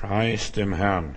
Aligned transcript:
Preis 0.00 0.52
dem 0.52 0.74
Herrn. 0.74 1.16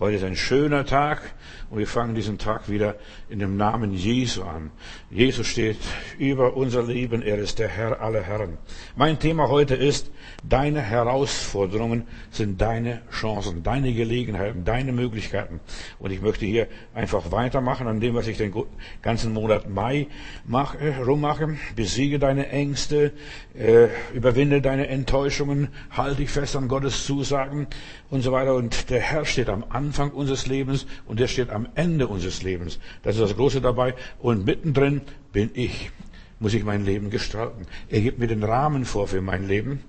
Heute 0.00 0.16
ist 0.16 0.24
ein 0.24 0.34
schöner 0.34 0.86
Tag 0.86 1.20
und 1.68 1.78
wir 1.78 1.86
fangen 1.86 2.14
diesen 2.14 2.38
Tag 2.38 2.70
wieder 2.70 2.94
in 3.28 3.38
dem 3.38 3.58
Namen 3.58 3.92
Jesu 3.92 4.44
an. 4.44 4.70
Jesus 5.10 5.46
steht 5.46 5.76
über 6.18 6.56
unser 6.56 6.82
Leben. 6.82 7.20
Er 7.20 7.36
ist 7.36 7.58
der 7.58 7.68
Herr 7.68 8.00
aller 8.00 8.22
Herren. 8.22 8.56
Mein 8.96 9.18
Thema 9.18 9.50
heute 9.50 9.74
ist, 9.74 10.10
deine 10.42 10.80
Herausforderungen 10.80 12.06
sind 12.30 12.62
deine 12.62 13.02
Chancen, 13.12 13.62
deine 13.62 13.92
Gelegenheiten, 13.92 14.64
deine 14.64 14.92
Möglichkeiten. 14.92 15.60
Und 15.98 16.12
ich 16.12 16.22
möchte 16.22 16.46
hier 16.46 16.68
einfach 16.94 17.30
weitermachen 17.30 17.86
an 17.86 18.00
dem, 18.00 18.14
was 18.14 18.26
ich 18.26 18.38
den 18.38 18.54
ganzen 19.02 19.34
Monat 19.34 19.68
Mai 19.68 20.06
mache, 20.46 20.78
rummache. 21.04 21.58
Besiege 21.76 22.18
deine 22.18 22.48
Ängste, 22.48 23.12
äh, 23.54 23.88
überwinde 24.14 24.62
deine 24.62 24.88
Enttäuschungen, 24.88 25.68
halte 25.90 26.22
dich 26.22 26.30
fest 26.30 26.56
an 26.56 26.68
Gottes 26.68 27.04
Zusagen 27.04 27.66
und 28.08 28.22
so 28.22 28.32
weiter. 28.32 28.54
Und 28.54 28.88
der 28.88 29.00
Herr 29.00 29.26
steht 29.26 29.50
am 29.50 29.62
Anfang 29.68 29.89
unseres 29.98 30.46
Lebens 30.46 30.86
und 31.06 31.20
er 31.20 31.28
steht 31.28 31.50
am 31.50 31.68
Ende 31.74 32.06
unseres 32.06 32.42
Lebens. 32.42 32.78
Das 33.02 33.16
ist 33.16 33.22
das 33.22 33.36
Große 33.36 33.60
dabei. 33.60 33.94
Und 34.18 34.46
mittendrin 34.46 35.02
bin 35.32 35.50
ich. 35.54 35.90
Muss 36.38 36.54
ich 36.54 36.64
mein 36.64 36.84
Leben 36.84 37.10
gestalten. 37.10 37.66
Er 37.88 38.00
gibt 38.00 38.18
mir 38.18 38.26
den 38.26 38.42
Rahmen 38.42 38.84
vor 38.84 39.08
für 39.08 39.20
mein 39.20 39.46
Leben. 39.46 39.82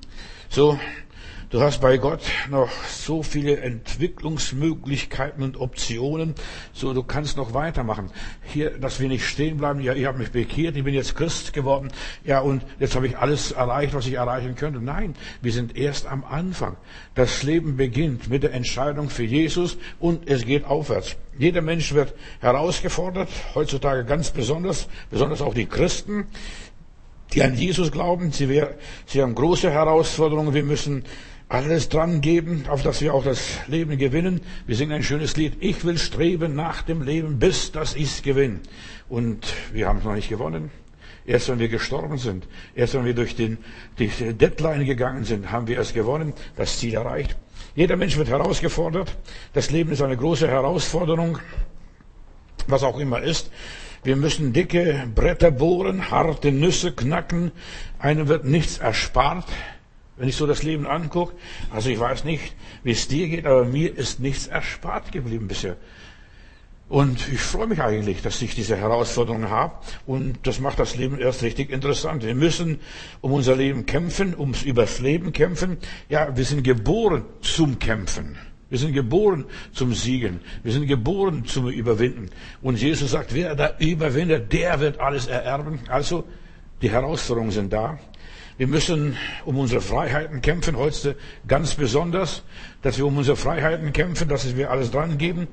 So, 0.49 0.77
Du 1.51 1.59
hast 1.59 1.81
bei 1.81 1.97
Gott 1.97 2.21
noch 2.49 2.71
so 2.87 3.23
viele 3.23 3.57
Entwicklungsmöglichkeiten 3.57 5.43
und 5.43 5.59
Optionen. 5.59 6.33
So, 6.71 6.93
du 6.93 7.03
kannst 7.03 7.35
noch 7.35 7.53
weitermachen. 7.53 8.09
Hier, 8.41 8.79
dass 8.79 9.01
wir 9.01 9.09
nicht 9.09 9.25
stehen 9.25 9.57
bleiben. 9.57 9.81
Ja, 9.81 9.93
ich 9.93 10.05
habe 10.05 10.17
mich 10.17 10.31
bekehrt, 10.31 10.77
ich 10.77 10.83
bin 10.85 10.93
jetzt 10.93 11.13
Christ 11.13 11.51
geworden. 11.51 11.91
Ja, 12.23 12.39
und 12.39 12.63
jetzt 12.79 12.95
habe 12.95 13.05
ich 13.05 13.17
alles 13.17 13.51
erreicht, 13.51 13.93
was 13.93 14.07
ich 14.07 14.13
erreichen 14.13 14.55
könnte. 14.55 14.79
Nein, 14.79 15.13
wir 15.41 15.51
sind 15.51 15.75
erst 15.75 16.05
am 16.05 16.23
Anfang. 16.23 16.77
Das 17.15 17.43
Leben 17.43 17.75
beginnt 17.75 18.29
mit 18.29 18.43
der 18.43 18.53
Entscheidung 18.53 19.09
für 19.09 19.25
Jesus 19.25 19.77
und 19.99 20.29
es 20.29 20.45
geht 20.45 20.63
aufwärts. 20.63 21.17
Jeder 21.37 21.61
Mensch 21.61 21.93
wird 21.93 22.13
herausgefordert, 22.39 23.27
heutzutage 23.55 24.05
ganz 24.05 24.31
besonders, 24.31 24.87
besonders 25.09 25.41
auch 25.41 25.53
die 25.53 25.65
Christen 25.65 26.27
die 27.33 27.43
an 27.43 27.55
Jesus 27.55 27.91
glauben. 27.91 28.31
Sie, 28.31 28.61
sie 29.05 29.21
haben 29.21 29.35
große 29.35 29.71
Herausforderungen. 29.71 30.53
Wir 30.53 30.63
müssen 30.63 31.05
alles 31.51 31.89
dran 31.89 32.21
geben, 32.21 32.63
auf 32.69 32.81
dass 32.81 33.01
wir 33.01 33.13
auch 33.13 33.25
das 33.25 33.57
Leben 33.67 33.97
gewinnen. 33.97 34.39
Wir 34.67 34.77
singen 34.77 34.93
ein 34.93 35.03
schönes 35.03 35.35
Lied. 35.35 35.57
Ich 35.59 35.83
will 35.83 35.97
streben 35.97 36.55
nach 36.55 36.81
dem 36.81 37.01
Leben, 37.01 37.39
bis 37.39 37.73
dass 37.73 37.93
ich's 37.93 38.23
gewinne. 38.23 38.61
Und 39.09 39.53
wir 39.73 39.89
haben 39.89 39.97
es 39.99 40.05
noch 40.05 40.15
nicht 40.15 40.29
gewonnen. 40.29 40.71
Erst 41.25 41.49
wenn 41.49 41.59
wir 41.59 41.67
gestorben 41.67 42.17
sind, 42.17 42.47
erst 42.73 42.93
wenn 42.93 43.03
wir 43.03 43.13
durch 43.13 43.35
den, 43.35 43.57
die 43.99 44.07
Deadline 44.07 44.85
gegangen 44.85 45.25
sind, 45.25 45.51
haben 45.51 45.67
wir 45.67 45.77
es 45.77 45.93
gewonnen, 45.93 46.33
das 46.55 46.79
Ziel 46.79 46.93
erreicht. 46.93 47.35
Jeder 47.75 47.97
Mensch 47.97 48.15
wird 48.15 48.29
herausgefordert. 48.29 49.17
Das 49.51 49.71
Leben 49.71 49.91
ist 49.91 50.01
eine 50.01 50.15
große 50.15 50.47
Herausforderung, 50.47 51.37
was 52.67 52.83
auch 52.83 52.97
immer 52.97 53.21
ist. 53.21 53.51
Wir 54.03 54.15
müssen 54.15 54.53
dicke 54.53 55.05
Bretter 55.13 55.51
bohren, 55.51 56.11
harte 56.11 56.53
Nüsse 56.53 56.93
knacken. 56.93 57.51
Einem 57.99 58.29
wird 58.29 58.45
nichts 58.45 58.77
erspart. 58.77 59.45
Wenn 60.21 60.29
ich 60.29 60.35
so 60.35 60.45
das 60.45 60.61
Leben 60.61 60.85
angucke, 60.85 61.33
also 61.71 61.89
ich 61.89 61.99
weiß 61.99 62.25
nicht, 62.25 62.53
wie 62.83 62.91
es 62.91 63.07
dir 63.07 63.27
geht, 63.27 63.47
aber 63.47 63.65
mir 63.65 63.97
ist 63.97 64.19
nichts 64.19 64.45
erspart 64.45 65.11
geblieben 65.11 65.47
bisher. 65.47 65.77
Und 66.89 67.27
ich 67.33 67.39
freue 67.39 67.65
mich 67.65 67.81
eigentlich, 67.81 68.21
dass 68.21 68.39
ich 68.39 68.53
diese 68.53 68.77
Herausforderungen 68.77 69.49
habe. 69.49 69.73
Und 70.05 70.37
das 70.43 70.59
macht 70.59 70.77
das 70.77 70.95
Leben 70.95 71.17
erst 71.17 71.41
richtig 71.41 71.71
interessant. 71.71 72.23
Wir 72.23 72.35
müssen 72.35 72.81
um 73.21 73.31
unser 73.31 73.55
Leben 73.55 73.87
kämpfen, 73.87 74.37
ums 74.37 74.61
übers 74.61 74.99
Leben 74.99 75.33
kämpfen. 75.33 75.77
Ja, 76.07 76.37
wir 76.37 76.45
sind 76.45 76.63
geboren 76.63 77.23
zum 77.41 77.79
Kämpfen. 77.79 78.37
Wir 78.69 78.77
sind 78.77 78.93
geboren 78.93 79.45
zum 79.73 79.95
Siegen. 79.95 80.41
Wir 80.61 80.71
sind 80.71 80.85
geboren 80.85 81.45
zum 81.45 81.67
Überwinden. 81.67 82.29
Und 82.61 82.79
Jesus 82.79 83.09
sagt, 83.09 83.33
wer 83.33 83.55
da 83.55 83.75
überwindet, 83.79 84.53
der 84.53 84.79
wird 84.81 84.99
alles 84.99 85.25
ererben. 85.25 85.79
Also, 85.87 86.25
die 86.83 86.91
Herausforderungen 86.91 87.51
sind 87.51 87.73
da. 87.73 87.97
Wir 88.57 88.67
müssen 88.67 89.17
um 89.45 89.57
unsere 89.57 89.81
Freiheiten 89.81 90.41
kämpfen, 90.41 90.77
heute 90.77 91.15
ganz 91.47 91.75
besonders, 91.75 92.43
dass 92.81 92.97
wir 92.97 93.05
um 93.05 93.17
unsere 93.17 93.37
Freiheiten 93.37 93.93
kämpfen, 93.93 94.27
dass 94.27 94.55
wir 94.55 94.71
alles 94.71 94.91
dran 94.91 95.17
geben. 95.17 95.47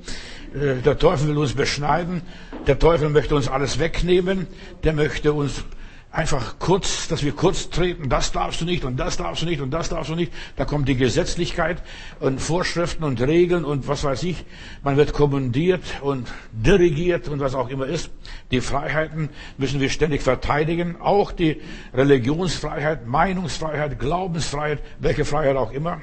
Äh, 0.55 0.83
der 0.83 0.99
Teufel 0.99 1.29
will 1.29 1.39
uns 1.39 1.55
beschneiden, 1.55 2.23
der 2.67 2.79
Teufel 2.79 3.09
möchte 3.09 3.35
uns 3.35 3.49
alles 3.49 3.79
wegnehmen, 3.79 4.47
der 4.85 4.93
möchte 4.93 5.33
uns 5.33 5.65
einfach 6.11 6.59
kurz, 6.59 7.09
dass 7.09 7.23
wir 7.23 7.33
kurz 7.33 7.69
treten, 7.71 8.09
das 8.09 8.33
darfst 8.33 8.61
du 8.61 8.65
nicht 8.65 8.85
und 8.85 8.97
das 8.97 9.17
darfst 9.17 9.43
du 9.43 9.47
nicht 9.47 9.61
und 9.61 9.71
das 9.71 9.89
darfst 9.89 10.11
du 10.11 10.15
nicht. 10.15 10.33
Da 10.57 10.65
kommt 10.65 10.89
die 10.89 10.97
Gesetzlichkeit 10.97 11.83
und 12.21 12.41
Vorschriften 12.41 13.05
und 13.05 13.21
Regeln 13.21 13.65
und 13.65 13.89
was 13.89 14.05
weiß 14.05 14.23
ich. 14.23 14.45
Man 14.83 14.97
wird 14.97 15.13
kommandiert 15.13 15.83
und 16.01 16.29
dirigiert 16.53 17.29
und 17.29 17.41
was 17.41 17.55
auch 17.55 17.69
immer 17.69 17.87
ist. 17.87 18.11
Die 18.51 18.61
Freiheiten 18.61 19.29
müssen 19.59 19.81
wir 19.81 19.91
ständig 19.91 20.23
verteidigen. 20.23 21.01
Auch 21.01 21.31
die 21.31 21.61
Religionsfreiheit, 21.93 23.07
Meinungsfreiheit, 23.07 23.99
Glaubensfreiheit, 23.99 24.83
welche 24.99 25.25
Freiheit 25.25 25.57
auch 25.57 25.73
immer. 25.73 26.01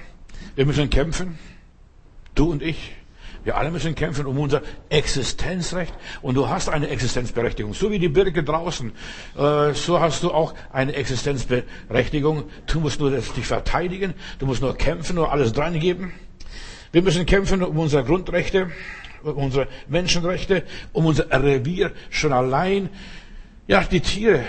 Wir 0.55 0.65
müssen 0.65 0.89
kämpfen. 0.89 1.39
Du 2.35 2.51
und 2.51 2.61
ich. 2.61 2.93
Wir 3.45 3.55
alle 3.57 3.69
müssen 3.69 3.93
kämpfen 3.93 4.25
um 4.25 4.39
unser 4.39 4.63
Existenzrecht. 4.89 5.93
Und 6.23 6.33
du 6.33 6.49
hast 6.49 6.67
eine 6.67 6.89
Existenzberechtigung. 6.89 7.75
So 7.75 7.91
wie 7.91 7.99
die 7.99 8.09
Birke 8.09 8.43
draußen, 8.43 8.91
äh, 9.37 9.73
so 9.73 9.99
hast 9.99 10.23
du 10.23 10.31
auch 10.31 10.55
eine 10.73 10.95
Existenzberechtigung. 10.95 12.45
Du 12.65 12.79
musst 12.79 12.99
nur 12.99 13.11
dich 13.11 13.45
verteidigen. 13.45 14.15
Du 14.39 14.47
musst 14.47 14.63
nur 14.63 14.75
kämpfen, 14.75 15.15
nur 15.15 15.31
alles 15.31 15.53
dran 15.53 15.79
geben. 15.79 16.11
Wir 16.91 17.03
müssen 17.03 17.27
kämpfen 17.27 17.61
um 17.61 17.77
unsere 17.77 18.03
Grundrechte, 18.03 18.71
um 19.21 19.37
unsere 19.37 19.67
Menschenrechte, 19.87 20.63
um 20.91 21.05
unser 21.05 21.29
Revier 21.29 21.91
schon 22.09 22.33
allein. 22.33 22.89
Ja, 23.67 23.83
die 23.83 23.99
Tiere, 23.99 24.43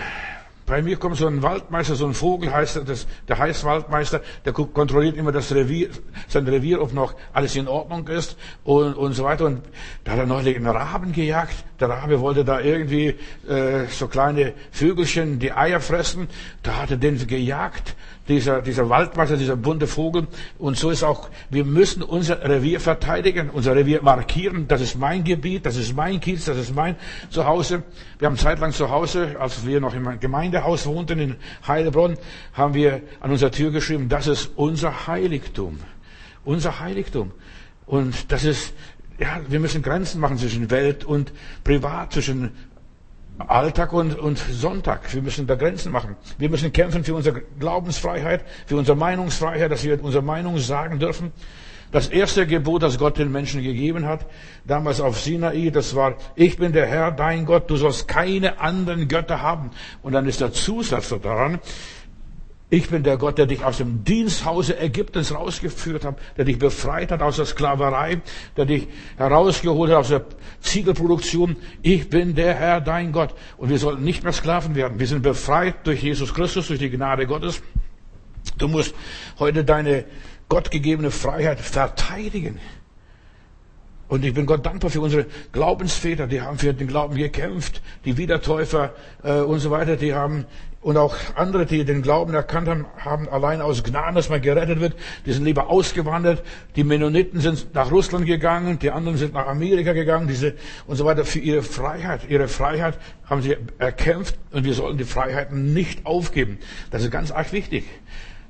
bei 0.67 0.83
mir 0.83 0.97
kommt 0.97 1.17
so 1.17 1.29
ein 1.29 1.43
Waldmeister, 1.43 1.95
so 1.95 2.07
ein 2.07 2.15
Vogel 2.15 2.53
heißt 2.53 2.83
das, 2.87 3.07
der 3.29 3.39
heißt 3.39 3.65
Waldmeister, 3.65 4.21
der 4.45 4.53
kontrolliert 4.53 5.17
immer 5.17 5.31
das 5.31 5.55
Revier, 5.55 5.91
sein 6.27 6.47
Revier, 6.47 6.83
ob 6.83 6.93
noch 6.93 7.15
alles 7.33 7.55
in 7.55 7.69
Ordnung 7.69 8.09
ist 8.09 8.37
und, 8.65 8.95
und 8.95 9.13
so 9.13 9.25
weiter. 9.25 9.47
Und 9.47 9.63
da 10.05 10.13
hat 10.13 10.19
er 10.19 10.27
neulich 10.27 10.57
einen 10.57 10.67
Raben 10.67 11.13
gejagt. 11.13 11.65
Der 11.81 11.89
Rabe 11.91 12.21
wollte 12.21 12.45
da 12.45 12.61
irgendwie 12.61 13.15
äh, 13.49 13.87
so 13.91 14.09
kleine 14.09 14.55
Vögelchen 14.71 15.39
die 15.39 15.53
Eier 15.53 15.81
fressen. 15.81 16.29
Da 16.63 16.77
hat 16.77 16.91
er 16.91 16.97
den 16.97 17.27
gejagt 17.27 17.97
dieser, 18.29 18.63
dieser 18.63 18.89
Waldmeister, 18.89 19.37
dieser 19.37 19.57
bunte 19.57 19.87
Vogel. 19.87 20.27
Und 20.59 20.77
so 20.77 20.91
ist 20.91 21.03
auch, 21.03 21.29
wir 21.51 21.65
müssen 21.65 22.03
unser 22.03 22.43
Revier 22.43 22.81
verteidigen, 22.81 23.51
unser 23.51 23.77
Revier 23.77 24.03
markieren. 24.03 24.69
Das 24.69 24.81
ist 24.81 24.97
mein 24.97 25.25
Gebiet, 25.25 25.67
das 25.67 25.77
ist 25.77 25.95
mein 25.95 26.21
Kiez, 26.21 26.45
das 26.45 26.57
ist 26.57 26.75
mein 26.75 26.97
Zuhause. 27.31 27.83
Wir 28.19 28.27
haben 28.27 28.37
zeitlang 28.37 28.73
zu 28.73 28.91
Hause, 28.91 29.37
als 29.39 29.67
wir 29.67 29.81
noch 29.81 29.95
im 29.95 30.19
Gemeindehaus 30.19 30.87
wohnten 30.87 31.19
in 31.19 31.37
Heilbronn, 31.67 32.17
haben 32.53 32.75
wir 32.75 33.03
an 33.21 33.31
unserer 33.31 33.51
Tür 33.51 33.71
geschrieben, 33.71 34.09
das 34.09 34.27
ist 34.27 34.51
unser 34.57 35.07
Heiligtum. 35.07 35.79
Unser 36.45 36.81
Heiligtum. 36.81 37.33
Und 37.87 38.33
das 38.33 38.45
ist, 38.45 38.75
ja, 39.19 39.41
wir 39.49 39.61
müssen 39.61 39.83
Grenzen 39.83 40.21
machen 40.21 40.39
zwischen 40.39 40.71
Welt 40.71 41.05
und 41.05 41.33
Privat, 41.65 42.13
zwischen 42.13 42.53
Alltag 43.39 43.93
und, 43.93 44.19
und 44.19 44.39
Sonntag. 44.39 45.13
Wir 45.13 45.23
müssen 45.23 45.47
da 45.47 45.57
Grenzen 45.57 45.93
machen. 45.93 46.17
Wir 46.39 46.49
müssen 46.49 46.73
kämpfen 46.73 47.05
für 47.05 47.15
unsere 47.15 47.43
Glaubensfreiheit, 47.59 48.45
für 48.67 48.77
unsere 48.77 48.97
Meinungsfreiheit, 48.97 49.71
dass 49.71 49.85
wir 49.85 50.03
unsere 50.03 50.23
Meinung 50.23 50.59
sagen 50.59 50.99
dürfen. 50.99 51.33
Das 51.93 52.09
erste 52.09 52.47
Gebot, 52.47 52.83
das 52.83 52.99
Gott 52.99 53.17
den 53.17 53.31
Menschen 53.31 53.63
gegeben 53.63 54.07
hat, 54.07 54.27
damals 54.65 55.01
auf 55.01 55.21
Sinai, 55.21 55.71
das 55.71 55.95
war, 55.95 56.17
ich 56.35 56.57
bin 56.57 56.73
der 56.73 56.87
Herr, 56.87 57.13
dein 57.13 57.47
Gott, 57.47 57.71
du 57.71 57.77
sollst 57.77 58.09
keine 58.09 58.59
anderen 58.59 59.07
Götter 59.07 59.41
haben. 59.41 59.71
Und 60.03 60.13
dann 60.13 60.27
ist 60.27 60.41
der 60.41 60.53
Zusatz 60.53 61.15
daran, 61.23 61.61
ich 62.69 62.91
bin 62.91 63.05
der 63.05 63.17
Gott, 63.17 63.39
der 63.39 63.47
dich 63.47 63.63
aus 63.65 63.79
dem 63.79 64.03
Diensthause 64.03 64.79
Ägyptens 64.81 65.33
rausgeführt 65.33 66.05
hat, 66.05 66.19
der 66.37 66.45
dich 66.45 66.59
befreit 66.59 67.13
hat 67.13 67.23
aus 67.23 67.37
der 67.37 67.45
Sklaverei, 67.45 68.21
der 68.57 68.65
dich 68.65 68.89
herausgeholt 69.17 69.93
hat 69.93 69.99
aus 69.99 70.09
der 70.09 70.25
Ziegelproduktion. 70.63 71.57
Ich 71.83 72.11
bin 72.11 72.35
der 72.35 72.55
Herr, 72.55 72.81
dein 72.81 73.13
Gott. 73.13 73.35
Und 73.57 73.69
wir 73.69 73.79
sollten 73.79 74.03
nicht 74.03 74.25
mehr 74.25 74.33
Sklaven 74.33 74.75
werden. 74.75 74.99
Wir 74.99 75.07
sind 75.07 75.23
befreit 75.23 75.87
durch 75.87 76.03
Jesus 76.03 76.35
Christus, 76.35 76.67
durch 76.67 76.81
die 76.81 76.91
Gnade 76.91 77.27
Gottes. 77.27 77.63
Du 78.59 78.67
musst 78.67 78.95
heute 79.39 79.65
deine 79.65 80.05
gottgegebene 80.49 81.13
Freiheit 81.13 81.61
verteidigen. 81.61 82.59
Und 84.09 84.25
ich 84.25 84.35
bin 84.35 84.47
Gott 84.47 84.65
dankbar 84.65 84.91
für 84.91 85.01
unsere 85.01 85.27
Glaubensväter, 85.53 86.27
die 86.27 86.41
haben 86.41 86.59
für 86.59 86.73
den 86.73 86.87
Glauben 86.87 87.17
gekämpft, 87.17 87.83
die 88.05 88.17
Wiedertäufer 88.17 88.93
äh, 89.25 89.41
und 89.41 89.59
so 89.59 89.73
weiter, 89.73 89.97
die 89.97 90.15
haben 90.15 90.47
und 90.87 90.97
auch 90.99 91.17
andere, 91.35 91.67
die 91.67 91.85
den 91.85 92.01
Glauben 92.01 92.33
erkannt 92.33 92.69
haben, 92.69 92.87
haben 92.97 93.29
allein 93.29 93.61
aus 93.61 93.83
Gnaden, 93.83 94.15
dass 94.15 94.29
man 94.29 94.41
gerettet 94.41 94.79
wird, 94.79 94.95
die 95.27 95.33
sind 95.33 95.45
lieber 95.45 95.69
ausgewandert. 95.69 96.45
Die 96.77 96.85
Mennoniten 96.85 97.41
sind 97.41 97.75
nach 97.75 97.91
Russland 97.91 98.25
gegangen, 98.25 98.79
die 98.79 98.93
anderen 98.93 99.17
sind 99.19 99.35
nach 99.35 99.49
Amerika 99.49 99.95
gegangen, 99.95 100.29
diese 100.29 100.55
und 100.87 100.95
so 100.95 101.05
weiter 101.05 101.25
für 101.25 101.41
ihre 101.41 101.63
Freiheit. 101.63 102.21
Ihre 102.29 102.47
Freiheit 102.47 103.01
haben 103.29 103.43
sie 103.43 103.57
erkämpft 103.79 104.39
und 104.53 104.63
wir 104.63 104.75
sollten 104.75 104.97
die 104.97 105.03
Freiheiten 105.05 105.75
nicht 105.75 106.07
aufgeben. 106.07 106.61
Das 106.93 107.03
ist 107.03 107.11
ganz 107.11 107.33
arg 107.33 107.53
wichtig. 107.53 107.85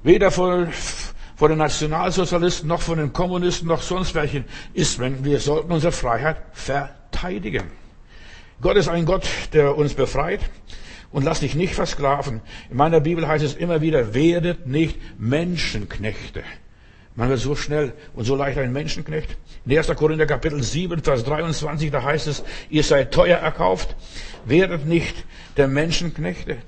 Weder 0.03 0.31
vor 0.31 0.67
von 1.37 1.49
den 1.49 1.57
Nationalsozialisten, 1.59 2.69
noch 2.69 2.83
von 2.83 2.99
den 2.99 3.15
Kommunisten, 3.15 3.67
noch 3.67 3.81
sonst 3.81 4.15
welchen, 4.15 4.45
ist, 4.75 4.99
wenn 4.99 5.25
wir 5.25 5.41
sollten 5.41 5.73
unsere 5.73 5.93
Freiheit 5.93 6.37
verteidigen. 6.53 7.71
Gott 8.61 8.77
ist 8.77 8.89
ein 8.89 9.07
Gott, 9.07 9.27
der 9.55 9.75
uns 9.75 9.95
befreit 9.95 10.41
und 11.11 11.25
lass 11.25 11.41
dich 11.41 11.55
nicht 11.55 11.75
versklaven. 11.75 12.41
In 12.71 12.77
meiner 12.77 13.01
Bibel 13.01 13.27
heißt 13.27 13.45
es 13.45 13.55
immer 13.55 13.81
wieder, 13.81 14.15
werdet 14.15 14.67
nicht 14.67 14.99
Menschenknechte. 15.19 16.43
Man 17.15 17.31
wird 17.31 17.41
so 17.41 17.57
schnell 17.57 17.95
und 18.15 18.25
so 18.25 18.37
leicht 18.37 18.59
ein 18.59 18.73
Menschenknecht. 18.73 19.39
In 19.65 19.77
1. 19.77 19.89
Korinther 19.97 20.27
Kapitel 20.27 20.63
7, 20.63 21.03
Vers 21.03 21.25
23, 21.25 21.91
da 21.91 22.03
heißt 22.03 22.27
es, 22.27 22.45
ihr 22.69 22.83
seid 22.83 23.13
teuer 23.13 23.39
erkauft, 23.39 23.97
werdet 24.45 24.87
nicht 24.87 25.25
der 25.57 25.67
Menschenknechte. 25.67 26.59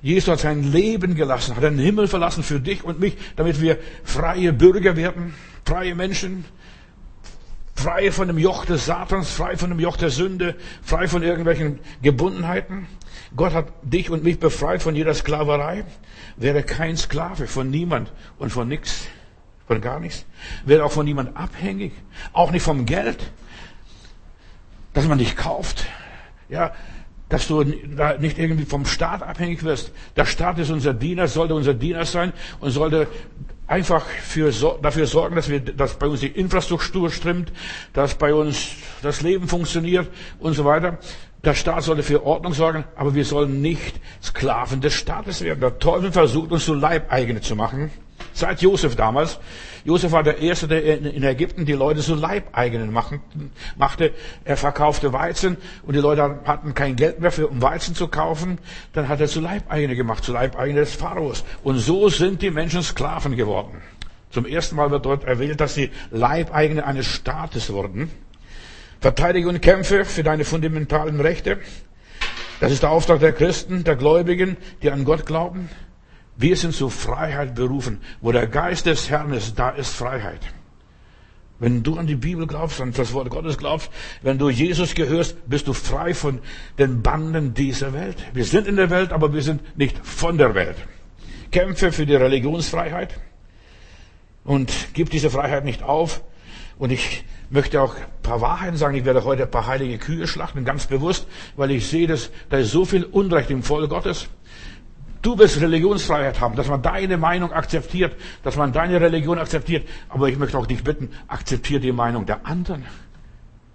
Jesus 0.00 0.28
hat 0.28 0.40
sein 0.40 0.70
Leben 0.72 1.16
gelassen, 1.16 1.56
hat 1.56 1.64
den 1.64 1.78
Himmel 1.78 2.06
verlassen 2.06 2.44
für 2.44 2.60
dich 2.60 2.84
und 2.84 3.00
mich, 3.00 3.16
damit 3.34 3.60
wir 3.60 3.78
freie 4.04 4.52
Bürger 4.52 4.94
werden, 4.96 5.34
freie 5.64 5.96
Menschen, 5.96 6.44
frei 7.74 8.12
von 8.12 8.28
dem 8.28 8.38
Joch 8.38 8.64
des 8.64 8.86
Satans, 8.86 9.30
frei 9.30 9.56
von 9.56 9.70
dem 9.70 9.80
Joch 9.80 9.96
der 9.96 10.10
Sünde, 10.10 10.54
frei 10.82 11.08
von 11.08 11.22
irgendwelchen 11.22 11.80
Gebundenheiten. 12.02 12.86
Gott 13.36 13.52
hat 13.52 13.66
dich 13.82 14.10
und 14.10 14.24
mich 14.24 14.38
befreit 14.38 14.82
von 14.82 14.94
jeder 14.94 15.14
Sklaverei. 15.14 15.84
Wäre 16.36 16.62
kein 16.62 16.96
Sklave 16.96 17.46
von 17.46 17.70
niemand 17.70 18.12
und 18.38 18.50
von 18.50 18.68
nichts, 18.68 19.06
von 19.66 19.80
gar 19.80 20.00
nichts. 20.00 20.24
Wäre 20.64 20.84
auch 20.84 20.92
von 20.92 21.04
niemand 21.04 21.36
abhängig, 21.36 21.92
auch 22.32 22.50
nicht 22.50 22.62
vom 22.62 22.86
Geld, 22.86 23.18
dass 24.94 25.06
man 25.06 25.18
dich 25.18 25.36
kauft. 25.36 25.86
Ja, 26.48 26.72
dass 27.28 27.46
du 27.46 27.62
nicht 27.62 28.38
irgendwie 28.38 28.64
vom 28.64 28.86
Staat 28.86 29.22
abhängig 29.22 29.62
wirst. 29.62 29.92
Der 30.16 30.24
Staat 30.24 30.58
ist 30.58 30.70
unser 30.70 30.94
Diener, 30.94 31.28
sollte 31.28 31.54
unser 31.54 31.74
Diener 31.74 32.04
sein 32.06 32.32
und 32.60 32.70
sollte 32.70 33.06
einfach 33.66 34.06
für, 34.06 34.50
dafür 34.80 35.06
sorgen, 35.06 35.36
dass, 35.36 35.48
wir, 35.48 35.60
dass 35.60 35.98
bei 35.98 36.06
uns 36.06 36.20
die 36.20 36.28
Infrastruktur 36.28 37.10
stimmt, 37.10 37.52
dass 37.92 38.14
bei 38.14 38.32
uns 38.32 38.70
das 39.02 39.20
Leben 39.20 39.46
funktioniert 39.46 40.08
und 40.40 40.54
so 40.54 40.64
weiter. 40.64 40.98
Der 41.44 41.54
Staat 41.54 41.84
sollte 41.84 42.02
für 42.02 42.24
Ordnung 42.24 42.52
sorgen, 42.52 42.84
aber 42.96 43.14
wir 43.14 43.24
sollen 43.24 43.62
nicht 43.62 44.00
Sklaven 44.22 44.80
des 44.80 44.94
Staates 44.94 45.42
werden. 45.42 45.60
Der 45.60 45.78
Teufel 45.78 46.10
versucht 46.10 46.50
uns 46.50 46.64
zu 46.64 46.74
Leibeigene 46.74 47.40
zu 47.40 47.54
machen. 47.54 47.90
Seit 48.32 48.60
Josef 48.62 48.96
damals. 48.96 49.38
Josef 49.84 50.10
war 50.10 50.24
der 50.24 50.38
Erste, 50.38 50.66
der 50.66 50.98
in 50.98 51.22
Ägypten 51.22 51.64
die 51.64 51.72
Leute 51.72 52.00
zu 52.00 52.16
Leibeigenen 52.16 52.92
machte. 52.92 54.12
Er 54.44 54.56
verkaufte 54.56 55.12
Weizen 55.12 55.56
und 55.84 55.94
die 55.94 56.00
Leute 56.00 56.40
hatten 56.44 56.74
kein 56.74 56.96
Geld 56.96 57.20
mehr, 57.20 57.30
für, 57.30 57.46
um 57.46 57.62
Weizen 57.62 57.94
zu 57.94 58.08
kaufen. 58.08 58.58
Dann 58.92 59.08
hat 59.08 59.20
er 59.20 59.28
zu 59.28 59.40
Leibeigene 59.40 59.94
gemacht, 59.94 60.24
zu 60.24 60.32
Leibeigene 60.32 60.80
des 60.80 60.94
Pharaos. 60.94 61.44
Und 61.62 61.78
so 61.78 62.08
sind 62.08 62.42
die 62.42 62.50
Menschen 62.50 62.82
Sklaven 62.82 63.36
geworden. 63.36 63.80
Zum 64.30 64.44
ersten 64.44 64.76
Mal 64.76 64.90
wird 64.90 65.06
dort 65.06 65.24
erwähnt, 65.24 65.60
dass 65.60 65.74
sie 65.74 65.90
Leibeigene 66.10 66.84
eines 66.84 67.06
Staates 67.06 67.72
wurden. 67.72 68.10
Verteidige 69.00 69.48
und 69.48 69.62
kämpfe 69.62 70.04
für 70.04 70.22
deine 70.22 70.44
fundamentalen 70.44 71.20
Rechte. 71.20 71.58
Das 72.60 72.72
ist 72.72 72.82
der 72.82 72.90
Auftrag 72.90 73.20
der 73.20 73.32
Christen, 73.32 73.84
der 73.84 73.96
Gläubigen, 73.96 74.56
die 74.82 74.90
an 74.90 75.04
Gott 75.04 75.24
glauben. 75.24 75.68
Wir 76.36 76.56
sind 76.56 76.74
zur 76.74 76.90
Freiheit 76.90 77.54
berufen. 77.54 78.00
Wo 78.20 78.32
der 78.32 78.46
Geist 78.46 78.86
des 78.86 79.10
Herrn 79.10 79.32
ist, 79.32 79.58
da 79.58 79.70
ist 79.70 79.94
Freiheit. 79.94 80.40
Wenn 81.60 81.82
du 81.82 81.96
an 81.96 82.06
die 82.06 82.14
Bibel 82.14 82.46
glaubst, 82.46 82.80
an 82.80 82.92
das 82.92 83.12
Wort 83.12 83.30
Gottes 83.30 83.58
glaubst, 83.58 83.90
wenn 84.22 84.38
du 84.38 84.48
Jesus 84.48 84.94
gehörst, 84.94 85.36
bist 85.48 85.66
du 85.66 85.72
frei 85.72 86.14
von 86.14 86.38
den 86.78 87.02
Banden 87.02 87.54
dieser 87.54 87.92
Welt. 87.92 88.16
Wir 88.32 88.44
sind 88.44 88.68
in 88.68 88.76
der 88.76 88.90
Welt, 88.90 89.12
aber 89.12 89.32
wir 89.32 89.42
sind 89.42 89.76
nicht 89.76 89.98
von 90.06 90.38
der 90.38 90.54
Welt. 90.54 90.76
Kämpfe 91.50 91.90
für 91.90 92.06
die 92.06 92.14
Religionsfreiheit 92.14 93.18
und 94.44 94.72
gib 94.92 95.10
diese 95.10 95.30
Freiheit 95.30 95.64
nicht 95.64 95.82
auf. 95.82 96.22
Und 96.78 96.92
ich 96.92 97.24
möchte 97.50 97.80
auch 97.80 97.94
ein 97.96 98.22
paar 98.22 98.40
Wahrheiten 98.40 98.76
sagen. 98.76 98.94
Ich 98.96 99.04
werde 99.04 99.24
heute 99.24 99.44
ein 99.44 99.50
paar 99.50 99.66
heilige 99.66 99.98
Kühe 99.98 100.26
schlachten, 100.26 100.64
ganz 100.64 100.86
bewusst, 100.86 101.26
weil 101.56 101.70
ich 101.70 101.86
sehe, 101.86 102.06
dass 102.06 102.30
da 102.50 102.58
ist 102.58 102.70
so 102.70 102.84
viel 102.84 103.04
Unrecht 103.04 103.50
im 103.50 103.62
Volk 103.62 103.90
Gottes. 103.90 104.28
Du 105.22 105.36
wirst 105.38 105.60
Religionsfreiheit 105.60 106.40
haben, 106.40 106.54
dass 106.54 106.68
man 106.68 106.80
deine 106.80 107.16
Meinung 107.16 107.52
akzeptiert, 107.52 108.14
dass 108.44 108.56
man 108.56 108.72
deine 108.72 109.00
Religion 109.00 109.38
akzeptiert. 109.38 109.86
Aber 110.08 110.28
ich 110.28 110.38
möchte 110.38 110.56
auch 110.56 110.66
dich 110.66 110.84
bitten, 110.84 111.10
akzeptiere 111.26 111.80
die 111.80 111.92
Meinung 111.92 112.24
der 112.24 112.46
anderen, 112.46 112.84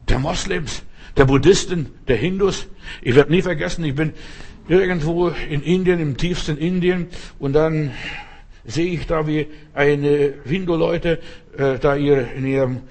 der 0.07 0.19
Moslems, 0.19 0.83
der 1.17 1.25
Buddhisten, 1.25 1.93
der 2.07 2.15
Hindus. 2.15 2.67
Ich 3.01 3.15
werde 3.15 3.31
nie 3.31 3.41
vergessen, 3.41 3.83
ich 3.83 3.95
bin 3.95 4.13
irgendwo 4.69 5.27
in 5.27 5.61
Indien, 5.61 5.99
im 5.99 6.15
tiefsten 6.15 6.57
Indien, 6.57 7.07
und 7.39 7.53
dann 7.53 7.91
sehe 8.65 8.93
ich 8.93 9.05
da, 9.07 9.27
wie 9.27 9.47
eine 9.73 10.33
Hindu-Leute 10.45 11.19
äh, 11.57 11.77
da 11.79 11.95
ihre, 11.95 12.21
in 12.21 12.47
ihrem 12.47 12.81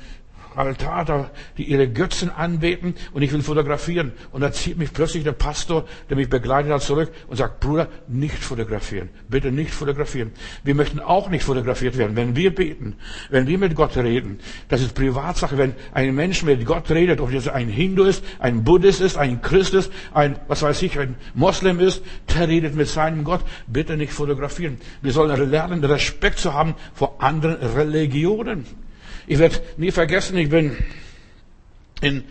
Altar, 0.57 1.05
da, 1.05 1.31
die 1.57 1.65
ihre 1.65 1.89
Götzen 1.89 2.31
anbeten 2.31 2.95
und 3.13 3.23
ich 3.23 3.33
will 3.33 3.43
fotografieren. 3.43 4.13
Und 4.31 4.41
da 4.41 4.53
zieht 4.53 4.79
mich 4.79 4.93
plötzlich 4.93 5.25
der 5.25 5.33
Pastor, 5.33 5.85
der 6.09 6.17
mich 6.17 6.29
begleitet 6.29 6.73
hat, 6.73 6.83
zurück 6.83 7.13
und 7.29 7.37
sagt, 7.37 7.61
Bruder, 7.61 7.89
nicht 8.09 8.39
fotografieren. 8.39 9.11
Bitte 9.29 9.53
nicht 9.53 9.73
fotografieren. 9.73 10.33
Wir 10.65 10.75
möchten 10.75 11.01
auch 11.01 11.29
nicht 11.29 11.45
fotografiert 11.45 11.97
werden. 11.99 12.17
Wenn 12.17 12.37
wir 12.37 12.55
beten, 12.55 12.97
wenn 13.31 13.47
wir 13.47 13.59
mit 13.59 13.75
Gott 13.75 13.97
reden, 13.97 14.39
das 14.69 14.81
ist 14.81 14.95
Privatsache. 14.95 15.59
Wenn 15.59 15.75
ein 15.93 16.15
Mensch 16.15 16.43
mit 16.43 16.65
Gott 16.65 16.91
redet, 16.91 17.21
ob 17.21 17.33
es 17.33 17.49
ein 17.49 17.69
Hindu 17.69 18.05
ist, 18.05 18.25
ein 18.39 18.65
Buddhist 18.65 19.01
ist, 19.01 19.17
ein 19.17 19.43
Christ 19.43 19.75
ist, 19.75 19.93
ein, 20.13 20.39
was 20.49 20.63
weiß 20.63 20.83
ich, 20.83 20.99
ein 20.99 21.17
Moslem 21.35 21.81
ist, 21.81 22.03
der 22.35 22.49
redet 22.49 22.75
mit 22.75 22.89
seinem 22.89 23.25
Gott. 23.25 23.41
Bitte 23.67 23.97
nicht 23.97 24.13
fotografieren. 24.13 24.79
Wir 25.01 25.13
sollen 25.13 25.51
lernen, 25.51 25.85
Respekt 25.85 26.39
zu 26.39 26.53
haben 26.55 26.75
vor 26.95 27.23
anderen 27.23 27.57
Religionen. 27.57 28.67
Ich 29.27 29.39
werde 29.39 29.61
nie 29.77 29.91
vergessen, 29.91 30.37
ich 30.37 30.49
bin 30.49 30.77
in 32.01 32.25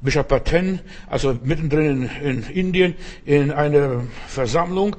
Bishop 0.00 0.28
Paten, 0.28 0.80
also 1.08 1.38
mittendrin 1.44 2.08
in, 2.22 2.42
in 2.42 2.42
Indien, 2.44 2.94
in 3.24 3.50
einer 3.50 4.02
Versammlung. 4.26 4.96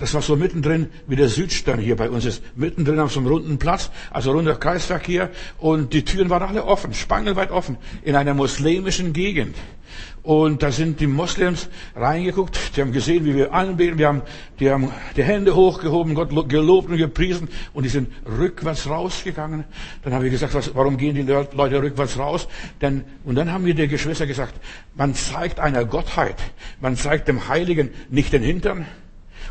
Das 0.00 0.14
war 0.14 0.22
so 0.22 0.36
mittendrin, 0.36 0.90
wie 1.08 1.16
der 1.16 1.28
Südstern 1.28 1.80
hier 1.80 1.96
bei 1.96 2.08
uns 2.08 2.24
ist. 2.24 2.42
Mittendrin 2.54 3.00
auf 3.00 3.12
so 3.12 3.18
einem 3.20 3.28
runden 3.28 3.58
Platz, 3.58 3.90
also 4.10 4.30
runder 4.30 4.54
Kreisverkehr. 4.54 5.30
Und 5.58 5.92
die 5.92 6.04
Türen 6.04 6.30
waren 6.30 6.48
alle 6.48 6.64
offen, 6.64 6.94
spangelweit 6.94 7.50
offen, 7.50 7.76
in 8.02 8.14
einer 8.14 8.32
muslimischen 8.32 9.12
Gegend. 9.12 9.56
Und 10.28 10.62
da 10.62 10.70
sind 10.70 11.00
die 11.00 11.06
Moslems 11.06 11.70
reingeguckt, 11.96 12.76
die 12.76 12.82
haben 12.82 12.92
gesehen, 12.92 13.24
wie 13.24 13.34
wir 13.34 13.54
anbeten, 13.54 13.96
wir 13.96 14.08
haben, 14.08 14.20
die 14.60 14.70
haben 14.70 14.92
die 15.16 15.22
Hände 15.22 15.54
hochgehoben, 15.54 16.14
Gott 16.14 16.28
gelobt 16.50 16.90
und 16.90 16.98
gepriesen 16.98 17.48
und 17.72 17.84
die 17.84 17.88
sind 17.88 18.12
rückwärts 18.38 18.90
rausgegangen. 18.90 19.64
Dann 20.04 20.12
habe 20.12 20.26
ich 20.26 20.32
gesagt, 20.32 20.52
was, 20.52 20.74
warum 20.74 20.98
gehen 20.98 21.14
die 21.14 21.22
Leute 21.22 21.82
rückwärts 21.82 22.18
raus? 22.18 22.46
Denn, 22.82 23.04
und 23.24 23.36
dann 23.36 23.50
haben 23.50 23.64
mir 23.64 23.74
die 23.74 23.88
Geschwister 23.88 24.26
gesagt, 24.26 24.52
man 24.94 25.14
zeigt 25.14 25.60
einer 25.60 25.86
Gottheit, 25.86 26.36
man 26.78 26.94
zeigt 26.94 27.26
dem 27.26 27.48
Heiligen 27.48 27.88
nicht 28.10 28.30
den 28.34 28.42
Hintern. 28.42 28.84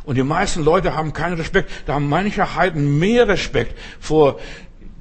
Und 0.03 0.13
die 0.13 0.21
meisten 0.21 0.63
Leute 0.63 0.93
haben 0.93 1.11
keinen 1.11 1.37
Respekt, 1.37 1.71
da 1.87 1.95
haben 1.95 2.07
manche 2.07 2.55
Heiden 2.55 2.99
mehr 2.99 3.27
Respekt 3.27 3.75
vor 3.99 4.39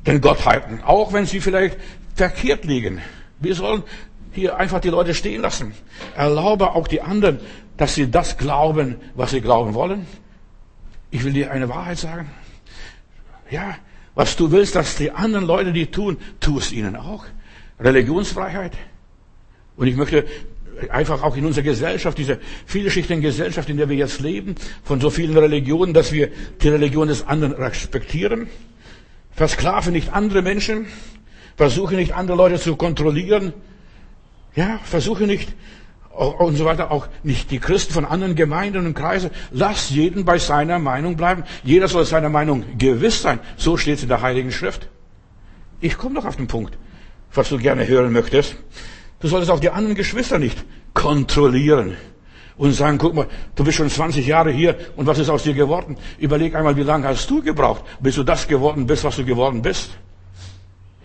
den 0.06 0.22
Gottheiten, 0.22 0.80
auch 0.84 1.12
wenn 1.12 1.26
sie 1.26 1.42
vielleicht 1.42 1.76
verkehrt 2.14 2.64
liegen. 2.64 3.02
Wir 3.38 3.54
sollen 3.54 3.82
hier 4.36 4.56
einfach 4.56 4.80
die 4.80 4.90
Leute 4.90 5.14
stehen 5.14 5.42
lassen. 5.42 5.74
Erlaube 6.14 6.74
auch 6.74 6.88
die 6.88 7.02
anderen, 7.02 7.40
dass 7.76 7.94
sie 7.94 8.10
das 8.10 8.38
glauben, 8.38 8.96
was 9.14 9.32
sie 9.32 9.40
glauben 9.40 9.74
wollen. 9.74 10.06
Ich 11.10 11.24
will 11.24 11.32
dir 11.32 11.50
eine 11.50 11.68
Wahrheit 11.68 11.98
sagen. 11.98 12.30
Ja, 13.50 13.76
was 14.14 14.36
du 14.36 14.50
willst, 14.50 14.74
dass 14.74 14.96
die 14.96 15.10
anderen 15.10 15.46
Leute 15.46 15.72
die 15.72 15.86
tun, 15.86 16.16
tu 16.40 16.58
es 16.58 16.72
ihnen 16.72 16.96
auch. 16.96 17.24
Religionsfreiheit. 17.78 18.72
Und 19.76 19.86
ich 19.86 19.96
möchte 19.96 20.24
einfach 20.90 21.22
auch 21.22 21.36
in 21.36 21.46
unserer 21.46 21.64
Gesellschaft, 21.64 22.18
diese 22.18 22.38
vielschichtigen 22.66 23.22
Gesellschaft, 23.22 23.68
in 23.68 23.76
der 23.76 23.88
wir 23.88 23.96
jetzt 23.96 24.20
leben, 24.20 24.54
von 24.84 25.00
so 25.00 25.10
vielen 25.10 25.36
Religionen, 25.36 25.94
dass 25.94 26.12
wir 26.12 26.30
die 26.62 26.68
Religion 26.68 27.08
des 27.08 27.26
anderen 27.26 27.52
respektieren. 27.52 28.48
Versklave 29.32 29.90
nicht 29.90 30.12
andere 30.12 30.42
Menschen. 30.42 30.86
Versuche 31.56 31.94
nicht 31.94 32.14
andere 32.14 32.36
Leute 32.36 32.58
zu 32.58 32.76
kontrollieren. 32.76 33.52
Ja, 34.56 34.80
versuche 34.82 35.24
nicht 35.24 35.54
und 36.16 36.56
so 36.56 36.64
weiter, 36.64 36.90
auch 36.90 37.08
nicht 37.22 37.50
die 37.50 37.58
Christen 37.58 37.92
von 37.92 38.04
anderen 38.06 38.34
Gemeinden 38.34 38.86
und 38.86 38.94
Kreisen. 38.94 39.30
Lass 39.50 39.90
jeden 39.90 40.24
bei 40.24 40.38
seiner 40.38 40.78
Meinung 40.78 41.16
bleiben. 41.16 41.44
Jeder 41.62 41.88
soll 41.88 42.06
seiner 42.06 42.30
Meinung 42.30 42.64
gewiss 42.78 43.20
sein. 43.20 43.38
So 43.56 43.76
steht 43.76 43.98
es 43.98 44.02
in 44.02 44.08
der 44.08 44.22
Heiligen 44.22 44.50
Schrift. 44.50 44.88
Ich 45.80 45.98
komme 45.98 46.14
noch 46.14 46.24
auf 46.24 46.36
den 46.36 46.46
Punkt, 46.46 46.78
was 47.34 47.50
du 47.50 47.58
gerne 47.58 47.86
hören 47.86 48.12
möchtest. 48.12 48.56
Du 49.20 49.28
solltest 49.28 49.50
auch 49.50 49.60
die 49.60 49.70
anderen 49.70 49.94
Geschwister 49.94 50.38
nicht 50.38 50.64
kontrollieren 50.94 51.96
und 52.56 52.72
sagen, 52.72 52.96
guck 52.96 53.14
mal, 53.14 53.26
du 53.54 53.64
bist 53.64 53.76
schon 53.76 53.90
20 53.90 54.26
Jahre 54.26 54.50
hier 54.50 54.76
und 54.96 55.06
was 55.06 55.18
ist 55.18 55.28
aus 55.28 55.42
dir 55.42 55.52
geworden? 55.52 55.98
Überleg 56.18 56.54
einmal, 56.54 56.76
wie 56.76 56.82
lange 56.82 57.06
hast 57.08 57.28
du 57.28 57.42
gebraucht, 57.42 57.84
bis 58.00 58.14
du 58.14 58.22
das 58.22 58.48
geworden 58.48 58.86
bist, 58.86 59.04
was 59.04 59.16
du 59.16 59.24
geworden 59.24 59.60
bist? 59.60 59.90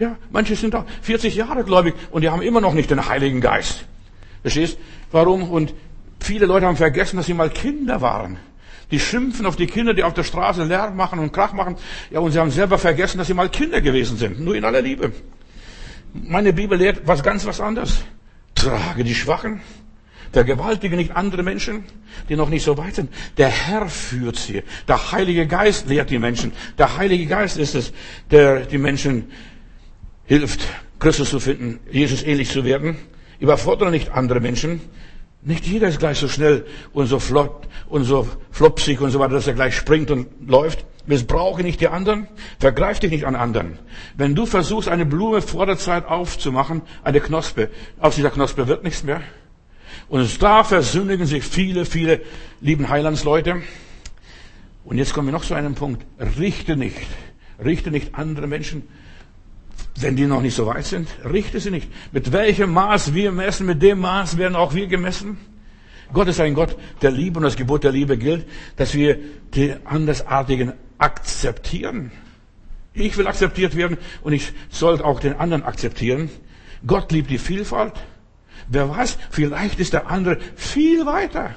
Ja, 0.01 0.17
manche 0.31 0.55
sind 0.55 0.73
auch 0.73 0.85
40 1.03 1.35
Jahre 1.35 1.63
gläubig 1.63 1.93
und 2.09 2.23
die 2.23 2.29
haben 2.31 2.41
immer 2.41 2.59
noch 2.59 2.73
nicht 2.73 2.89
den 2.89 3.07
Heiligen 3.07 3.39
Geist. 3.39 3.85
Verstehst? 4.41 4.79
Warum? 5.11 5.43
Und 5.43 5.75
viele 6.19 6.47
Leute 6.47 6.65
haben 6.65 6.75
vergessen, 6.75 7.17
dass 7.17 7.27
sie 7.27 7.35
mal 7.35 7.51
Kinder 7.51 8.01
waren. 8.01 8.37
Die 8.89 8.99
schimpfen 8.99 9.45
auf 9.45 9.57
die 9.57 9.67
Kinder, 9.67 9.93
die 9.93 10.03
auf 10.03 10.15
der 10.15 10.23
Straße 10.23 10.63
Lärm 10.63 10.95
machen 10.95 11.19
und 11.19 11.31
Krach 11.31 11.53
machen. 11.53 11.75
Ja, 12.09 12.19
und 12.19 12.31
sie 12.31 12.39
haben 12.39 12.49
selber 12.49 12.79
vergessen, 12.79 13.19
dass 13.19 13.27
sie 13.27 13.35
mal 13.35 13.49
Kinder 13.49 13.79
gewesen 13.79 14.17
sind. 14.17 14.39
Nur 14.39 14.55
in 14.55 14.65
aller 14.65 14.81
Liebe. 14.81 15.11
Meine 16.15 16.51
Bibel 16.51 16.79
lehrt 16.79 17.01
was 17.05 17.21
ganz 17.21 17.45
was 17.45 17.61
anderes. 17.61 18.03
Trage 18.55 19.03
die 19.03 19.13
Schwachen. 19.13 19.61
Vergewaltige 20.33 20.95
nicht 20.95 21.15
andere 21.15 21.43
Menschen, 21.43 21.83
die 22.27 22.35
noch 22.35 22.49
nicht 22.49 22.63
so 22.63 22.75
weit 22.77 22.95
sind. 22.95 23.13
Der 23.37 23.49
Herr 23.49 23.87
führt 23.87 24.37
sie. 24.37 24.63
Der 24.87 25.11
Heilige 25.11 25.45
Geist 25.45 25.87
lehrt 25.87 26.09
die 26.09 26.17
Menschen. 26.17 26.53
Der 26.79 26.97
Heilige 26.97 27.27
Geist 27.27 27.57
ist 27.57 27.75
es, 27.75 27.93
der 28.31 28.61
die 28.61 28.79
Menschen 28.79 29.29
hilft, 30.25 30.61
Christus 30.99 31.29
zu 31.29 31.39
finden, 31.39 31.79
Jesus 31.91 32.23
ähnlich 32.23 32.49
zu 32.49 32.63
werden. 32.63 32.95
Überfordere 33.39 33.89
nicht 33.89 34.11
andere 34.11 34.39
Menschen. 34.39 34.81
Nicht 35.43 35.65
jeder 35.65 35.87
ist 35.87 35.99
gleich 35.99 36.19
so 36.19 36.27
schnell 36.27 36.65
und 36.93 37.07
so 37.07 37.17
flott 37.17 37.67
und 37.89 38.03
so 38.03 38.27
flopsig 38.51 39.01
und 39.01 39.09
so 39.09 39.19
weiter, 39.19 39.33
dass 39.33 39.47
er 39.47 39.53
gleich 39.53 39.75
springt 39.75 40.11
und 40.11 40.27
läuft. 40.47 40.85
Missbrauche 41.07 41.63
nicht 41.63 41.81
die 41.81 41.87
anderen. 41.87 42.27
Vergreif 42.59 42.99
dich 42.99 43.09
nicht 43.09 43.25
an 43.25 43.35
anderen. 43.35 43.79
Wenn 44.15 44.35
du 44.35 44.45
versuchst, 44.45 44.87
eine 44.87 45.07
Blume 45.07 45.41
vor 45.41 45.65
der 45.65 45.77
Zeit 45.77 46.05
aufzumachen, 46.05 46.83
eine 47.03 47.19
Knospe, 47.19 47.71
aus 47.99 48.15
dieser 48.15 48.29
Knospe 48.29 48.67
wird 48.67 48.83
nichts 48.83 49.03
mehr. 49.03 49.21
Und 50.07 50.43
da 50.43 50.63
versündigen 50.63 51.25
sich 51.25 51.43
viele, 51.43 51.85
viele 51.85 52.21
lieben 52.59 52.89
Heilandsleute. 52.89 53.63
Und 54.85 54.97
jetzt 54.99 55.13
kommen 55.13 55.29
wir 55.29 55.33
noch 55.33 55.45
zu 55.45 55.55
einem 55.55 55.73
Punkt. 55.73 56.05
Richte 56.39 56.75
nicht. 56.75 57.07
Richte 57.63 57.89
nicht 57.89 58.13
andere 58.13 58.45
Menschen 58.45 58.83
wenn 59.95 60.15
die 60.15 60.25
noch 60.25 60.41
nicht 60.41 60.55
so 60.55 60.65
weit 60.65 60.85
sind, 60.85 61.07
richte 61.25 61.59
sie 61.59 61.71
nicht. 61.71 61.89
Mit 62.11 62.31
welchem 62.31 62.71
Maß 62.71 63.13
wir 63.13 63.31
messen, 63.31 63.65
mit 63.65 63.81
dem 63.81 63.99
Maß 63.99 64.37
werden 64.37 64.55
auch 64.55 64.73
wir 64.73 64.87
gemessen. 64.87 65.37
Gott 66.13 66.27
ist 66.27 66.39
ein 66.39 66.53
Gott 66.53 66.75
der 67.01 67.11
Liebe 67.11 67.37
und 67.37 67.43
das 67.43 67.55
Gebot 67.55 67.83
der 67.83 67.91
Liebe 67.91 68.17
gilt, 68.17 68.45
dass 68.75 68.93
wir 68.93 69.17
die 69.53 69.75
Andersartigen 69.85 70.73
akzeptieren. 70.97 72.11
Ich 72.93 73.17
will 73.17 73.27
akzeptiert 73.27 73.75
werden 73.75 73.97
und 74.21 74.33
ich 74.33 74.51
soll 74.69 75.01
auch 75.01 75.19
den 75.19 75.35
anderen 75.35 75.63
akzeptieren. 75.63 76.29
Gott 76.85 77.11
liebt 77.11 77.29
die 77.29 77.37
Vielfalt. 77.37 77.93
Wer 78.67 78.89
weiß, 78.89 79.17
vielleicht 79.29 79.79
ist 79.79 79.93
der 79.93 80.09
andere 80.09 80.39
viel 80.55 81.05
weiter. 81.05 81.55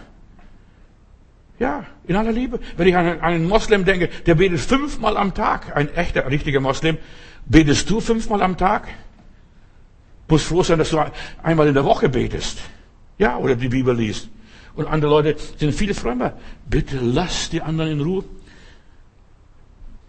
Ja, 1.59 1.87
in 2.07 2.17
aller 2.17 2.33
Liebe. 2.33 2.59
Wenn 2.77 2.89
ich 2.89 2.97
an 2.97 3.21
einen 3.21 3.47
Moslem 3.47 3.85
denke, 3.85 4.09
der 4.27 4.35
betet 4.35 4.61
fünfmal 4.61 5.17
am 5.17 5.35
Tag, 5.35 5.77
ein 5.77 5.93
echter, 5.95 6.29
richtiger 6.29 6.61
Moslem, 6.61 6.99
Betest 7.47 7.89
du 7.91 8.01
fünfmal 8.01 8.43
am 8.43 8.57
Tag? 8.57 8.89
Muss 10.29 10.43
froh 10.43 10.63
sein, 10.63 10.79
dass 10.79 10.91
du 10.91 10.99
einmal 11.43 11.69
in 11.69 11.75
der 11.75 11.85
Woche 11.85 12.09
betest. 12.09 12.59
Ja, 13.19 13.37
oder 13.37 13.55
die 13.55 13.69
Bibel 13.69 13.95
liest. 13.95 14.29
Und 14.75 14.87
andere 14.87 15.11
Leute 15.11 15.37
sind 15.59 15.75
viel 15.75 15.95
frömmer. 15.95 16.33
Bitte 16.69 16.99
lass 17.01 17.51
die 17.51 17.63
anderen 17.63 17.93
in 17.93 18.01
Ruhe. 18.01 18.25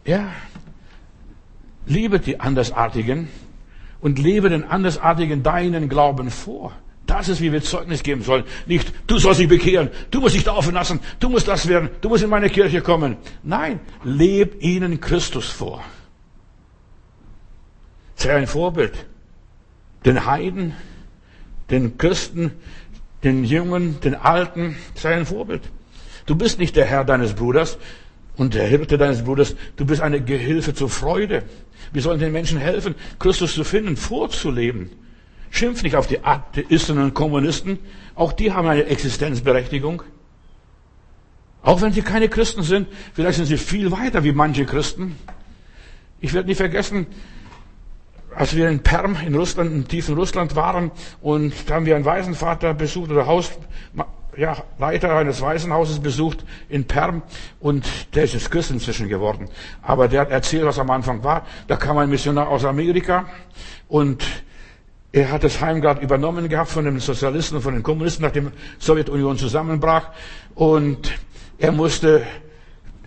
Ja. 0.06 0.32
Liebe 1.86 2.20
die 2.20 2.40
Andersartigen 2.40 3.28
und 4.02 4.18
lebe 4.18 4.50
den 4.50 4.64
Andersartigen 4.64 5.44
deinen 5.44 5.90
Glauben 5.90 6.32
vor. 6.32 6.74
Das 7.06 7.30
ist, 7.30 7.42
wie 7.42 7.52
wir 7.52 7.62
Zeugnis 7.62 8.02
geben 8.02 8.24
sollen. 8.24 8.46
Nicht, 8.66 8.92
du 9.06 9.20
sollst 9.20 9.40
dich 9.40 9.48
bekehren, 9.48 9.90
du 10.10 10.22
musst 10.22 10.34
dich 10.34 10.44
taufen 10.44 10.74
lassen, 10.74 11.00
du 11.20 11.30
musst 11.30 11.48
das 11.48 11.68
werden, 11.68 11.90
du 12.02 12.10
musst 12.10 12.24
in 12.24 12.30
meine 12.32 12.50
Kirche 12.50 12.82
kommen. 12.82 13.18
Nein, 13.44 13.80
leb 14.04 14.64
ihnen 14.64 15.00
Christus 15.00 15.48
vor. 15.50 15.84
Sei 18.16 18.36
ein 18.36 18.48
Vorbild. 18.48 19.06
Den 20.06 20.26
Heiden, 20.26 20.74
den 21.70 21.98
Christen, 21.98 22.52
den 23.24 23.44
Jungen, 23.44 24.00
den 24.02 24.16
Alten, 24.16 24.76
sei 24.94 25.16
ein 25.16 25.26
Vorbild. 25.26 25.64
Du 26.26 26.36
bist 26.36 26.60
nicht 26.60 26.76
der 26.76 26.86
Herr 26.86 27.04
deines 27.04 27.34
Bruders 27.34 27.78
und 28.36 28.54
der 28.54 28.68
Hirte 28.68 28.98
deines 28.98 29.24
Bruders. 29.24 29.56
Du 29.76 29.86
bist 29.86 30.02
eine 30.02 30.22
Gehilfe 30.22 30.74
zur 30.74 30.90
Freude. 30.90 31.44
Wir 31.92 32.02
sollen 32.02 32.20
den 32.20 32.32
Menschen 32.32 32.58
helfen, 32.58 32.96
Christus 33.20 33.54
zu 33.54 33.64
finden, 33.64 33.98
vorzuleben. 33.98 34.92
Schimpf 35.50 35.84
nicht 35.84 35.96
auf 35.96 36.08
die 36.08 36.24
Atheisten 36.24 36.98
und 36.98 37.14
Kommunisten. 37.14 37.80
Auch 38.16 38.34
die 38.34 38.52
haben 38.52 38.68
eine 38.68 38.86
Existenzberechtigung. 38.86 40.04
Auch 41.62 41.82
wenn 41.82 41.94
sie 41.94 42.02
keine 42.02 42.30
Christen 42.30 42.62
sind, 42.62 42.88
vielleicht 43.14 43.38
sind 43.38 43.46
sie 43.46 43.58
viel 43.58 43.92
weiter 43.92 44.24
wie 44.24 44.34
manche 44.34 44.66
Christen. 44.66 45.16
Ich 46.22 46.34
werde 46.34 46.48
nie 46.48 46.56
vergessen, 46.56 47.08
als 48.36 48.56
wir 48.56 48.70
in 48.70 48.80
Perm 48.80 49.18
in 49.26 49.36
Russland, 49.36 49.72
im 49.72 49.88
tiefen 49.88 50.16
Russland 50.16 50.56
waren 50.56 50.92
und 51.22 51.54
da 51.68 51.76
haben 51.76 51.86
wir 51.86 51.96
einen 51.96 52.06
Waisenvater 52.06 52.74
besucht 52.74 53.10
oder 53.10 53.26
Haus, 53.26 53.52
ja, 54.38 54.58
Leiter 54.78 55.16
eines 55.16 55.42
Waisenhauses 55.42 56.00
besucht 56.00 56.44
in 56.68 56.86
Perm 56.86 57.24
und 57.60 57.86
der 58.14 58.26
ist 58.26 58.34
jetzt 58.34 58.52
Christ 58.52 58.72
inzwischen 58.72 59.08
geworden. 59.08 59.48
Aber 59.82 60.08
der 60.10 60.22
hat 60.22 60.32
erzählt, 60.32 60.66
was 60.66 60.78
am 60.78 60.92
Anfang 60.92 61.24
war. 61.24 61.46
Da 61.68 61.78
kam 61.78 61.98
ein 61.98 62.10
Missionar 62.10 62.50
aus 62.50 62.66
Amerika 62.66 63.26
und 63.88 64.24
er 65.14 65.32
hat 65.32 65.46
das 65.46 65.62
Heim 65.62 65.80
gerade 65.80 66.02
übernommen 66.02 66.50
gehabt 66.50 66.70
von 66.70 66.84
den 66.84 67.00
Sozialisten 67.00 67.56
und 67.56 67.62
von 67.62 67.74
den 67.74 67.84
Kommunisten, 67.84 68.24
nachdem 68.24 68.52
die 68.52 68.54
Sowjetunion 68.80 69.38
zusammenbrach. 69.38 70.10
Und 70.56 71.14
er 71.58 71.72
musste 71.72 72.24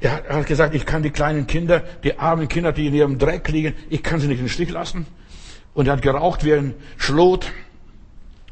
er 0.01 0.37
hat 0.37 0.47
gesagt, 0.47 0.75
ich 0.75 0.87
kann 0.87 1.03
die 1.03 1.11
kleinen 1.11 1.47
Kinder, 1.47 1.81
die 2.05 2.19
armen 2.19 2.49
Kinder, 2.49 2.73
die 2.73 2.87
in 2.87 2.95
ihrem 2.95 3.19
Dreck 3.19 3.49
liegen, 3.49 3.75
ich 3.91 4.03
kann 4.03 4.21
sie 4.21 4.29
nicht 4.29 4.41
den 4.41 4.49
Stich 4.49 4.71
lassen. 4.71 5.07
Und 5.75 5.87
er 5.87 5.95
hat 5.95 6.03
geraucht 6.03 6.45
wie 6.45 6.55
ein 6.55 6.75
Schlot. 6.97 7.53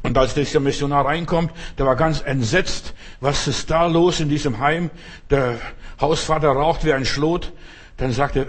Und 0.03 0.17
als 0.17 0.33
dieser 0.33 0.59
Missionar 0.59 1.05
reinkommt, 1.05 1.51
der 1.77 1.85
war 1.85 1.95
ganz 1.95 2.21
entsetzt. 2.21 2.93
Was 3.19 3.47
ist 3.47 3.69
da 3.69 3.87
los 3.87 4.19
in 4.19 4.29
diesem 4.29 4.59
Heim? 4.59 4.89
Der 5.29 5.57
Hausvater 5.99 6.49
raucht 6.49 6.85
wie 6.85 6.93
ein 6.93 7.05
Schlot. 7.05 7.51
Dann 7.97 8.11
sagte 8.11 8.47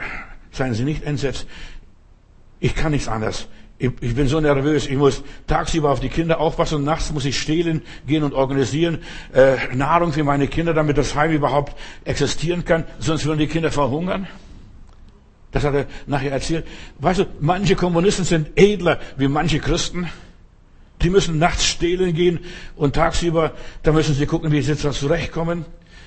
seien 0.50 0.74
Sie 0.74 0.84
nicht 0.84 1.04
entsetzt. 1.04 1.46
Ich 2.60 2.74
kann 2.74 2.92
nichts 2.92 3.08
anderes. 3.08 3.48
Ich, 3.78 3.90
ich 4.00 4.14
bin 4.14 4.26
so 4.26 4.40
nervös. 4.40 4.86
Ich 4.86 4.96
muss 4.96 5.22
tagsüber 5.46 5.90
auf 5.90 6.00
die 6.00 6.08
Kinder 6.08 6.40
aufpassen 6.40 6.76
und 6.76 6.84
nachts 6.84 7.12
muss 7.12 7.24
ich 7.24 7.40
stehlen 7.40 7.82
gehen 8.06 8.24
und 8.24 8.34
organisieren 8.34 8.98
äh, 9.32 9.74
Nahrung 9.74 10.12
für 10.12 10.24
meine 10.24 10.48
Kinder, 10.48 10.74
damit 10.74 10.98
das 10.98 11.14
Heim 11.14 11.32
überhaupt 11.32 11.76
existieren 12.04 12.64
kann. 12.64 12.84
Sonst 12.98 13.24
würden 13.24 13.38
die 13.38 13.46
Kinder 13.46 13.70
verhungern. 13.70 14.26
Das 15.52 15.64
hat 15.64 15.74
er 15.74 15.86
nachher 16.06 16.32
erzählt. 16.32 16.66
Weißt 16.98 17.20
du, 17.20 17.26
manche 17.40 17.76
Kommunisten 17.76 18.24
sind 18.24 18.50
edler 18.56 18.98
wie 19.16 19.28
manche 19.28 19.60
Christen. 19.60 20.08
Die 21.02 21.10
müssen 21.10 21.38
nachts 21.38 21.64
stehlen 21.64 22.12
gehen 22.12 22.40
und 22.74 22.96
tagsüber, 22.96 23.52
da 23.84 23.92
müssen 23.92 24.16
sie 24.16 24.26
gucken, 24.26 24.50
wie 24.50 24.60
sie 24.60 24.72
jetzt 24.72 24.92
zurechtkommen. 24.92 25.64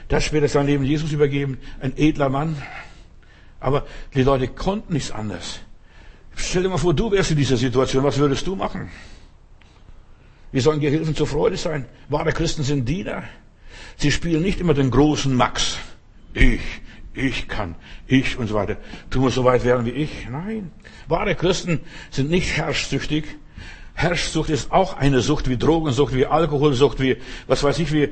Das 0.09 0.25
später 0.25 0.49
sein 0.49 0.65
Leben 0.65 0.83
Jesus 0.83 1.13
übergeben. 1.13 1.57
Ein 1.79 1.93
edler 1.95 2.27
Mann. 2.27 2.61
Aber 3.61 3.85
die 4.13 4.23
Leute 4.23 4.49
konnten 4.49 4.91
nichts 4.91 5.11
anderes. 5.11 5.61
Stell 6.35 6.63
dir 6.63 6.69
mal 6.69 6.77
vor, 6.77 6.93
du 6.93 7.11
wärst 7.11 7.31
in 7.31 7.37
dieser 7.37 7.57
Situation. 7.57 8.03
Was 8.03 8.17
würdest 8.17 8.45
du 8.47 8.55
machen? 8.55 8.89
Wir 10.51 10.61
sollen 10.61 10.79
Gehilfen 10.79 11.15
zur 11.15 11.27
Freude 11.27 11.57
sein. 11.57 11.85
Wahre 12.09 12.33
Christen 12.33 12.63
sind 12.63 12.87
Diener. 12.87 13.23
Sie 13.97 14.11
spielen 14.11 14.41
nicht 14.41 14.59
immer 14.59 14.73
den 14.73 14.91
großen 14.91 15.33
Max. 15.33 15.77
Ich, 16.33 16.61
ich 17.13 17.47
kann, 17.47 17.75
ich 18.07 18.37
und 18.37 18.47
so 18.47 18.55
weiter. 18.55 18.77
Du 19.09 19.21
musst 19.21 19.35
so 19.35 19.43
weit 19.43 19.63
werden 19.63 19.85
wie 19.85 19.91
ich. 19.91 20.27
Nein. 20.29 20.71
Wahre 21.07 21.35
Christen 21.35 21.79
sind 22.09 22.29
nicht 22.29 22.57
herrschsüchtig. 22.57 23.25
Herrschsucht 23.93 24.49
ist 24.49 24.71
auch 24.71 24.97
eine 24.97 25.21
Sucht 25.21 25.49
wie 25.49 25.57
Drogensucht, 25.57 26.13
wie 26.13 26.25
Alkoholsucht, 26.25 26.99
wie, 26.99 27.17
was 27.47 27.63
weiß 27.63 27.79
ich, 27.79 27.91
wie, 27.93 28.09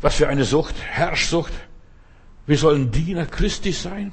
was 0.00 0.14
für 0.14 0.28
eine 0.28 0.44
Sucht. 0.44 0.74
Herrschsucht. 0.80 1.52
Wir 2.46 2.58
sollen 2.58 2.90
Diener 2.90 3.26
Christi 3.26 3.72
sein. 3.72 4.12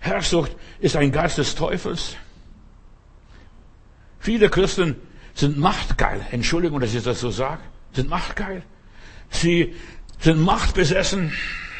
Herrschsucht 0.00 0.54
ist 0.80 0.96
ein 0.96 1.12
Geist 1.12 1.38
des 1.38 1.54
Teufels. 1.54 2.16
Viele 4.24 4.48
Christen 4.48 4.96
sind 5.34 5.58
machtgeil. 5.58 6.22
Entschuldigung, 6.30 6.80
dass 6.80 6.94
ich 6.94 7.02
das 7.02 7.20
so 7.20 7.28
sage. 7.28 7.60
Sind 7.92 8.08
machtgeil. 8.08 8.62
Sie 9.28 9.74
sind 10.18 10.40
machtbesessen. 10.40 11.30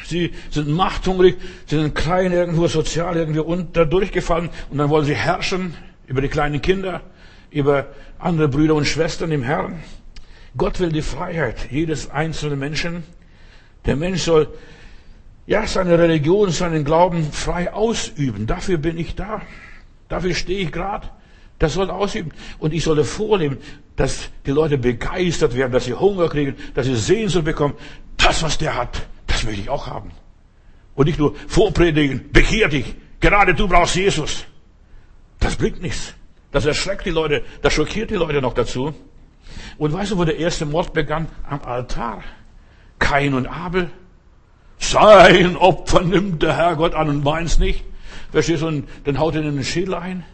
Sie 0.05 0.31
sind 0.51 0.67
machthungrig, 0.67 1.37
sie 1.65 1.77
sind 1.77 1.95
klein 1.95 2.31
irgendwo, 2.31 2.67
sozial 2.67 3.17
irgendwie 3.17 3.39
unter 3.39 3.87
durchgefallen 3.87 4.51
und 4.69 4.77
dann 4.77 4.91
wollen 4.91 5.05
sie 5.05 5.15
herrschen 5.15 5.73
über 6.05 6.21
die 6.21 6.27
kleinen 6.27 6.61
Kinder, 6.61 7.01
über 7.49 7.87
andere 8.19 8.47
Brüder 8.47 8.75
und 8.75 8.85
Schwestern 8.85 9.31
im 9.31 9.41
Herrn. 9.41 9.81
Gott 10.55 10.79
will 10.79 10.91
die 10.91 11.01
Freiheit 11.01 11.71
jedes 11.71 12.11
einzelnen 12.11 12.59
Menschen. 12.59 13.01
Der 13.87 13.95
Mensch 13.95 14.21
soll 14.21 14.49
ja 15.47 15.65
seine 15.65 15.97
Religion, 15.97 16.51
seinen 16.51 16.85
Glauben 16.85 17.31
frei 17.31 17.73
ausüben. 17.73 18.45
Dafür 18.45 18.77
bin 18.77 18.99
ich 18.99 19.15
da. 19.15 19.41
Dafür 20.09 20.35
stehe 20.35 20.59
ich 20.59 20.71
gerade. 20.71 21.09
Das 21.59 21.73
soll 21.73 21.89
ausüben. 21.89 22.31
Und 22.59 22.73
ich 22.73 22.83
solle 22.83 23.03
vorleben, 23.03 23.57
dass 23.95 24.29
die 24.45 24.51
Leute 24.51 24.77
begeistert 24.77 25.55
werden, 25.55 25.71
dass 25.71 25.85
sie 25.85 25.93
Hunger 25.93 26.27
kriegen, 26.27 26.55
dass 26.73 26.85
sie 26.85 26.95
Sehnsucht 26.95 27.45
bekommen. 27.45 27.75
Das, 28.17 28.43
was 28.43 28.57
der 28.57 28.75
hat, 28.75 29.07
das 29.27 29.43
möchte 29.43 29.61
ich 29.61 29.69
auch 29.69 29.87
haben. 29.87 30.11
Und 30.95 31.07
nicht 31.07 31.19
nur 31.19 31.35
vorpredigen, 31.47 32.29
bekehr 32.31 32.67
dich, 32.69 32.95
gerade 33.19 33.53
du 33.53 33.67
brauchst 33.67 33.95
Jesus. 33.95 34.45
Das 35.39 35.55
bringt 35.55 35.81
nichts. 35.81 36.13
Das 36.51 36.65
erschreckt 36.65 37.05
die 37.05 37.11
Leute, 37.11 37.43
das 37.61 37.73
schockiert 37.73 38.09
die 38.09 38.15
Leute 38.15 38.41
noch 38.41 38.53
dazu. 38.53 38.93
Und 39.77 39.93
weißt 39.93 40.11
du, 40.11 40.17
wo 40.17 40.23
der 40.23 40.37
erste 40.37 40.65
Mord 40.65 40.93
begann? 40.93 41.27
Am 41.49 41.61
Altar. 41.61 42.23
Kain 42.99 43.33
und 43.33 43.47
Abel. 43.47 43.89
Sein 44.79 45.57
Opfer 45.57 46.01
nimmt 46.01 46.41
der 46.43 46.55
Herrgott 46.55 46.95
an 46.95 47.09
und 47.09 47.23
meins 47.23 47.59
nicht. 47.59 47.83
Verstehst 48.31 48.61
du? 48.61 48.67
Und 48.67 48.87
dann 49.03 49.19
haut 49.19 49.35
er 49.35 49.41
in 49.41 49.55
den 49.55 49.63
Schädel 49.63 49.95
ein. 49.95 50.25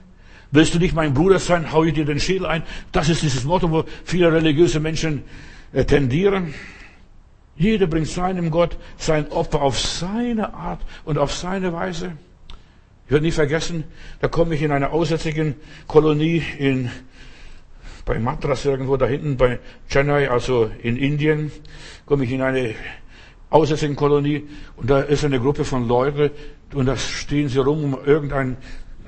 Willst 0.51 0.74
du 0.74 0.79
nicht 0.79 0.93
mein 0.93 1.13
Bruder 1.13 1.39
sein, 1.39 1.72
hau 1.72 1.86
ich 1.86 1.93
dir 1.93 2.03
den 2.03 2.20
Schädel 2.20 2.46
ein. 2.46 2.63
Das 2.91 3.08
ist 3.08 3.22
dieses 3.22 3.46
Motto, 3.46 3.72
wo 3.72 3.86
viele 4.03 4.31
religiöse 4.31 4.81
Menschen 4.81 5.24
äh, 5.72 5.86
tendieren. 5.86 6.53
Jeder 7.55 7.88
bringt 7.88 8.08
seinem 8.08 8.51
Gott 8.51 8.77
sein 8.98 9.31
Opfer 9.31 9.62
auf 9.62 9.79
seine 9.79 10.53
Art 10.53 10.81
und 11.05 11.17
auf 11.17 11.34
seine 11.34 11.72
Weise. 11.72 12.13
Ich 13.05 13.12
werde 13.12 13.25
nie 13.25 13.31
vergessen, 13.31 13.84
da 14.20 14.27
komme 14.27 14.55
ich 14.55 14.62
in 14.62 14.72
einer 14.72 14.91
aussätzigen 14.91 15.55
Kolonie 15.88 16.43
in, 16.58 16.89
bei 18.05 18.20
Madras 18.20 18.65
irgendwo 18.65 18.98
da 18.98 19.05
hinten, 19.05 19.38
bei 19.38 19.60
Chennai, 19.89 20.29
also 20.29 20.72
in 20.81 20.98
Indien, 20.98 21.51
komme 22.05 22.24
ich 22.24 22.31
in 22.31 22.41
eine 22.41 22.74
aussätzigen 23.50 23.96
Kolonie 23.96 24.48
und 24.77 24.89
da 24.89 25.01
ist 25.01 25.25
eine 25.25 25.39
Gruppe 25.39 25.65
von 25.65 25.88
Leuten 25.88 26.31
und 26.74 26.86
da 26.86 26.96
stehen 26.96 27.50
sie 27.50 27.60
rum 27.60 27.93
um 27.93 28.05
irgendein 28.05 28.58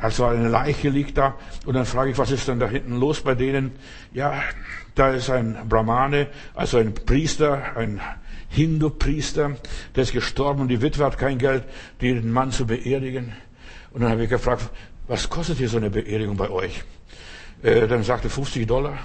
also 0.03 0.25
eine 0.25 0.49
Leiche 0.49 0.89
liegt 0.89 1.17
da 1.17 1.37
und 1.65 1.75
dann 1.75 1.85
frage 1.85 2.11
ich, 2.11 2.17
was 2.17 2.29
ist 2.29 2.49
denn 2.49 2.59
da 2.59 2.67
hinten 2.67 2.99
los 2.99 3.21
bei 3.21 3.35
denen? 3.35 3.71
Ja, 4.11 4.43
da 4.95 5.11
ist 5.11 5.29
ein 5.29 5.57
Brahmane, 5.69 6.27
also 6.53 6.77
ein 6.77 6.93
Priester, 6.93 7.77
ein 7.77 8.01
Hindu-Priester, 8.49 9.55
der 9.95 10.03
ist 10.03 10.11
gestorben 10.11 10.59
und 10.59 10.67
die 10.67 10.81
Witwe 10.81 11.05
hat 11.05 11.17
kein 11.17 11.37
Geld, 11.37 11.63
den 12.01 12.33
Mann 12.33 12.51
zu 12.51 12.67
beerdigen. 12.67 13.31
Und 13.91 14.01
dann 14.01 14.11
habe 14.11 14.23
ich 14.23 14.29
gefragt, 14.29 14.69
was 15.07 15.29
kostet 15.29 15.57
hier 15.59 15.69
so 15.69 15.77
eine 15.77 15.89
Beerdigung 15.89 16.35
bei 16.35 16.49
euch? 16.49 16.83
Äh, 17.61 17.87
dann 17.87 18.03
sagte 18.03 18.29
50 18.29 18.67
Dollar. 18.67 18.91
Dann 18.91 18.99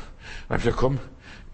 habe 0.49 0.59
ich 0.59 0.65
gesagt, 0.65 0.79
komm, 0.79 0.99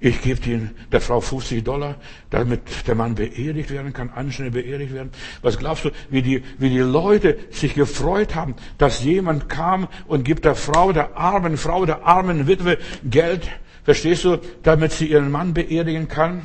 ich 0.05 0.21
gebe 0.21 0.71
der 0.93 1.01
Frau 1.01 1.23
50 1.23 1.65
Dollar, 1.65 1.95
damit 2.29 2.61
der 2.87 2.95
Mann 2.95 3.15
beerdigt 3.15 3.71
werden 3.71 3.95
kann, 3.95 4.11
anständig 4.11 4.53
beerdigt 4.53 4.93
werden. 4.93 5.11
Was 5.41 5.59
glaubst 5.59 5.87
du, 5.87 5.91
wie 6.11 6.21
die, 6.21 6.43
wie 6.59 6.69
die 6.69 6.81
Leute 6.81 7.39
sich 7.51 7.73
gefreut 7.73 8.35
haben, 8.35 8.55
dass 8.77 9.03
jemand 9.03 9.49
kam 9.49 9.89
und 10.07 10.25
gibt 10.25 10.45
der 10.45 10.57
Frau, 10.57 10.93
der 10.93 11.17
armen 11.17 11.57
Frau, 11.57 11.87
der 11.87 12.05
armen 12.05 12.47
Witwe 12.47 12.77
Geld, 13.03 13.49
verstehst 13.85 14.25
du, 14.25 14.41
damit 14.63 14.93
sie 14.93 15.07
ihren 15.07 15.31
Mann 15.31 15.55
beerdigen 15.55 16.07
kann? 16.07 16.45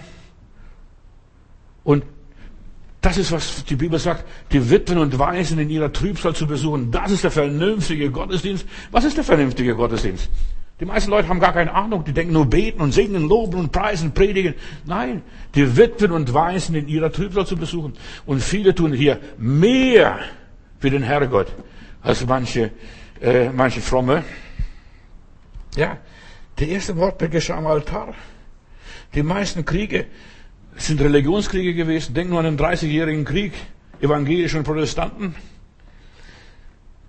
Und 1.83 2.05
das 3.01 3.17
ist, 3.17 3.33
was 3.33 3.65
die 3.65 3.75
Bibel 3.75 3.99
sagt, 3.99 4.23
die 4.53 4.69
Witwen 4.69 4.99
und 4.99 5.19
Waisen 5.19 5.59
in 5.59 5.69
ihrer 5.69 5.91
Trübsal 5.91 6.33
zu 6.33 6.47
besuchen. 6.47 6.91
Das 6.91 7.11
ist 7.11 7.25
der 7.25 7.31
vernünftige 7.31 8.09
Gottesdienst. 8.09 8.65
Was 8.91 9.03
ist 9.03 9.17
der 9.17 9.25
vernünftige 9.25 9.75
Gottesdienst? 9.75 10.29
Die 10.79 10.86
meisten 10.86 11.12
Leute 11.12 11.27
haben 11.27 11.41
gar 11.41 11.53
keine 11.53 11.74
Ahnung. 11.74 12.05
Die 12.05 12.13
denken 12.13 12.33
nur 12.33 12.45
beten 12.45 12.81
und 12.81 12.93
singen, 12.93 13.27
loben 13.27 13.59
und 13.59 13.71
preisen, 13.71 14.13
predigen. 14.13 14.53
Nein, 14.86 15.24
die 15.53 15.75
Witwen 15.75 16.12
und 16.12 16.33
Waisen 16.33 16.75
in 16.75 16.88
ihrer 16.88 17.12
Trübsal 17.12 17.45
zu 17.45 17.57
besuchen. 17.57 17.93
Und 18.25 18.41
viele 18.41 18.74
tun 18.74 18.93
hier 18.93 19.19
mehr 19.38 20.19
für 20.79 20.89
den 20.89 21.03
Herrgott 21.03 21.48
als 22.01 22.25
manche, 22.25 22.71
äh, 23.21 23.50
manche 23.50 23.81
Fromme. 23.81 24.24
Ja, 25.75 25.98
der 26.57 26.67
erste 26.69 26.93
Mord 26.93 27.19
geschah 27.29 27.57
am 27.57 27.67
Altar. 27.67 28.13
Die 29.13 29.24
meisten 29.24 29.65
Kriege 29.65 30.05
sind 30.75 31.01
Religionskriege 31.01 31.74
gewesen. 31.74 32.13
Denk 32.13 32.29
nur 32.29 32.39
an 32.39 32.45
den 32.45 32.57
30-jährigen 32.57 33.25
Krieg, 33.25 33.51
evangelischen 34.01 34.63
Protestanten. 34.63 35.36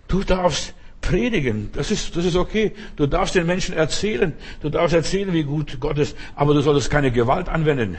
Du 0.08 0.24
darfst 0.24 0.74
predigen. 1.00 1.70
Das 1.72 1.90
ist, 1.90 2.16
das 2.16 2.24
ist 2.24 2.36
okay. 2.36 2.72
Du 2.96 3.06
darfst 3.06 3.34
den 3.34 3.46
Menschen 3.46 3.74
erzählen. 3.74 4.32
Du 4.60 4.68
darfst 4.68 4.94
erzählen, 4.94 5.32
wie 5.32 5.44
gut 5.44 5.78
Gott 5.80 5.98
ist. 5.98 6.16
Aber 6.34 6.54
du 6.54 6.60
solltest 6.60 6.90
keine 6.90 7.10
Gewalt 7.10 7.48
anwenden. 7.48 7.96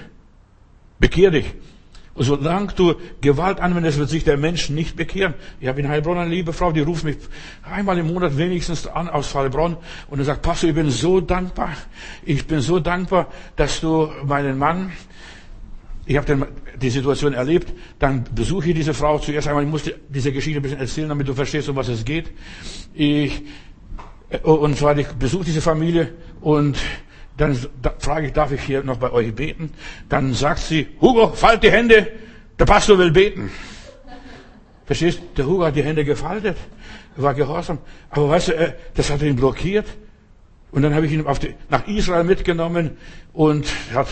Bekehr 1.00 1.32
dich. 1.32 1.54
Und 2.14 2.26
solange 2.26 2.74
du 2.74 2.96
Gewalt 3.22 3.62
anwendest, 3.62 3.98
wird 3.98 4.10
sich 4.10 4.26
der 4.26 4.36
Mensch 4.36 4.70
nicht 4.70 4.98
bekehren. 4.98 5.34
Ich 5.62 5.68
habe 5.68 5.80
in 5.80 5.88
Heilbronn 5.88 6.18
eine 6.18 6.30
liebe 6.30 6.52
Frau, 6.52 6.74
die 6.74 6.82
ruft 6.82 7.06
mich 7.06 7.18
einmal 7.64 7.98
im 7.98 8.08
Monat 8.08 8.38
wenigstens 8.38 8.86
an 8.86 9.08
aus 9.08 9.34
Heilbronn 9.34 9.78
und 10.10 10.22
sagt, 10.26 10.42
Pastor, 10.42 10.70
ich 10.70 10.76
bin 10.76 10.90
so 10.90 11.22
dankbar. 11.22 11.72
Ich 12.26 12.46
bin 12.46 12.60
so 12.60 12.80
dankbar, 12.80 13.28
dass 13.56 13.80
du 13.80 14.12
meinen 14.26 14.58
Mann 14.58 14.92
ich 16.12 16.18
habe 16.18 16.48
die 16.76 16.90
Situation 16.90 17.34
erlebt, 17.34 17.72
dann 17.98 18.26
besuche 18.36 18.70
ich 18.70 18.76
diese 18.76 18.94
Frau 18.94 19.18
zuerst 19.20 19.48
einmal, 19.48 19.64
ich 19.64 19.70
musste 19.70 19.96
diese 20.10 20.34
Geschichte 20.34 20.60
ein 20.60 20.62
bisschen 20.62 20.80
erzählen, 20.80 21.08
damit 21.08 21.26
du 21.26 21.34
verstehst, 21.34 21.70
um 21.70 21.78
was 21.78 21.88
es 21.88 22.04
geht. 22.04 22.32
Ich, 22.94 23.42
äh, 24.30 24.38
und 24.40 24.78
zwar, 24.78 24.98
ich 24.98 25.08
besuche 25.08 25.46
diese 25.46 25.62
Familie 25.62 26.14
und 26.42 26.78
dann 27.38 27.58
frage 28.00 28.28
ich, 28.28 28.34
darf 28.34 28.52
ich 28.52 28.62
hier 28.62 28.84
noch 28.84 28.98
bei 28.98 29.10
euch 29.12 29.34
beten? 29.34 29.72
Dann 30.10 30.34
sagt 30.34 30.60
sie, 30.60 30.88
Hugo, 31.00 31.30
falt 31.30 31.64
die 31.64 31.72
Hände, 31.72 32.12
der 32.60 32.66
Pastor 32.66 32.98
will 32.98 33.12
beten. 33.12 33.50
Verstehst? 34.86 35.22
Der 35.38 35.46
Hugo 35.46 35.64
hat 35.64 35.78
die 35.78 35.84
Hände 35.84 36.04
gefaltet, 36.04 36.58
war 37.16 37.34
gehorsam. 37.34 37.78
Aber 38.10 38.30
weißt 38.30 38.50
du, 38.50 38.76
das 38.96 39.10
hat 39.10 39.22
ihn 39.22 39.38
blockiert. 39.38 39.86
Und 40.72 40.84
dann 40.84 40.96
habe 40.96 41.06
ich 41.06 41.12
ihn 41.12 41.26
die, 41.42 41.56
nach 41.70 41.88
Israel 41.88 42.24
mitgenommen 42.24 42.98
und 43.34 43.68
hat, 43.94 44.08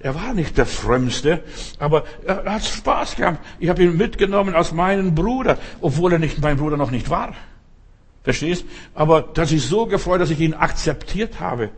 er 0.00 0.14
war 0.14 0.34
nicht 0.34 0.58
der 0.58 0.66
Frömmste, 0.66 1.42
aber 1.78 2.04
er, 2.26 2.44
hat 2.44 2.64
Spaß 2.64 3.16
gehabt. 3.16 3.38
Ich 3.58 3.68
habe 3.68 3.82
ihn 3.82 3.96
mitgenommen 3.96 4.54
als 4.54 4.72
meinen 4.72 5.14
Bruder, 5.14 5.58
obwohl 5.80 6.12
er 6.12 6.18
nicht 6.18 6.40
mein 6.40 6.58
Bruder 6.58 6.76
noch 6.76 6.90
nicht 6.90 7.08
war. 7.08 7.34
Verstehst? 8.22 8.64
Aber 8.94 9.22
dass 9.22 9.52
ich 9.52 9.64
so 9.64 9.86
gefreut, 9.86 10.20
dass 10.20 10.30
ich 10.30 10.40
ihn 10.40 10.54
akzeptiert 10.54 11.40
habe. 11.40 11.70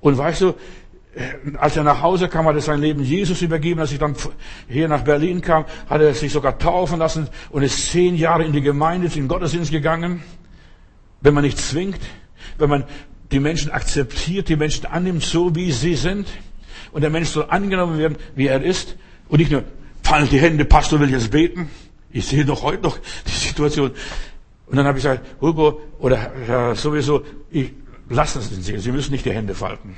Und 0.00 0.16
weißt 0.16 0.40
du, 0.40 0.54
äh, 1.14 1.56
als 1.58 1.76
er 1.76 1.84
nach 1.84 2.02
Hause 2.02 2.28
kam, 2.28 2.46
hat 2.46 2.56
er 2.56 2.62
sein 2.62 2.80
Leben 2.80 3.02
Jesus 3.02 3.42
übergeben. 3.42 3.80
Als 3.80 3.92
ich 3.92 3.98
dann 3.98 4.16
hier 4.66 4.88
nach 4.88 5.02
Berlin 5.02 5.40
kam, 5.40 5.66
hat 5.88 6.00
er 6.00 6.14
sich 6.14 6.32
sogar 6.32 6.58
taufen 6.58 6.98
lassen 6.98 7.28
und 7.50 7.62
ist 7.62 7.90
zehn 7.92 8.16
Jahre 8.16 8.44
in 8.44 8.52
die 8.52 8.62
Gemeinde, 8.62 9.06
in 9.06 9.12
den 9.12 9.28
Gottesdienst 9.28 9.70
gegangen. 9.70 10.22
Wenn 11.20 11.34
man 11.34 11.44
nicht 11.44 11.58
zwingt, 11.58 12.00
wenn 12.58 12.68
man 12.68 12.84
die 13.32 13.40
Menschen 13.40 13.70
akzeptiert, 13.70 14.48
die 14.48 14.56
Menschen 14.56 14.86
annimmt, 14.86 15.22
so 15.22 15.54
wie 15.54 15.72
sie 15.72 15.94
sind. 15.94 16.28
Und 16.92 17.02
der 17.02 17.10
Mensch 17.10 17.28
soll 17.30 17.46
angenommen 17.48 17.98
werden, 17.98 18.16
wie 18.34 18.46
er 18.46 18.62
ist. 18.62 18.96
Und 19.28 19.38
nicht 19.38 19.50
nur, 19.50 19.64
fallen 20.02 20.28
die 20.28 20.38
Hände, 20.38 20.64
Pastor 20.64 21.00
will 21.00 21.10
jetzt 21.10 21.30
beten. 21.30 21.68
Ich 22.10 22.26
sehe 22.26 22.44
doch 22.44 22.62
heute 22.62 22.82
noch 22.82 22.98
die 23.26 23.30
Situation. 23.30 23.90
Und 24.66 24.76
dann 24.76 24.86
habe 24.86 24.98
ich 24.98 25.04
gesagt, 25.04 25.26
Hugo, 25.40 25.80
oder 25.98 26.32
ja, 26.46 26.74
sowieso, 26.74 27.24
ich, 27.50 27.72
lass 28.08 28.34
das 28.34 28.48
sehen. 28.50 28.80
Sie 28.80 28.92
müssen 28.92 29.12
nicht 29.12 29.24
die 29.24 29.32
Hände 29.32 29.54
falten. 29.54 29.96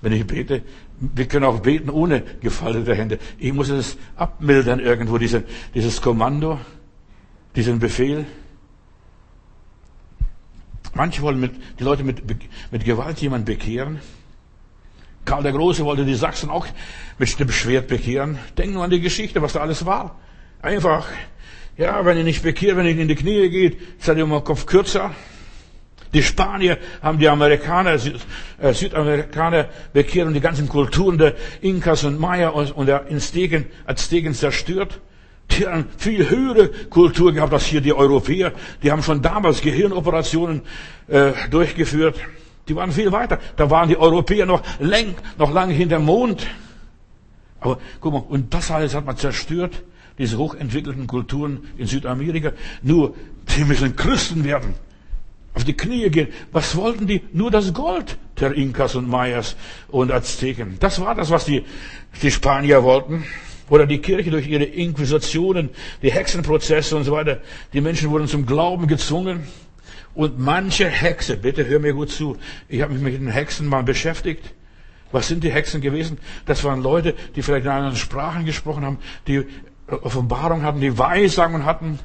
Wenn 0.00 0.12
ich 0.12 0.26
bete, 0.26 0.62
wir 1.00 1.26
können 1.26 1.44
auch 1.44 1.60
beten 1.60 1.90
ohne 1.90 2.22
gefaltete 2.40 2.94
Hände. 2.94 3.18
Ich 3.38 3.52
muss 3.52 3.68
es 3.68 3.96
abmildern 4.16 4.80
irgendwo, 4.80 5.18
diese, 5.18 5.44
dieses 5.74 6.00
Kommando, 6.00 6.58
diesen 7.54 7.78
Befehl. 7.78 8.24
Manche 10.96 11.20
wollen 11.20 11.38
mit, 11.38 11.52
die 11.78 11.84
Leute 11.84 12.04
mit, 12.04 12.22
mit 12.70 12.84
Gewalt 12.84 13.18
jemand 13.18 13.44
bekehren. 13.44 14.00
Karl 15.26 15.42
der 15.42 15.52
Große 15.52 15.84
wollte 15.84 16.06
die 16.06 16.14
Sachsen 16.14 16.48
auch 16.48 16.66
mit 17.18 17.38
dem 17.38 17.50
Schwert 17.50 17.88
bekehren. 17.88 18.38
Denk 18.56 18.72
nur 18.72 18.82
an 18.82 18.90
die 18.90 19.00
Geschichte, 19.00 19.42
was 19.42 19.52
da 19.52 19.60
alles 19.60 19.84
war. 19.84 20.18
Einfach, 20.62 21.06
ja, 21.76 22.02
wenn 22.06 22.16
ihr 22.16 22.24
nicht 22.24 22.42
bekehrt, 22.42 22.78
wenn 22.78 22.86
ihr 22.86 22.98
in 22.98 23.08
die 23.08 23.14
Knie 23.14 23.50
geht, 23.50 23.78
seid 23.98 24.16
ihr 24.16 24.24
um 24.24 24.30
den 24.30 24.42
Kopf 24.42 24.64
kürzer. 24.64 25.14
Die 26.14 26.22
Spanier 26.22 26.78
haben 27.02 27.18
die 27.18 27.28
Amerikaner, 27.28 27.98
äh, 28.58 28.72
Südamerikaner 28.72 29.68
bekehrt 29.92 30.28
und 30.28 30.32
die 30.32 30.40
ganzen 30.40 30.66
Kulturen 30.66 31.18
der 31.18 31.34
Inkas 31.60 32.04
und 32.04 32.18
Maya 32.18 32.48
und 32.48 32.86
der 32.86 33.04
Azteken, 33.12 33.66
Azteken 33.84 34.32
zerstört. 34.32 35.00
Die 35.50 35.66
haben 35.66 35.86
viel 35.96 36.28
höhere 36.28 36.68
Kultur 36.90 37.32
gehabt 37.32 37.52
als 37.52 37.66
hier 37.66 37.80
die 37.80 37.92
Europäer. 37.92 38.52
Die 38.82 38.90
haben 38.90 39.02
schon 39.02 39.22
damals 39.22 39.60
Gehirnoperationen 39.60 40.62
äh, 41.08 41.32
durchgeführt. 41.50 42.16
Die 42.68 42.74
waren 42.74 42.90
viel 42.90 43.12
weiter. 43.12 43.38
Da 43.56 43.70
waren 43.70 43.88
die 43.88 43.96
Europäer 43.96 44.46
noch, 44.46 44.62
lang, 44.80 45.14
noch 45.38 45.52
lange 45.52 45.72
hinter 45.72 45.98
Mond. 45.98 46.46
Aber 47.60 47.78
guck 48.00 48.12
mal, 48.12 48.22
und 48.28 48.52
das 48.52 48.70
alles 48.70 48.94
hat 48.94 49.06
man 49.06 49.16
zerstört, 49.16 49.82
diese 50.18 50.38
hochentwickelten 50.38 51.06
Kulturen 51.06 51.68
in 51.76 51.86
Südamerika. 51.86 52.52
Nur, 52.82 53.14
die 53.56 53.64
müssen 53.64 53.94
Christen 53.96 54.44
werden. 54.44 54.74
Auf 55.54 55.64
die 55.64 55.74
Knie 55.74 56.10
gehen. 56.10 56.28
Was 56.52 56.76
wollten 56.76 57.06
die? 57.06 57.22
Nur 57.32 57.50
das 57.50 57.72
Gold 57.72 58.18
der 58.40 58.52
Inkas 58.52 58.94
und 58.94 59.08
Mayas 59.08 59.56
und 59.88 60.12
Azteken. 60.12 60.76
Das 60.80 61.00
war 61.00 61.14
das, 61.14 61.30
was 61.30 61.46
die, 61.46 61.64
die 62.20 62.30
Spanier 62.30 62.82
wollten 62.82 63.24
oder 63.68 63.86
die 63.86 63.98
Kirche 63.98 64.30
durch 64.30 64.46
ihre 64.46 64.64
Inquisitionen, 64.64 65.70
die 66.02 66.12
Hexenprozesse 66.12 66.96
und 66.96 67.04
so 67.04 67.12
weiter. 67.12 67.40
Die 67.72 67.80
Menschen 67.80 68.10
wurden 68.10 68.28
zum 68.28 68.46
Glauben 68.46 68.86
gezwungen. 68.86 69.44
Und 70.14 70.38
manche 70.38 70.88
Hexe, 70.88 71.36
bitte 71.36 71.66
hör 71.66 71.78
mir 71.78 71.92
gut 71.92 72.10
zu, 72.10 72.38
ich 72.68 72.80
habe 72.80 72.94
mich 72.94 73.02
mit 73.02 73.14
den 73.14 73.28
Hexen 73.28 73.66
mal 73.68 73.82
beschäftigt. 73.82 74.54
Was 75.12 75.28
sind 75.28 75.44
die 75.44 75.52
Hexen 75.52 75.80
gewesen? 75.80 76.18
Das 76.46 76.64
waren 76.64 76.82
Leute, 76.82 77.14
die 77.34 77.42
vielleicht 77.42 77.66
in 77.66 77.70
anderen 77.70 77.96
Sprachen 77.96 78.44
gesprochen 78.44 78.84
haben, 78.84 78.98
die 79.26 79.44
Offenbarung 79.88 80.62
hatten, 80.62 80.80
die 80.80 80.98
Weissagen 80.98 81.64
hatten. 81.64 81.98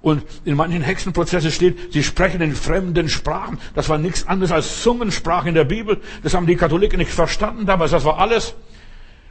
Und 0.00 0.22
in 0.44 0.54
manchen 0.54 0.82
Hexenprozessen 0.82 1.50
steht, 1.50 1.92
sie 1.92 2.04
sprechen 2.04 2.40
in 2.40 2.54
fremden 2.54 3.08
Sprachen. 3.08 3.58
Das 3.74 3.88
war 3.88 3.98
nichts 3.98 4.26
anderes 4.28 4.52
als 4.52 4.82
Zungensprache 4.82 5.48
in 5.48 5.56
der 5.56 5.64
Bibel. 5.64 6.00
Das 6.22 6.34
haben 6.34 6.46
die 6.46 6.54
Katholiken 6.54 6.98
nicht 6.98 7.10
verstanden 7.10 7.66
damals. 7.66 7.90
Das 7.90 8.04
war 8.04 8.18
alles. 8.18 8.54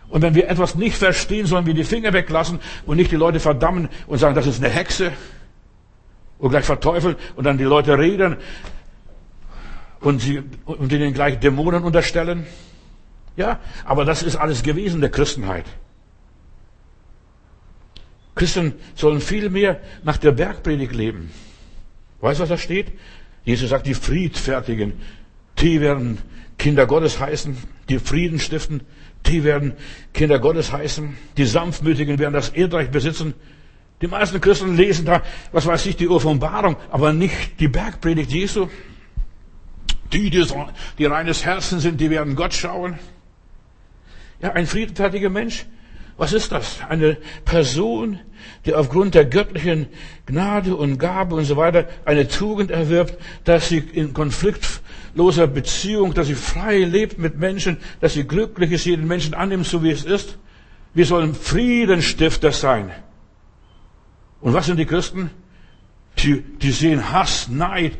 Und 0.09 0.21
wenn 0.21 0.35
wir 0.35 0.49
etwas 0.49 0.75
nicht 0.75 0.97
verstehen, 0.97 1.45
sollen 1.45 1.65
wir 1.65 1.73
die 1.73 1.83
Finger 1.83 2.13
weglassen 2.13 2.59
und 2.85 2.97
nicht 2.97 3.11
die 3.11 3.17
Leute 3.17 3.39
verdammen 3.39 3.89
und 4.07 4.19
sagen, 4.19 4.35
das 4.35 4.47
ist 4.47 4.63
eine 4.63 4.73
Hexe 4.73 5.11
und 6.39 6.49
gleich 6.49 6.65
verteufeln 6.65 7.15
und 7.35 7.43
dann 7.43 7.57
die 7.57 7.65
Leute 7.65 7.97
reden 7.97 8.37
und, 9.99 10.21
sie, 10.21 10.43
und 10.65 10.91
ihnen 10.91 11.13
gleich 11.13 11.39
Dämonen 11.39 11.83
unterstellen. 11.83 12.45
Ja, 13.35 13.59
aber 13.85 14.05
das 14.05 14.23
ist 14.23 14.35
alles 14.35 14.63
gewesen 14.63 15.01
der 15.01 15.11
Christenheit. 15.11 15.65
Christen 18.35 18.73
sollen 18.95 19.19
viel 19.19 19.49
mehr 19.49 19.81
nach 20.03 20.17
der 20.17 20.31
Bergpredigt 20.31 20.93
leben. 20.93 21.31
Weißt 22.21 22.39
du, 22.39 22.43
was 22.43 22.49
da 22.49 22.57
steht? 22.57 22.93
Jesus 23.43 23.69
sagt, 23.69 23.87
die 23.87 23.93
Friedfertigen, 23.93 24.93
die 25.59 25.81
werden 25.81 26.19
Kinder 26.57 26.85
Gottes 26.85 27.19
heißen, 27.19 27.57
die 27.89 27.99
Frieden 27.99 28.39
stiften, 28.39 28.81
die 29.27 29.43
werden 29.43 29.73
Kinder 30.13 30.39
Gottes 30.39 30.71
heißen, 30.71 31.15
die 31.37 31.45
Sanftmütigen 31.45 32.19
werden 32.19 32.33
das 32.33 32.49
Erdreich 32.49 32.89
besitzen. 32.89 33.33
Die 34.01 34.07
meisten 34.07 34.39
Christen 34.39 34.75
lesen 34.75 35.05
da, 35.05 35.23
was 35.51 35.65
weiß 35.65 35.85
ich, 35.87 35.95
die 35.95 36.07
Offenbarung, 36.07 36.77
aber 36.91 37.13
nicht 37.13 37.59
die 37.59 37.67
Bergpredigt 37.67 38.31
Jesu. 38.31 38.67
Die, 40.13 40.29
die, 40.29 40.45
die 40.97 41.05
reines 41.05 41.45
Herzen 41.45 41.79
sind, 41.79 41.99
die 41.99 42.09
werden 42.09 42.35
Gott 42.35 42.53
schauen. 42.53 42.97
Ja, 44.41 44.53
ein 44.53 44.67
friedfertiger 44.67 45.29
Mensch. 45.29 45.65
Was 46.17 46.33
ist 46.33 46.51
das? 46.51 46.79
Eine 46.87 47.17
Person, 47.45 48.19
die 48.65 48.73
aufgrund 48.73 49.13
der 49.13 49.25
göttlichen 49.25 49.87
Gnade 50.25 50.75
und 50.75 50.97
Gabe 50.97 51.35
und 51.35 51.45
so 51.45 51.57
weiter 51.57 51.87
eine 52.05 52.27
Tugend 52.27 52.71
erwirbt, 52.71 53.17
dass 53.43 53.69
sie 53.69 53.77
in 53.77 54.13
konfliktloser 55.17 55.47
Beziehung, 55.47 56.13
dass 56.13 56.27
sie 56.27 56.35
frei 56.35 56.79
lebt 56.79 57.17
mit 57.17 57.37
Menschen, 57.39 57.77
dass 58.01 58.13
sie 58.13 58.23
glücklich 58.23 58.71
ist, 58.71 58.85
jeden 58.85 59.07
Menschen 59.07 59.33
annimmt, 59.33 59.65
so 59.65 59.81
wie 59.81 59.89
es 59.89 60.05
ist. 60.05 60.37
Wir 60.93 61.05
sollen 61.05 61.33
Friedenstifter 61.33 62.51
sein. 62.51 62.91
Und 64.41 64.53
was 64.53 64.67
sind 64.67 64.77
die 64.77 64.85
Christen? 64.85 65.31
Die, 66.19 66.41
die 66.41 66.71
sehen 66.71 67.11
Hass, 67.11 67.47
Neid, 67.49 67.97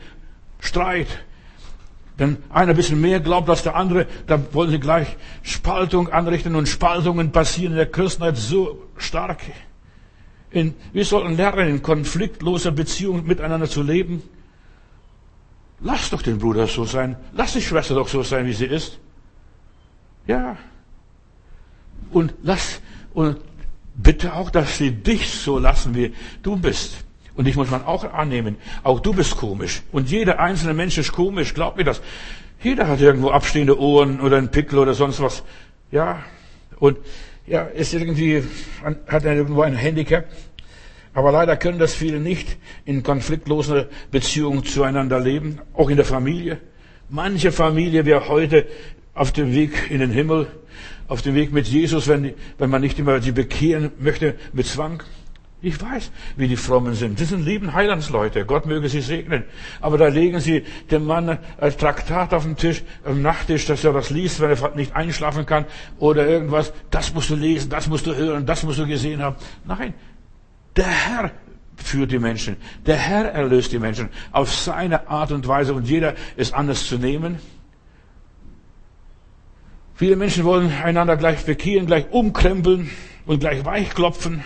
Streit, 0.60 1.08
wenn 2.18 2.38
einer 2.50 2.72
ein 2.72 2.76
bisschen 2.76 3.02
mehr 3.02 3.20
glaubt 3.20 3.50
als 3.50 3.64
der 3.64 3.76
andere, 3.76 4.06
dann 4.28 4.48
wollen 4.54 4.72
sie 4.72 4.80
gleich 4.80 5.18
Spaltung 5.44 6.10
anrichten 6.10 6.56
und 6.56 6.68
Spaltungen 6.68 7.32
passieren 7.32 7.74
in 7.74 7.78
der 7.78 7.92
Christenheit 7.92 8.38
so 8.38 8.84
stark. 8.98 9.40
In, 10.52 10.76
wir 10.94 11.06
sollten 11.06 11.36
lernen, 11.36 11.68
in 11.68 11.82
konfliktloser 11.82 12.72
Beziehung 12.72 13.26
miteinander 13.26 13.68
zu 13.68 13.84
leben. 13.84 14.22
Lass 15.80 16.10
doch 16.10 16.22
den 16.22 16.40
Bruder 16.40 16.68
so 16.68 16.86
sein. 16.86 17.16
Lass 17.34 17.54
die 17.54 17.62
Schwester 17.62 17.96
doch 17.96 18.08
so 18.08 18.24
sein, 18.24 18.46
wie 18.46 18.54
sie 18.54 18.66
ist. 18.66 19.00
Ja. 20.26 20.58
Und 22.12 22.34
lass, 22.42 22.82
und 23.14 23.38
bitte 23.96 24.34
auch, 24.34 24.50
dass 24.50 24.78
sie 24.78 24.92
dich 24.92 25.30
so 25.30 25.60
lassen, 25.60 25.96
wie 25.96 26.14
du 26.42 26.56
bist. 26.56 27.04
Und 27.36 27.46
dich 27.46 27.56
muss 27.56 27.70
man 27.70 27.86
auch 27.86 28.12
annehmen. 28.14 28.58
Auch 28.84 29.00
du 29.00 29.14
bist 29.14 29.38
komisch. 29.38 29.84
Und 29.92 30.10
jeder 30.10 30.40
einzelne 30.40 30.74
Mensch 30.74 30.98
ist 30.98 31.12
komisch. 31.12 31.54
Glaub 31.54 31.78
mir 31.78 31.84
das. 31.84 32.02
Jeder 32.64 32.88
hat 32.88 33.00
irgendwo 33.00 33.30
abstehende 33.30 33.80
Ohren 33.80 34.20
oder 34.20 34.38
einen 34.38 34.50
Pickel 34.50 34.80
oder 34.80 34.96
sonst 34.96 35.22
was. 35.22 35.44
Ja. 35.92 36.24
Und 36.80 36.98
ja, 37.46 37.62
ist 37.62 37.94
irgendwie, 37.94 38.44
hat 39.08 39.24
er 39.24 39.36
irgendwo 39.36 39.62
ein 39.62 39.76
Handicap. 39.76 40.26
Aber 41.18 41.32
leider 41.32 41.58
können 41.58 41.80
das 41.80 41.96
viele 41.96 42.20
nicht 42.20 42.58
in 42.86 43.02
konfliktloser 43.02 43.88
Beziehung 44.12 44.64
zueinander 44.64 45.20
leben. 45.20 45.58
Auch 45.74 45.90
in 45.90 45.96
der 45.96 46.06
Familie. 46.06 46.60
Manche 47.10 47.52
Familie 47.52 48.06
wäre 48.06 48.28
heute 48.28 48.68
auf 49.16 49.32
dem 49.32 49.52
Weg 49.52 49.90
in 49.90 49.98
den 49.98 50.12
Himmel, 50.12 50.46
auf 51.08 51.24
dem 51.24 51.34
Weg 51.34 51.52
mit 51.52 51.66
Jesus, 51.68 52.08
wenn, 52.08 52.36
wenn 52.60 52.70
man 52.70 52.82
nicht 52.82 53.00
immer 53.00 53.20
sie 53.20 53.32
bekehren 53.32 53.90
möchte 53.98 54.36
mit 54.54 54.68
Zwang. 54.68 55.02
Ich 55.60 55.82
weiß, 55.82 56.12
wie 56.36 56.48
die 56.48 56.56
Frommen 56.56 56.94
sind. 56.94 57.20
Das 57.20 57.30
sind 57.30 57.44
lieben 57.44 57.74
Heilandsleute. 57.74 58.46
Gott 58.46 58.68
möge 58.68 58.88
sie 58.88 59.02
segnen. 59.02 59.44
Aber 59.82 59.98
da 59.98 60.10
legen 60.10 60.40
sie 60.40 60.66
dem 60.92 61.08
Mann 61.08 61.40
ein 61.60 61.78
Traktat 61.80 62.32
auf 62.36 62.44
den 62.44 62.58
Tisch, 62.58 62.84
am 63.04 63.24
Nachttisch, 63.24 63.66
dass 63.66 63.84
er 63.84 63.94
das 63.94 64.12
liest, 64.12 64.40
wenn 64.40 64.52
er 64.52 64.76
nicht 64.76 64.96
einschlafen 64.96 65.48
kann 65.48 65.66
oder 65.98 66.28
irgendwas. 66.28 66.74
Das 66.92 67.12
musst 67.16 67.32
du 67.32 67.36
lesen, 67.36 67.72
das 67.72 67.88
musst 67.88 68.06
du 68.06 68.14
hören, 68.14 68.46
das 68.46 68.62
musst 68.62 68.78
du 68.78 68.86
gesehen 68.86 69.20
haben. 69.24 69.38
Nein. 69.66 69.96
Der 70.78 70.88
Herr 70.88 71.32
führt 71.76 72.12
die 72.12 72.20
Menschen. 72.20 72.58
Der 72.86 72.98
Herr 72.98 73.32
erlöst 73.32 73.72
die 73.72 73.80
Menschen 73.80 74.10
auf 74.32 74.54
seine 74.54 75.08
Art 75.08 75.32
und 75.32 75.48
Weise 75.48 75.74
und 75.74 75.88
jeder 75.88 76.16
ist 76.36 76.54
anders 76.54 76.86
zu 76.86 76.98
nehmen. 76.98 77.40
Viele 79.96 80.16
Menschen 80.16 80.44
wollen 80.44 80.72
einander 80.72 81.18
gleich 81.18 81.44
bekehren, 81.46 81.88
gleich 81.88 82.12
umkrempeln 82.12 82.92
und 83.26 83.40
gleich 83.40 83.66
weichklopfen. 83.66 84.44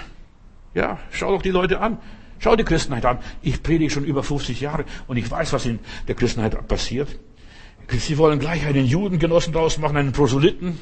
Ja, 0.73 0.99
schau 1.11 1.31
doch 1.31 1.41
die 1.41 1.49
Leute 1.49 1.81
an. 1.81 1.97
Schau 2.39 2.55
die 2.55 2.63
Christenheit 2.63 3.05
an. 3.05 3.19
Ich 3.41 3.61
predige 3.61 3.91
schon 3.91 4.05
über 4.05 4.23
50 4.23 4.61
Jahre 4.61 4.85
und 5.07 5.17
ich 5.17 5.29
weiß, 5.29 5.53
was 5.53 5.65
in 5.65 5.79
der 6.07 6.15
Christenheit 6.15 6.67
passiert. 6.67 7.19
Sie 7.89 8.17
wollen 8.17 8.39
gleich 8.39 8.65
einen 8.65 8.85
Judengenossen 8.85 9.51
draus 9.51 9.77
machen, 9.77 9.97
einen 9.97 10.13
Proselyten. 10.13 10.79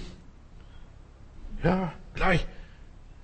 Ja, 1.63 1.91
gleich. 2.13 2.45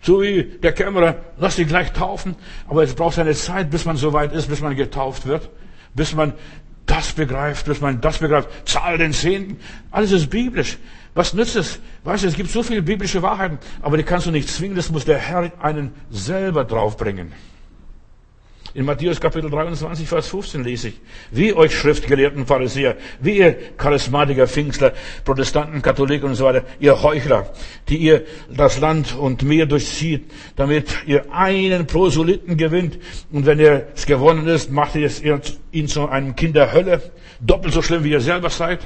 So 0.05 0.21
wie 0.21 0.43
der 0.43 0.71
Kämmerer, 0.71 1.15
lass 1.39 1.55
dich 1.55 1.67
gleich 1.67 1.91
taufen. 1.91 2.35
Aber 2.67 2.83
es 2.83 2.93
braucht 2.93 3.17
eine 3.17 3.33
Zeit, 3.33 3.71
bis 3.71 3.85
man 3.85 3.97
so 3.97 4.13
weit 4.13 4.33
ist, 4.33 4.47
bis 4.47 4.61
man 4.61 4.75
getauft 4.75 5.25
wird. 5.25 5.49
Bis 5.95 6.13
man 6.13 6.33
das 6.85 7.13
begreift, 7.13 7.65
bis 7.65 7.81
man 7.81 8.01
das 8.01 8.19
begreift. 8.19 8.49
Zahl 8.65 8.99
den 8.99 9.13
Zehnten. 9.13 9.59
Alles 9.89 10.11
ist 10.11 10.29
biblisch. 10.29 10.77
Was 11.15 11.33
nützt 11.33 11.55
es? 11.55 11.79
Weißt 12.03 12.23
du, 12.23 12.27
es 12.27 12.35
gibt 12.35 12.51
so 12.51 12.61
viele 12.61 12.83
biblische 12.83 13.23
Wahrheiten, 13.23 13.57
aber 13.81 13.97
die 13.97 14.03
kannst 14.03 14.27
du 14.27 14.31
nicht 14.31 14.47
zwingen, 14.47 14.75
das 14.75 14.91
muss 14.91 15.05
der 15.05 15.17
Herr 15.17 15.51
einen 15.59 15.91
selber 16.11 16.65
draufbringen. 16.65 17.33
In 18.75 18.83
Matthäus 18.83 19.21
Kapitel 19.21 19.49
23, 19.49 20.05
Vers 20.05 20.27
15 20.27 20.61
lese 20.65 20.89
ich, 20.89 20.99
wie 21.31 21.53
euch 21.53 21.73
Schriftgelehrten 21.73 22.45
Pharisäer, 22.45 22.97
wie 23.21 23.37
ihr 23.37 23.55
Charismatiker, 23.77 24.49
Pfingstler, 24.49 24.91
Protestanten, 25.23 25.81
Katholiken 25.81 26.27
und 26.27 26.35
so 26.35 26.43
weiter, 26.43 26.65
ihr 26.81 27.01
Heuchler, 27.01 27.53
die 27.87 27.95
ihr 27.95 28.25
das 28.53 28.81
Land 28.81 29.15
und 29.15 29.43
Meer 29.43 29.65
durchzieht, 29.65 30.29
damit 30.57 30.89
ihr 31.05 31.33
einen 31.33 31.87
Proselyten 31.87 32.57
gewinnt 32.57 32.99
und 33.31 33.45
wenn 33.45 33.61
ihr 33.61 33.87
es 33.95 34.05
gewonnen 34.05 34.45
ist, 34.45 34.69
macht 34.71 34.95
ihr 34.95 35.09
ihn 35.71 35.87
zu 35.87 36.09
einem 36.09 36.35
Kind 36.35 36.57
der 36.57 36.73
Hölle, 36.73 37.01
doppelt 37.39 37.73
so 37.73 37.81
schlimm 37.81 38.03
wie 38.03 38.11
ihr 38.11 38.19
selber 38.19 38.49
seid. 38.49 38.81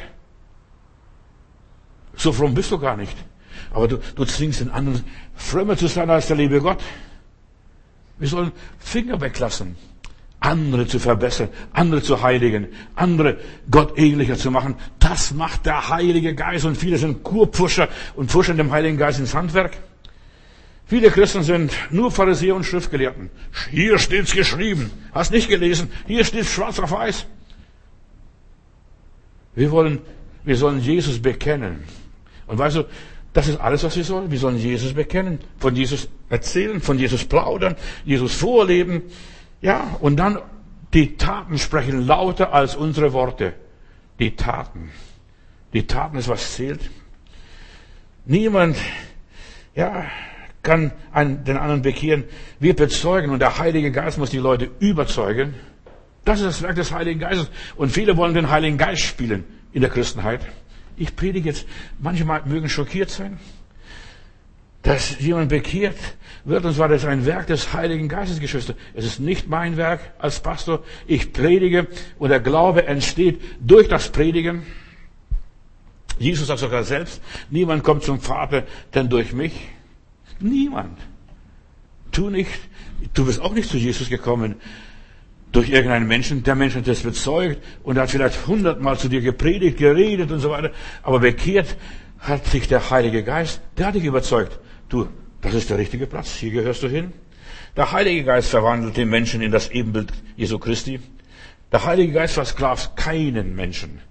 So 2.15 2.31
fromm 2.31 2.53
bist 2.53 2.69
du 2.69 2.77
gar 2.77 2.95
nicht. 2.95 3.17
Aber 3.73 3.87
du, 3.87 3.97
du 4.15 4.23
zwingst 4.23 4.61
den 4.61 4.69
anderen, 4.69 5.03
frömmer 5.35 5.77
zu 5.77 5.87
sein 5.87 6.11
als 6.11 6.27
der 6.27 6.37
liebe 6.37 6.61
Gott. 6.61 6.77
Wir 8.19 8.27
sollen 8.27 8.51
Finger 8.77 9.19
weglassen, 9.21 9.75
andere 10.39 10.87
zu 10.87 10.99
verbessern, 10.99 11.49
andere 11.73 12.01
zu 12.01 12.21
heiligen, 12.21 12.67
andere 12.95 13.37
Gott 13.71 13.97
ähnlicher 13.97 14.35
zu 14.37 14.51
machen. 14.51 14.75
Das 14.99 15.33
macht 15.33 15.65
der 15.65 15.89
Heilige 15.89 16.35
Geist 16.35 16.65
und 16.65 16.77
viele 16.77 16.97
sind 16.97 17.23
Kurpfuscher 17.23 17.87
und 18.15 18.29
pfuschen 18.29 18.57
dem 18.57 18.71
Heiligen 18.71 18.97
Geist 18.97 19.19
ins 19.19 19.33
Handwerk. 19.33 19.77
Viele 20.85 21.11
Christen 21.11 21.43
sind 21.43 21.71
nur 21.91 22.11
Pharisäer 22.11 22.55
und 22.55 22.65
Schriftgelehrten. 22.65 23.29
Hier 23.69 23.99
steht's 23.99 24.33
geschrieben. 24.33 24.89
Hast 25.13 25.31
nicht 25.31 25.47
gelesen? 25.47 25.91
Hier 26.07 26.25
steht's 26.25 26.51
schwarz 26.51 26.79
auf 26.79 26.91
weiß. 26.91 27.27
Wir 29.53 29.69
wollen, 29.71 29.99
wir 30.43 30.55
sollen 30.55 30.79
Jesus 30.79 31.21
bekennen. 31.21 31.83
Und 32.47 32.57
weißt 32.57 32.77
du, 32.77 32.85
das 33.33 33.47
ist 33.47 33.59
alles, 33.59 33.83
was 33.83 33.95
wir 33.95 34.03
sollen. 34.03 34.31
Wir 34.31 34.39
sollen 34.39 34.57
Jesus 34.57 34.93
bekennen, 34.93 35.39
von 35.57 35.75
Jesus 35.75 36.09
erzählen, 36.29 36.81
von 36.81 36.97
Jesus 36.97 37.25
plaudern, 37.25 37.75
Jesus 38.05 38.33
vorleben. 38.33 39.03
Ja, 39.61 39.97
und 39.99 40.17
dann 40.17 40.39
die 40.93 41.17
Taten 41.17 41.57
sprechen 41.57 42.07
lauter 42.07 42.53
als 42.53 42.75
unsere 42.75 43.13
Worte. 43.13 43.53
Die 44.19 44.35
Taten. 44.35 44.91
Die 45.73 45.85
Taten 45.85 46.17
ist, 46.17 46.27
was 46.27 46.55
zählt. 46.55 46.89
Niemand, 48.25 48.77
ja, 49.75 50.05
kann 50.63 50.91
einen, 51.11 51.43
den 51.43 51.57
anderen 51.57 51.81
bekehren. 51.81 52.23
Wir 52.59 52.75
bezeugen 52.75 53.31
und 53.31 53.39
der 53.39 53.59
Heilige 53.59 53.91
Geist 53.91 54.17
muss 54.17 54.31
die 54.31 54.39
Leute 54.39 54.69
überzeugen. 54.79 55.53
Das 56.25 56.39
ist 56.39 56.47
das 56.47 56.61
Werk 56.61 56.75
des 56.75 56.91
Heiligen 56.91 57.19
Geistes. 57.19 57.49
Und 57.75 57.91
viele 57.91 58.17
wollen 58.17 58.33
den 58.33 58.49
Heiligen 58.49 58.77
Geist 58.77 59.03
spielen 59.03 59.45
in 59.71 59.81
der 59.81 59.89
Christenheit. 59.89 60.41
Ich 60.99 61.15
predige 61.15 61.49
jetzt, 61.49 61.65
manchmal 61.97 62.43
mögen 62.45 62.67
schockiert 62.67 63.09
sein, 63.09 63.39
dass 64.81 65.17
jemand 65.19 65.47
bekehrt 65.47 65.95
wird, 66.43 66.65
und 66.65 66.73
zwar 66.73 66.89
das 66.89 67.03
ist 67.03 67.07
ein 67.07 67.25
Werk 67.25 67.47
des 67.47 67.71
Heiligen 67.73 68.09
Geistes, 68.09 68.41
Geschwister. 68.41 68.75
Es 68.93 69.05
ist 69.05 69.21
nicht 69.21 69.47
mein 69.47 69.77
Werk 69.77 70.01
als 70.19 70.41
Pastor. 70.41 70.83
Ich 71.07 71.31
predige 71.31 71.87
und 72.17 72.29
der 72.29 72.41
Glaube 72.41 72.85
entsteht 72.85 73.41
durch 73.61 73.87
das 73.87 74.09
Predigen. 74.09 74.65
Jesus 76.17 76.47
sagt 76.47 76.59
sogar 76.59 76.83
selbst, 76.83 77.21
niemand 77.49 77.85
kommt 77.85 78.03
zum 78.03 78.19
Vater, 78.19 78.65
denn 78.93 79.07
durch 79.07 79.31
mich. 79.31 79.53
Niemand. 80.41 80.99
Tu 82.11 82.29
nicht, 82.29 82.59
du 83.13 83.25
bist 83.25 83.39
auch 83.39 83.53
nicht 83.53 83.69
zu 83.69 83.77
Jesus 83.77 84.09
gekommen 84.09 84.55
durch 85.51 85.69
irgendeinen 85.69 86.07
Menschen. 86.07 86.43
Der 86.43 86.55
Mensch 86.55 86.75
hat 86.75 86.87
das 86.87 87.01
bezeugt 87.01 87.63
und 87.83 87.97
hat 87.97 88.11
vielleicht 88.11 88.47
hundertmal 88.47 88.97
zu 88.97 89.09
dir 89.09 89.21
gepredigt, 89.21 89.77
geredet 89.77 90.31
und 90.31 90.39
so 90.39 90.49
weiter. 90.49 90.71
Aber 91.03 91.19
bekehrt 91.19 91.75
hat 92.19 92.45
sich 92.45 92.67
der 92.67 92.89
Heilige 92.89 93.23
Geist, 93.23 93.61
der 93.77 93.87
hat 93.87 93.95
dich 93.95 94.03
überzeugt. 94.03 94.59
Du, 94.89 95.07
das 95.41 95.53
ist 95.53 95.69
der 95.69 95.77
richtige 95.77 96.07
Platz, 96.07 96.35
hier 96.35 96.51
gehörst 96.51 96.83
du 96.83 96.87
hin. 96.87 97.13
Der 97.75 97.91
Heilige 97.91 98.23
Geist 98.23 98.49
verwandelt 98.49 98.97
den 98.97 99.09
Menschen 99.09 99.41
in 99.41 99.51
das 99.51 99.69
Ebenbild 99.69 100.11
Jesu 100.35 100.59
Christi. 100.59 100.99
Der 101.71 101.85
Heilige 101.85 102.13
Geist 102.13 102.33
versklavt 102.33 102.97
keinen 102.97 103.55
Menschen. 103.55 104.01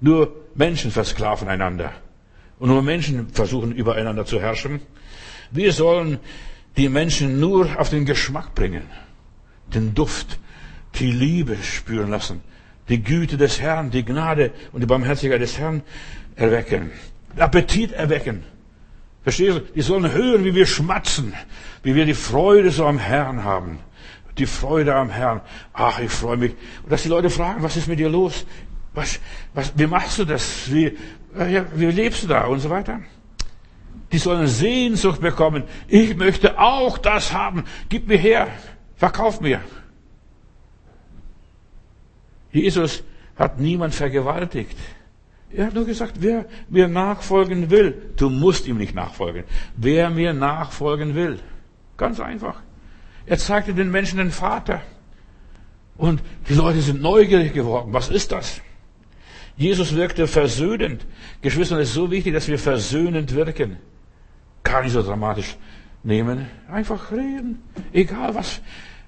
Nur 0.00 0.34
Menschen 0.54 0.90
versklaven 0.90 1.48
einander. 1.48 1.92
Und 2.58 2.70
nur 2.70 2.82
Menschen 2.82 3.28
versuchen 3.28 3.72
übereinander 3.72 4.24
zu 4.24 4.40
herrschen. 4.40 4.80
Wir 5.50 5.72
sollen 5.72 6.18
die 6.76 6.88
Menschen 6.88 7.40
nur 7.40 7.78
auf 7.78 7.90
den 7.90 8.04
Geschmack 8.04 8.54
bringen, 8.54 8.82
den 9.74 9.94
Duft, 9.94 10.38
die 10.96 11.10
Liebe 11.10 11.56
spüren 11.62 12.10
lassen, 12.10 12.40
die 12.88 13.02
Güte 13.02 13.36
des 13.36 13.60
Herrn, 13.60 13.90
die 13.90 14.04
Gnade 14.04 14.52
und 14.72 14.80
die 14.80 14.86
Barmherzigkeit 14.86 15.40
des 15.40 15.58
Herrn 15.58 15.82
erwecken, 16.36 16.90
Appetit 17.36 17.92
erwecken. 17.92 18.44
Verstehst 19.22 19.56
du? 19.56 19.60
Die 19.60 19.82
sollen 19.82 20.12
hören, 20.12 20.44
wie 20.44 20.54
wir 20.54 20.66
schmatzen, 20.66 21.34
wie 21.82 21.94
wir 21.94 22.04
die 22.04 22.14
Freude 22.14 22.70
so 22.70 22.86
am 22.86 22.98
Herrn 22.98 23.42
haben. 23.42 23.80
Die 24.38 24.46
Freude 24.46 24.94
am 24.94 25.10
Herrn. 25.10 25.40
Ach, 25.72 25.98
ich 25.98 26.10
freue 26.10 26.36
mich. 26.36 26.52
Und 26.84 26.92
dass 26.92 27.02
die 27.02 27.08
Leute 27.08 27.28
fragen, 27.28 27.62
was 27.62 27.76
ist 27.76 27.88
mit 27.88 27.98
dir 27.98 28.08
los? 28.08 28.46
Was, 28.94 29.18
was, 29.52 29.72
wie 29.76 29.86
machst 29.86 30.18
du 30.20 30.24
das? 30.24 30.72
Wie, 30.72 30.96
ja, 31.36 31.66
wie 31.74 31.86
lebst 31.86 32.22
du 32.22 32.28
da? 32.28 32.44
Und 32.44 32.60
so 32.60 32.70
weiter. 32.70 33.00
Die 34.12 34.18
sollen 34.18 34.46
Sehnsucht 34.46 35.20
bekommen. 35.20 35.64
Ich 35.88 36.16
möchte 36.16 36.58
auch 36.60 36.96
das 36.96 37.32
haben. 37.32 37.64
Gib 37.88 38.06
mir 38.06 38.18
her. 38.18 38.46
Verkauf 38.96 39.40
mir. 39.40 39.60
Jesus 42.52 43.02
hat 43.36 43.60
niemand 43.60 43.94
vergewaltigt. 43.94 44.76
Er 45.50 45.66
hat 45.66 45.74
nur 45.74 45.84
gesagt, 45.84 46.16
wer 46.20 46.46
mir 46.68 46.88
nachfolgen 46.88 47.70
will, 47.70 48.12
du 48.16 48.30
musst 48.30 48.66
ihm 48.66 48.78
nicht 48.78 48.94
nachfolgen. 48.94 49.44
Wer 49.76 50.10
mir 50.10 50.32
nachfolgen 50.32 51.14
will. 51.14 51.38
Ganz 51.96 52.20
einfach. 52.20 52.60
Er 53.26 53.38
zeigte 53.38 53.74
den 53.74 53.90
Menschen 53.90 54.18
den 54.18 54.30
Vater. 54.30 54.82
Und 55.96 56.22
die 56.48 56.54
Leute 56.54 56.80
sind 56.80 57.00
neugierig 57.00 57.52
geworden. 57.52 57.92
Was 57.92 58.08
ist 58.08 58.32
das? 58.32 58.60
Jesus 59.56 59.94
wirkte 59.94 60.26
versöhnend. 60.26 61.06
Geschwister, 61.40 61.78
es 61.78 61.88
ist 61.88 61.94
so 61.94 62.10
wichtig, 62.10 62.34
dass 62.34 62.48
wir 62.48 62.58
versöhnend 62.58 63.34
wirken. 63.34 63.78
Gar 64.62 64.82
nicht 64.82 64.92
so 64.92 65.02
dramatisch 65.02 65.56
nehmen. 66.02 66.46
Einfach 66.70 67.10
reden. 67.10 67.62
Egal 67.92 68.34
was 68.34 68.60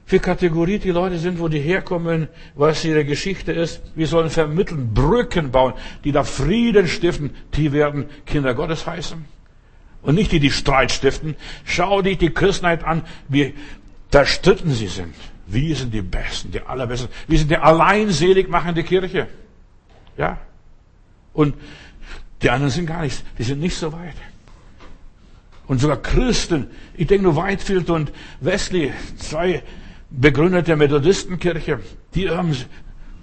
für 0.09 0.21
Kategorie 0.21 0.79
die 0.79 0.91
Leute 0.91 1.19
sind, 1.19 1.39
wo 1.39 1.49
die 1.49 1.61
herkommen, 1.61 2.29
was 2.55 2.83
ihre 2.83 3.05
Geschichte 3.05 3.53
ist. 3.53 3.83
Wir 3.95 4.07
sollen 4.07 4.31
vermitteln, 4.31 4.95
Brücken 4.95 5.51
bauen, 5.51 5.75
die 6.03 6.13
da 6.13 6.25
Frieden 6.25 6.89
stiften, 6.89 7.37
die 7.55 7.73
werden 7.73 8.07
Kinder 8.25 8.55
Gottes 8.55 8.87
heißen. 8.87 9.23
Und 10.01 10.15
nicht 10.15 10.33
die, 10.33 10.41
die 10.41 10.51
Streit 10.51 10.93
stiften. 10.93 11.37
Schau 11.67 12.01
dich 12.01 12.17
die 12.17 12.31
Christenheit 12.31 12.85
an, 12.85 13.03
wie 13.29 13.53
zerstritten 14.11 14.71
sie 14.71 14.87
sind. 14.87 15.15
Wir 15.47 15.77
sind 15.77 15.93
die 15.93 16.01
Besten, 16.01 16.53
die 16.53 16.63
Allerbesten. 16.63 17.11
Wir 17.27 17.39
sind 17.39 17.51
die 17.51 17.59
alleinselig 17.59 18.49
machende 18.49 18.85
Kirche. 18.85 19.29
Ja. 20.17 20.39
Und 21.35 21.55
die 22.41 22.49
anderen 22.49 22.71
sind 22.71 22.87
gar 22.87 23.03
nichts. 23.03 23.23
Die 23.37 23.43
sind 23.43 23.61
nicht 23.61 23.77
so 23.77 23.93
weit. 23.93 24.17
Und 25.67 25.83
sogar 25.83 25.99
Christen, 25.99 26.69
ich 26.95 27.09
denke 27.09 27.25
nur 27.25 27.37
Whitefield 27.37 27.91
und 27.91 28.11
Wesley, 28.41 28.91
zwei 29.19 29.63
Begründer 30.11 30.63
der 30.63 30.77
Methodistenkirche, 30.77 31.81
die 32.15 32.31
haben, 32.31 32.57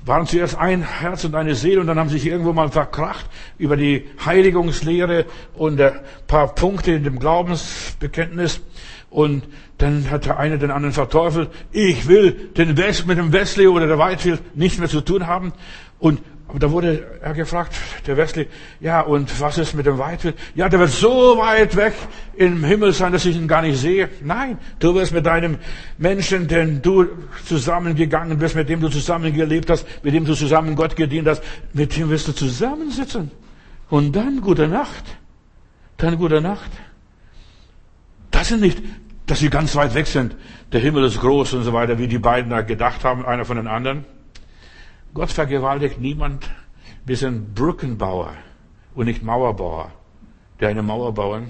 waren 0.06 0.28
zuerst 0.28 0.58
ein 0.58 0.84
Herz 0.84 1.24
und 1.24 1.36
eine 1.36 1.56
Seele 1.56 1.82
und 1.82 1.88
dann 1.88 1.98
haben 1.98 2.10
sich 2.10 2.26
irgendwo 2.26 2.54
mal 2.54 2.70
verkracht 2.70 3.26
über 3.58 3.76
die 3.76 4.06
Heiligungslehre 4.24 5.26
und 5.56 5.82
ein 5.82 6.00
paar 6.28 6.54
Punkte 6.54 6.92
in 6.92 7.04
dem 7.04 7.20
Glaubensbekenntnis. 7.20 8.62
Und 9.10 9.48
dann 9.78 10.10
hat 10.12 10.26
der 10.26 10.40
eine 10.40 10.60
den 10.60 10.72
anderen 10.72 10.94
verteufelt. 10.94 11.50
Ich 11.72 12.08
will 12.08 12.52
den 12.58 12.76
West, 12.78 13.08
mit 13.08 13.18
dem 13.18 13.32
Wesley 13.32 13.68
oder 13.68 13.88
der 13.88 13.98
Whitefield 13.98 14.58
nichts 14.58 14.78
mehr 14.78 14.90
zu 14.90 15.02
tun 15.02 15.26
haben. 15.26 15.54
Und 16.00 16.22
aber 16.56 16.68
da 16.68 16.72
wurde 16.72 17.06
er 17.22 17.34
gefragt, 17.34 17.76
der 18.08 18.16
Wesley, 18.16 18.48
ja, 18.80 19.02
und 19.02 19.42
was 19.42 19.58
ist 19.58 19.74
mit 19.74 19.86
dem 19.86 20.00
Whitefield? 20.00 20.38
Ja, 20.56 20.70
der 20.70 20.80
wird 20.80 20.90
so 20.90 21.38
weit 21.38 21.76
weg 21.76 21.92
im 22.38 22.64
Himmel 22.64 22.94
sein, 22.94 23.12
dass 23.12 23.26
ich 23.26 23.36
ihn 23.36 23.50
gar 23.50 23.62
nicht 23.62 23.78
sehe. 23.78 24.08
Nein, 24.24 24.58
du 24.80 24.96
wirst 24.96 25.12
mit 25.12 25.26
deinem 25.26 25.58
Menschen, 25.98 26.48
den 26.48 26.82
du 26.82 27.08
zusammengegangen 27.44 28.38
bist, 28.38 28.56
mit 28.56 28.70
dem 28.70 28.80
du 28.80 28.88
zusammengelebt 28.88 29.70
hast, 29.70 29.86
mit 30.02 30.14
dem 30.14 30.24
du 30.24 30.34
zusammen 30.34 30.78
Gott 30.78 30.96
gedient 30.96 31.28
hast, 31.28 31.44
mit 31.74 31.98
dem 31.98 32.10
wirst 32.10 32.30
du 32.30 32.32
zusammensitzen. 32.32 33.32
Und 33.90 34.16
dann 34.16 34.40
gute 34.40 34.70
Nacht. 34.70 35.04
Dann 35.98 36.18
gute 36.18 36.40
Nacht. 36.40 36.72
Das 38.32 38.48
sind 38.48 38.62
nicht, 38.62 38.82
dass 39.26 39.40
sie 39.40 39.50
ganz 39.50 39.76
weit 39.76 39.94
weg 39.94 40.08
sind. 40.08 40.38
Der 40.72 40.80
Himmel 40.80 41.04
ist 41.04 41.20
groß 41.20 41.52
und 41.56 41.64
so 41.64 41.74
weiter, 41.74 42.00
wie 42.00 42.08
die 42.08 42.18
beiden 42.18 42.50
da 42.50 42.62
gedacht 42.62 43.04
haben, 43.04 43.26
einer 43.26 43.44
von 43.44 43.58
den 43.58 43.68
anderen. 43.68 44.06
Gott 45.16 45.32
vergewaltigt 45.32 46.02
niemand. 46.02 46.50
Wir 47.06 47.16
sind 47.16 47.56
Brückenbauer 47.56 48.34
und 48.96 49.06
nicht 49.06 49.24
Mauerbauer, 49.24 49.94
der 50.60 50.68
eine 50.68 50.84
Mauer 50.84 51.14
bauen. 51.14 51.48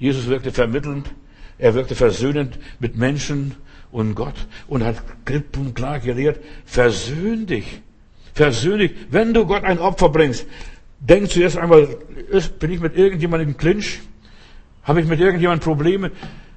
Jesus 0.00 0.26
wirkte 0.26 0.50
vermittelnd, 0.50 1.08
er 1.56 1.74
wirkte 1.74 1.94
versöhnend 1.94 2.58
mit 2.80 2.96
Menschen 2.96 3.54
und 3.92 4.16
Gott 4.16 4.34
und 4.66 4.82
hat 4.82 4.96
klipp 5.24 5.56
und 5.56 5.76
klar 5.76 6.00
gelehrt, 6.00 6.40
versöhn 6.64 7.46
dich. 7.46 7.80
Versöhn 8.34 8.80
dich. 8.80 8.92
Wenn 9.08 9.34
du 9.34 9.46
Gott 9.46 9.62
ein 9.62 9.78
Opfer 9.78 10.08
bringst, 10.08 10.46
denk 10.98 11.30
zuerst 11.30 11.58
einmal, 11.58 11.96
bin 12.58 12.72
ich 12.72 12.80
mit 12.80 12.96
irgendjemandem 12.96 13.50
im 13.50 13.56
Clinch? 13.56 14.00
Habe 14.82 15.00
ich 15.00 15.06
mit 15.06 15.20
irgendjemandem 15.20 15.64
Probleme? 15.64 16.10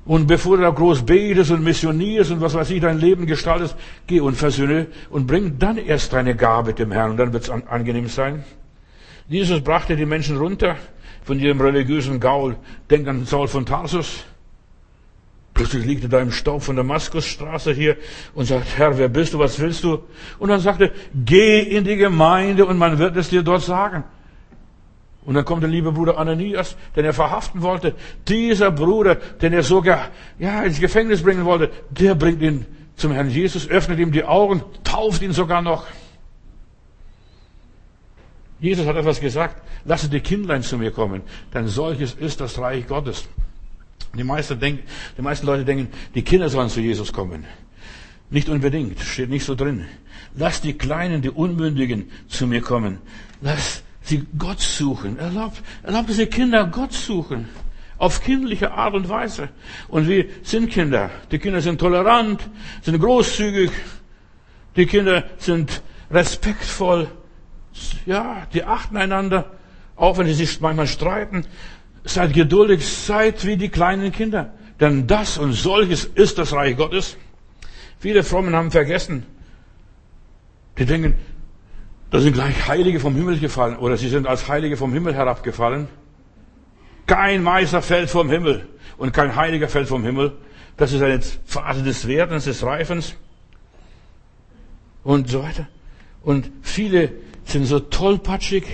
Und 0.06 0.28
bevor 0.28 0.58
du 0.58 0.64
da 0.64 0.70
groß 0.70 1.06
betest 1.06 1.52
und 1.52 1.64
missionierst 1.64 2.32
und 2.32 2.42
was 2.42 2.54
weiß 2.54 2.70
ich, 2.72 2.82
dein 2.82 3.00
Leben 3.00 3.26
gestaltest, 3.26 3.76
geh 4.06 4.20
und 4.20 4.36
versöhne 4.36 4.88
und 5.10 5.28
bring 5.28 5.58
dann 5.60 5.78
erst 5.78 6.12
deine 6.12 6.36
Gabe 6.36 6.74
dem 6.74 6.92
Herrn 6.92 7.12
und 7.12 7.18
dann 7.18 7.32
wird 7.32 7.44
es 7.44 7.50
angenehm 7.50 8.08
sein. 8.08 8.44
Jesus 9.30 9.62
brachte 9.62 9.96
die 9.96 10.06
Menschen 10.06 10.38
runter 10.38 10.76
von 11.24 11.40
ihrem 11.40 11.62
religiösen 11.62 12.20
Gaul. 12.20 12.58
Denk 12.90 13.08
an 13.08 13.26
Saul 13.26 13.48
von 13.48 13.66
Tarsus. 13.66 14.26
Plötzlich 15.54 15.86
liegt 15.86 16.04
er 16.04 16.10
da 16.10 16.20
im 16.20 16.32
Staub 16.32 16.64
von 16.64 16.76
der 16.76 16.84
Damaskusstraße 16.84 17.74
hier 17.74 17.96
und 18.34 18.46
sagt, 18.46 18.78
Herr, 18.78 18.98
wer 18.98 19.08
bist 19.08 19.34
du, 19.34 19.40
was 19.40 19.60
willst 19.60 19.84
du? 19.84 20.00
Und 20.40 20.50
dann 20.50 20.60
sagte, 20.60 20.92
geh 21.14 21.62
in 21.62 21.86
die 21.86 21.96
Gemeinde 21.96 22.66
und 22.66 22.78
man 22.78 22.98
wird 22.98 23.16
es 23.16 23.30
dir 23.30 23.44
dort 23.44 23.62
sagen. 23.62 24.04
Und 25.26 25.36
dann 25.36 25.46
kommt 25.46 25.64
der 25.64 25.70
liebe 25.70 25.92
Bruder 25.92 26.18
Ananias, 26.18 26.76
den 26.96 27.06
er 27.06 27.14
verhaften 27.14 27.62
wollte. 27.62 27.96
Dieser 28.28 28.72
Bruder, 28.72 29.16
den 29.16 29.54
er 29.54 29.64
sogar 29.64 30.10
ja, 30.38 30.64
ins 30.64 30.80
Gefängnis 30.80 31.24
bringen 31.24 31.46
wollte, 31.46 31.72
der 31.90 32.16
bringt 32.16 32.42
ihn 32.42 32.66
zum 32.96 33.12
Herrn 33.12 33.30
Jesus, 33.30 33.68
öffnet 33.70 34.00
ihm 34.00 34.12
die 34.12 34.24
Augen, 34.24 34.64
tauft 34.84 35.22
ihn 35.22 35.32
sogar 35.32 35.62
noch. 35.62 35.86
Jesus 38.60 38.86
hat 38.86 38.96
etwas 38.96 39.20
gesagt, 39.20 39.62
lasst 39.86 40.12
die 40.12 40.20
Kindlein 40.20 40.64
zu 40.64 40.78
mir 40.78 40.92
kommen, 40.92 41.22
denn 41.54 41.68
solches 41.68 42.14
ist 42.14 42.40
das 42.40 42.60
Reich 42.60 42.88
Gottes. 42.88 43.28
Die 44.16 44.24
meisten, 44.24 44.60
denken, 44.60 44.84
die 45.18 45.22
meisten 45.22 45.46
Leute 45.46 45.66
denken, 45.66 45.88
die 46.14 46.22
Kinder 46.22 46.50
sollen 46.50 46.70
zu 46.70 46.80
Jesus 46.80 47.12
kommen. 47.12 47.46
Nicht 48.30 48.50
unbedingt, 48.50 49.00
steht 49.00 49.30
nicht 49.30 49.46
so 49.46 49.56
drin. 49.56 49.86
Lasst 50.36 50.64
die 50.64 50.74
Kleinen, 50.74 51.22
die 51.22 51.30
Unmündigen 51.30 52.10
zu 52.28 52.48
mir 52.48 52.62
kommen. 52.62 53.00
Lasst 53.42 53.83
sie 54.04 54.26
Gott 54.38 54.60
suchen. 54.60 55.18
Erlaubt, 55.18 55.62
erlaubt, 55.82 56.10
dass 56.10 56.18
die 56.18 56.28
Kinder 56.28 56.66
Gott 56.68 56.94
suchen. 56.94 57.50
Auf 57.98 58.22
kindliche 58.22 58.72
Art 58.72 58.94
und 58.94 59.08
Weise. 59.10 59.50
Und 59.88 60.08
wir 60.08 60.26
sind 60.44 60.70
Kinder. 60.70 61.10
Die 61.32 61.40
Kinder 61.40 61.62
sind 61.62 61.80
tolerant, 61.80 62.48
sind 62.82 63.00
großzügig. 63.00 63.72
Die 64.76 64.86
Kinder 64.86 65.24
sind 65.38 65.82
respektvoll. 66.12 67.08
Ja, 68.06 68.48
die 68.54 68.64
achten 68.64 68.98
einander. 68.98 69.52
Auch 69.96 70.18
wenn 70.18 70.28
sie 70.28 70.34
sich 70.34 70.60
manchmal 70.60 70.88
streiten. 70.88 71.46
Seid 72.04 72.34
geduldig, 72.34 72.86
seid 72.86 73.46
wie 73.46 73.56
die 73.56 73.70
kleinen 73.70 74.12
Kinder. 74.12 74.54
Denn 74.80 75.08
das 75.08 75.38
und 75.38 75.54
solches 75.54 76.04
ist 76.04 76.38
das 76.38 76.52
Reich 76.52 76.76
Gottes. 76.76 77.16
Viele 78.00 78.24
Frommen 78.24 78.54
haben 78.54 78.72
vergessen. 78.72 79.26
Die 80.78 80.86
denken, 80.86 81.16
da 82.14 82.20
sind 82.20 82.34
gleich 82.34 82.68
Heilige 82.68 83.00
vom 83.00 83.16
Himmel 83.16 83.40
gefallen 83.40 83.76
oder 83.76 83.98
sie 83.98 84.08
sind 84.08 84.28
als 84.28 84.48
Heilige 84.48 84.78
vom 84.78 84.94
Himmel 84.94 85.16
herabgefallen. 85.16 85.88
Kein 87.08 87.42
Meister 87.42 87.82
fällt 87.82 88.12
vom 88.12 88.30
Himmel 88.30 88.68
und 89.00 89.14
kein 89.14 89.36
Heiliger 89.36 89.68
fällt 89.68 89.88
vom 89.88 90.04
Himmel. 90.04 90.34
Das 90.78 90.94
ist 90.94 91.02
eine 91.02 91.20
Phase 91.46 91.82
des 91.82 92.08
Werdens, 92.08 92.44
des 92.44 92.64
Reifens 92.64 93.16
und 95.04 95.28
so 95.28 95.42
weiter. 95.42 95.68
Und 96.22 96.52
viele 96.62 97.14
sind 97.46 97.66
so 97.66 97.80
tollpatschig 97.80 98.66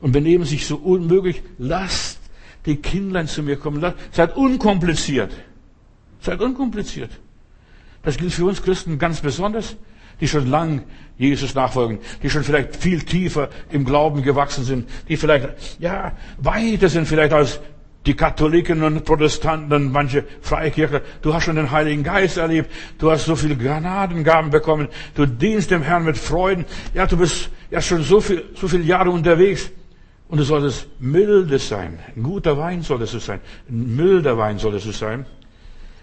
und 0.00 0.10
benehmen 0.10 0.44
sich 0.44 0.66
so 0.66 0.74
unmöglich. 0.74 1.44
Lasst 1.56 2.18
die 2.66 2.74
Kindlein 2.74 3.28
zu 3.28 3.44
mir 3.44 3.58
kommen. 3.58 3.94
Seid 4.10 4.36
unkompliziert. 4.36 5.30
Seid 6.20 6.40
unkompliziert. 6.40 7.12
Das 8.02 8.16
gilt 8.16 8.32
für 8.32 8.46
uns 8.46 8.60
Christen 8.60 8.98
ganz 8.98 9.20
besonders. 9.20 9.76
Die 10.20 10.28
schon 10.28 10.48
lang 10.48 10.82
Jesus 11.16 11.54
nachfolgen, 11.54 11.98
die 12.22 12.30
schon 12.30 12.44
vielleicht 12.44 12.76
viel 12.76 13.02
tiefer 13.02 13.50
im 13.70 13.84
Glauben 13.84 14.22
gewachsen 14.22 14.64
sind, 14.64 14.88
die 15.08 15.16
vielleicht, 15.16 15.48
ja, 15.78 16.12
weiter 16.38 16.88
sind 16.88 17.06
vielleicht 17.06 17.32
als 17.32 17.60
die 18.06 18.14
Katholiken 18.14 18.82
und 18.82 19.04
Protestanten 19.04 19.72
und 19.74 19.92
manche 19.92 20.24
Freikirche. 20.40 21.02
Du 21.20 21.34
hast 21.34 21.44
schon 21.44 21.56
den 21.56 21.70
Heiligen 21.70 22.02
Geist 22.02 22.38
erlebt. 22.38 22.70
Du 22.98 23.10
hast 23.10 23.26
so 23.26 23.36
viele 23.36 23.56
Granadengaben 23.56 24.50
bekommen. 24.50 24.88
Du 25.14 25.26
dienst 25.26 25.70
dem 25.70 25.82
Herrn 25.82 26.04
mit 26.04 26.16
Freuden. 26.16 26.64
Ja, 26.94 27.06
du 27.06 27.18
bist 27.18 27.50
ja 27.70 27.82
schon 27.82 28.02
so 28.02 28.20
viel, 28.20 28.44
so 28.54 28.68
viele 28.68 28.84
Jahre 28.84 29.10
unterwegs. 29.10 29.70
Und 30.28 30.38
du 30.38 30.44
solltest 30.44 30.86
mildes 31.00 31.68
sein. 31.68 31.98
Ein 32.16 32.22
guter 32.22 32.56
Wein 32.56 32.82
solltest 32.82 33.14
du 33.14 33.18
sein. 33.18 33.40
Ein 33.68 33.96
milder 33.96 34.38
Wein 34.38 34.58
solltest 34.58 34.86
du 34.86 34.92
sein. 34.92 35.26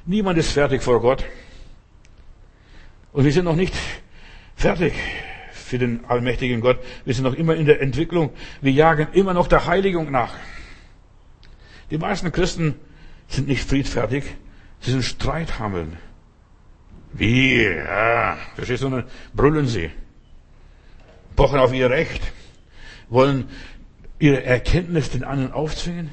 Niemand 0.05 0.37
ist 0.37 0.51
fertig 0.51 0.83
vor 0.83 1.01
Gott. 1.01 1.23
Und 3.13 3.23
wir 3.23 3.31
sind 3.31 3.45
noch 3.45 3.55
nicht 3.55 3.73
fertig 4.57 4.93
für 5.51 5.77
den 5.77 6.03
allmächtigen 6.05 6.59
Gott. 6.59 6.79
Wir 7.05 7.13
sind 7.13 7.23
noch 7.23 7.35
immer 7.35 7.55
in 7.55 7.65
der 7.65 7.81
Entwicklung. 7.81 8.31
Wir 8.61 8.73
jagen 8.73 9.07
immer 9.13 9.33
noch 9.33 9.47
der 9.47 9.67
Heiligung 9.67 10.11
nach. 10.11 10.33
Die 11.91 11.97
meisten 11.97 12.31
Christen 12.31 12.75
sind 13.29 13.47
nicht 13.47 13.63
friedfertig, 13.63 14.23
sie 14.81 14.91
sind 14.91 15.03
Streithammeln. 15.03 15.97
Wie? 17.13 17.63
Ja, 17.63 18.37
verstehst 18.55 18.83
du? 18.83 19.03
Brüllen 19.33 19.67
sie. 19.67 19.91
Pochen 21.35 21.59
auf 21.59 21.73
ihr 21.73 21.89
Recht. 21.89 22.21
Wollen 23.09 23.49
ihre 24.19 24.43
Erkenntnis 24.43 25.11
den 25.11 25.23
anderen 25.23 25.53
aufzwingen. 25.53 26.09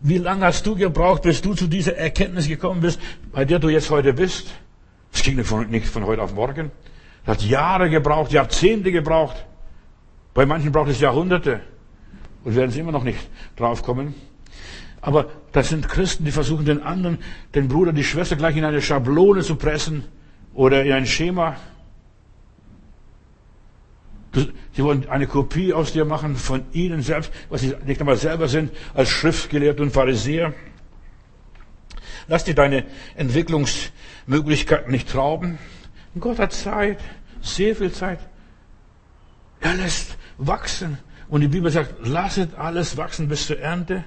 Wie 0.00 0.18
lange 0.18 0.44
hast 0.44 0.66
du 0.66 0.74
gebraucht, 0.74 1.22
bis 1.22 1.40
du 1.40 1.54
zu 1.54 1.68
dieser 1.68 1.96
Erkenntnis 1.96 2.48
gekommen 2.48 2.80
bist, 2.80 3.00
bei 3.32 3.44
der 3.44 3.58
du 3.58 3.68
jetzt 3.68 3.90
heute 3.90 4.12
bist? 4.12 4.48
Es 5.12 5.22
ging 5.22 5.36
nicht 5.36 5.46
von, 5.46 5.70
nicht 5.70 5.86
von 5.86 6.04
heute 6.04 6.22
auf 6.22 6.34
morgen. 6.34 6.70
Hat 7.26 7.42
Jahre 7.42 7.90
gebraucht, 7.90 8.32
Jahrzehnte 8.32 8.92
gebraucht. 8.92 9.44
Bei 10.32 10.46
manchen 10.46 10.70
braucht 10.72 10.90
es 10.90 11.00
Jahrhunderte. 11.00 11.60
Und 12.44 12.54
werden 12.54 12.70
sie 12.70 12.80
immer 12.80 12.92
noch 12.92 13.02
nicht 13.02 13.18
draufkommen. 13.56 14.14
Aber 15.00 15.26
das 15.52 15.68
sind 15.68 15.88
Christen, 15.88 16.24
die 16.24 16.30
versuchen 16.30 16.64
den 16.64 16.82
anderen, 16.82 17.18
den 17.54 17.68
Bruder, 17.68 17.92
die 17.92 18.04
Schwester 18.04 18.36
gleich 18.36 18.56
in 18.56 18.64
eine 18.64 18.82
Schablone 18.82 19.42
zu 19.42 19.56
pressen 19.56 20.04
oder 20.54 20.84
in 20.84 20.92
ein 20.92 21.06
Schema. 21.06 21.56
Sie 24.72 24.84
wollen 24.84 25.08
eine 25.08 25.26
Kopie 25.26 25.72
aus 25.72 25.92
dir 25.92 26.04
machen 26.04 26.36
von 26.36 26.64
ihnen 26.72 27.02
selbst, 27.02 27.32
was 27.48 27.62
sie 27.62 27.74
nicht 27.86 28.00
einmal 28.00 28.16
selber 28.16 28.48
sind, 28.48 28.70
als 28.94 29.08
Schriftgelehrte 29.08 29.82
und 29.82 29.92
Pharisäer. 29.92 30.52
Lass 32.28 32.44
dir 32.44 32.54
deine 32.54 32.84
Entwicklungsmöglichkeiten 33.14 34.90
nicht 34.90 35.14
rauben. 35.14 35.58
Gott 36.18 36.38
hat 36.38 36.52
Zeit, 36.52 36.98
sehr 37.40 37.76
viel 37.76 37.92
Zeit. 37.92 38.20
Er 39.60 39.74
lässt 39.74 40.16
wachsen. 40.38 40.98
Und 41.28 41.40
die 41.40 41.48
Bibel 41.48 41.70
sagt, 41.70 42.06
lasset 42.06 42.56
alles 42.56 42.96
wachsen 42.96 43.28
bis 43.28 43.46
zur 43.46 43.58
Ernte. 43.58 44.04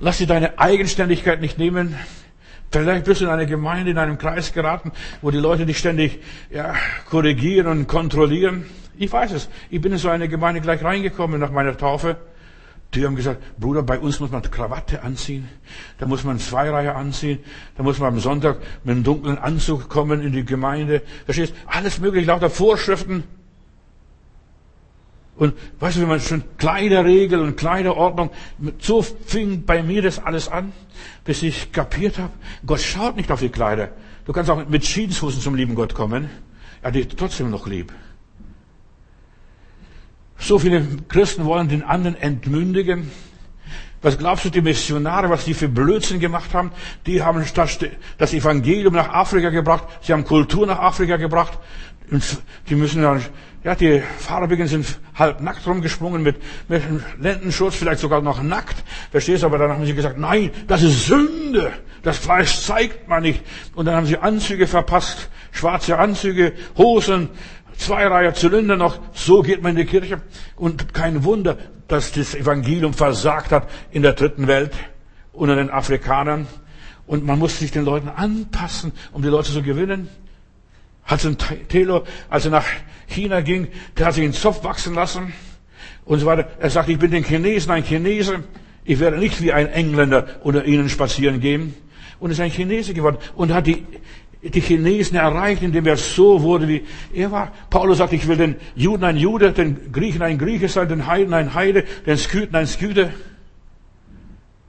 Lass 0.00 0.18
dir 0.18 0.26
deine 0.26 0.58
Eigenständigkeit 0.58 1.40
nicht 1.40 1.58
nehmen. 1.58 1.96
Vielleicht 2.70 3.04
bist 3.04 3.20
du 3.20 3.24
in 3.24 3.30
einer 3.30 3.46
Gemeinde, 3.46 3.90
in 3.90 3.98
einem 3.98 4.18
Kreis 4.18 4.52
geraten, 4.52 4.92
wo 5.22 5.30
die 5.30 5.38
Leute 5.38 5.66
dich 5.66 5.78
ständig 5.78 6.20
ja, 6.50 6.74
korrigieren 7.08 7.66
und 7.66 7.86
kontrollieren. 7.86 8.66
Ich 8.96 9.10
weiß 9.12 9.32
es. 9.32 9.48
Ich 9.70 9.80
bin 9.80 9.92
in 9.92 9.98
so 9.98 10.08
eine 10.08 10.28
Gemeinde 10.28 10.60
gleich 10.60 10.82
reingekommen 10.82 11.40
nach 11.40 11.50
meiner 11.50 11.76
Taufe. 11.76 12.16
Die 12.94 13.04
haben 13.04 13.16
gesagt, 13.16 13.42
Bruder, 13.58 13.82
bei 13.82 13.98
uns 13.98 14.18
muss 14.18 14.30
man 14.30 14.40
Krawatte 14.42 15.02
anziehen, 15.02 15.48
da 15.98 16.06
muss 16.06 16.24
man 16.24 16.38
Zweireihe 16.38 16.94
anziehen, 16.94 17.38
da 17.76 17.82
muss 17.82 17.98
man 17.98 18.14
am 18.14 18.20
Sonntag 18.20 18.60
mit 18.82 18.92
einem 18.92 19.04
dunklen 19.04 19.36
Anzug 19.36 19.90
kommen 19.90 20.22
in 20.22 20.32
die 20.32 20.44
Gemeinde. 20.44 21.02
Verstehst? 21.26 21.54
Alles 21.66 22.00
mögliche, 22.00 22.26
lauter 22.26 22.48
Vorschriften. 22.48 23.24
Und 25.36 25.54
weißt 25.78 25.96
du, 25.98 26.00
wenn 26.00 26.08
man 26.08 26.20
schon 26.20 26.42
Kleiderregel 26.56 27.40
und 27.40 27.56
Kleiderordnung, 27.56 28.30
so 28.78 29.02
fing 29.02 29.64
bei 29.64 29.82
mir 29.82 30.02
das 30.02 30.18
alles 30.18 30.48
an, 30.48 30.72
bis 31.24 31.42
ich 31.42 31.70
kapiert 31.72 32.18
habe, 32.18 32.32
Gott 32.66 32.80
schaut 32.80 33.16
nicht 33.16 33.30
auf 33.30 33.40
die 33.40 33.50
Kleider. 33.50 33.90
Du 34.24 34.32
kannst 34.32 34.50
auch 34.50 34.66
mit 34.66 34.84
Schiedenshosen 34.84 35.40
zum 35.40 35.54
lieben 35.54 35.74
Gott 35.74 35.94
kommen. 35.94 36.28
Er 36.82 36.88
hat 36.88 36.94
dich 36.94 37.08
trotzdem 37.08 37.50
noch 37.50 37.66
lieb. 37.66 37.92
So 40.38 40.58
viele 40.58 40.86
Christen 41.08 41.44
wollen 41.44 41.68
den 41.68 41.82
anderen 41.82 42.16
entmündigen. 42.16 43.10
Was 44.00 44.16
glaubst 44.16 44.44
du, 44.44 44.50
die 44.50 44.60
Missionare, 44.60 45.28
was 45.28 45.44
die 45.44 45.54
für 45.54 45.68
Blödsinn 45.68 46.20
gemacht 46.20 46.54
haben? 46.54 46.70
Die 47.06 47.22
haben 47.22 47.44
das 48.18 48.32
Evangelium 48.32 48.94
nach 48.94 49.08
Afrika 49.08 49.50
gebracht. 49.50 49.84
Sie 50.02 50.12
haben 50.12 50.24
Kultur 50.24 50.66
nach 50.66 50.78
Afrika 50.78 51.16
gebracht. 51.16 51.58
Die 52.68 52.74
müssen 52.76 53.02
dann, 53.02 53.22
ja, 53.64 53.74
die 53.74 54.00
Farbigen 54.18 54.68
sind 54.68 54.86
halb 55.14 55.40
nackt 55.40 55.66
rumgesprungen 55.66 56.22
mit, 56.22 56.36
mit 56.68 56.82
Lendenschutz, 57.20 57.74
vielleicht 57.74 58.00
sogar 58.00 58.22
noch 58.22 58.40
nackt. 58.42 58.76
Verstehst 59.10 59.42
du? 59.42 59.46
Aber 59.46 59.58
dann 59.58 59.72
haben 59.72 59.84
sie 59.84 59.94
gesagt, 59.94 60.16
nein, 60.16 60.52
das 60.68 60.82
ist 60.82 61.06
Sünde. 61.06 61.72
Das 62.02 62.16
Fleisch 62.18 62.60
zeigt 62.60 63.08
man 63.08 63.22
nicht. 63.22 63.42
Und 63.74 63.86
dann 63.86 63.96
haben 63.96 64.06
sie 64.06 64.16
Anzüge 64.16 64.68
verpasst. 64.68 65.28
Schwarze 65.50 65.98
Anzüge, 65.98 66.52
Hosen, 66.76 67.30
zwei 67.78 68.06
Reihe 68.06 68.34
Zylinder 68.34 68.76
noch. 68.76 68.98
So 69.14 69.42
geht 69.42 69.62
man 69.62 69.70
in 69.70 69.76
die 69.78 69.84
Kirche. 69.86 70.20
Und 70.56 70.92
kein 70.92 71.24
Wunder, 71.24 71.56
dass 71.86 72.12
das 72.12 72.34
Evangelium 72.34 72.92
versagt 72.92 73.50
hat 73.52 73.68
in 73.90 74.02
der 74.02 74.12
dritten 74.12 74.46
Welt 74.46 74.72
unter 75.32 75.56
den 75.56 75.70
Afrikanern. 75.70 76.46
Und 77.06 77.24
man 77.24 77.38
muss 77.38 77.58
sich 77.58 77.70
den 77.70 77.84
Leuten 77.84 78.08
anpassen, 78.08 78.92
um 79.12 79.22
die 79.22 79.28
Leute 79.28 79.50
zu 79.50 79.62
gewinnen. 79.62 80.08
Hudson 81.10 81.38
Taylor, 81.68 82.04
als 82.28 82.44
er 82.44 82.50
nach 82.50 82.66
China 83.06 83.40
ging, 83.40 83.68
der 83.96 84.06
hat 84.06 84.14
sich 84.14 84.24
einen 84.24 84.34
Zopf 84.34 84.62
wachsen 84.62 84.94
lassen 84.94 85.32
und 86.04 86.18
so 86.18 86.26
weiter. 86.26 86.48
Er 86.58 86.68
sagt, 86.68 86.90
ich 86.90 86.98
bin 86.98 87.10
den 87.10 87.24
Chinesen 87.24 87.72
ein 87.72 87.84
Chinese. 87.84 88.44
Ich 88.84 89.00
werde 89.00 89.16
nicht 89.16 89.40
wie 89.40 89.52
ein 89.52 89.68
Engländer 89.68 90.26
unter 90.42 90.66
ihnen 90.66 90.90
spazieren 90.90 91.40
gehen. 91.40 91.74
Und 92.20 92.30
ist 92.30 92.40
ein 92.40 92.50
Chinese 92.50 92.94
geworden 92.94 93.18
und 93.36 93.54
hat 93.54 93.66
die, 93.66 93.86
die 94.42 94.60
Chinesen 94.60 95.16
erreicht, 95.16 95.62
indem 95.62 95.86
er 95.86 95.96
so 95.96 96.42
wurde, 96.42 96.68
wie 96.68 96.84
er 97.12 97.32
war. 97.32 97.52
Paulus 97.70 97.98
sagt, 97.98 98.12
ich 98.12 98.28
will 98.28 98.36
den 98.36 98.56
Juden 98.76 99.04
ein 99.04 99.16
Jude, 99.16 99.52
den 99.52 99.90
Griechen 99.92 100.22
ein 100.22 100.38
Grieche 100.38 100.68
sein, 100.68 100.88
den 100.88 101.06
Heiden 101.06 101.34
ein 101.34 101.54
Heide, 101.54 101.84
den 102.06 102.16
Sküten 102.16 102.54
ein 102.54 102.66
Sküte. 102.66 103.12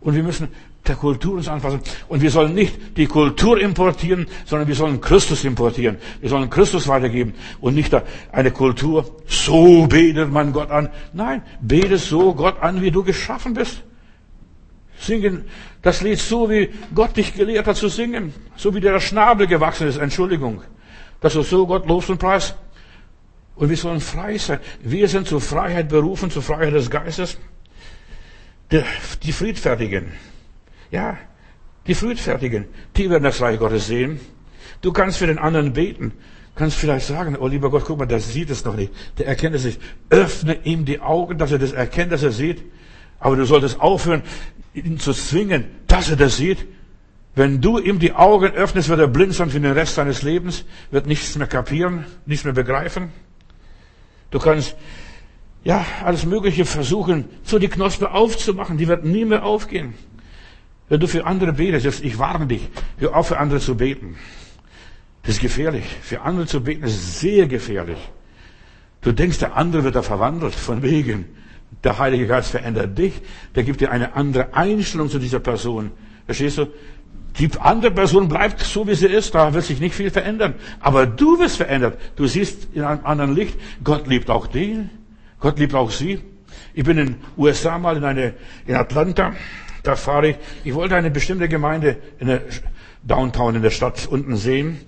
Und 0.01 0.15
wir 0.15 0.23
müssen 0.23 0.47
der 0.87 0.95
Kultur 0.95 1.35
uns 1.35 1.47
anpassen. 1.47 1.81
Und 2.07 2.21
wir 2.21 2.31
sollen 2.31 2.55
nicht 2.55 2.97
die 2.97 3.05
Kultur 3.05 3.59
importieren, 3.59 4.27
sondern 4.45 4.67
wir 4.67 4.75
sollen 4.75 5.01
Christus 5.01 5.43
importieren. 5.43 5.97
Wir 6.19 6.29
sollen 6.29 6.49
Christus 6.49 6.87
weitergeben 6.87 7.33
und 7.61 7.75
nicht 7.75 7.95
eine 8.31 8.51
Kultur, 8.51 9.05
so 9.27 9.85
betet 9.87 10.31
man 10.31 10.51
Gott 10.51 10.71
an. 10.71 10.89
Nein, 11.13 11.43
bete 11.61 11.97
so 11.97 12.33
Gott 12.33 12.61
an, 12.61 12.81
wie 12.81 12.91
du 12.91 13.03
geschaffen 13.03 13.53
bist. 13.53 13.83
Singen 14.99 15.45
das 15.81 16.01
Lied 16.01 16.19
so, 16.19 16.49
wie 16.49 16.69
Gott 16.93 17.15
dich 17.15 17.33
gelehrt 17.33 17.67
hat 17.67 17.77
zu 17.77 17.87
singen. 17.87 18.33
So 18.55 18.73
wie 18.75 18.81
der 18.81 18.99
Schnabel 18.99 19.47
gewachsen 19.47 19.87
ist, 19.87 19.97
Entschuldigung. 19.97 20.61
Dass 21.21 21.33
du 21.33 21.41
so 21.41 21.65
Gott 21.65 21.87
lobst 21.87 22.09
und 22.09 22.17
preist. 22.17 22.55
Und 23.55 23.69
wir 23.69 23.77
sollen 23.77 24.01
frei 24.01 24.37
sein. 24.37 24.59
Wir 24.81 25.07
sind 25.07 25.27
zur 25.27 25.41
Freiheit 25.41 25.89
berufen, 25.89 26.31
zur 26.31 26.41
Freiheit 26.41 26.73
des 26.73 26.89
Geistes. 26.89 27.37
Die 28.71 29.31
Friedfertigen, 29.31 30.13
ja, 30.91 31.17
die 31.87 31.95
Friedfertigen, 31.95 32.65
die 32.95 33.09
werden 33.09 33.23
das 33.23 33.41
Reich 33.41 33.57
Gottes 33.57 33.87
sehen. 33.87 34.19
Du 34.81 34.93
kannst 34.93 35.17
für 35.17 35.25
den 35.25 35.39
anderen 35.39 35.73
beten, 35.73 36.13
kannst 36.55 36.77
vielleicht 36.77 37.07
sagen, 37.07 37.35
oh 37.35 37.47
lieber 37.47 37.71
Gott, 37.71 37.85
guck 37.85 37.97
mal, 37.97 38.05
der 38.05 38.19
sieht 38.19 38.51
es 38.51 38.63
noch 38.65 38.75
nicht, 38.75 38.93
der 39.17 39.25
erkennt 39.25 39.55
es 39.55 39.65
nicht. 39.65 39.81
Öffne 40.11 40.59
ihm 40.65 40.85
die 40.85 40.99
Augen, 40.99 41.39
dass 41.39 41.51
er 41.51 41.57
das 41.57 41.71
erkennt, 41.71 42.11
dass 42.11 42.21
er 42.21 42.31
sieht. 42.31 42.63
Aber 43.19 43.35
du 43.35 43.45
solltest 43.45 43.81
aufhören, 43.81 44.21
ihn 44.73 44.99
zu 44.99 45.13
zwingen, 45.13 45.65
dass 45.87 46.09
er 46.09 46.15
das 46.15 46.37
sieht. 46.37 46.65
Wenn 47.35 47.61
du 47.61 47.77
ihm 47.77 47.99
die 47.99 48.13
Augen 48.13 48.51
öffnest, 48.53 48.89
wird 48.89 48.99
er 48.99 49.07
blind 49.07 49.33
sein 49.33 49.49
für 49.49 49.59
den 49.59 49.71
Rest 49.71 49.95
seines 49.95 50.23
Lebens, 50.23 50.65
wird 50.91 51.07
nichts 51.07 51.35
mehr 51.35 51.47
kapieren, 51.47 52.05
nichts 52.25 52.43
mehr 52.43 52.53
begreifen. 52.53 53.11
Du 54.31 54.39
kannst, 54.39 54.75
ja, 55.63 55.85
alles 56.03 56.25
Mögliche 56.25 56.65
versuchen, 56.65 57.25
so 57.43 57.59
die 57.59 57.67
Knospe 57.67 58.11
aufzumachen, 58.11 58.77
die 58.77 58.87
wird 58.87 59.05
nie 59.05 59.25
mehr 59.25 59.45
aufgehen. 59.45 59.93
Wenn 60.89 60.99
du 60.99 61.07
für 61.07 61.25
andere 61.25 61.53
betest, 61.53 62.03
ich 62.03 62.17
warne 62.17 62.47
dich, 62.47 62.67
hör 62.97 63.15
auf 63.15 63.27
für 63.27 63.37
andere 63.37 63.59
zu 63.59 63.75
beten. 63.77 64.17
Das 65.23 65.35
ist 65.35 65.41
gefährlich. 65.41 65.85
Für 66.01 66.21
andere 66.21 66.47
zu 66.47 66.61
beten 66.61 66.83
ist 66.83 67.19
sehr 67.19 67.47
gefährlich. 67.47 67.99
Du 69.01 69.11
denkst, 69.11 69.37
der 69.37 69.55
andere 69.55 69.83
wird 69.83 69.95
da 69.95 70.01
verwandelt, 70.01 70.55
von 70.55 70.81
wegen. 70.81 71.25
Der 71.83 71.97
Heilige 71.97 72.27
Geist 72.27 72.51
verändert 72.51 72.97
dich, 72.97 73.21
der 73.55 73.63
gibt 73.63 73.79
dir 73.81 73.91
eine 73.91 74.15
andere 74.15 74.53
Einstellung 74.53 75.09
zu 75.09 75.19
dieser 75.19 75.39
Person. 75.39 75.91
Verstehst 76.25 76.57
du? 76.57 76.67
Die 77.37 77.49
andere 77.59 77.91
Person 77.91 78.27
bleibt 78.27 78.59
so, 78.61 78.87
wie 78.87 78.95
sie 78.95 79.07
ist, 79.07 79.33
da 79.33 79.53
wird 79.53 79.63
sich 79.63 79.79
nicht 79.79 79.95
viel 79.95 80.11
verändern. 80.11 80.55
Aber 80.79 81.05
du 81.05 81.39
wirst 81.39 81.57
verändert. 81.57 81.97
Du 82.15 82.27
siehst 82.27 82.67
in 82.73 82.83
einem 82.83 83.05
anderen 83.05 83.33
Licht, 83.33 83.57
Gott 83.83 84.07
liebt 84.07 84.29
auch 84.29 84.47
den, 84.47 84.89
Gott 85.39 85.57
liebt 85.59 85.73
auch 85.73 85.91
sie. 85.91 86.19
Ich 86.73 86.83
bin 86.83 86.97
in 86.97 87.05
den 87.07 87.15
USA 87.37 87.77
mal 87.77 87.95
in 87.97 88.03
eine, 88.03 88.33
in 88.65 88.75
Atlanta, 88.75 89.33
da 89.83 89.95
fahre 89.95 90.29
ich, 90.29 90.35
ich 90.65 90.73
wollte 90.73 90.95
eine 90.95 91.11
bestimmte 91.11 91.47
Gemeinde, 91.47 91.97
eine 92.19 92.41
Downtown 93.03 93.55
in 93.55 93.61
der 93.61 93.69
Stadt 93.69 94.07
unten 94.07 94.35
sehen. 94.35 94.79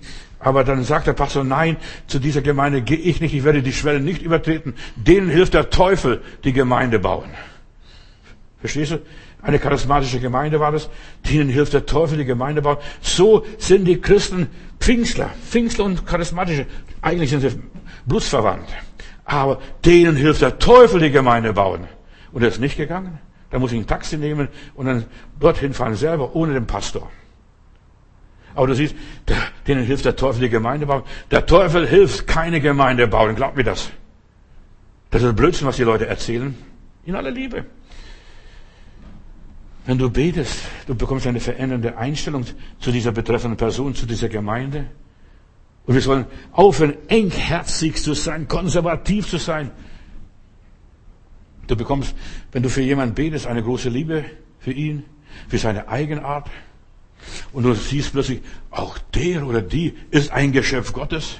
Aber 0.42 0.64
dann 0.64 0.82
sagt 0.82 1.06
der 1.06 1.12
Pastor, 1.12 1.44
nein, 1.44 1.76
zu 2.08 2.18
dieser 2.18 2.42
Gemeinde 2.42 2.82
gehe 2.82 2.98
ich 2.98 3.20
nicht, 3.20 3.32
ich 3.32 3.44
werde 3.44 3.62
die 3.62 3.72
Schwelle 3.72 4.00
nicht 4.00 4.22
übertreten. 4.22 4.74
Denen 4.96 5.30
hilft 5.30 5.54
der 5.54 5.70
Teufel, 5.70 6.20
die 6.42 6.52
Gemeinde 6.52 6.98
bauen. 6.98 7.30
Verstehst 8.58 8.90
du? 8.90 8.98
Eine 9.40 9.60
charismatische 9.60 10.18
Gemeinde 10.18 10.58
war 10.58 10.72
das. 10.72 10.90
Denen 11.30 11.48
hilft 11.48 11.74
der 11.74 11.86
Teufel, 11.86 12.18
die 12.18 12.24
Gemeinde 12.24 12.62
bauen. 12.62 12.78
So 13.00 13.44
sind 13.58 13.84
die 13.84 14.00
Christen 14.00 14.48
Pfingstler. 14.80 15.30
Pfingstler 15.48 15.84
und 15.84 16.06
charismatische. 16.06 16.66
Eigentlich 17.00 17.30
sind 17.30 17.40
sie 17.40 17.60
blutsverwandt. 18.06 18.68
Aber 19.24 19.60
denen 19.84 20.16
hilft 20.16 20.42
der 20.42 20.58
Teufel, 20.58 21.00
die 21.00 21.10
Gemeinde 21.12 21.52
bauen. 21.52 21.86
Und 22.32 22.42
er 22.42 22.48
ist 22.48 22.60
nicht 22.60 22.76
gegangen. 22.76 23.18
Da 23.50 23.60
muss 23.60 23.70
ich 23.70 23.78
ein 23.78 23.86
Taxi 23.86 24.16
nehmen 24.16 24.48
und 24.74 24.86
dann 24.86 25.04
dorthin 25.38 25.72
fahren 25.72 25.94
selber, 25.94 26.34
ohne 26.34 26.54
den 26.54 26.66
Pastor. 26.66 27.10
Aber 28.54 28.66
du 28.66 28.74
siehst, 28.74 28.94
denen 29.66 29.84
hilft 29.84 30.04
der 30.04 30.16
Teufel 30.16 30.42
die 30.42 30.48
Gemeinde 30.48 30.86
bauen. 30.86 31.02
Der 31.30 31.46
Teufel 31.46 31.86
hilft 31.86 32.26
keine 32.26 32.60
Gemeinde 32.60 33.06
bauen. 33.06 33.34
Glaub 33.34 33.56
mir 33.56 33.64
das. 33.64 33.90
Das 35.10 35.22
ist 35.22 35.36
Blödsinn, 35.36 35.66
was 35.66 35.76
die 35.76 35.84
Leute 35.84 36.06
erzählen. 36.06 36.54
In 37.04 37.14
aller 37.14 37.30
Liebe. 37.30 37.66
Wenn 39.84 39.98
du 39.98 40.10
betest, 40.10 40.60
du 40.86 40.94
bekommst 40.94 41.26
eine 41.26 41.40
verändernde 41.40 41.96
Einstellung 41.96 42.46
zu 42.78 42.92
dieser 42.92 43.12
betreffenden 43.12 43.56
Person, 43.56 43.94
zu 43.94 44.06
dieser 44.06 44.28
Gemeinde. 44.28 44.86
Und 45.86 45.94
wir 45.94 46.00
sollen 46.00 46.26
aufhören, 46.52 46.94
engherzig 47.08 47.96
zu 47.96 48.14
sein, 48.14 48.46
konservativ 48.46 49.28
zu 49.28 49.38
sein. 49.38 49.72
Du 51.66 51.76
bekommst, 51.76 52.14
wenn 52.52 52.62
du 52.62 52.68
für 52.68 52.82
jemanden 52.82 53.14
betest, 53.14 53.46
eine 53.46 53.62
große 53.62 53.88
Liebe 53.88 54.24
für 54.60 54.72
ihn, 54.72 55.04
für 55.48 55.58
seine 55.58 55.88
Eigenart. 55.88 56.48
Und 57.52 57.64
du 57.64 57.74
siehst 57.74 58.12
plötzlich, 58.12 58.40
auch 58.70 58.98
der 59.14 59.46
oder 59.46 59.62
die 59.62 59.94
ist 60.10 60.30
ein 60.30 60.52
Geschöpf 60.52 60.92
Gottes, 60.92 61.36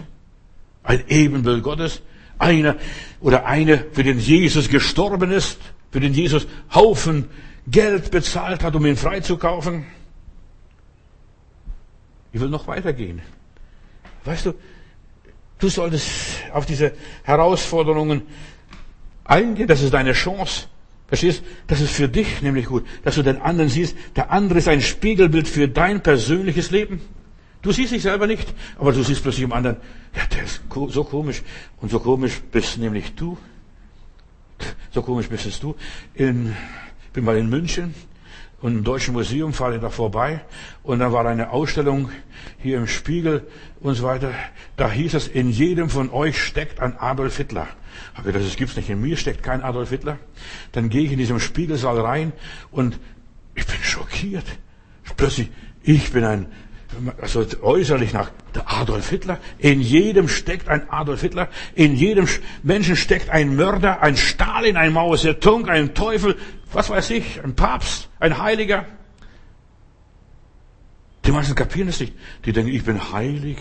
ein 0.83 1.05
Ebenbild 1.09 1.63
Gottes, 1.63 2.03
einer 2.39 2.77
oder 3.21 3.47
eine, 3.47 3.87
für 3.93 4.03
den 4.03 4.19
Jesus 4.19 4.69
gestorben 4.69 5.31
ist, 5.31 5.59
für 5.91 6.01
den 6.01 6.15
Jesus 6.15 6.47
Haufen 6.75 7.29
Geld 7.67 8.11
bezahlt 8.11 8.65
hat, 8.65 8.75
um 8.75 8.85
ihn 8.87 8.97
freizukaufen. 8.97 9.87
Ich 12.33 12.41
will 12.41 12.49
noch 12.49 12.67
weitergehen. 12.67 13.23
Weißt 14.25 14.47
du, 14.47 14.55
du 15.59 15.69
solltest 15.69 16.09
auf 16.53 16.67
diese 16.67 16.93
Herausforderungen 17.23 18.23
eingehen. 19.25 19.69
Das 19.69 19.83
ist 19.83 19.93
deine 19.93 20.13
Chance. 20.13 20.67
Verstehst? 21.13 21.45
Das 21.67 21.83
ist 21.83 21.91
für 21.93 22.09
dich 22.09 22.41
nämlich 22.41 22.65
gut, 22.65 22.87
dass 23.05 23.17
du 23.17 23.23
den 23.23 23.37
anderen 23.43 23.69
siehst. 23.69 23.95
Der 24.17 24.31
andere 24.31 24.61
ist 24.61 24.69
ein 24.69 24.81
Spiegelbild 24.81 25.47
für 25.47 25.69
dein 25.69 26.03
persönliches 26.03 26.71
Leben. 26.71 27.03
Du 27.61 27.71
siehst 27.71 27.93
dich 27.93 28.01
selber 28.01 28.27
nicht, 28.27 28.55
aber 28.79 28.93
du 28.93 29.03
siehst 29.03 29.21
plötzlich 29.23 29.45
im 29.45 29.53
anderen, 29.53 29.77
ja, 30.17 30.23
der 30.35 30.45
ist 30.45 30.63
so 30.89 31.05
komisch. 31.05 31.43
Und 31.83 31.91
so 31.91 32.01
komisch 32.01 32.41
bist 32.51 32.79
nämlich 32.79 33.15
du. 33.15 33.37
So 34.91 35.03
komisch 35.03 35.29
bist 35.29 35.63
du. 35.63 35.75
In 36.15 36.57
bin 37.13 37.25
mal 37.25 37.37
in 37.37 37.51
München 37.51 37.95
und 38.63 38.73
im 38.79 38.83
Deutschen 38.83 39.13
Museum 39.13 39.53
fahre 39.53 39.75
ich 39.75 39.83
da 39.83 39.91
vorbei 39.91 40.41
und 40.83 41.01
da 41.01 41.13
war 41.13 41.27
eine 41.27 41.51
Ausstellung 41.51 42.11
hier 42.57 42.79
im 42.79 42.87
Spiegel 42.87 43.47
und 43.83 43.95
so 43.95 44.05
weiter. 44.05 44.33
Da 44.77 44.91
hieß 44.91 45.15
es, 45.15 45.29
in 45.29 45.51
jedem 45.51 45.91
von 45.91 46.11
euch 46.11 46.41
steckt 46.41 46.81
ein 46.81 46.97
Adolf 46.99 47.37
Hitler. 47.37 47.69
Hab 48.15 48.21
ich 48.21 48.33
gedacht, 48.33 48.47
das 48.47 48.57
gibt's 48.57 48.77
nicht. 48.77 48.89
In 48.89 49.01
mir 49.01 49.17
steckt 49.17 49.43
kein 49.43 49.63
Adolf 49.63 49.91
Hitler. 49.91 50.19
Dann 50.73 50.89
gehe 50.89 51.03
ich 51.03 51.13
in 51.13 51.19
diesem 51.19 51.41
Spiegelsaal 51.41 52.01
rein 52.01 52.33
und 52.71 52.99
ich 53.55 53.67
bin 53.67 53.77
schockiert. 53.83 54.47
Plötzlich, 55.17 55.51
ich 55.83 56.13
bin 56.13 56.25
ein 56.25 56.47
also 57.21 57.45
äußerlich 57.63 58.13
nach 58.13 58.31
der 58.55 58.71
Adolf 58.71 59.09
Hitler. 59.09 59.39
In 59.59 59.81
jedem 59.81 60.29
steckt 60.29 60.69
ein 60.69 60.91
Adolf 60.91 61.23
Hitler. 61.23 61.49
In 61.75 61.95
jedem 61.95 62.29
Menschen 62.63 62.97
steckt 62.97 63.31
ein 63.31 63.57
Mörder, 63.57 64.03
ein 64.03 64.17
Stalin, 64.17 64.77
ein 64.77 64.93
Mao 64.93 65.17
Zedong, 65.17 65.69
ein 65.69 65.95
Teufel, 65.95 66.37
was 66.73 66.91
weiß 66.91 67.11
ich, 67.11 67.43
ein 67.43 67.55
Papst, 67.55 68.11
ein 68.21 68.43
Heiliger. 68.43 68.85
Die 71.25 71.33
meisten 71.33 71.55
kapieren 71.55 71.89
es 71.89 72.01
nicht. 72.01 72.15
Die 72.45 72.53
denken, 72.53 72.73
ich 72.73 72.85
bin 72.85 73.13
heilig. 73.13 73.59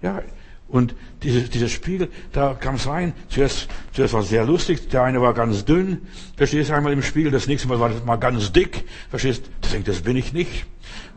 Ja, 0.00 0.22
und 0.68 0.94
diese, 1.22 1.42
dieser 1.42 1.68
Spiegel, 1.68 2.08
da 2.32 2.54
kam 2.54 2.74
es 2.74 2.86
rein. 2.86 3.14
Zuerst, 3.30 3.68
zuerst 3.92 4.12
war 4.12 4.20
es 4.20 4.28
sehr 4.28 4.44
lustig. 4.44 4.90
Der 4.90 5.02
eine 5.02 5.20
war 5.22 5.32
ganz 5.32 5.64
dünn. 5.64 6.02
Verstehst 6.36 6.70
einmal 6.70 6.92
im 6.92 7.02
Spiegel. 7.02 7.32
Das 7.32 7.46
nächste 7.46 7.68
Mal 7.68 7.80
war 7.80 7.88
das 7.88 8.04
mal 8.04 8.16
ganz 8.16 8.52
dick. 8.52 8.84
Verstehst 9.08 9.44
du? 9.62 9.68
Denkt, 9.70 9.88
das 9.88 10.02
bin 10.02 10.16
ich 10.16 10.34
nicht. 10.34 10.66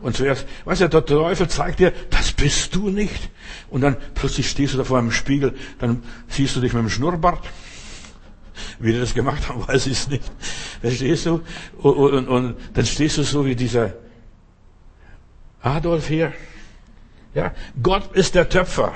Und 0.00 0.16
zuerst, 0.16 0.46
weißt 0.64 0.80
du, 0.80 0.88
der 0.88 1.04
Teufel 1.04 1.48
zeigt 1.48 1.80
dir, 1.80 1.92
das 2.10 2.32
bist 2.32 2.74
du 2.74 2.88
nicht. 2.88 3.30
Und 3.68 3.82
dann 3.82 3.96
plötzlich 4.14 4.48
stehst 4.48 4.72
du 4.72 4.78
da 4.78 4.84
vor 4.84 4.98
einem 4.98 5.12
Spiegel. 5.12 5.54
Dann 5.78 6.02
siehst 6.28 6.56
du 6.56 6.60
dich 6.60 6.72
mit 6.72 6.82
dem 6.82 6.88
Schnurrbart. 6.88 7.46
Wie 8.78 8.92
die 8.92 8.98
das 8.98 9.12
gemacht 9.12 9.48
haben, 9.50 9.66
weiß 9.68 9.86
ich 9.86 9.92
es 9.92 10.08
nicht. 10.08 10.24
Verstehst 10.80 11.26
du? 11.26 11.42
Und, 11.76 11.94
und, 11.94 12.28
und 12.28 12.56
dann 12.72 12.86
stehst 12.86 13.18
du 13.18 13.22
so 13.22 13.44
wie 13.44 13.54
dieser 13.54 13.92
Adolf 15.62 16.08
hier. 16.08 16.32
Ja, 17.34 17.54
Gott 17.82 18.14
ist 18.14 18.34
der 18.34 18.48
Töpfer. 18.48 18.92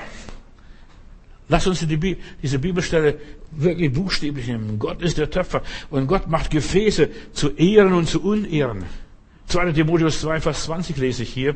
Lass 1.49 1.65
uns 1.65 1.79
die, 1.79 2.17
diese 2.41 2.59
Bibelstelle 2.59 3.19
wirklich 3.51 3.93
buchstäblich 3.93 4.47
nehmen. 4.47 4.77
Gott 4.79 5.01
ist 5.01 5.17
der 5.17 5.29
Töpfer 5.29 5.61
und 5.89 6.07
Gott 6.07 6.27
macht 6.27 6.51
Gefäße 6.51 7.09
zu 7.31 7.51
Ehren 7.55 7.93
und 7.93 8.07
zu 8.07 8.21
Unehren. 8.21 8.83
2. 9.47 9.71
Timotheus 9.71 10.19
2, 10.19 10.41
Vers 10.41 10.65
20 10.65 10.97
lese 10.97 11.23
ich 11.23 11.29
hier. 11.29 11.55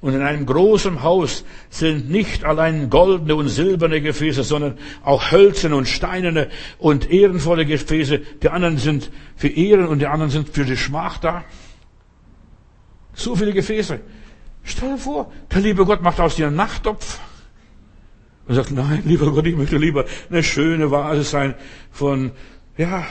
Und 0.00 0.14
in 0.14 0.22
einem 0.22 0.46
großen 0.46 1.04
Haus 1.04 1.44
sind 1.68 2.10
nicht 2.10 2.44
allein 2.44 2.90
goldene 2.90 3.36
und 3.36 3.48
silberne 3.48 4.00
Gefäße, 4.00 4.42
sondern 4.42 4.78
auch 5.04 5.30
hölzerne 5.30 5.76
und 5.76 5.86
steinerne 5.86 6.48
und 6.78 7.08
ehrenvolle 7.08 7.66
Gefäße. 7.66 8.20
Die 8.42 8.48
anderen 8.48 8.78
sind 8.78 9.12
für 9.36 9.48
Ehren 9.48 9.86
und 9.86 10.00
die 10.00 10.08
anderen 10.08 10.32
sind 10.32 10.48
für 10.48 10.64
die 10.64 10.76
Schmach 10.76 11.18
da. 11.18 11.44
So 13.14 13.36
viele 13.36 13.52
Gefäße. 13.52 14.00
Stell 14.64 14.90
dir 14.90 14.98
vor, 14.98 15.32
der 15.52 15.60
liebe 15.60 15.84
Gott 15.84 16.02
macht 16.02 16.20
aus 16.20 16.36
dir 16.36 16.46
einen 16.46 16.56
Nachttopf. 16.56 17.18
Und 18.46 18.54
sagt, 18.54 18.70
nein, 18.70 19.02
lieber 19.04 19.30
Gott, 19.30 19.46
ich 19.46 19.56
möchte 19.56 19.76
lieber 19.76 20.04
eine 20.28 20.42
schöne 20.42 20.90
Vase 20.90 21.22
sein 21.22 21.54
von, 21.90 22.32
ja, 22.76 23.04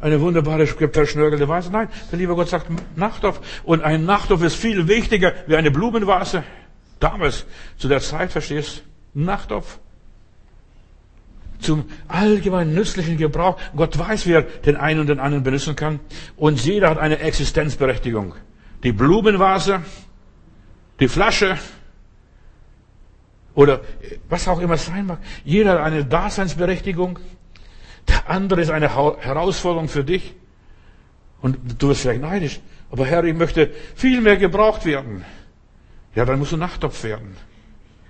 eine 0.00 0.20
wunderbare, 0.20 0.66
verschnörkelte 0.66 1.48
Vase. 1.48 1.70
Nein, 1.70 1.88
der 2.10 2.18
liebe 2.18 2.34
Gott 2.34 2.48
sagt 2.48 2.66
Nachtopf. 2.96 3.40
Und 3.64 3.82
ein 3.82 4.04
Nachtopf 4.04 4.42
ist 4.42 4.56
viel 4.56 4.88
wichtiger 4.88 5.32
wie 5.46 5.56
eine 5.56 5.70
Blumenvase. 5.70 6.44
Damals, 7.00 7.46
zu 7.78 7.88
der 7.88 8.00
Zeit, 8.00 8.32
verstehst 8.32 8.82
du? 9.14 9.24
Nachtopf. 9.24 9.78
Zum 11.60 11.84
allgemeinen 12.06 12.74
nützlichen 12.74 13.16
Gebrauch. 13.16 13.58
Gott 13.74 13.98
weiß, 13.98 14.26
wie 14.26 14.32
er 14.32 14.42
den 14.42 14.76
einen 14.76 15.00
und 15.00 15.06
den 15.08 15.20
anderen 15.20 15.42
benutzen 15.42 15.74
kann. 15.74 16.00
Und 16.36 16.62
jeder 16.64 16.90
hat 16.90 16.98
eine 16.98 17.18
Existenzberechtigung. 17.18 18.34
Die 18.82 18.92
Blumenvase, 18.92 19.82
die 21.00 21.08
Flasche, 21.08 21.58
oder 23.56 23.80
was 24.28 24.46
auch 24.46 24.60
immer 24.60 24.76
sein 24.76 25.06
mag. 25.06 25.18
Jeder 25.44 25.72
hat 25.72 25.80
eine 25.80 26.04
Daseinsberechtigung. 26.04 27.18
Der 28.06 28.28
andere 28.28 28.60
ist 28.60 28.70
eine 28.70 28.94
Herausforderung 28.94 29.88
für 29.88 30.04
dich. 30.04 30.34
Und 31.40 31.58
du 31.78 31.88
wirst 31.88 32.02
vielleicht 32.02 32.20
neidisch. 32.20 32.60
Aber 32.90 33.06
Herr, 33.06 33.24
ich 33.24 33.34
möchte 33.34 33.72
viel 33.94 34.20
mehr 34.20 34.36
gebraucht 34.36 34.84
werden. 34.84 35.24
Ja, 36.14 36.26
dann 36.26 36.38
musst 36.38 36.52
du 36.52 36.58
Nachttopf 36.58 37.02
werden. 37.02 37.36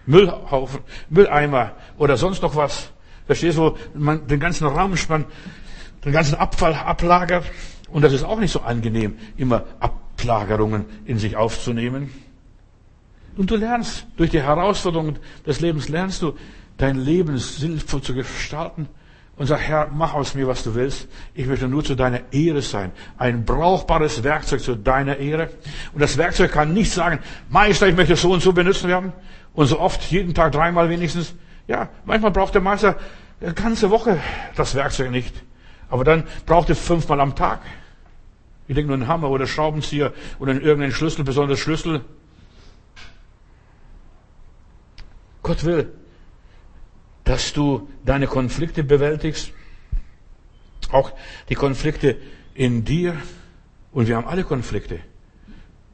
Müllhaufen, 0.05 0.80
Mülleimer 1.11 1.72
oder 1.97 2.16
sonst 2.16 2.43
noch 2.43 2.57
was. 2.57 2.91
Verstehst 3.26 3.57
du, 3.57 3.76
man 3.95 4.26
den 4.26 4.41
ganzen 4.41 4.66
Raumspann, 4.66 5.26
den 6.05 6.12
ganzen 6.12 6.34
Abfall 6.34 6.74
ablagert. 6.74 7.45
Und 7.89 8.03
das 8.03 8.12
ist 8.12 8.24
auch 8.24 8.41
nicht 8.41 8.51
so 8.51 8.61
angenehm, 8.61 9.16
immer 9.37 9.64
Ablagerungen 9.78 10.87
in 11.05 11.18
sich 11.18 11.37
aufzunehmen. 11.37 12.11
Und 13.37 13.51
du 13.51 13.57
lernst, 13.57 14.07
durch 14.16 14.30
die 14.30 14.43
Herausforderungen 14.43 15.18
des 15.47 15.61
Lebens 15.61 15.89
lernst 15.89 16.22
du, 16.22 16.34
dein 16.78 16.97
Leben 16.97 17.39
sinnvoll 17.39 18.03
zu 18.03 18.14
gestalten 18.14 18.89
und 19.37 19.47
sag, 19.47 19.61
Herr, 19.61 19.89
mach 19.93 20.14
aus 20.14 20.34
mir, 20.34 20.47
was 20.47 20.62
du 20.62 20.74
willst. 20.74 21.09
Ich 21.34 21.47
möchte 21.47 21.68
nur 21.68 21.84
zu 21.84 21.95
deiner 21.95 22.32
Ehre 22.32 22.62
sein. 22.62 22.93
Ein 23.18 23.45
brauchbares 23.45 24.22
Werkzeug 24.24 24.61
zu 24.61 24.74
deiner 24.76 25.18
Ehre. 25.18 25.51
Und 25.93 26.01
das 26.01 26.16
Werkzeug 26.16 26.53
kann 26.53 26.72
nicht 26.72 26.91
sagen, 26.91 27.18
Meister, 27.51 27.87
ich 27.87 27.97
möchte 27.97 28.16
so 28.16 28.32
und 28.32 28.43
so 28.43 28.53
benutzen 28.53 28.89
werden. 28.89 29.12
Und 29.53 29.66
so 29.66 29.78
oft, 29.78 30.03
jeden 30.11 30.32
Tag 30.32 30.53
dreimal 30.53 30.89
wenigstens. 30.89 31.34
Ja, 31.68 31.91
manchmal 32.05 32.30
braucht 32.30 32.55
der 32.55 32.62
Meister 32.62 32.97
eine 33.41 33.53
ganze 33.53 33.91
Woche 33.91 34.18
das 34.55 34.74
Werkzeug 34.74 35.11
nicht. 35.11 35.34
Aber 35.91 36.05
dann 36.05 36.24
braucht 36.47 36.70
er 36.70 36.76
fünfmal 36.76 37.20
am 37.20 37.34
Tag. 37.34 37.61
Ich 38.68 38.74
denke 38.74 38.89
nur 38.89 38.97
einen 38.97 39.09
Hammer 39.09 39.30
oder 39.30 39.47
Schraubenzieher 39.47 40.12
oder 40.39 40.55
irgendeinen 40.55 40.93
Schlüssel, 40.93 41.24
besonders 41.24 41.59
Schlüssel. 41.59 42.03
Gott 45.47 45.62
will, 45.62 45.92
dass 47.22 47.53
du 47.53 47.88
deine 48.05 48.26
Konflikte 48.26 48.82
bewältigst, 48.82 49.53
auch 50.90 51.12
die 51.49 51.55
Konflikte 51.55 52.16
in 52.55 52.84
dir. 52.84 53.16
Und 53.92 54.09
wir 54.09 54.16
haben 54.16 54.26
alle 54.26 54.42
Konflikte. 54.42 54.99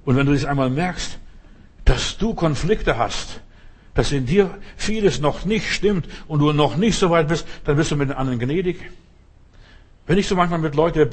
Und 0.07 0.17
wenn 0.17 0.25
du 0.25 0.33
das 0.33 0.47
einmal 0.47 0.71
merkst, 0.71 1.19
dass 1.85 2.17
du 2.17 2.33
Konflikte 2.33 2.97
hast, 2.97 3.43
dass 3.93 4.11
in 4.11 4.25
dir 4.25 4.59
vieles 4.79 5.21
noch 5.21 5.45
nicht 5.45 5.71
stimmt 5.71 6.09
und 6.29 6.41
du 6.41 6.55
noch 6.55 6.77
nicht 6.79 6.99
so 6.99 7.11
weit 7.11 7.29
bist, 7.29 7.47
dann 7.65 7.77
bist 7.77 7.91
du 7.91 7.97
mit 7.97 8.09
den 8.09 8.17
anderen 8.17 8.39
gnädig. 8.39 8.81
Wenn 10.07 10.19
ich 10.19 10.27
so 10.27 10.35
manchmal 10.35 10.59
mit 10.59 10.75
Leuten 10.75 11.11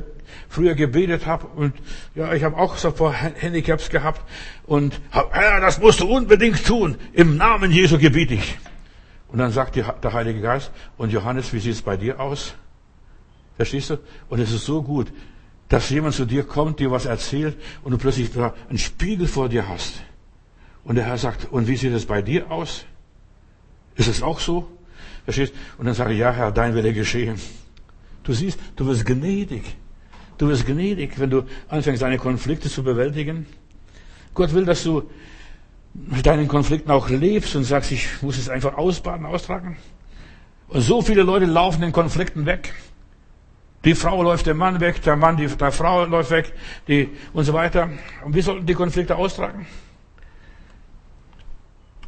früher 0.47 0.73
gebetet 0.73 1.25
habe 1.25 1.47
und 1.47 1.73
ja, 2.15 2.33
ich 2.33 2.43
habe 2.43 2.57
auch 2.57 2.77
so 2.77 2.91
vor 2.91 3.13
Handicaps 3.13 3.89
gehabt 3.89 4.21
und 4.65 4.99
hab, 5.11 5.33
Herr, 5.33 5.61
das 5.61 5.79
musst 5.79 5.99
du 5.99 6.07
unbedingt 6.07 6.65
tun. 6.65 6.97
Im 7.13 7.37
Namen 7.37 7.71
Jesu 7.71 7.99
gebiete 7.99 8.33
ich. 8.33 8.57
Und 9.27 9.37
dann 9.37 9.51
sagt 9.51 9.75
der 9.75 10.13
Heilige 10.13 10.41
Geist, 10.41 10.71
und 10.97 11.11
Johannes, 11.11 11.53
wie 11.53 11.59
sieht 11.59 11.73
es 11.73 11.81
bei 11.83 11.97
dir 11.97 12.19
aus? 12.19 12.55
Verstehst 13.57 13.91
du? 13.91 13.97
Und 14.27 14.39
es 14.39 14.51
ist 14.51 14.65
so 14.65 14.81
gut, 14.81 15.11
dass 15.67 15.89
jemand 15.91 16.15
zu 16.15 16.25
dir 16.25 16.43
kommt, 16.43 16.79
dir 16.79 16.89
was 16.89 17.05
erzählt 17.05 17.55
und 17.83 17.91
du 17.91 17.97
plötzlich 17.99 18.31
da 18.31 18.55
einen 18.69 18.79
Spiegel 18.79 19.27
vor 19.27 19.49
dir 19.49 19.67
hast. 19.67 20.01
Und 20.83 20.95
der 20.95 21.05
Herr 21.05 21.17
sagt, 21.17 21.51
und 21.51 21.67
wie 21.67 21.75
sieht 21.75 21.93
es 21.93 22.07
bei 22.07 22.23
dir 22.23 22.49
aus? 22.49 22.85
Ist 23.95 24.07
es 24.07 24.23
auch 24.23 24.39
so? 24.39 24.67
Verstehst? 25.25 25.53
Und 25.77 25.85
dann 25.85 25.93
sage 25.93 26.13
ich, 26.13 26.19
ja, 26.19 26.31
Herr, 26.31 26.51
dein 26.51 26.73
Wille 26.73 26.93
geschehen. 26.93 27.39
Du 28.23 28.33
siehst, 28.33 28.59
du 28.75 28.85
wirst 28.85 29.05
gnädig. 29.05 29.63
Du 30.37 30.47
wirst 30.47 30.65
gnädig, 30.65 31.19
wenn 31.19 31.29
du 31.29 31.43
anfängst, 31.67 32.01
deine 32.01 32.17
Konflikte 32.17 32.69
zu 32.69 32.83
bewältigen. 32.83 33.45
Gott 34.33 34.53
will, 34.53 34.65
dass 34.65 34.83
du 34.83 35.03
mit 35.93 36.25
deinen 36.25 36.47
Konflikten 36.47 36.91
auch 36.91 37.09
lebst 37.09 37.55
und 37.55 37.63
sagst, 37.63 37.91
ich 37.91 38.21
muss 38.21 38.37
es 38.37 38.47
einfach 38.47 38.77
ausbaden, 38.77 39.25
austragen. 39.25 39.77
Und 40.67 40.81
so 40.81 41.01
viele 41.01 41.23
Leute 41.23 41.45
laufen 41.45 41.81
den 41.81 41.91
Konflikten 41.91 42.45
weg. 42.45 42.73
Die 43.85 43.95
Frau 43.95 44.21
läuft 44.21 44.45
dem 44.45 44.57
Mann 44.57 44.79
weg, 44.79 45.01
der 45.01 45.15
Mann 45.15 45.37
die, 45.37 45.47
der 45.47 45.71
Frau 45.71 46.05
läuft 46.05 46.31
weg, 46.31 46.53
die, 46.87 47.09
und 47.33 47.45
so 47.45 47.53
weiter. 47.53 47.89
Und 48.23 48.35
wie 48.35 48.41
sollten 48.41 48.65
die 48.65 48.73
Konflikte 48.73 49.15
austragen? 49.15 49.65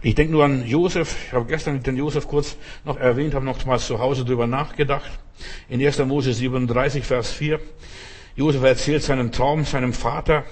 Ich 0.03 0.15
denke 0.15 0.31
nur 0.31 0.45
an 0.45 0.65
Josef. 0.65 1.15
Ich 1.27 1.33
habe 1.33 1.45
gestern 1.45 1.83
den 1.83 1.95
Josef 1.95 2.27
kurz 2.27 2.57
noch 2.85 2.97
erwähnt, 2.97 3.35
habe 3.35 3.45
noch 3.45 3.63
mal 3.65 3.77
zu 3.77 3.99
Hause 3.99 4.25
drüber 4.25 4.47
nachgedacht. 4.47 5.11
In 5.69 5.85
1. 5.85 5.99
Mose 5.99 6.33
37, 6.33 7.05
Vers 7.05 7.31
4. 7.31 7.59
Josef 8.35 8.63
erzählt 8.63 9.03
seinen 9.03 9.31
Traum 9.31 9.63
seinem 9.63 9.93
Vater 9.93 10.43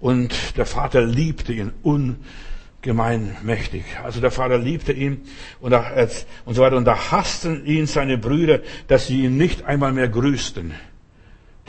und 0.00 0.56
der 0.56 0.66
Vater 0.66 1.02
liebte 1.02 1.52
ihn 1.52 1.70
ungemein 1.82 3.36
mächtig. 3.44 3.84
Also 4.02 4.20
der 4.20 4.32
Vater 4.32 4.58
liebte 4.58 4.92
ihn 4.92 5.20
und, 5.60 5.72
und 5.72 6.54
so 6.54 6.62
weiter. 6.62 6.76
Und 6.76 6.84
da 6.84 7.12
hassten 7.12 7.64
ihn 7.66 7.86
seine 7.86 8.18
Brüder, 8.18 8.58
dass 8.88 9.06
sie 9.06 9.22
ihn 9.22 9.36
nicht 9.36 9.66
einmal 9.66 9.92
mehr 9.92 10.08
grüßten. 10.08 10.74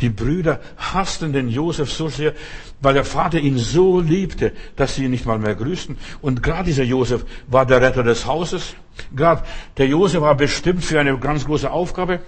Die 0.01 0.09
Brüder 0.09 0.59
hassten 0.77 1.31
den 1.31 1.47
Josef 1.47 1.91
so 1.91 2.09
sehr, 2.09 2.33
weil 2.81 2.95
der 2.95 3.05
Vater 3.05 3.39
ihn 3.39 3.57
so 3.57 3.99
liebte, 3.99 4.51
dass 4.75 4.95
sie 4.95 5.05
ihn 5.05 5.11
nicht 5.11 5.27
mal 5.27 5.37
mehr 5.37 5.53
grüßten. 5.53 5.95
Und 6.21 6.41
gerade 6.41 6.65
dieser 6.65 6.83
Josef 6.83 7.23
war 7.47 7.67
der 7.67 7.81
Retter 7.81 8.03
des 8.03 8.25
Hauses. 8.25 8.75
Gerade 9.15 9.43
der 9.77 9.87
Josef 9.87 10.21
war 10.21 10.35
bestimmt 10.35 10.83
für 10.83 10.99
eine 10.99 11.17
ganz 11.19 11.45
große 11.45 11.69
Aufgabe, 11.69 12.19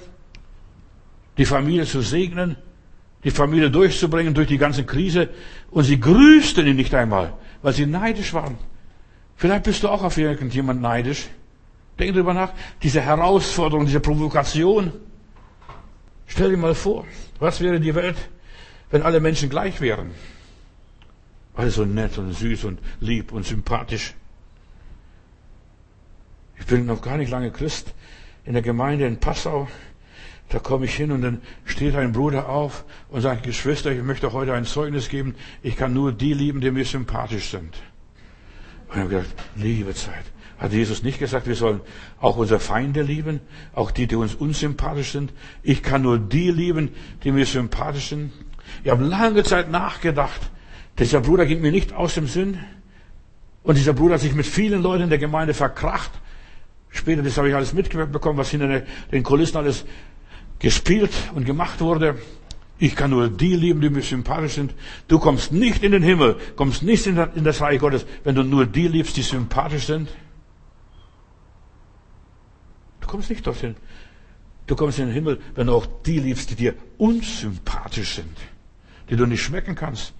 die 1.37 1.45
Familie 1.45 1.85
zu 1.85 2.01
segnen, 2.01 2.57
die 3.23 3.31
Familie 3.31 3.71
durchzubringen 3.71 4.35
durch 4.35 4.47
die 4.47 4.59
ganze 4.59 4.83
Krise. 4.83 5.29
Und 5.71 5.85
sie 5.85 5.99
grüßten 5.99 6.67
ihn 6.67 6.75
nicht 6.75 6.93
einmal, 6.93 7.33
weil 7.63 7.73
sie 7.73 7.87
neidisch 7.87 8.35
waren. 8.35 8.57
Vielleicht 9.35 9.63
bist 9.63 9.81
du 9.81 9.89
auch 9.89 10.03
auf 10.03 10.17
irgendjemand 10.17 10.79
neidisch. 10.79 11.27
Denk 11.97 12.13
drüber 12.13 12.35
nach. 12.35 12.53
Diese 12.83 13.01
Herausforderung, 13.01 13.85
diese 13.85 13.99
Provokation. 13.99 14.91
Stell 16.27 16.51
dir 16.51 16.57
mal 16.57 16.75
vor, 16.75 17.05
was 17.43 17.59
wäre 17.59 17.81
die 17.81 17.93
Welt, 17.93 18.15
wenn 18.89 19.01
alle 19.01 19.19
Menschen 19.19 19.49
gleich 19.49 19.81
wären? 19.81 20.11
Alle 21.55 21.71
so 21.71 21.83
nett 21.83 22.17
und 22.17 22.33
süß 22.33 22.63
und 22.63 22.79
lieb 23.01 23.33
und 23.33 23.45
sympathisch. 23.45 24.15
Ich 26.57 26.65
bin 26.65 26.85
noch 26.85 27.01
gar 27.01 27.17
nicht 27.17 27.29
lange 27.29 27.51
Christ 27.51 27.93
in 28.45 28.53
der 28.53 28.61
Gemeinde 28.61 29.05
in 29.05 29.19
Passau. 29.19 29.67
Da 30.49 30.59
komme 30.59 30.85
ich 30.85 30.95
hin 30.95 31.11
und 31.11 31.21
dann 31.21 31.41
steht 31.65 31.95
ein 31.95 32.13
Bruder 32.13 32.47
auf 32.47 32.85
und 33.09 33.19
sagt, 33.19 33.43
Geschwister, 33.43 33.91
ich 33.91 34.01
möchte 34.01 34.31
heute 34.31 34.53
ein 34.53 34.65
Zeugnis 34.65 35.09
geben. 35.09 35.35
Ich 35.61 35.75
kann 35.75 35.93
nur 35.93 36.13
die 36.13 36.33
lieben, 36.33 36.61
die 36.61 36.71
mir 36.71 36.85
sympathisch 36.85 37.49
sind. 37.49 37.75
Und 38.87 38.93
ich 38.93 38.97
habe 38.99 39.09
gedacht, 39.09 39.35
liebe 39.57 39.93
Zeit. 39.93 40.23
Hat 40.63 40.71
Jesus 40.71 41.03
nicht 41.03 41.19
gesagt, 41.19 41.45
wir 41.45 41.55
sollen 41.55 41.81
auch 42.21 42.37
unsere 42.37 42.61
Feinde 42.61 43.01
lieben, 43.01 43.41
auch 43.73 43.91
die, 43.91 44.07
die 44.07 44.15
uns 44.15 44.33
unsympathisch 44.33 45.11
sind? 45.11 45.33
Ich 45.61 45.83
kann 45.83 46.03
nur 46.03 46.17
die 46.17 46.51
lieben, 46.51 46.91
die 47.25 47.33
mir 47.33 47.45
sympathisch 47.45 48.07
sind. 48.07 48.31
Ich 48.81 48.89
habe 48.89 49.03
lange 49.03 49.43
Zeit 49.43 49.69
nachgedacht. 49.69 50.39
Dieser 50.97 51.19
Bruder 51.19 51.45
ging 51.45 51.59
mir 51.59 51.73
nicht 51.73 51.91
aus 51.91 52.13
dem 52.13 52.27
Sinn. 52.27 52.59
Und 53.63 53.77
dieser 53.77 53.91
Bruder 53.91 54.13
hat 54.13 54.21
sich 54.21 54.33
mit 54.33 54.45
vielen 54.45 54.81
Leuten 54.81 55.03
in 55.03 55.09
der 55.09 55.17
Gemeinde 55.17 55.53
verkracht. 55.53 56.11
Später, 56.89 57.23
das 57.23 57.37
habe 57.37 57.49
ich 57.49 57.55
alles 57.55 57.73
mitbekommen, 57.73 58.37
was 58.37 58.49
hinter 58.49 58.83
den 59.11 59.23
Kulissen 59.23 59.57
alles 59.57 59.83
gespielt 60.59 61.11
und 61.35 61.43
gemacht 61.43 61.81
wurde. 61.81 62.15
Ich 62.79 62.95
kann 62.95 63.09
nur 63.09 63.27
die 63.27 63.57
lieben, 63.57 63.81
die 63.81 63.89
mir 63.89 64.01
sympathisch 64.01 64.53
sind. 64.53 64.73
Du 65.09 65.19
kommst 65.19 65.51
nicht 65.51 65.83
in 65.83 65.91
den 65.91 66.03
Himmel, 66.03 66.37
kommst 66.55 66.83
nicht 66.83 67.05
in 67.05 67.43
das 67.43 67.59
Reich 67.59 67.79
Gottes, 67.79 68.05
wenn 68.23 68.35
du 68.35 68.43
nur 68.43 68.65
die 68.65 68.87
liebst, 68.87 69.17
die 69.17 69.23
sympathisch 69.23 69.87
sind. 69.87 70.07
Du 73.13 73.17
kommst 73.17 73.29
nicht 73.29 73.45
dorthin. 73.45 73.75
Du 74.65 74.75
kommst 74.75 74.97
in 74.97 75.05
den 75.05 75.13
Himmel, 75.13 75.39
wenn 75.53 75.67
du 75.67 75.73
auch 75.73 75.85
die 76.03 76.17
liebst, 76.17 76.49
die 76.49 76.55
dir 76.55 76.73
unsympathisch 76.97 78.15
sind, 78.15 78.35
die 79.07 79.15
du 79.15 79.27
nicht 79.27 79.43
schmecken 79.43 79.75
kannst, 79.75 80.13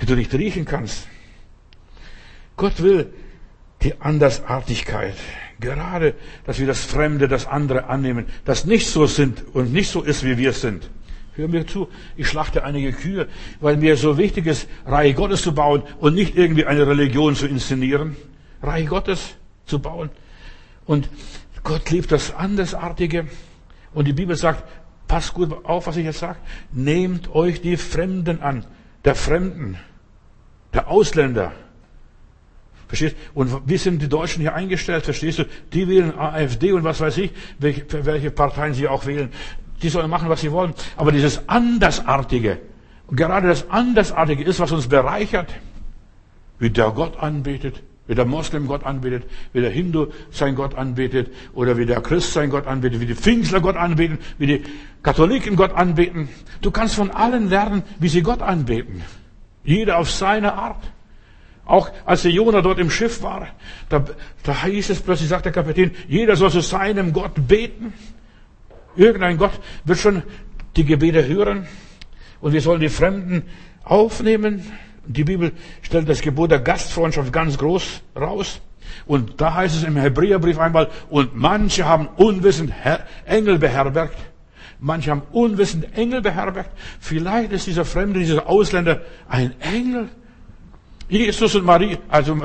die 0.00 0.06
du 0.06 0.16
nicht 0.16 0.34
riechen 0.34 0.64
kannst. 0.64 1.06
Gott 2.56 2.82
will 2.82 3.12
die 3.82 3.94
Andersartigkeit, 4.00 5.14
gerade, 5.60 6.16
dass 6.46 6.58
wir 6.58 6.66
das 6.66 6.84
Fremde, 6.84 7.28
das 7.28 7.46
andere 7.46 7.84
annehmen, 7.84 8.26
das 8.44 8.64
nicht 8.64 8.88
so 8.88 9.06
sind 9.06 9.44
und 9.54 9.72
nicht 9.72 9.88
so 9.88 10.02
ist, 10.02 10.24
wie 10.24 10.36
wir 10.36 10.52
sind. 10.52 10.90
Hör 11.36 11.46
mir 11.46 11.64
zu, 11.64 11.88
ich 12.16 12.26
schlachte 12.26 12.64
einige 12.64 12.92
Kühe, 12.92 13.28
weil 13.60 13.76
mir 13.76 13.96
so 13.96 14.18
wichtig 14.18 14.46
ist, 14.46 14.66
Reich 14.84 15.14
Gottes 15.14 15.42
zu 15.42 15.54
bauen 15.54 15.84
und 16.00 16.16
nicht 16.16 16.36
irgendwie 16.36 16.66
eine 16.66 16.88
Religion 16.88 17.36
zu 17.36 17.46
inszenieren. 17.46 18.16
Reich 18.64 18.88
Gottes 18.88 19.36
zu 19.64 19.78
bauen. 19.78 20.10
Und 20.86 21.08
Gott 21.62 21.90
liebt 21.90 22.12
das 22.12 22.34
Andersartige. 22.34 23.26
Und 23.92 24.06
die 24.06 24.12
Bibel 24.12 24.36
sagt, 24.36 24.64
passt 25.08 25.34
gut 25.34 25.64
auf, 25.64 25.86
was 25.86 25.96
ich 25.96 26.04
jetzt 26.04 26.20
sage. 26.20 26.38
Nehmt 26.72 27.34
euch 27.34 27.60
die 27.60 27.76
Fremden 27.76 28.42
an. 28.42 28.64
Der 29.04 29.14
Fremden. 29.14 29.78
Der 30.72 30.88
Ausländer. 30.88 31.52
Verstehst? 32.86 33.16
Und 33.34 33.68
wie 33.68 33.76
sind 33.76 34.02
die 34.02 34.08
Deutschen 34.08 34.40
hier 34.40 34.54
eingestellt? 34.54 35.04
Verstehst 35.04 35.38
du? 35.38 35.44
Die 35.72 35.88
wählen 35.88 36.16
AfD 36.16 36.72
und 36.72 36.84
was 36.84 37.00
weiß 37.00 37.18
ich, 37.18 37.32
welche, 37.58 37.84
welche 38.04 38.30
Parteien 38.30 38.74
sie 38.74 38.88
auch 38.88 39.06
wählen. 39.06 39.30
Die 39.82 39.88
sollen 39.88 40.10
machen, 40.10 40.28
was 40.28 40.40
sie 40.40 40.52
wollen. 40.52 40.74
Aber 40.96 41.12
dieses 41.12 41.48
Andersartige, 41.48 42.58
gerade 43.10 43.48
das 43.48 43.70
Andersartige 43.70 44.44
ist, 44.44 44.60
was 44.60 44.72
uns 44.72 44.88
bereichert, 44.88 45.54
wie 46.58 46.70
der 46.70 46.90
Gott 46.90 47.18
anbetet, 47.18 47.82
wie 48.10 48.16
der 48.16 48.24
Moslem 48.24 48.66
Gott 48.66 48.82
anbetet, 48.82 49.22
wie 49.52 49.60
der 49.60 49.70
Hindu 49.70 50.08
sein 50.32 50.56
Gott 50.56 50.74
anbetet, 50.74 51.32
oder 51.54 51.76
wie 51.76 51.86
der 51.86 52.00
Christ 52.00 52.32
sein 52.32 52.50
Gott 52.50 52.66
anbetet, 52.66 52.98
wie 53.00 53.06
die 53.06 53.14
Pfingstler 53.14 53.60
Gott 53.60 53.76
anbeten, 53.76 54.18
wie 54.36 54.46
die 54.48 54.64
Katholiken 55.04 55.54
Gott 55.54 55.72
anbeten. 55.72 56.28
Du 56.60 56.72
kannst 56.72 56.96
von 56.96 57.12
allen 57.12 57.48
lernen, 57.48 57.84
wie 58.00 58.08
sie 58.08 58.22
Gott 58.22 58.42
anbeten. 58.42 59.04
Jeder 59.62 59.98
auf 59.98 60.10
seine 60.10 60.54
Art. 60.54 60.82
Auch 61.64 61.88
als 62.04 62.22
der 62.22 62.32
Jonah 62.32 62.62
dort 62.62 62.80
im 62.80 62.90
Schiff 62.90 63.22
war, 63.22 63.46
da, 63.88 64.04
da 64.42 64.64
hieß 64.64 64.90
es 64.90 65.00
plötzlich, 65.00 65.28
sagt 65.28 65.44
der 65.44 65.52
Kapitän, 65.52 65.92
jeder 66.08 66.34
soll 66.34 66.50
zu 66.50 66.62
seinem 66.62 67.12
Gott 67.12 67.46
beten. 67.46 67.92
Irgendein 68.96 69.38
Gott 69.38 69.52
wird 69.84 70.00
schon 70.00 70.24
die 70.74 70.84
Gebete 70.84 71.28
hören. 71.28 71.68
Und 72.40 72.54
wir 72.54 72.60
sollen 72.60 72.80
die 72.80 72.88
Fremden 72.88 73.44
aufnehmen, 73.84 74.64
die 75.12 75.24
Bibel 75.24 75.52
stellt 75.82 76.08
das 76.08 76.20
Gebot 76.20 76.50
der 76.50 76.60
Gastfreundschaft 76.60 77.32
ganz 77.32 77.58
groß 77.58 78.02
raus. 78.16 78.60
Und 79.06 79.40
da 79.40 79.54
heißt 79.54 79.76
es 79.76 79.82
im 79.84 79.96
Hebräerbrief 79.96 80.58
einmal, 80.58 80.88
und 81.08 81.36
manche 81.36 81.86
haben 81.86 82.08
unwissend 82.16 82.72
Engel 83.24 83.58
beherbergt. 83.58 84.16
Manche 84.78 85.10
haben 85.10 85.22
unwissend 85.32 85.96
Engel 85.96 86.22
beherbergt. 86.22 86.70
Vielleicht 87.00 87.52
ist 87.52 87.66
dieser 87.66 87.84
Fremde, 87.84 88.20
dieser 88.20 88.48
Ausländer 88.48 89.02
ein 89.28 89.54
Engel. 89.60 90.08
Jesus 91.08 91.54
und 91.54 91.64
Maria, 91.64 91.98
also 92.08 92.38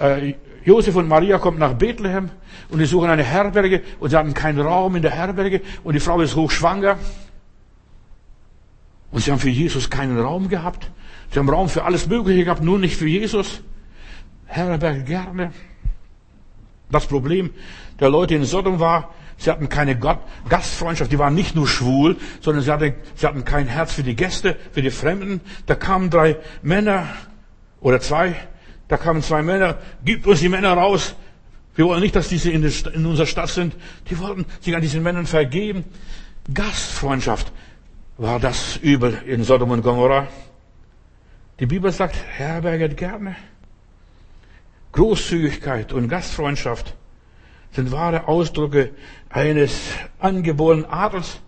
äh, 0.00 0.34
Josef 0.64 0.96
und 0.96 1.08
Maria 1.08 1.38
kommen 1.38 1.58
nach 1.58 1.74
Bethlehem 1.74 2.30
und 2.68 2.78
die 2.78 2.86
suchen 2.86 3.10
eine 3.10 3.22
Herberge 3.22 3.82
und 4.00 4.10
sie 4.10 4.16
hatten 4.16 4.34
keinen 4.34 4.60
Raum 4.60 4.96
in 4.96 5.02
der 5.02 5.12
Herberge 5.12 5.60
und 5.84 5.94
die 5.94 6.00
Frau 6.00 6.20
ist 6.20 6.34
hochschwanger. 6.34 6.98
Und 9.10 9.20
sie 9.22 9.30
haben 9.30 9.38
für 9.38 9.48
Jesus 9.48 9.88
keinen 9.88 10.18
Raum 10.18 10.48
gehabt. 10.48 10.90
Sie 11.30 11.38
haben 11.38 11.48
Raum 11.48 11.68
für 11.68 11.84
alles 11.84 12.06
Mögliche 12.06 12.44
gehabt, 12.44 12.62
nur 12.62 12.78
nicht 12.78 12.96
für 12.96 13.06
Jesus. 13.06 13.60
Herberg 14.46 15.06
gerne. 15.06 15.52
Das 16.90 17.06
Problem 17.06 17.50
der 18.00 18.08
Leute 18.08 18.34
in 18.34 18.44
Sodom 18.44 18.80
war, 18.80 19.12
sie 19.36 19.50
hatten 19.50 19.68
keine 19.68 19.98
Gastfreundschaft, 20.48 21.12
die 21.12 21.18
waren 21.18 21.34
nicht 21.34 21.54
nur 21.54 21.68
schwul, 21.68 22.16
sondern 22.40 22.64
sie 22.64 22.72
hatten, 22.72 22.94
sie 23.14 23.26
hatten 23.26 23.44
kein 23.44 23.66
Herz 23.66 23.92
für 23.92 24.02
die 24.02 24.16
Gäste, 24.16 24.56
für 24.72 24.80
die 24.80 24.90
Fremden. 24.90 25.40
Da 25.66 25.74
kamen 25.74 26.08
drei 26.08 26.36
Männer 26.62 27.08
oder 27.80 28.00
zwei, 28.00 28.36
Da 28.88 28.96
kamen 28.96 29.22
zwei 29.22 29.42
Männer, 29.42 29.76
gibt 30.02 30.26
uns 30.26 30.40
die 30.40 30.48
Männer 30.48 30.72
raus. 30.72 31.14
Wir 31.76 31.84
wollen 31.84 32.00
nicht, 32.00 32.16
dass 32.16 32.28
diese 32.28 32.50
in, 32.50 32.64
in 32.64 33.06
unserer 33.06 33.26
Stadt 33.26 33.50
sind. 33.50 33.76
Die 34.10 34.18
wollten 34.18 34.46
sich 34.60 34.74
an 34.74 34.80
diesen 34.80 35.02
Männern 35.02 35.26
vergeben. 35.26 35.84
Gastfreundschaft 36.52 37.52
war 38.16 38.40
das 38.40 38.78
Übel 38.78 39.22
in 39.26 39.44
Sodom 39.44 39.70
und 39.70 39.82
Gomorrah. 39.82 40.26
Die 41.60 41.66
Bibel 41.66 41.90
sagt, 41.90 42.16
herberget 42.36 42.96
gerne. 42.96 43.36
Großzügigkeit 44.92 45.92
und 45.92 46.08
Gastfreundschaft 46.08 46.94
sind 47.72 47.90
wahre 47.90 48.28
Ausdrücke 48.28 48.92
eines 49.28 49.80
angeborenen 50.18 50.86
Adels. 50.86 51.40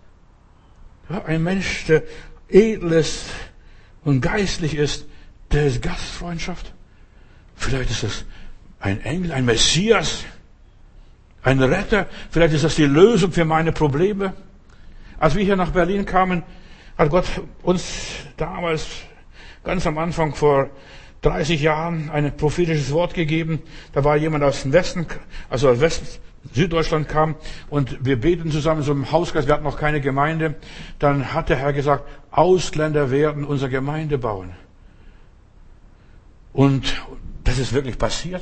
Ja, 1.09 1.23
ein 1.25 1.43
Mensch, 1.43 1.85
der 1.85 2.03
edles 2.49 3.25
und 4.03 4.21
geistlich 4.21 4.75
ist, 4.75 5.05
der 5.51 5.67
ist 5.67 5.81
Gastfreundschaft. 5.81 6.73
Vielleicht 7.55 7.91
ist 7.91 8.03
es 8.03 8.25
ein 8.79 9.01
Engel, 9.01 9.31
ein 9.31 9.45
Messias, 9.45 10.23
ein 11.41 11.61
Retter. 11.61 12.07
Vielleicht 12.29 12.53
ist 12.53 12.63
das 12.63 12.75
die 12.75 12.85
Lösung 12.85 13.31
für 13.31 13.45
meine 13.45 13.71
Probleme. 13.71 14.33
Als 15.17 15.35
wir 15.35 15.43
hier 15.43 15.55
nach 15.55 15.71
Berlin 15.71 16.05
kamen, 16.05 16.43
hat 16.97 17.09
Gott 17.09 17.25
uns 17.61 17.83
damals 18.37 18.87
ganz 19.63 19.85
am 19.87 19.97
Anfang 19.97 20.33
vor 20.35 20.69
30 21.21 21.61
Jahren 21.61 22.09
ein 22.09 22.35
prophetisches 22.35 22.91
Wort 22.91 23.13
gegeben. 23.13 23.61
Da 23.93 24.03
war 24.03 24.17
jemand 24.17 24.43
aus 24.43 24.63
dem 24.63 24.73
Westen, 24.73 25.05
also 25.49 25.69
aus 25.69 25.79
Westen, 25.79 26.07
Süddeutschland 26.53 27.07
kam 27.07 27.35
und 27.69 28.03
wir 28.03 28.19
beten 28.19 28.49
zusammen 28.49 28.81
so 28.81 28.91
im 28.91 29.11
Hauskreis, 29.11 29.45
wir 29.45 29.53
hatten 29.53 29.63
noch 29.63 29.77
keine 29.77 30.01
Gemeinde. 30.01 30.55
Dann 30.97 31.33
hat 31.33 31.49
der 31.49 31.57
Herr 31.57 31.73
gesagt, 31.73 32.07
Ausländer 32.31 33.11
werden 33.11 33.43
unsere 33.43 33.69
Gemeinde 33.69 34.17
bauen. 34.17 34.51
Und 36.53 37.01
das 37.43 37.59
ist 37.59 37.73
wirklich 37.73 37.97
passiert. 37.97 38.41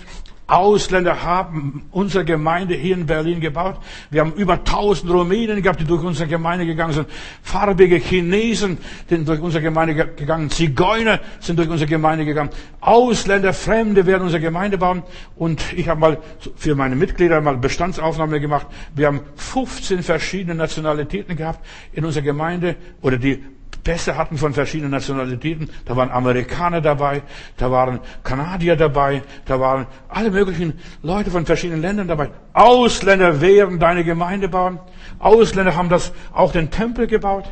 Ausländer 0.50 1.24
haben 1.24 1.86
unsere 1.92 2.26
Gemeinde 2.26 2.74
hier 2.74 2.96
in 2.96 3.06
Berlin 3.06 3.40
gebaut. 3.40 3.78
Wir 4.10 4.22
haben 4.22 4.34
über 4.34 4.54
1000 4.54 5.12
Rumänen 5.12 5.62
gehabt, 5.62 5.80
die 5.80 5.86
durch 5.86 6.04
unsere 6.04 6.28
Gemeinde 6.28 6.66
gegangen 6.66 6.94
sind. 6.94 7.08
Farbige 7.44 7.98
Chinesen 7.98 8.80
sind 9.08 9.28
durch 9.28 9.40
unsere 9.40 9.62
Gemeinde 9.62 9.94
gegangen. 9.94 10.50
Zigeuner 10.50 11.20
sind 11.40 11.60
durch 11.60 11.70
unsere 11.70 11.88
Gemeinde 11.88 12.26
gegangen. 12.26 12.50
Ausländer, 12.82 13.54
Fremde 13.54 14.06
werden 14.08 14.24
unsere 14.24 14.42
Gemeinde 14.42 14.80
bauen. 14.80 15.04
Und 15.36 15.62
ich 15.74 15.88
habe 15.88 16.00
mal 16.00 16.18
für 16.56 16.74
meine 16.74 16.96
Mitglieder 16.96 17.42
mal 17.42 17.58
Bestandsaufnahme 17.58 18.40
gemacht. 18.40 18.66
Wir 18.96 19.08
haben 19.08 19.22
15 19.36 20.02
verschiedene 20.02 20.56
Nationalitäten 20.56 21.36
gehabt 21.36 21.64
in 21.94 22.06
unserer 22.06 22.24
Gemeinde 22.24 22.76
oder 23.02 23.18
die 23.18 23.44
Pässe 23.84 24.18
hatten 24.18 24.38
von 24.38 24.54
verschiedenen 24.54 24.92
Nationalitäten. 24.92 25.70
Da 25.86 25.96
waren 25.96 26.12
Amerikaner 26.12 26.82
dabei, 26.82 27.24
da 27.58 27.72
waren 27.72 28.00
Kanadier 28.24 28.76
dabei, 28.76 29.24
da 29.46 29.60
waren 29.60 29.88
alle 30.08 30.32
möglichen 30.32 30.74
Leute 31.02 31.32
von 31.32 31.46
verschiedenen 31.46 31.82
Ländern 31.82 32.08
dabei. 32.08 32.30
Ausländer 32.54 33.42
werden 33.42 33.80
deine 33.80 34.04
Gemeinde 34.04 34.50
bauen. 34.50 34.80
Ausländer 35.20 35.76
haben 35.76 35.90
das 35.90 36.12
auch 36.34 36.52
den 36.52 36.70
Tempel 36.72 37.08
gebaut. 37.08 37.46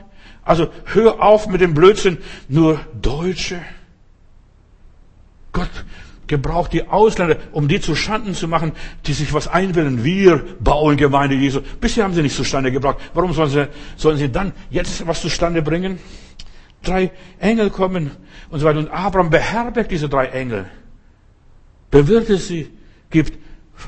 Also 0.44 0.70
hör 0.86 1.22
auf 1.22 1.48
mit 1.48 1.62
dem 1.62 1.74
Blödsinn, 1.74 2.20
nur 2.48 2.80
Deutsche. 3.02 3.60
Gott 5.52 5.70
gebraucht 6.28 6.74
die 6.74 6.88
Ausländer, 6.88 7.38
um 7.52 7.68
die 7.68 7.80
zu 7.80 7.96
Schanden 7.96 8.36
zu 8.36 8.48
machen, 8.48 8.74
die 9.06 9.14
sich 9.14 9.34
was 9.34 9.48
einbilden. 9.48 10.04
Wir 10.04 10.44
bauen 10.60 10.98
Gemeinde 10.98 11.36
Jesu. 11.36 11.62
Bisher 11.80 12.04
haben 12.04 12.14
sie 12.14 12.22
nicht 12.22 12.36
zustande 12.36 12.72
gebracht. 12.72 12.98
Warum 13.14 13.34
sollen 13.34 13.50
sie, 13.50 13.68
sollen 13.96 14.18
sie 14.18 14.32
dann 14.32 14.52
jetzt 14.70 15.06
was 15.08 15.22
zustande 15.22 15.62
bringen? 15.62 16.00
Drei 16.84 17.12
Engel 17.40 17.70
kommen 17.70 18.12
und 18.50 18.60
so 18.60 18.66
weiter. 18.66 18.80
Und 18.80 18.92
Abraham 18.92 19.30
beherbergt 19.30 19.92
diese 19.92 20.10
drei 20.10 20.28
Engel. 20.28 20.66
Bewirtet 21.90 22.42
sie, 22.42 22.70
gibt 23.10 23.40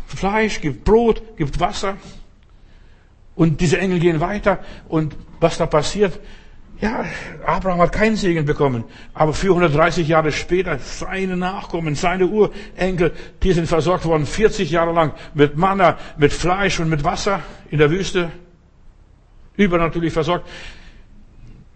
Fleisch, 0.07 0.61
gibt 0.61 0.83
Brot, 0.83 1.21
gibt 1.37 1.59
Wasser. 1.59 1.97
Und 3.35 3.61
diese 3.61 3.77
Engel 3.77 3.99
gehen 3.99 4.19
weiter. 4.19 4.59
Und 4.87 5.15
was 5.39 5.57
da 5.57 5.65
passiert, 5.65 6.19
ja, 6.81 7.05
Abraham 7.45 7.81
hat 7.81 7.91
keinen 7.91 8.15
Segen 8.15 8.45
bekommen, 8.45 8.85
aber 9.13 9.33
430 9.33 10.07
Jahre 10.07 10.31
später, 10.31 10.79
seine 10.79 11.35
Nachkommen, 11.35 11.95
seine 11.95 12.27
Urenkel, 12.27 13.13
die 13.43 13.51
sind 13.51 13.67
versorgt 13.67 14.05
worden, 14.05 14.25
40 14.25 14.71
Jahre 14.71 14.93
lang 14.93 15.13
mit 15.33 15.57
Manna, 15.57 15.97
mit 16.17 16.31
Fleisch 16.31 16.79
und 16.79 16.89
mit 16.89 17.03
Wasser 17.03 17.41
in 17.69 17.79
der 17.79 17.91
Wüste. 17.91 18.31
Übernatürlich 19.57 20.13
versorgt. 20.13 20.47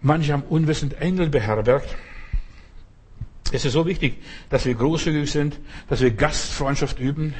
Manche 0.00 0.32
haben 0.32 0.44
unwissend 0.48 1.00
Engel 1.00 1.28
beherbergt. 1.28 1.94
Es 3.52 3.66
ist 3.66 3.74
so 3.74 3.86
wichtig, 3.86 4.22
dass 4.48 4.64
wir 4.64 4.74
großzügig 4.74 5.30
sind, 5.30 5.60
dass 5.88 6.00
wir 6.00 6.10
Gastfreundschaft 6.12 6.98
üben. 6.98 7.34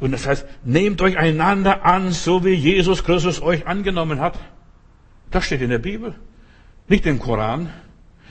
Und 0.00 0.12
das 0.12 0.26
heißt, 0.26 0.46
nehmt 0.64 1.02
euch 1.02 1.18
einander 1.18 1.84
an, 1.84 2.12
so 2.12 2.44
wie 2.44 2.54
Jesus 2.54 3.04
Christus 3.04 3.42
euch 3.42 3.66
angenommen 3.66 4.20
hat. 4.20 4.38
Das 5.32 5.44
steht 5.44 5.62
in 5.62 5.70
der 5.70 5.78
Bibel. 5.78 6.14
Nicht 6.86 7.06
im 7.06 7.18
Koran. 7.18 7.70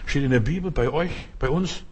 Steht 0.06 0.24
in 0.24 0.32
der 0.32 0.39
Bibel 0.39 0.72
bei 0.72 0.89
euch, 0.89 1.12
bei 1.39 1.49
uns. 1.49 1.84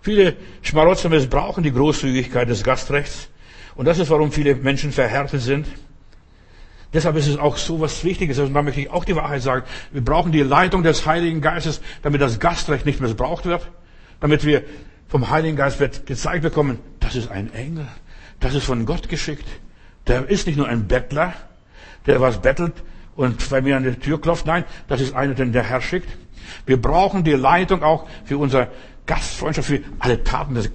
Viele 0.00 0.36
Schmarotzer 0.62 1.08
missbrauchen 1.08 1.62
die 1.62 1.72
Großzügigkeit 1.72 2.48
des 2.48 2.64
Gastrechts. 2.64 3.28
Und 3.76 3.86
das 3.86 3.98
ist, 3.98 4.10
warum 4.10 4.32
viele 4.32 4.56
Menschen 4.56 4.92
verhärtet 4.92 5.40
sind. 5.42 5.66
Deshalb 6.92 7.16
ist 7.16 7.28
es 7.28 7.38
auch 7.38 7.56
so 7.56 7.80
was 7.80 8.04
Wichtiges, 8.04 8.38
und 8.38 8.52
da 8.52 8.62
möchte 8.62 8.80
ich 8.80 8.90
auch 8.90 9.04
die 9.04 9.16
Wahrheit 9.16 9.42
sagen. 9.42 9.64
Wir 9.92 10.04
brauchen 10.04 10.32
die 10.32 10.42
Leitung 10.42 10.82
des 10.82 11.06
Heiligen 11.06 11.40
Geistes, 11.40 11.80
damit 12.02 12.20
das 12.20 12.38
Gastrecht 12.38 12.84
nicht 12.84 13.00
missbraucht 13.00 13.46
wird. 13.46 13.70
Damit 14.20 14.44
wir 14.44 14.62
vom 15.08 15.30
Heiligen 15.30 15.56
Geist 15.56 15.78
gezeigt 16.06 16.42
bekommen, 16.42 16.78
das 17.00 17.14
ist 17.14 17.30
ein 17.30 17.52
Engel. 17.52 17.86
Das 18.40 18.54
ist 18.54 18.64
von 18.64 18.86
Gott 18.86 19.08
geschickt. 19.08 19.46
Der 20.06 20.28
ist 20.28 20.46
nicht 20.46 20.56
nur 20.56 20.68
ein 20.68 20.88
Bettler, 20.88 21.34
der 22.06 22.20
was 22.20 22.40
bettelt, 22.42 22.74
und 23.16 23.48
bei 23.50 23.60
mir 23.60 23.76
an 23.76 23.84
die 23.84 23.94
Tür 23.94 24.20
klopft. 24.20 24.46
Nein, 24.46 24.64
das 24.88 25.00
ist 25.00 25.14
einer, 25.14 25.34
den 25.34 25.52
der 25.52 25.62
Herr 25.62 25.80
schickt. 25.80 26.08
Wir 26.66 26.80
brauchen 26.80 27.24
die 27.24 27.32
Leitung 27.32 27.82
auch 27.82 28.06
für 28.24 28.38
unsere 28.38 28.68
Gastfreundschaft, 29.06 29.68
für 29.68 29.80
alle 29.98 30.22
Taten 30.24 30.54
des 30.54 30.70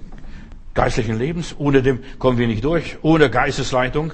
geistlichen 0.74 1.18
Lebens. 1.18 1.54
Ohne 1.58 1.82
dem 1.82 2.00
kommen 2.18 2.38
wir 2.38 2.46
nicht 2.46 2.64
durch. 2.64 2.98
Ohne 3.02 3.30
Geistesleitung. 3.30 4.12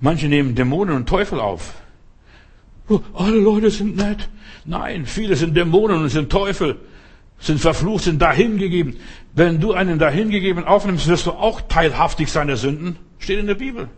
Manche 0.00 0.28
nehmen 0.28 0.54
Dämonen 0.54 0.94
und 0.94 1.08
Teufel 1.08 1.40
auf. 1.40 1.74
Oh, 2.88 3.00
alle 3.14 3.38
Leute 3.38 3.70
sind 3.70 3.96
nett. 3.96 4.28
Nein, 4.64 5.06
viele 5.06 5.36
sind 5.36 5.56
Dämonen 5.56 6.02
und 6.02 6.08
sind 6.08 6.30
Teufel, 6.30 6.76
sind 7.38 7.60
verflucht, 7.60 8.04
sind 8.04 8.22
dahingegeben. 8.22 8.96
Wenn 9.34 9.60
du 9.60 9.72
einen 9.72 9.98
dahingegeben 9.98 10.64
aufnimmst, 10.64 11.06
wirst 11.06 11.26
du 11.26 11.32
auch 11.32 11.60
teilhaftig 11.62 12.30
seiner 12.30 12.56
Sünden. 12.56 12.96
Steht 13.18 13.38
in 13.38 13.46
der 13.46 13.54
Bibel. 13.54 13.88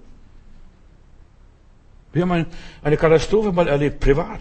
Wir 2.12 2.22
haben 2.22 2.46
eine 2.82 2.96
Katastrophe 2.96 3.52
mal 3.52 3.68
erlebt, 3.68 4.00
privat. 4.00 4.40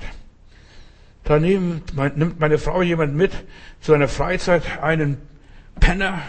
Da 1.24 1.40
nimmt 1.40 1.96
meine 2.40 2.58
Frau 2.58 2.82
jemand 2.82 3.16
mit 3.16 3.32
zu 3.82 3.94
einer 3.94 4.08
Freizeit, 4.08 4.64
einen 4.82 5.18
Penner. 5.80 6.22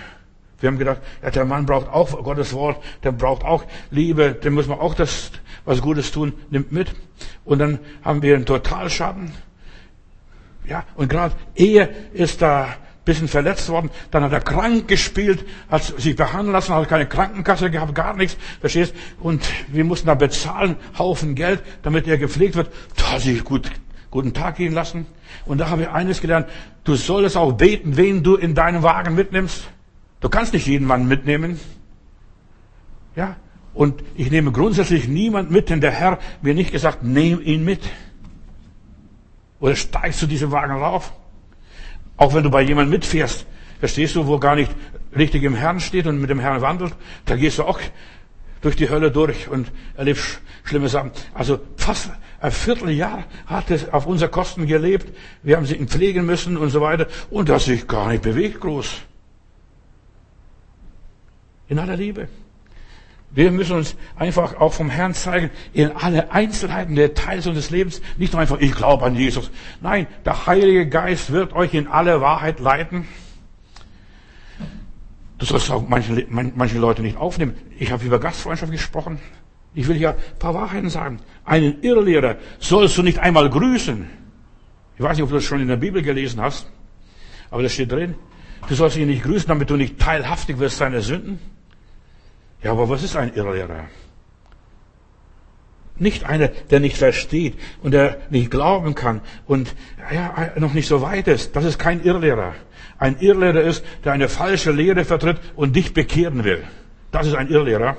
Wir 0.60 0.66
haben 0.68 0.78
gedacht, 0.78 1.00
ja, 1.22 1.30
der 1.30 1.46
Mann 1.46 1.64
braucht 1.64 1.88
auch 1.88 2.22
Gottes 2.22 2.52
Wort, 2.52 2.84
der 3.02 3.12
braucht 3.12 3.44
auch 3.44 3.64
Liebe, 3.90 4.32
dem 4.32 4.54
muss 4.54 4.66
man 4.66 4.78
auch 4.78 4.94
das, 4.94 5.30
was 5.64 5.80
Gutes 5.80 6.12
tun, 6.12 6.34
nimmt 6.50 6.70
mit. 6.70 6.94
Und 7.44 7.60
dann 7.60 7.78
haben 8.04 8.20
wir 8.20 8.34
einen 8.34 8.44
Totalschaden. 8.44 9.32
Ja, 10.66 10.84
und 10.96 11.08
gerade 11.08 11.34
Ehe 11.56 11.88
ist 12.12 12.42
da 12.42 12.68
bisschen 13.04 13.28
verletzt 13.28 13.68
worden, 13.68 13.90
dann 14.10 14.22
hat 14.22 14.32
er 14.32 14.40
krank 14.40 14.88
gespielt, 14.88 15.44
hat 15.70 15.82
sich 15.82 16.16
behandeln 16.16 16.52
lassen, 16.52 16.74
hat 16.74 16.88
keine 16.88 17.06
Krankenkasse 17.06 17.70
gehabt, 17.70 17.94
gar 17.94 18.14
nichts, 18.14 18.36
verstehst? 18.60 18.94
Und 19.20 19.48
wir 19.68 19.84
mussten 19.84 20.06
da 20.06 20.14
bezahlen, 20.14 20.76
Haufen 20.98 21.34
Geld, 21.34 21.62
damit 21.82 22.06
er 22.06 22.18
gepflegt 22.18 22.56
wird. 22.56 22.70
Da 22.96 23.12
hat 23.12 23.22
sich 23.22 23.42
gut, 23.44 23.70
guten 24.10 24.32
Tag 24.34 24.56
gehen 24.56 24.72
lassen. 24.72 25.06
Und 25.46 25.58
da 25.58 25.70
habe 25.70 25.82
ich 25.82 25.88
eines 25.88 26.20
gelernt, 26.20 26.48
du 26.84 26.94
solltest 26.94 27.36
auch 27.36 27.52
beten, 27.52 27.96
wen 27.96 28.22
du 28.22 28.36
in 28.36 28.54
deinen 28.54 28.82
Wagen 28.82 29.14
mitnimmst. 29.14 29.64
Du 30.20 30.28
kannst 30.28 30.52
nicht 30.52 30.66
jeden 30.66 30.86
Mann 30.86 31.08
mitnehmen. 31.08 31.58
Ja? 33.16 33.36
Und 33.72 34.02
ich 34.14 34.30
nehme 34.30 34.52
grundsätzlich 34.52 35.08
niemand 35.08 35.50
mit, 35.50 35.70
denn 35.70 35.80
der 35.80 35.92
Herr 35.92 36.18
mir 36.42 36.54
nicht 36.54 36.72
gesagt, 36.72 37.02
nehm 37.02 37.40
ihn 37.40 37.64
mit. 37.64 37.80
Oder 39.60 39.76
steigst 39.76 40.20
du 40.22 40.26
diese 40.26 40.50
Wagen 40.50 40.72
rauf? 40.72 41.12
Auch 42.20 42.34
wenn 42.34 42.42
du 42.42 42.50
bei 42.50 42.60
jemandem 42.60 42.90
mitfährst, 42.90 43.46
verstehst 43.78 44.14
du, 44.14 44.26
wo 44.26 44.38
gar 44.38 44.54
nicht 44.54 44.70
richtig 45.16 45.42
im 45.42 45.54
Herrn 45.54 45.80
steht 45.80 46.06
und 46.06 46.20
mit 46.20 46.28
dem 46.28 46.38
Herrn 46.38 46.60
wandelt, 46.60 46.94
da 47.24 47.34
gehst 47.34 47.58
du 47.58 47.64
auch 47.64 47.80
durch 48.60 48.76
die 48.76 48.90
Hölle 48.90 49.10
durch 49.10 49.48
und 49.48 49.72
erlebst 49.96 50.42
schlimme 50.64 50.90
Sachen. 50.90 51.12
Also 51.32 51.60
fast 51.76 52.10
ein 52.38 52.52
Vierteljahr 52.52 53.24
hat 53.46 53.70
es 53.70 53.88
auf 53.88 54.04
unser 54.04 54.28
Kosten 54.28 54.66
gelebt. 54.66 55.16
Wir 55.42 55.56
haben 55.56 55.64
sie 55.64 55.76
pflegen 55.86 56.26
müssen 56.26 56.58
und 56.58 56.68
so 56.68 56.82
weiter. 56.82 57.06
Und 57.30 57.48
das 57.48 57.64
sich 57.64 57.88
gar 57.88 58.08
nicht 58.10 58.22
bewegt 58.22 58.60
groß. 58.60 59.00
In 61.68 61.78
aller 61.78 61.96
Liebe. 61.96 62.28
Wir 63.32 63.52
müssen 63.52 63.76
uns 63.76 63.96
einfach 64.16 64.56
auch 64.56 64.72
vom 64.72 64.90
Herrn 64.90 65.14
zeigen, 65.14 65.50
in 65.72 65.92
alle 65.92 66.32
Einzelheiten, 66.32 66.96
Details 66.96 67.46
unseres 67.46 67.70
Lebens. 67.70 68.02
Nicht 68.16 68.32
nur 68.32 68.42
einfach, 68.42 68.58
ich 68.58 68.74
glaube 68.74 69.04
an 69.04 69.14
Jesus. 69.14 69.50
Nein, 69.80 70.08
der 70.24 70.46
Heilige 70.46 70.88
Geist 70.88 71.30
wird 71.30 71.52
euch 71.52 71.74
in 71.74 71.86
alle 71.86 72.20
Wahrheit 72.20 72.58
leiten. 72.58 73.06
Du 75.38 75.46
sollst 75.46 75.70
auch 75.70 75.88
manche, 75.88 76.26
manche 76.28 76.78
Leute 76.78 77.02
nicht 77.02 77.16
aufnehmen. 77.16 77.54
Ich 77.78 77.92
habe 77.92 78.04
über 78.04 78.18
Gastfreundschaft 78.18 78.72
gesprochen. 78.72 79.18
Ich 79.74 79.86
will 79.86 79.96
ja 79.96 80.10
ein 80.10 80.38
paar 80.38 80.54
Wahrheiten 80.54 80.90
sagen. 80.90 81.20
Einen 81.44 81.82
Irrlehrer 81.82 82.36
sollst 82.58 82.98
du 82.98 83.02
nicht 83.02 83.20
einmal 83.20 83.48
grüßen. 83.48 84.10
Ich 84.96 85.02
weiß 85.02 85.16
nicht, 85.16 85.22
ob 85.22 85.30
du 85.30 85.36
das 85.36 85.44
schon 85.44 85.60
in 85.60 85.68
der 85.68 85.76
Bibel 85.76 86.02
gelesen 86.02 86.40
hast, 86.42 86.66
aber 87.50 87.62
das 87.62 87.72
steht 87.72 87.90
drin. 87.92 88.16
Du 88.68 88.74
sollst 88.74 88.98
ihn 88.98 89.06
nicht 89.06 89.22
grüßen, 89.22 89.48
damit 89.48 89.70
du 89.70 89.76
nicht 89.76 89.98
teilhaftig 89.98 90.58
wirst 90.58 90.76
seiner 90.76 91.00
Sünden. 91.00 91.38
Ja, 92.62 92.72
aber 92.72 92.88
was 92.88 93.02
ist 93.02 93.16
ein 93.16 93.34
Irrlehrer? 93.34 93.86
Nicht 95.96 96.24
einer, 96.24 96.48
der 96.48 96.80
nicht 96.80 96.96
versteht 96.96 97.58
und 97.82 97.92
der 97.92 98.18
nicht 98.30 98.50
glauben 98.50 98.94
kann 98.94 99.20
und 99.46 99.74
ja, 100.12 100.52
noch 100.56 100.72
nicht 100.72 100.88
so 100.88 101.02
weit 101.02 101.28
ist. 101.28 101.54
Das 101.56 101.64
ist 101.64 101.78
kein 101.78 102.02
Irrlehrer. 102.02 102.54
Ein 102.98 103.18
Irrlehrer 103.20 103.62
ist, 103.62 103.84
der 104.04 104.12
eine 104.12 104.28
falsche 104.28 104.72
Lehre 104.72 105.04
vertritt 105.04 105.38
und 105.56 105.76
dich 105.76 105.92
bekehren 105.92 106.44
will. 106.44 106.64
Das 107.12 107.26
ist 107.26 107.34
ein 107.34 107.48
Irrlehrer. 107.48 107.96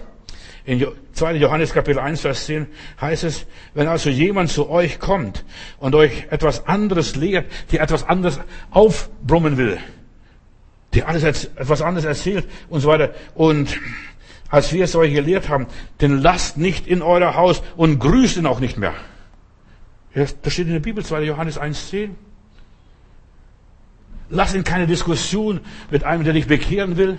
In 0.64 0.86
2. 1.14 1.36
Johannes 1.36 1.74
Kapitel 1.74 2.00
1, 2.00 2.22
Vers 2.22 2.46
10 2.46 2.68
heißt 3.00 3.24
es, 3.24 3.48
wenn 3.74 3.88
also 3.88 4.10
jemand 4.10 4.52
zu 4.52 4.70
euch 4.70 5.00
kommt 5.00 5.44
und 5.80 5.96
euch 5.96 6.28
etwas 6.30 6.68
anderes 6.68 7.16
lehrt, 7.16 7.52
die 7.72 7.80
etwas 7.80 8.04
anderes 8.08 8.40
aufbrummen 8.70 9.58
will, 9.58 9.80
die 10.94 11.04
alles 11.04 11.24
etwas 11.24 11.82
anderes 11.82 12.06
erzählt 12.06 12.48
und 12.70 12.82
so 12.82 12.90
weiter 12.90 13.14
und 13.34 13.76
als 14.52 14.74
wir 14.74 14.84
es 14.84 14.96
euch 14.96 15.14
gelehrt 15.14 15.50
haben, 15.50 15.66
den 16.02 16.20
lasst 16.20 16.58
nicht 16.58 16.86
in 16.86 17.02
euer 17.02 17.36
Haus 17.36 17.64
und 17.78 18.00
grüßt 18.00 18.38
ihn 18.38 18.46
auch 18.46 18.60
nicht 18.60 18.78
mehr. 18.78 18.94
Das 20.14 20.36
steht 20.48 20.68
in 20.68 20.74
der 20.74 20.82
Bibel, 20.82 21.04
2. 21.04 21.24
Johannes 21.24 21.60
1,10. 21.60 22.10
Lass 24.30 24.54
ihn 24.54 24.66
keine 24.66 24.88
Diskussion 24.88 25.62
mit 25.90 26.04
einem, 26.04 26.26
der 26.26 26.34
dich 26.34 26.48
bekehren 26.48 26.98
will. 26.98 27.18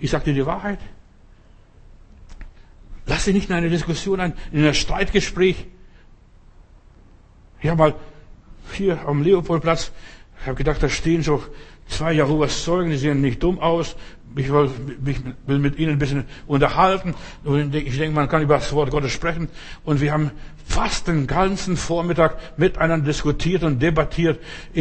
Ich 0.00 0.10
sage 0.10 0.24
dir 0.24 0.34
die 0.34 0.46
Wahrheit. 0.46 0.78
Lass 3.04 3.26
ihn 3.26 3.34
nicht 3.34 3.50
in 3.50 3.56
eine 3.56 3.68
Diskussion 3.68 4.18
ein, 4.18 4.32
in 4.50 4.64
ein 4.64 4.74
Streitgespräch. 4.74 5.66
Ich 7.60 7.68
habe 7.68 7.78
mal 7.78 7.94
hier 8.72 9.06
am 9.06 9.22
Leopoldplatz, 9.22 9.92
ich 10.40 10.46
habe 10.46 10.56
gedacht, 10.56 10.82
da 10.82 10.88
stehen 10.88 11.22
so 11.22 11.42
zwei 11.86 12.12
Jehovas 12.12 12.64
Zeugen, 12.64 12.90
die 12.90 12.96
sehen 12.96 13.20
nicht 13.20 13.42
dumm 13.42 13.58
aus. 13.58 13.96
Ich 14.36 14.52
will, 14.52 14.70
mich, 15.02 15.20
will 15.46 15.58
mit 15.58 15.78
ihnen 15.78 15.92
ein 15.92 15.98
bisschen 15.98 16.24
unterhalten. 16.46 17.14
Und 17.42 17.74
ich 17.74 17.96
denke, 17.96 18.14
man 18.14 18.28
kann 18.28 18.42
über 18.42 18.56
das 18.56 18.70
Wort 18.72 18.90
Gottes 18.90 19.12
sprechen. 19.12 19.48
Und 19.84 20.00
wir 20.02 20.12
haben 20.12 20.30
fast 20.66 21.08
den 21.08 21.26
ganzen 21.26 21.76
Vormittag 21.76 22.36
miteinander 22.58 23.06
diskutiert 23.06 23.62
und 23.62 23.80
debattiert. 23.80 24.38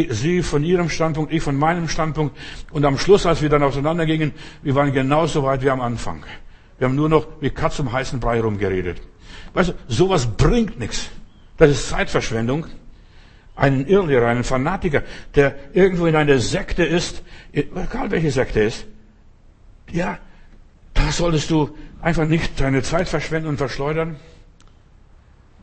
Sie 0.09 0.43
von 0.43 0.63
ihrem 0.63 0.89
Standpunkt, 0.89 1.31
ich 1.31 1.41
von 1.41 1.55
meinem 1.55 1.87
Standpunkt. 1.87 2.37
Und 2.71 2.83
am 2.83 2.97
Schluss, 2.97 3.25
als 3.25 3.41
wir 3.41 3.49
dann 3.49 3.63
auseinandergingen, 3.63 4.33
wir 4.61 4.75
waren 4.75 4.91
genauso 4.91 5.43
weit 5.43 5.63
wie 5.63 5.69
am 5.69 5.79
Anfang. 5.79 6.25
Wir 6.77 6.87
haben 6.87 6.95
nur 6.95 7.07
noch 7.07 7.27
wie 7.39 7.49
Katz 7.49 7.79
um 7.79 7.91
heißen 7.91 8.19
Brei 8.19 8.41
rumgeredet. 8.41 9.01
Weißt 9.53 9.69
du, 9.69 9.73
sowas 9.87 10.27
bringt 10.27 10.79
nichts. 10.79 11.09
Das 11.55 11.69
ist 11.69 11.87
Zeitverschwendung 11.87 12.65
einen 13.55 13.87
Irrlehrer, 13.87 14.27
einen 14.27 14.43
Fanatiker, 14.43 15.03
der 15.33 15.55
irgendwo 15.73 16.07
in 16.07 16.15
einer 16.15 16.39
Sekte 16.39 16.83
ist, 16.83 17.23
egal 17.53 18.11
welche 18.11 18.31
Sekte 18.31 18.59
ist, 18.59 18.85
ja, 19.91 20.19
da 20.93 21.11
solltest 21.11 21.49
du 21.49 21.75
einfach 22.01 22.27
nicht 22.27 22.59
deine 22.59 22.81
Zeit 22.83 23.07
verschwenden 23.07 23.49
und 23.49 23.57
verschleudern. 23.57 24.17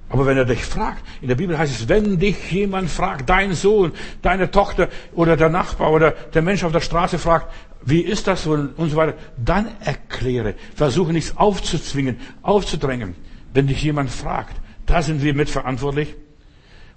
Aber 0.08 0.26
wenn 0.26 0.36
er 0.36 0.44
dich 0.44 0.62
fragt, 0.62 1.02
in 1.22 1.28
der 1.28 1.36
Bibel 1.36 1.56
heißt 1.56 1.72
es, 1.72 1.88
wenn 1.88 2.18
dich 2.18 2.52
jemand 2.52 2.90
fragt, 2.90 3.30
dein 3.30 3.54
Sohn, 3.54 3.92
deine 4.20 4.50
Tochter 4.50 4.88
oder 5.14 5.38
der 5.38 5.48
Nachbar 5.48 5.90
oder 5.90 6.10
der 6.10 6.42
Mensch 6.42 6.64
auf 6.64 6.72
der 6.72 6.80
Straße 6.80 7.18
fragt, 7.18 7.50
wie 7.84 8.00
ist 8.00 8.26
das 8.26 8.46
und 8.46 8.76
so 8.76 8.96
weiter, 8.96 9.14
dann 9.42 9.68
erkläre, 9.80 10.54
versuche 10.74 11.12
nichts 11.12 11.36
aufzuzwingen, 11.36 12.20
aufzudrängen. 12.42 13.14
Wenn 13.54 13.66
dich 13.66 13.82
jemand 13.82 14.10
fragt, 14.10 14.54
da 14.86 15.00
sind 15.02 15.22
wir 15.22 15.34
mitverantwortlich. 15.34 16.14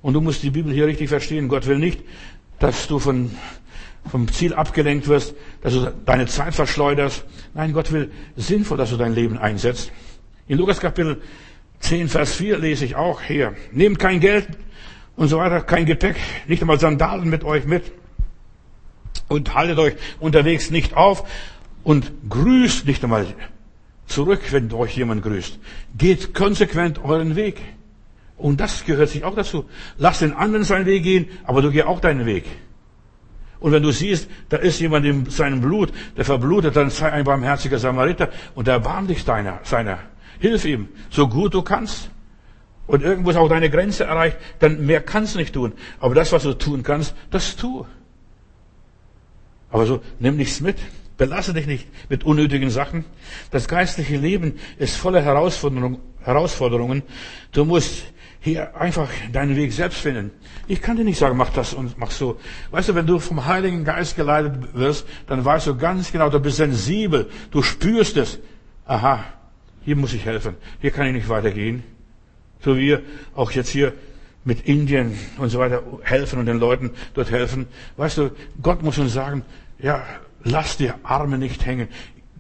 Und 0.02 0.14
du 0.14 0.22
musst 0.22 0.44
die 0.44 0.52
Bibel 0.52 0.74
hier 0.74 0.88
richtig 0.88 1.10
verstehen. 1.10 1.48
Gott 1.48 1.66
will 1.68 1.80
nicht, 1.80 2.02
dass 2.60 2.88
du 2.88 3.00
von, 3.00 3.32
vom 4.10 4.32
Ziel 4.32 4.54
abgelenkt 4.54 5.08
wirst, 5.08 5.36
dass 5.62 5.74
du 5.74 5.94
deine 6.06 6.28
Zeit 6.28 6.54
verschleuderst. 6.56 7.26
Nein, 7.54 7.74
Gott 7.74 7.92
will 7.92 8.12
sinnvoll, 8.36 8.78
dass 8.78 8.92
du 8.92 8.98
dein 8.98 9.14
Leben 9.14 9.38
einsetzt. 9.38 9.92
In 10.48 10.58
Lukas 10.58 10.80
Kapitel 10.80 11.22
10, 11.80 12.10
Vers 12.10 12.36
4 12.36 12.60
lese 12.60 12.86
ich 12.86 12.96
auch 12.96 13.22
hier. 13.22 13.56
Nehmt 13.72 14.00
kein 14.00 14.20
Geld 14.20 14.48
und 15.16 15.28
so 15.28 15.38
weiter, 15.38 15.62
kein 15.62 15.86
Gepäck, 15.86 16.18
nicht 16.48 16.62
einmal 16.62 16.80
Sandalen 16.80 17.30
mit 17.30 17.44
euch 17.44 17.66
mit. 17.66 17.92
Und 19.28 19.56
haltet 19.56 19.80
euch 19.80 19.96
unterwegs 20.20 20.70
nicht 20.70 20.96
auf 20.96 21.28
und 21.84 22.12
grüßt 22.30 22.86
nicht 22.86 23.04
einmal 23.04 23.26
zurück, 24.06 24.42
wenn 24.52 24.72
euch 24.72 24.96
jemand 24.96 25.24
grüßt. 25.24 25.58
Geht 25.98 26.34
konsequent 26.34 27.04
euren 27.04 27.36
Weg. 27.36 27.60
Und 28.38 28.60
das 28.60 28.86
gehört 28.86 29.10
sich 29.10 29.24
auch 29.24 29.36
dazu. 29.36 29.66
Lass 29.98 30.20
den 30.20 30.34
anderen 30.34 30.66
seinen 30.66 30.86
Weg 30.86 31.04
gehen, 31.04 31.28
aber 31.46 31.62
du 31.62 31.72
geh 31.72 31.84
auch 31.84 32.02
deinen 32.02 32.26
Weg. 32.26 32.46
Und 33.60 33.72
wenn 33.72 33.84
du 33.84 33.92
siehst, 33.92 34.30
da 34.50 34.58
ist 34.58 34.80
jemand 34.80 35.06
in 35.06 35.30
seinem 35.30 35.62
Blut, 35.62 35.92
der 36.18 36.26
verblutet, 36.26 36.76
dann 36.76 36.90
sei 36.90 37.12
ein 37.12 37.24
barmherziger 37.24 37.80
Samariter 37.80 38.30
und 38.54 38.68
erbarm 38.68 39.08
dich 39.08 39.26
deiner, 39.26 39.60
seiner. 39.64 40.00
Hilf 40.40 40.66
ihm, 40.66 40.90
so 41.10 41.28
gut 41.28 41.54
du 41.54 41.62
kannst. 41.62 42.10
Und 42.88 43.02
irgendwo 43.02 43.32
ist 43.32 43.38
auch 43.38 43.50
deine 43.50 43.70
Grenze 43.70 44.04
erreicht, 44.04 44.38
dann 44.60 44.86
mehr 44.86 45.02
kannst 45.02 45.36
du 45.36 45.40
nicht 45.40 45.54
tun. 45.54 45.74
Aber 46.00 46.14
das, 46.14 46.32
was 46.32 46.44
du 46.44 46.54
tun 46.54 46.84
kannst, 46.84 47.16
das 47.32 47.56
tu. 47.56 47.86
Aber 49.72 49.86
so, 49.86 50.02
nimm 50.20 50.38
nichts 50.38 50.62
mit. 50.62 50.78
Belasse 51.18 51.54
dich 51.54 51.66
nicht 51.66 51.88
mit 52.10 52.26
unnötigen 52.26 52.70
Sachen. 52.70 53.06
Das 53.50 53.68
geistliche 53.68 54.18
Leben 54.18 54.60
ist 54.78 54.98
voller 54.98 55.22
Herausforderungen. 55.24 57.04
Du 57.54 57.66
musst 57.66 58.04
hier 58.42 58.76
einfach 58.76 59.10
deinen 59.32 59.56
Weg 59.56 59.74
selbst 59.74 60.00
finden. 60.00 60.32
Ich 60.68 60.82
kann 60.82 60.98
dir 60.98 61.04
nicht 61.04 61.20
sagen, 61.20 61.38
mach 61.38 61.52
das 61.52 61.74
und 61.74 61.98
mach 61.98 62.12
so. 62.12 62.40
Weißt 62.72 62.90
du, 62.90 62.96
wenn 62.96 63.06
du 63.06 63.20
vom 63.20 63.46
Heiligen 63.46 63.84
Geist 63.84 64.16
geleitet 64.16 64.74
wirst, 64.74 65.06
dann 65.28 65.46
weißt 65.46 65.68
du 65.68 65.76
ganz 65.76 66.12
genau, 66.12 66.30
du 66.30 66.40
bist 66.40 66.58
sensibel, 66.58 67.30
du 67.52 67.62
spürst 67.62 68.18
es. 68.18 68.40
Aha, 68.86 69.24
hier 69.84 69.96
muss 69.96 70.14
ich 70.14 70.26
helfen, 70.26 70.56
hier 70.82 70.92
kann 70.92 71.08
ich 71.08 71.14
nicht 71.14 71.30
weitergehen. 71.30 71.84
So 72.62 72.78
wie 72.78 72.88
wir 72.88 73.02
auch 73.36 73.52
jetzt 73.52 73.70
hier 73.70 73.94
mit 74.44 74.68
Indien 74.68 75.18
und 75.38 75.50
so 75.50 75.60
weiter 75.60 75.84
helfen 76.04 76.40
und 76.40 76.46
den 76.46 76.60
Leuten 76.60 76.92
dort 77.14 77.32
helfen. 77.32 77.68
Weißt 77.98 78.18
du, 78.18 78.32
Gott 78.62 78.82
muss 78.84 78.98
uns 78.98 79.14
sagen, 79.14 79.44
ja, 79.80 80.04
lass 80.44 80.78
die 80.78 80.92
Arme 81.04 81.38
nicht 81.38 81.66
hängen. 81.66 81.90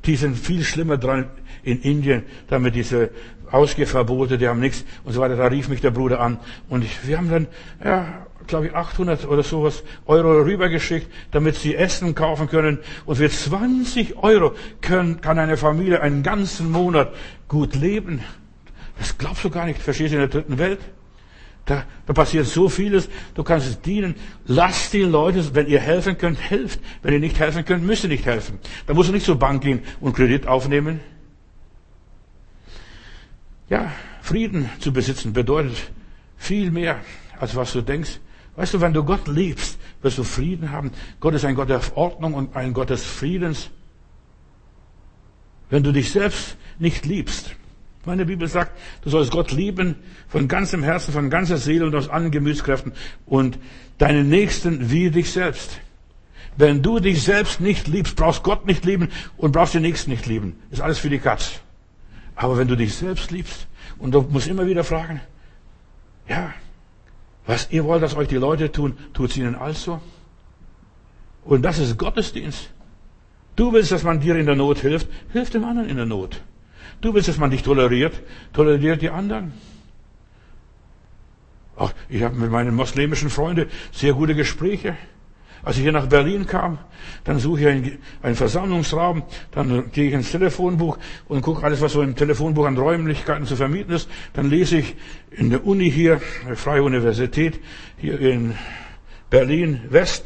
Die 0.06 0.16
sind 0.16 0.38
viel 0.38 0.64
schlimmer 0.64 0.98
dran 0.98 1.30
in 1.64 1.82
Indien, 1.82 2.24
damit 2.48 2.76
diese 2.76 3.10
Ausgehverbote, 3.52 4.38
die 4.38 4.48
haben 4.48 4.60
nichts 4.60 4.86
und 5.04 5.14
so 5.14 5.22
weiter. 5.22 5.36
Da 5.36 5.48
rief 5.48 5.68
mich 5.68 5.82
der 5.82 5.92
Bruder 5.92 6.20
an 6.20 6.40
und 6.70 6.84
ich, 6.84 7.08
wir 7.08 7.18
haben 7.18 7.30
dann, 7.30 7.48
ja, 7.84 8.26
glaube 8.48 8.68
ich, 8.68 8.76
800 8.76 9.28
oder 9.28 9.44
sowas 9.44 9.84
Euro 10.06 10.42
rübergeschickt, 10.42 11.12
damit 11.32 11.56
sie 11.56 11.76
Essen 11.76 12.16
kaufen 12.16 12.48
können. 12.48 12.80
Und 13.06 13.18
für 13.18 13.30
20 13.30 14.18
Euro 14.18 14.54
können, 14.82 15.22
kann 15.22 15.40
eine 15.40 15.58
Familie 15.58 16.02
einen 16.02 16.24
ganzen 16.24 16.72
Monat 16.72 17.14
gut 17.48 17.76
leben. 17.76 18.22
Das 18.98 19.18
glaubst 19.18 19.44
du 19.44 19.50
gar 19.50 19.66
nicht. 19.66 19.82
Verstehst 19.82 20.14
du 20.14 20.16
in 20.16 20.22
der 20.22 20.30
dritten 20.30 20.58
Welt? 20.58 20.80
Da, 21.66 21.84
da 22.06 22.14
passiert 22.14 22.46
so 22.46 22.70
vieles. 22.70 23.10
Du 23.34 23.44
kannst 23.44 23.68
es 23.68 23.82
dienen. 23.82 24.16
Lasst 24.46 24.94
die 24.94 25.02
Leute, 25.02 25.56
wenn 25.56 25.68
ihr 25.68 25.80
helfen 25.80 26.18
könnt, 26.18 26.40
helft. 26.40 26.80
Wenn 27.02 27.14
ihr 27.14 27.20
nicht 27.20 27.40
helfen 27.40 27.66
könnt, 27.66 27.84
müsst 27.84 28.04
ihr 28.04 28.10
nicht 28.10 28.26
helfen. 28.26 28.60
Da 28.86 28.94
musst 28.94 29.10
du 29.10 29.14
nicht 29.14 29.26
zur 29.26 29.40
Bank 29.40 29.64
gehen 29.64 29.82
und 30.00 30.16
Kredit 30.16 30.48
aufnehmen. 30.48 31.00
Ja, 33.70 33.92
Frieden 34.22 34.70
zu 34.80 34.94
besitzen 34.94 35.34
bedeutet 35.34 35.92
viel 36.38 36.72
mehr, 36.72 37.00
als 37.40 37.56
was 37.56 37.74
du 37.74 37.82
denkst. 37.82 38.20
Weißt 38.56 38.74
du, 38.74 38.82
wenn 38.82 38.94
du 38.94 39.04
Gott 39.04 39.28
liebst, 39.28 39.78
wirst 40.02 40.18
du 40.18 40.24
Frieden 40.24 40.72
haben. 40.72 40.92
Gott 41.20 41.34
ist 41.34 41.46
ein 41.46 41.56
Gott 41.56 41.70
der 41.70 41.82
Ordnung 41.96 42.34
und 42.34 42.56
ein 42.56 42.74
Gott 42.74 42.90
des 42.90 43.04
Friedens. 43.04 43.70
Wenn 45.70 45.84
du 45.84 45.92
dich 45.92 46.12
selbst 46.12 46.58
nicht 46.78 47.06
liebst, 47.06 47.56
meine 48.06 48.26
Bibel 48.26 48.48
sagt, 48.48 48.72
du 49.02 49.10
sollst 49.10 49.32
Gott 49.32 49.52
lieben 49.52 49.96
von 50.28 50.48
ganzem 50.48 50.84
Herzen, 50.84 51.12
von 51.12 51.32
ganzer 51.32 51.58
Seele 51.58 51.88
und 51.88 51.96
aus 51.96 52.08
allen 52.08 52.30
Gemütskräften 52.30 52.94
und 53.26 53.58
deinen 53.98 54.30
Nächsten 54.30 54.92
wie 54.92 55.10
dich 55.10 55.32
selbst. 55.32 55.80
Wenn 56.56 56.84
du 56.84 57.00
dich 57.00 57.24
selbst 57.24 57.60
nicht 57.60 57.88
liebst, 57.88 58.16
brauchst 58.16 58.44
Gott 58.44 58.68
nicht 58.68 58.86
lieben 58.86 59.10
und 59.38 59.52
brauchst 59.52 59.74
den 59.74 59.82
Nächsten 59.82 60.12
nicht 60.12 60.28
lieben. 60.28 60.60
Ist 60.70 60.82
alles 60.82 61.00
für 61.00 61.10
die 61.10 61.20
Katz. 61.20 61.60
Aber 62.36 62.58
wenn 62.58 62.68
du 62.68 62.76
dich 62.76 62.94
selbst 62.96 63.32
liebst 63.32 63.68
und 63.98 64.12
du 64.12 64.22
musst 64.22 64.48
immer 64.48 64.68
wieder 64.68 64.84
fragen, 64.84 65.22
ja, 66.28 66.54
was 67.46 67.70
ihr 67.72 67.86
wollt, 67.86 68.02
dass 68.04 68.16
euch 68.16 68.28
die 68.28 68.36
Leute 68.36 68.72
tun, 68.72 68.98
tut's 69.14 69.38
ihnen 69.38 69.56
also. 69.56 70.02
Und 71.44 71.62
das 71.62 71.78
ist 71.78 71.98
Gottesdienst. 71.98 72.72
Du 73.56 73.72
willst, 73.72 73.92
dass 73.92 74.04
man 74.04 74.20
dir 74.20 74.36
in 74.36 74.48
der 74.48 74.56
Not 74.56 74.80
hilft, 74.80 75.08
hilf 75.32 75.50
dem 75.50 75.64
anderen 75.64 75.88
in 75.88 75.96
der 75.96 76.06
Not. 76.06 76.42
Du 77.02 77.14
willst, 77.14 77.30
dass 77.30 77.38
man 77.38 77.52
dich 77.52 77.64
toleriert, 77.64 78.22
toleriert 78.52 79.02
die 79.02 79.10
anderen. 79.10 79.54
Ach, 81.78 81.94
ich 82.10 82.24
habe 82.24 82.36
mit 82.36 82.52
meinen 82.52 82.76
muslimischen 82.76 83.30
Freunden 83.30 83.70
sehr 83.92 84.14
gute 84.14 84.34
Gespräche. 84.34 84.98
Als 85.64 85.78
ich 85.78 85.84
hier 85.84 85.92
nach 85.92 86.08
Berlin 86.08 86.46
kam, 86.46 86.78
dann 87.24 87.40
suche 87.40 87.62
ich 87.62 87.68
einen, 87.68 87.98
einen 88.22 88.36
Versammlungsraum, 88.36 89.24
dann 89.52 89.92
gehe 89.92 90.08
ich 90.08 90.14
ins 90.14 90.32
Telefonbuch 90.32 90.98
und 91.28 91.42
gucke 91.42 91.64
alles, 91.64 91.82
was 91.82 91.94
so 91.94 92.02
im 92.02 92.16
Telefonbuch 92.16 92.66
an 92.66 92.78
Räumlichkeiten 92.78 93.46
zu 93.46 93.56
vermieten 93.56 93.94
ist. 93.94 94.10
Dann 94.34 94.50
lese 94.50 94.78
ich 94.78 94.96
in 95.32 95.50
der 95.50 95.66
Uni 95.66 95.92
hier, 95.92 96.22
Freie 96.56 96.84
Universität, 96.84 97.60
hier 97.98 98.20
in 98.20 98.56
Berlin 99.30 99.82
West, 99.90 100.26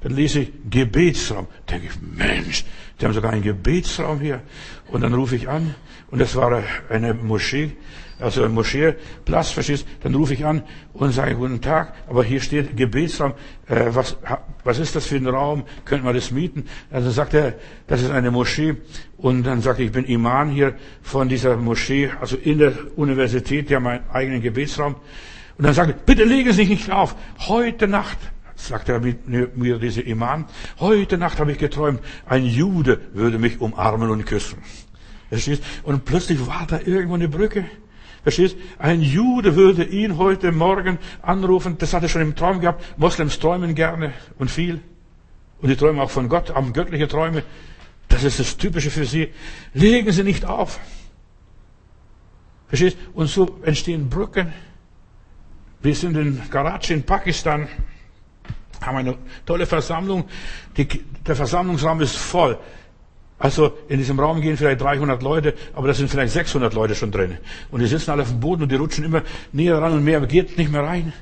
dann 0.00 0.14
lese 0.14 0.40
ich 0.40 0.52
Gebetsraum. 0.68 1.46
Denke 1.70 1.86
ich, 1.86 2.00
Mensch, 2.00 2.64
die 3.00 3.04
haben 3.04 3.12
sogar 3.12 3.32
einen 3.32 3.42
Gebetsraum 3.42 4.20
hier. 4.20 4.42
Und 4.88 5.02
dann 5.02 5.14
rufe 5.14 5.36
ich 5.36 5.48
an 5.48 5.74
und 6.10 6.20
das 6.20 6.36
war 6.36 6.62
eine 6.88 7.14
Moschee, 7.14 7.72
also 8.18 8.44
ein 8.44 8.52
Moscheeplatz, 8.52 9.50
verstehst? 9.50 9.86
Dann 10.02 10.14
rufe 10.14 10.34
ich 10.34 10.46
an 10.46 10.62
und 10.94 11.12
sage 11.12 11.34
guten 11.34 11.60
Tag, 11.60 11.92
aber 12.08 12.24
hier 12.24 12.40
steht 12.40 12.76
Gebetsraum. 12.76 13.34
Äh, 13.68 13.86
was, 13.88 14.16
was 14.64 14.78
ist 14.78 14.96
das 14.96 15.06
für 15.06 15.16
ein 15.16 15.26
Raum? 15.26 15.64
Könnten 15.84 16.06
wir 16.06 16.12
das 16.12 16.30
mieten? 16.30 16.66
Also 16.90 17.10
sagt 17.10 17.34
er, 17.34 17.54
das 17.86 18.02
ist 18.02 18.10
eine 18.10 18.30
Moschee. 18.30 18.76
Und 19.18 19.42
dann 19.44 19.60
sage 19.60 19.82
ich, 19.82 19.88
ich 19.88 19.92
bin 19.92 20.04
Imam 20.04 20.50
hier 20.50 20.76
von 21.02 21.28
dieser 21.28 21.56
Moschee, 21.56 22.10
also 22.20 22.36
in 22.36 22.58
der 22.58 22.72
Universität, 22.96 23.68
die 23.68 23.76
haben 23.76 23.86
einen 23.86 24.08
eigenen 24.10 24.40
Gebetsraum. 24.40 24.94
Und 25.58 25.64
dann 25.64 25.74
sagt 25.74 25.90
er, 25.90 25.96
bitte 25.96 26.24
legen 26.24 26.50
Sie 26.50 26.56
sich 26.56 26.68
nicht 26.68 26.90
auf. 26.90 27.16
Heute 27.48 27.88
Nacht 27.88 28.18
sagt 28.56 28.88
er 28.88 29.00
mir, 29.00 29.78
diese 29.78 30.00
Imam, 30.00 30.46
heute 30.80 31.18
Nacht 31.18 31.38
habe 31.38 31.52
ich 31.52 31.58
geträumt, 31.58 32.00
ein 32.26 32.44
Jude 32.44 33.00
würde 33.12 33.38
mich 33.38 33.60
umarmen 33.60 34.10
und 34.10 34.26
küssen. 34.26 34.58
Verstehst? 35.28 35.62
Und 35.82 36.04
plötzlich 36.04 36.46
war 36.46 36.66
da 36.66 36.80
irgendwo 36.80 37.14
eine 37.14 37.28
Brücke. 37.28 37.64
Verstehst? 38.22 38.56
Ein 38.78 39.02
Jude 39.02 39.54
würde 39.56 39.84
ihn 39.84 40.18
heute 40.18 40.52
Morgen 40.52 40.98
anrufen. 41.22 41.76
Das 41.78 41.94
hat 41.94 42.02
er 42.02 42.08
schon 42.08 42.22
im 42.22 42.34
Traum 42.34 42.60
gehabt. 42.60 42.98
Moslems 42.98 43.38
träumen 43.38 43.74
gerne 43.74 44.12
und 44.38 44.50
viel. 44.50 44.80
Und 45.60 45.68
die 45.68 45.76
träumen 45.76 46.00
auch 46.00 46.10
von 46.10 46.28
Gott, 46.28 46.54
haben 46.54 46.72
göttliche 46.72 47.08
Träume. 47.08 47.42
Das 48.08 48.24
ist 48.24 48.38
das 48.38 48.56
Typische 48.56 48.90
für 48.90 49.04
sie. 49.04 49.32
Legen 49.74 50.12
Sie 50.12 50.22
nicht 50.22 50.44
auf. 50.44 50.78
Verstehst? 52.68 52.96
Und 53.14 53.28
so 53.28 53.58
entstehen 53.62 54.08
Brücken. 54.08 54.52
Wir 55.80 55.94
sind 55.94 56.16
in 56.16 56.40
Karachi 56.50 56.94
in 56.94 57.02
Pakistan 57.02 57.68
haben 58.82 58.96
eine 58.96 59.16
tolle 59.44 59.66
Versammlung. 59.66 60.24
Die, 60.76 60.86
der 61.26 61.36
Versammlungsraum 61.36 62.00
ist 62.00 62.16
voll. 62.16 62.58
Also 63.38 63.76
in 63.88 63.98
diesem 63.98 64.18
Raum 64.18 64.40
gehen 64.40 64.56
vielleicht 64.56 64.80
300 64.80 65.22
Leute, 65.22 65.54
aber 65.74 65.88
da 65.88 65.94
sind 65.94 66.08
vielleicht 66.08 66.32
600 66.32 66.72
Leute 66.72 66.94
schon 66.94 67.10
drin. 67.10 67.36
Und 67.70 67.80
die 67.80 67.86
sitzen 67.86 68.10
alle 68.10 68.22
auf 68.22 68.30
dem 68.30 68.40
Boden 68.40 68.62
und 68.62 68.72
die 68.72 68.76
rutschen 68.76 69.04
immer 69.04 69.22
näher 69.52 69.76
ran 69.76 69.92
und 69.92 70.04
mehr 70.04 70.20
geht 70.22 70.56
nicht 70.56 70.72
mehr 70.72 70.82
rein. 70.82 71.12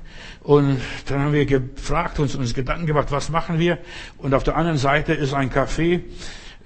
Und 0.42 0.78
dann 1.07 1.20
haben 1.20 1.32
wir 1.32 1.44
gefragt, 1.46 2.20
uns, 2.20 2.36
uns 2.36 2.55
Gedanken 2.55 2.86
gemacht, 2.86 3.11
was 3.11 3.30
machen 3.30 3.59
wir? 3.59 3.78
Und 4.18 4.32
auf 4.34 4.44
der 4.44 4.57
anderen 4.57 4.78
Seite 4.78 5.12
ist 5.12 5.34
ein 5.34 5.50
Café. 5.50 6.02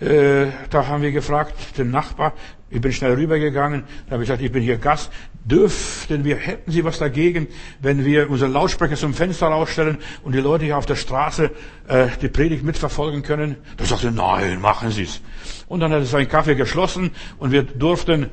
Äh, 0.01 0.49
da 0.71 0.87
haben 0.87 1.03
wir 1.03 1.13
gefragt, 1.13 1.55
den 1.79 1.91
Nachbar, 1.91 2.35
ich 2.71 2.81
bin 2.81 2.93
schnell 2.93 3.15
rübergegangen, 3.15 3.85
da 4.07 4.13
habe 4.13 4.23
ich 4.23 4.29
gesagt, 4.29 4.43
ich 4.43 4.53
bin 4.53 4.63
hier 4.63 4.77
Gast, 4.77 5.11
dürften 5.49 6.25
wir, 6.25 6.37
hätten 6.37 6.71
Sie 6.71 6.85
was 6.85 6.99
dagegen, 6.99 7.49
wenn 7.81 8.05
wir 8.05 8.31
unsere 8.31 8.51
Lautsprecher 8.51 8.97
zum 8.97 9.15
Fenster 9.15 9.47
rausstellen 9.47 9.99
und 10.23 10.33
die 10.35 10.41
Leute 10.41 10.65
hier 10.65 10.77
auf 10.77 10.87
der 10.87 10.97
Straße 10.97 11.51
äh, 11.89 12.09
die 12.21 12.29
Predigt 12.29 12.63
mitverfolgen 12.63 13.23
können? 13.23 13.57
Da 13.77 13.85
sagte 13.85 14.11
nein, 14.11 14.61
machen 14.61 14.91
Sie 14.91 15.05
es. 15.05 15.21
Und 15.67 15.81
dann 15.81 15.93
hat 15.93 16.03
es 16.03 16.15
ein 16.15 16.29
Kaffee 16.29 16.55
geschlossen 16.55 17.11
und 17.39 17.53
wir 17.53 17.63
durften 17.63 18.31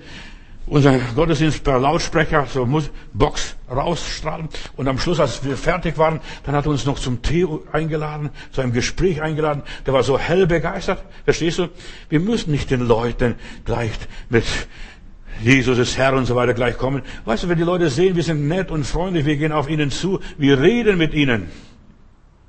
unser 0.67 0.97
Gottesdienst 1.15 1.63
per 1.63 1.79
Lautsprecher, 1.79 2.47
so 2.47 2.67
Box 3.13 3.55
rausstrahlen. 3.69 4.49
Und 4.75 4.87
am 4.87 4.97
Schluss, 4.97 5.19
als 5.19 5.43
wir 5.43 5.57
fertig 5.57 5.97
waren, 5.97 6.19
dann 6.43 6.55
hat 6.55 6.65
er 6.65 6.71
uns 6.71 6.85
noch 6.85 6.97
zum 6.97 7.21
Tee 7.21 7.45
eingeladen, 7.71 8.31
zu 8.51 8.61
einem 8.61 8.73
Gespräch 8.73 9.21
eingeladen. 9.21 9.63
Der 9.85 9.93
war 9.93 10.03
so 10.03 10.17
hell 10.17 10.47
begeistert. 10.47 11.03
Verstehst 11.23 11.59
du? 11.59 11.69
Wir 12.09 12.19
müssen 12.19 12.51
nicht 12.51 12.71
den 12.71 12.81
Leuten 12.81 13.35
gleich 13.63 13.91
mit 14.29 14.45
Jesus 15.41 15.77
ist 15.77 15.97
Herr 15.97 16.13
und 16.13 16.25
so 16.25 16.35
weiter 16.35 16.53
gleich 16.53 16.77
kommen. 16.77 17.01
Weißt 17.25 17.43
du, 17.43 17.49
wenn 17.49 17.57
die 17.57 17.63
Leute 17.63 17.89
sehen, 17.89 18.15
wir 18.15 18.23
sind 18.23 18.47
nett 18.47 18.71
und 18.71 18.85
freundlich, 18.85 19.25
wir 19.25 19.37
gehen 19.37 19.51
auf 19.51 19.69
ihnen 19.69 19.91
zu, 19.91 20.19
wir 20.37 20.59
reden 20.59 20.97
mit 20.97 21.13
ihnen. 21.13 21.49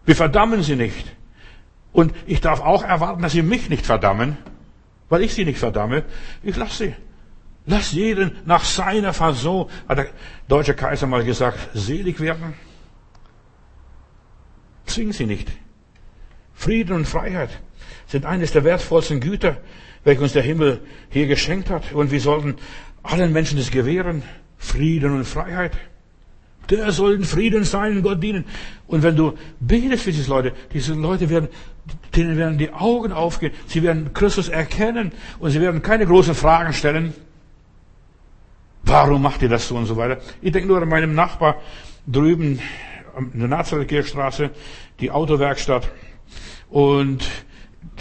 Wir 0.05 0.17
verdammen 0.17 0.63
sie 0.63 0.77
nicht. 0.77 1.07
Und 1.93 2.13
ich 2.27 2.41
darf 2.41 2.61
auch 2.61 2.83
erwarten, 2.83 3.23
dass 3.23 3.33
sie 3.33 3.43
mich 3.43 3.69
nicht 3.69 3.85
verdammen, 3.85 4.37
weil 5.09 5.23
ich 5.23 5.35
sie 5.35 5.45
nicht 5.45 5.59
verdamme. 5.59 6.05
Ich 6.43 6.57
lasse 6.57 6.85
sie. 6.85 6.95
Lass 7.67 7.93
jeden 7.93 8.33
nach 8.45 8.65
seiner 8.65 9.13
Fassung, 9.13 9.69
hat 9.89 9.99
der 9.99 10.07
deutsche 10.47 10.75
Kaiser 10.75 11.09
mal 11.09 11.25
gesagt, 11.25 11.59
selig 11.75 12.21
werden. 12.21 12.55
Zwing 14.85 15.13
sie 15.13 15.27
nicht. 15.27 15.49
Frieden 16.57 16.97
und 16.97 17.07
Freiheit 17.07 17.51
sind 18.09 18.25
eines 18.25 18.51
der 18.51 18.65
wertvollsten 18.65 19.21
Güter, 19.21 19.59
welche 20.05 20.23
uns 20.23 20.33
der 20.33 20.43
Himmel 20.43 20.81
hier 21.11 21.27
geschenkt 21.27 21.71
hat. 21.71 21.93
Und 21.93 22.11
wir 22.11 22.21
sollten 22.21 22.57
allen 23.03 23.33
Menschen 23.33 23.59
das 23.59 23.71
gewähren. 23.71 24.23
Frieden 24.59 25.15
und 25.15 25.25
Freiheit. 25.27 25.77
Der 26.71 26.91
soll 26.91 27.15
in 27.15 27.25
Frieden 27.25 27.63
sein 27.63 27.99
und 27.99 28.03
Gott 28.03 28.23
dienen. 28.23 28.45
Und 28.89 29.03
wenn 29.03 29.15
du 29.15 29.35
betest 29.61 30.05
für 30.05 30.13
diese 30.13 30.31
Leute, 30.31 30.53
diese 30.73 30.95
Leute 30.95 31.29
werden, 31.31 31.49
denen 32.17 32.37
werden 32.37 32.59
die 32.59 32.73
Augen 32.73 33.13
aufgehen. 33.13 33.53
Sie 33.67 33.83
werden 33.83 34.13
Christus 34.15 34.49
erkennen 34.49 35.13
und 35.39 35.51
sie 35.51 35.61
werden 35.61 35.83
keine 35.83 36.07
großen 36.07 36.35
Fragen 36.35 36.73
stellen. 36.73 37.15
Warum 38.83 39.23
macht 39.23 39.43
ihr 39.43 39.49
das 39.49 39.69
so 39.69 39.77
und 39.77 39.87
so 39.87 39.97
weiter? 39.97 40.21
Ich 40.41 40.53
denke 40.53 40.69
nur 40.69 40.81
an 40.81 40.89
meinem 40.89 41.15
Nachbar 41.15 41.61
drüben 42.07 42.61
in 43.33 43.41
der 43.41 43.49
Nazareth-Kirchstraße, 43.49 44.51
die 45.01 45.11
Autowerkstatt. 45.11 45.89
Und 46.71 47.25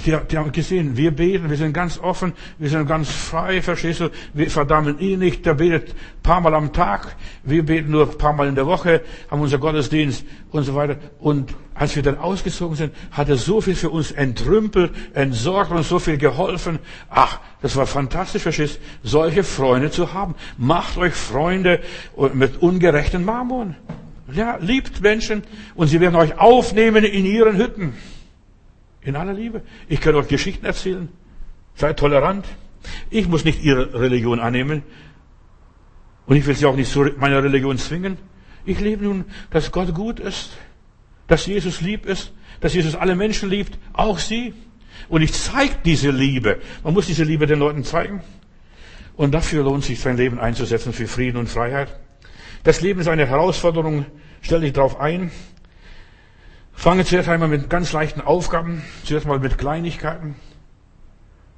die, 0.05 0.17
die 0.29 0.37
haben 0.37 0.51
gesehen, 0.51 0.97
wir 0.97 1.11
beten, 1.11 1.49
wir 1.49 1.57
sind 1.57 1.73
ganz 1.73 1.99
offen, 1.99 2.33
wir 2.57 2.69
sind 2.69 2.87
ganz 2.87 3.09
frei, 3.09 3.61
verstehst 3.61 4.01
du? 4.01 4.09
Wir 4.33 4.49
verdammen 4.51 4.99
ihn 4.99 5.19
nicht, 5.19 5.45
der 5.45 5.53
betet 5.53 5.89
ein 5.91 6.21
paar 6.21 6.41
Mal 6.41 6.53
am 6.53 6.73
Tag, 6.73 7.15
wir 7.43 7.65
beten 7.65 7.91
nur 7.91 8.09
ein 8.09 8.17
paar 8.17 8.33
Mal 8.33 8.47
in 8.47 8.55
der 8.55 8.65
Woche, 8.65 9.01
haben 9.31 9.41
unser 9.41 9.57
Gottesdienst 9.57 10.25
und 10.51 10.63
so 10.63 10.75
weiter. 10.75 10.97
Und 11.19 11.53
als 11.73 11.95
wir 11.95 12.03
dann 12.03 12.17
ausgezogen 12.17 12.75
sind, 12.75 12.93
hat 13.11 13.29
er 13.29 13.37
so 13.37 13.61
viel 13.61 13.75
für 13.75 13.89
uns 13.89 14.11
entrümpelt, 14.11 14.91
entsorgt 15.13 15.71
und 15.71 15.83
so 15.83 15.99
viel 15.99 16.17
geholfen. 16.17 16.79
Ach, 17.09 17.39
das 17.61 17.75
war 17.75 17.87
fantastisch, 17.87 18.43
verstehst 18.43 18.79
du? 19.03 19.09
Solche 19.09 19.43
Freunde 19.43 19.91
zu 19.91 20.13
haben. 20.13 20.35
Macht 20.57 20.97
euch 20.97 21.13
Freunde 21.13 21.81
mit 22.33 22.61
ungerechten 22.61 23.23
Marmorn. 23.23 23.75
Ja, 24.31 24.57
liebt 24.57 25.01
Menschen 25.01 25.43
und 25.75 25.87
sie 25.87 25.99
werden 25.99 26.15
euch 26.15 26.37
aufnehmen 26.37 27.05
in 27.05 27.25
ihren 27.25 27.57
Hütten. 27.57 27.93
In 29.05 29.15
aller 29.15 29.33
Liebe. 29.33 29.61
Ich 29.87 30.01
kann 30.01 30.15
euch 30.15 30.27
Geschichten 30.27 30.65
erzählen. 30.65 31.09
Seid 31.75 31.97
tolerant. 31.99 32.45
Ich 33.11 33.27
muss 33.27 33.45
nicht 33.45 33.63
ihre 33.63 33.93
Religion 33.93 34.39
annehmen. 34.39 34.81
Und 36.25 36.35
ich 36.35 36.45
will 36.47 36.55
sie 36.55 36.65
auch 36.65 36.75
nicht 36.75 36.91
zu 36.91 37.03
meiner 37.17 37.43
Religion 37.43 37.77
zwingen. 37.77 38.17
Ich 38.65 38.79
lebe 38.79 39.03
nun, 39.03 39.25
dass 39.51 39.71
Gott 39.71 39.93
gut 39.93 40.19
ist, 40.19 40.49
dass 41.27 41.45
Jesus 41.45 41.81
lieb 41.81 42.07
ist, 42.07 42.33
dass 42.61 42.73
Jesus 42.73 42.95
alle 42.95 43.15
Menschen 43.15 43.47
liebt, 43.49 43.77
auch 43.93 44.17
sie. 44.17 44.55
Und 45.07 45.21
ich 45.21 45.33
zeige 45.33 45.75
diese 45.85 46.09
Liebe. 46.09 46.59
Man 46.83 46.95
muss 46.95 47.05
diese 47.05 47.23
Liebe 47.23 47.45
den 47.45 47.59
Leuten 47.59 47.83
zeigen. 47.83 48.23
Und 49.15 49.35
dafür 49.35 49.63
lohnt 49.63 49.83
sich 49.83 49.99
sein 49.99 50.17
Leben 50.17 50.39
einzusetzen 50.39 50.93
für 50.93 51.07
Frieden 51.07 51.37
und 51.37 51.47
Freiheit. 51.47 51.95
Das 52.63 52.81
Leben 52.81 52.99
ist 52.99 53.07
eine 53.07 53.27
Herausforderung. 53.27 54.07
Stell 54.41 54.61
dich 54.61 54.73
darauf 54.73 54.99
ein. 54.99 55.29
Fange 56.75 57.05
zuerst 57.05 57.29
einmal 57.29 57.49
mit 57.49 57.69
ganz 57.69 57.93
leichten 57.93 58.21
Aufgaben, 58.21 58.83
zuerst 59.03 59.25
mal 59.25 59.39
mit 59.39 59.57
Kleinigkeiten. 59.57 60.35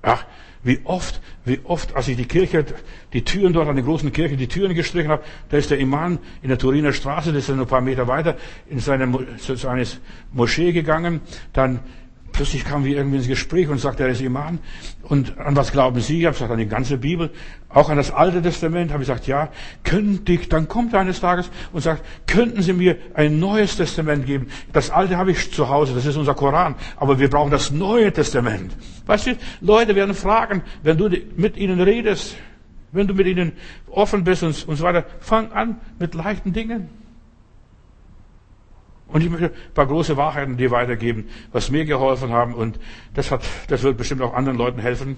Ach, 0.02 0.26
wie 0.64 0.80
oft, 0.84 1.22
wie 1.44 1.60
oft, 1.64 1.96
als 1.96 2.08
ich 2.08 2.18
die 2.18 2.26
Kirche, 2.26 2.66
die 3.14 3.24
Türen 3.24 3.54
dort 3.54 3.68
an 3.68 3.76
der 3.76 3.84
großen 3.84 4.12
Kirche, 4.14 4.38
die 4.38 4.48
Türen 4.48 4.74
gestrichen 4.74 5.10
habe, 5.10 5.24
da 5.50 5.58
ist 5.58 5.72
der 5.72 5.80
Imam 5.80 6.20
in 6.42 6.50
der 6.50 6.58
Turiner 6.58 6.94
Straße, 6.94 7.34
das 7.34 7.50
ist 7.50 7.50
ein 7.50 7.66
paar 7.66 7.82
Meter 7.82 8.08
weiter, 8.08 8.38
in 8.70 8.80
seine, 8.80 9.12
seine 9.38 9.86
Moschee 10.32 10.72
gegangen, 10.72 11.22
dann 11.52 11.80
Plötzlich 12.38 12.66
kamen 12.66 12.86
wir 12.86 12.96
irgendwie 12.96 13.18
ins 13.18 13.28
Gespräch 13.28 13.68
und 13.68 13.80
sagte, 13.80 14.04
er 14.04 14.10
ist 14.10 14.22
Imam. 14.22 14.60
Und 15.02 15.40
an 15.40 15.56
was 15.56 15.72
glauben 15.72 16.00
Sie? 16.02 16.20
Ich 16.20 16.26
habe 16.28 16.36
gesagt, 16.36 16.52
an 16.52 16.60
die 16.60 16.68
ganze 16.68 17.00
Bibel, 17.00 17.32
auch 17.68 17.90
an 17.90 17.98
das 17.98 18.12
Alte 18.12 18.44
Testament. 18.44 18.92
Habe 18.92 19.02
ich 19.02 19.10
gesagt, 19.10 19.26
ja, 19.26 19.50
könnte 19.84 20.34
ich, 20.34 20.48
dann 20.48 20.68
kommt 20.68 20.94
er 20.94 21.00
eines 21.00 21.20
Tages 21.20 21.50
und 21.74 21.82
sagt, 21.82 22.06
könnten 22.28 22.62
Sie 22.62 22.74
mir 22.74 22.98
ein 23.16 23.40
neues 23.40 23.76
Testament 23.76 24.28
geben? 24.28 24.50
Das 24.72 24.92
Alte 24.92 25.18
habe 25.18 25.32
ich 25.32 25.52
zu 25.52 25.68
Hause, 25.68 25.96
das 25.96 26.06
ist 26.06 26.16
unser 26.16 26.36
Koran. 26.36 26.76
Aber 26.96 27.18
wir 27.18 27.28
brauchen 27.28 27.50
das 27.50 27.72
Neue 27.72 28.14
Testament. 28.14 28.72
Weißt 29.08 29.26
du, 29.26 29.38
Leute 29.62 29.96
werden 29.96 30.14
fragen, 30.14 30.62
wenn 30.84 31.00
du 31.00 31.10
mit 31.38 31.58
ihnen 31.58 31.82
redest, 31.82 32.36
wenn 32.92 33.08
du 33.08 33.16
mit 33.16 33.26
ihnen 33.26 33.54
offen 33.90 34.24
bist 34.24 34.44
und 34.44 34.54
so 34.54 34.84
weiter, 34.84 35.06
fang 35.22 35.52
an 35.54 35.78
mit 35.98 36.14
leichten 36.14 36.54
Dingen. 36.54 36.88
Und 39.08 39.24
ich 39.24 39.30
möchte 39.30 39.48
ein 39.48 39.74
paar 39.74 39.88
große 39.88 40.18
Wahrheiten 40.18 40.58
dir 40.58 40.72
weitergeben, 40.72 41.28
was 41.52 41.72
mir 41.72 41.86
geholfen 41.86 42.32
haben. 42.32 42.54
Und 42.54 42.80
das 43.14 43.32
hat, 43.32 43.44
das 43.68 43.84
wird 43.84 43.98
bestimmt 43.98 44.22
auch 44.22 44.34
anderen 44.34 44.58
Leuten 44.58 44.80
helfen. 44.80 45.18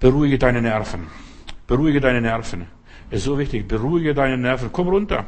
Beruhige 0.00 0.38
deine 0.38 0.62
Nerven. 0.62 1.06
Beruhige 1.66 2.00
deine 2.00 2.20
Nerven. 2.20 2.66
ist 3.10 3.24
so 3.24 3.38
wichtig. 3.38 3.68
Beruhige 3.68 4.14
deine 4.14 4.38
Nerven. 4.38 4.70
Komm 4.72 4.88
runter. 4.88 5.26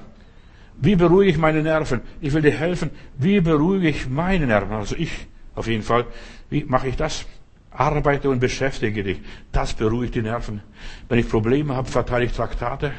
Wie 0.77 0.97
beruhige 0.97 1.33
ich 1.33 1.39
meine 1.39 1.63
Nerven? 1.63 2.01
Ich 2.21 2.33
will 2.33 2.41
dir 2.41 2.53
helfen. 2.53 2.91
Wie 3.19 3.41
beruhige 3.41 3.89
ich 3.89 4.09
meine 4.09 4.47
Nerven? 4.47 4.73
Also 4.73 4.97
ich 4.97 5.27
auf 5.55 5.67
jeden 5.67 5.83
Fall. 5.83 6.07
Wie 6.49 6.65
mache 6.65 6.89
ich 6.89 6.97
das? 6.97 7.27
Arbeite 7.71 8.31
und 8.31 8.41
beschäftige 8.41 9.03
dich. 9.03 9.21
Das 9.53 9.75
beruhigt 9.75 10.15
die 10.15 10.23
Nerven. 10.23 10.63
Wenn 11.09 11.19
ich 11.19 11.29
Probleme 11.29 11.77
habe, 11.77 11.89
verteile 11.89 12.25
ich 12.25 12.33
Traktate 12.33 12.93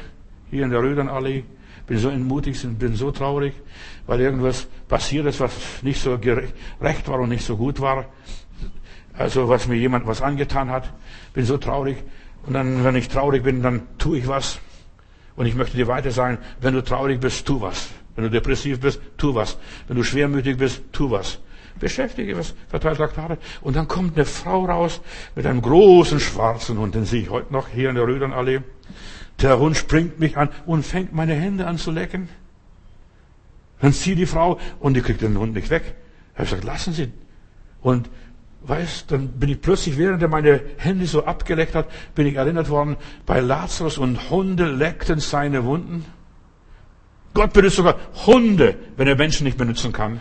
hier 0.50 0.64
in 0.64 0.70
der 0.70 0.80
Rödernallee. 0.80 1.44
Bin 1.86 1.98
so 1.98 2.08
entmutigt 2.08 2.64
und 2.64 2.78
bin 2.78 2.94
so 2.94 3.10
traurig, 3.10 3.54
weil 4.06 4.20
irgendwas 4.20 4.66
passiert 4.88 5.26
ist, 5.26 5.40
was 5.40 5.82
nicht 5.82 6.00
so 6.00 6.18
gerecht 6.18 7.08
war 7.08 7.20
und 7.20 7.28
nicht 7.28 7.44
so 7.44 7.56
gut 7.56 7.80
war. 7.80 8.06
Also 9.14 9.48
was 9.48 9.68
mir 9.68 9.76
jemand 9.76 10.06
was 10.06 10.22
angetan 10.22 10.70
hat. 10.70 10.92
Bin 11.34 11.44
so 11.44 11.58
traurig. 11.58 11.96
Und 12.46 12.54
dann, 12.54 12.84
wenn 12.84 12.96
ich 12.96 13.08
traurig 13.08 13.42
bin, 13.42 13.62
dann 13.62 13.82
tue 13.98 14.18
ich 14.18 14.28
was. 14.28 14.58
Und 15.36 15.46
ich 15.46 15.54
möchte 15.54 15.76
dir 15.76 15.86
weiter 15.86 16.10
sagen, 16.10 16.38
wenn 16.60 16.74
du 16.74 16.82
traurig 16.82 17.20
bist, 17.20 17.46
tu 17.46 17.60
was. 17.60 17.90
Wenn 18.14 18.24
du 18.24 18.30
depressiv 18.30 18.80
bist, 18.80 19.00
tu 19.16 19.34
was. 19.34 19.58
Wenn 19.88 19.96
du 19.96 20.02
schwermütig 20.02 20.56
bist, 20.56 20.82
tu 20.92 21.10
was. 21.10 21.38
Beschäftige 21.78 22.36
was, 22.36 22.54
verteilt 22.68 22.98
Traktate. 22.98 23.38
Und 23.60 23.76
dann 23.76 23.88
kommt 23.88 24.16
eine 24.16 24.24
Frau 24.24 24.66
raus 24.66 25.00
mit 25.34 25.46
einem 25.46 25.62
großen 25.62 26.20
schwarzen 26.20 26.78
Hund, 26.78 26.94
den 26.94 27.04
sehe 27.04 27.22
ich 27.22 27.30
heute 27.30 27.52
noch 27.52 27.68
hier 27.68 27.88
in 27.88 27.96
der 27.96 28.06
Rödernallee. 28.06 28.60
Der 29.42 29.58
Hund 29.58 29.76
springt 29.76 30.20
mich 30.20 30.36
an 30.36 30.48
und 30.66 30.84
fängt 30.84 31.12
meine 31.12 31.34
Hände 31.34 31.66
an 31.66 31.76
zu 31.76 31.90
lecken. 31.90 32.28
Dann 33.80 33.92
zieht 33.92 34.18
die 34.18 34.26
Frau 34.26 34.58
und 34.78 34.94
die 34.94 35.02
kriegt 35.02 35.20
den 35.20 35.36
Hund 35.36 35.54
nicht 35.54 35.68
weg. 35.70 35.96
Ich 36.34 36.38
habe 36.38 36.44
gesagt, 36.44 36.64
lassen 36.64 36.92
Sie. 36.92 37.12
Und 37.80 38.08
Weißt, 38.64 39.10
dann 39.10 39.28
bin 39.28 39.48
ich 39.48 39.60
plötzlich, 39.60 39.98
während 39.98 40.22
er 40.22 40.28
meine 40.28 40.60
Hände 40.76 41.06
so 41.06 41.24
abgeleckt 41.24 41.74
hat, 41.74 41.88
bin 42.14 42.28
ich 42.28 42.36
erinnert 42.36 42.68
worden, 42.68 42.96
bei 43.26 43.40
Lazarus 43.40 43.98
und 43.98 44.30
Hunde 44.30 44.66
leckten 44.66 45.18
seine 45.18 45.64
Wunden. 45.64 46.04
Gott 47.34 47.52
benutzt 47.52 47.76
sogar 47.76 47.96
Hunde, 48.26 48.76
wenn 48.96 49.08
er 49.08 49.16
Menschen 49.16 49.44
nicht 49.44 49.58
benutzen 49.58 49.92
kann. 49.92 50.20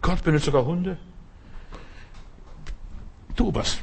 Gott 0.00 0.24
benutzt 0.24 0.46
sogar 0.46 0.64
Hunde. 0.64 0.96
Tu 3.34 3.52
was. 3.52 3.78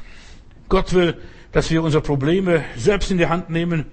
Gott 0.68 0.92
will, 0.92 1.16
dass 1.54 1.70
wir 1.70 1.82
unsere 1.84 2.02
Probleme 2.02 2.64
selbst 2.76 3.10
in 3.12 3.18
die 3.18 3.28
Hand 3.28 3.48
nehmen 3.48 3.86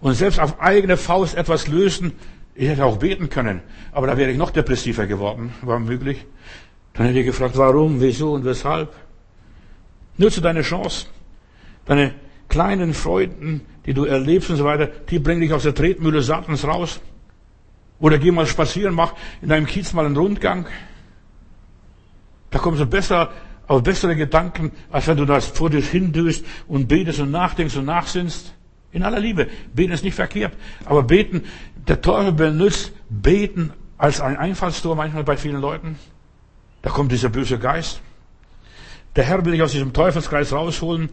und 0.00 0.14
selbst 0.14 0.40
auf 0.40 0.60
eigene 0.60 0.96
Faust 0.96 1.36
etwas 1.36 1.68
lösen. 1.68 2.12
Ich 2.54 2.66
hätte 2.66 2.84
auch 2.84 2.96
beten 2.96 3.28
können, 3.28 3.60
aber 3.92 4.06
da 4.06 4.16
wäre 4.16 4.30
ich 4.30 4.38
noch 4.38 4.50
depressiver 4.50 5.06
geworden, 5.06 5.52
war 5.60 5.78
möglich. 5.78 6.24
Dann 6.94 7.06
hätte 7.06 7.18
ich 7.18 7.26
gefragt, 7.26 7.58
warum, 7.58 8.00
wieso 8.00 8.32
und 8.32 8.44
weshalb. 8.44 8.94
Nutze 10.16 10.40
deine 10.40 10.62
Chance. 10.62 11.06
Deine 11.84 12.14
kleinen 12.48 12.94
Freuden, 12.94 13.60
die 13.84 13.92
du 13.92 14.04
erlebst 14.04 14.48
und 14.48 14.56
so 14.56 14.64
weiter, 14.64 14.86
die 14.86 15.18
bringen 15.18 15.42
dich 15.42 15.52
aus 15.52 15.64
der 15.64 15.74
Tretmühle 15.74 16.22
Satans 16.22 16.66
raus. 16.66 17.00
Oder 18.00 18.18
geh 18.18 18.30
mal 18.30 18.46
spazieren, 18.46 18.94
mach 18.94 19.12
in 19.42 19.50
deinem 19.50 19.66
Kiez 19.66 19.92
mal 19.92 20.06
einen 20.06 20.16
Rundgang. 20.16 20.66
Da 22.50 22.58
kommst 22.58 22.80
du 22.80 22.86
besser 22.86 23.30
auf 23.66 23.82
bessere 23.82 24.16
Gedanken, 24.16 24.72
als 24.90 25.06
wenn 25.06 25.16
du 25.16 25.24
das 25.24 25.46
vor 25.46 25.70
dir 25.70 25.80
hindüst 25.80 26.44
und 26.68 26.88
betest 26.88 27.20
und 27.20 27.30
nachdenkst 27.30 27.76
und 27.76 27.86
nachsinnst. 27.86 28.54
In 28.92 29.02
aller 29.02 29.18
Liebe. 29.18 29.48
Beten 29.74 29.92
ist 29.92 30.04
nicht 30.04 30.14
verkehrt. 30.14 30.54
Aber 30.84 31.02
beten, 31.02 31.42
der 31.88 32.00
Teufel 32.00 32.32
benutzt 32.32 32.92
beten 33.08 33.72
als 33.98 34.20
ein 34.20 34.36
Einfallstor 34.36 34.94
manchmal 34.94 35.24
bei 35.24 35.36
vielen 35.36 35.60
Leuten. 35.60 35.98
Da 36.82 36.90
kommt 36.90 37.10
dieser 37.10 37.28
böse 37.28 37.58
Geist. 37.58 38.00
Der 39.16 39.24
Herr 39.24 39.44
will 39.44 39.52
dich 39.52 39.62
aus 39.62 39.72
diesem 39.72 39.92
Teufelskreis 39.92 40.52
rausholen. 40.52 41.08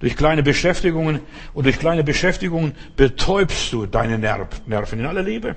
Durch 0.00 0.16
kleine 0.16 0.42
Beschäftigungen 0.42 1.20
und 1.54 1.64
durch 1.64 1.78
kleine 1.78 2.04
Beschäftigungen 2.04 2.74
betäubst 2.96 3.72
du 3.72 3.86
deine 3.86 4.18
Nerven 4.18 4.98
in 4.98 5.06
aller 5.06 5.22
Liebe. 5.22 5.56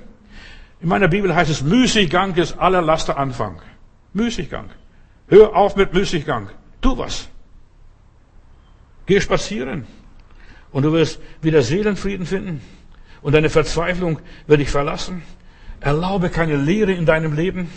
In 0.80 0.88
meiner 0.88 1.08
Bibel 1.08 1.34
heißt 1.34 1.50
es, 1.50 1.62
Müßiggang 1.62 2.34
ist 2.36 2.58
aller 2.58 2.80
Laster 2.80 3.18
Anfang. 3.18 3.60
Müßiggang. 4.14 4.70
Hör 5.30 5.54
auf 5.54 5.76
mit 5.76 5.94
Müßiggang. 5.94 6.50
Tu 6.80 6.98
was. 6.98 7.28
Geh 9.06 9.20
spazieren. 9.20 9.86
Und 10.72 10.82
du 10.82 10.92
wirst 10.92 11.20
wieder 11.40 11.62
Seelenfrieden 11.62 12.26
finden. 12.26 12.60
Und 13.22 13.34
deine 13.34 13.48
Verzweiflung 13.48 14.18
wird 14.48 14.60
dich 14.60 14.70
verlassen. 14.70 15.22
Erlaube 15.78 16.30
keine 16.30 16.56
Leere 16.56 16.92
in 16.92 17.06
deinem 17.06 17.32
Leben. 17.32 17.70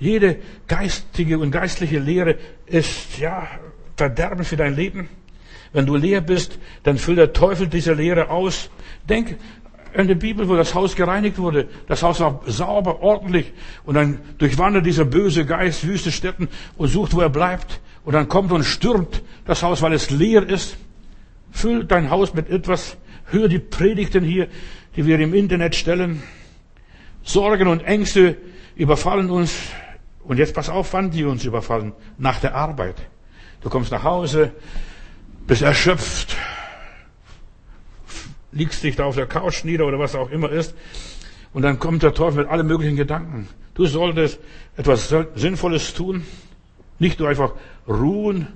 Jede 0.00 0.38
geistige 0.66 1.38
und 1.38 1.52
geistliche 1.52 2.00
Lehre 2.00 2.36
ist, 2.66 3.18
ja, 3.18 3.48
Verderben 3.96 4.44
für 4.44 4.56
dein 4.56 4.74
Leben. 4.74 5.08
Wenn 5.72 5.86
du 5.86 5.96
leer 5.96 6.20
bist, 6.20 6.58
dann 6.82 6.98
füllt 6.98 7.18
der 7.18 7.32
Teufel 7.32 7.66
diese 7.66 7.94
Lehre 7.94 8.30
aus. 8.30 8.70
Denk 9.08 9.36
an 9.98 10.06
die 10.06 10.14
Bibel, 10.14 10.48
wo 10.48 10.54
das 10.54 10.74
Haus 10.74 10.94
gereinigt 10.94 11.38
wurde. 11.38 11.68
Das 11.88 12.02
Haus 12.04 12.20
war 12.20 12.40
sauber, 12.46 13.02
ordentlich. 13.02 13.52
Und 13.84 13.96
dann 13.96 14.20
durchwandert 14.38 14.86
dieser 14.86 15.04
böse 15.04 15.44
Geist 15.44 15.86
wüste 15.86 16.12
Städten 16.12 16.48
und 16.76 16.88
sucht, 16.88 17.14
wo 17.14 17.20
er 17.20 17.28
bleibt. 17.28 17.80
Und 18.04 18.12
dann 18.12 18.28
kommt 18.28 18.52
und 18.52 18.62
stürmt 18.62 19.22
das 19.44 19.62
Haus, 19.62 19.82
weil 19.82 19.92
es 19.92 20.10
leer 20.10 20.48
ist. 20.48 20.76
Füll 21.50 21.84
dein 21.84 22.10
Haus 22.10 22.32
mit 22.32 22.48
etwas. 22.48 22.96
Hör 23.26 23.48
die 23.48 23.58
Predigten 23.58 24.22
hier, 24.22 24.46
die 24.94 25.04
wir 25.04 25.18
im 25.18 25.34
Internet 25.34 25.74
stellen. 25.74 26.22
Sorgen 27.24 27.66
und 27.66 27.82
Ängste 27.82 28.36
überfallen 28.76 29.30
uns 29.30 29.52
und 30.22 30.38
jetzt 30.38 30.54
pass 30.54 30.68
auf, 30.68 30.92
wann 30.92 31.10
die 31.10 31.24
uns 31.24 31.44
überfallen. 31.44 31.92
Nach 32.18 32.38
der 32.38 32.54
Arbeit. 32.54 32.96
Du 33.62 33.68
kommst 33.68 33.90
nach 33.90 34.04
Hause, 34.04 34.52
bist 35.48 35.62
erschöpft, 35.62 36.36
liegst 38.52 38.82
dich 38.82 38.96
da 38.96 39.04
auf 39.04 39.14
der 39.14 39.26
Couch 39.26 39.64
nieder 39.64 39.86
oder 39.86 39.98
was 39.98 40.14
auch 40.14 40.30
immer 40.30 40.50
ist. 40.50 40.74
Und 41.52 41.62
dann 41.62 41.78
kommt 41.78 42.02
der 42.02 42.14
Teufel 42.14 42.42
mit 42.42 42.50
allen 42.50 42.66
möglichen 42.66 42.96
Gedanken. 42.96 43.48
Du 43.74 43.86
solltest 43.86 44.40
etwas 44.76 45.14
Sinnvolles 45.34 45.94
tun. 45.94 46.24
Nicht 46.98 47.20
nur 47.20 47.28
einfach 47.28 47.52
ruhen. 47.86 48.48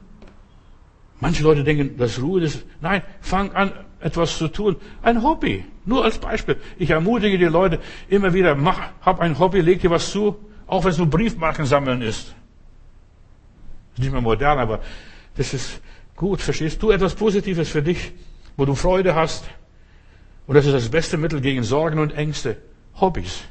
Manche 1.21 1.43
Leute 1.43 1.63
denken, 1.63 1.97
das 1.97 2.21
Ruhen 2.21 2.43
ist, 2.43 2.65
nein, 2.81 3.03
fang 3.21 3.53
an, 3.53 3.73
etwas 4.01 4.37
zu 4.37 4.49
tun. 4.49 4.77
Ein 5.03 5.23
Hobby. 5.23 5.65
Nur 5.85 6.05
als 6.05 6.19
Beispiel. 6.19 6.57
Ich 6.79 6.91
ermutige 6.91 7.39
die 7.39 7.45
Leute 7.45 7.79
immer 8.09 8.35
wieder, 8.35 8.55
mach, 8.55 8.81
hab 9.01 9.21
ein 9.21 9.39
Hobby, 9.39 9.61
leg 9.61 9.81
dir 9.81 9.91
was 9.91 10.11
zu. 10.11 10.37
Auch 10.67 10.85
wenn 10.85 10.91
es 10.91 10.99
nur 10.99 11.09
Briefmarken 11.09 11.67
sammeln 11.67 12.03
ist. 12.03 12.35
ist 13.95 13.99
nicht 13.99 14.13
mehr 14.13 14.21
modern, 14.21 14.59
aber 14.59 14.81
das 15.37 15.55
ist 15.55 15.81
gut, 16.17 16.41
verstehst 16.41 16.83
du? 16.83 16.91
Etwas 16.91 17.15
Positives 17.15 17.69
für 17.69 17.83
dich, 17.83 18.13
wo 18.57 18.65
du 18.65 18.75
Freude 18.75 19.15
hast. 19.15 19.45
Und 20.47 20.55
das 20.55 20.67
ist 20.67 20.75
das 20.75 20.89
beste 20.89 21.17
Mittel 21.17 21.41
gegen 21.41 21.63
Sorgen 21.63 21.99
und 21.99 22.13
Ängste. 22.13 22.57
Hobbys. 23.01 23.45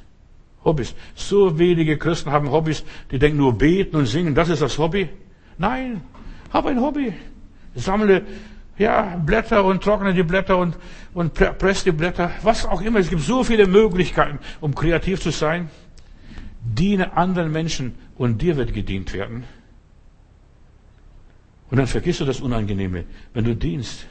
Hobbys. 0.64 0.94
So 1.16 1.58
wenige 1.58 1.98
Christen 1.98 2.32
haben 2.32 2.52
Hobbys, 2.52 2.84
die 3.10 3.20
denken 3.20 3.38
nur 3.38 3.58
beten 3.58 3.96
und 3.96 4.06
singen, 4.06 4.36
das 4.36 4.50
ist 4.50 4.62
das 4.62 4.78
Hobby. 4.78 5.10
Nein, 5.58 6.02
hab 6.52 6.66
ein 6.66 6.80
Hobby. 6.80 7.14
Sammle 7.76 8.24
ja, 8.78 9.16
Blätter 9.18 9.64
und 9.64 9.84
trockne 9.84 10.14
die 10.14 10.24
Blätter 10.24 10.58
und, 10.58 10.78
und 11.14 11.34
press 11.34 11.84
die 11.84 11.92
Blätter, 11.92 12.32
was 12.42 12.66
auch 12.66 12.82
immer. 12.82 13.00
Es 13.00 13.10
gibt 13.10 13.22
so 13.22 13.44
viele 13.44 13.68
Möglichkeiten, 13.68 14.39
um 14.60 14.74
kreativ 14.74 15.22
zu 15.22 15.30
sein. 15.32 15.70
Diene 16.64 17.16
anderen 17.16 17.52
Menschen 17.52 17.96
und 18.18 18.42
dir 18.42 18.56
wird 18.58 18.74
gedient 18.74 19.14
werden. 19.14 19.44
Und 21.70 21.78
dann 21.78 21.88
vergisst 21.88 22.20
du 22.20 22.26
das 22.26 22.42
Unangenehme. 22.42 23.06
Wenn 23.34 23.46
du 23.46 23.56
dienst, 23.56 24.08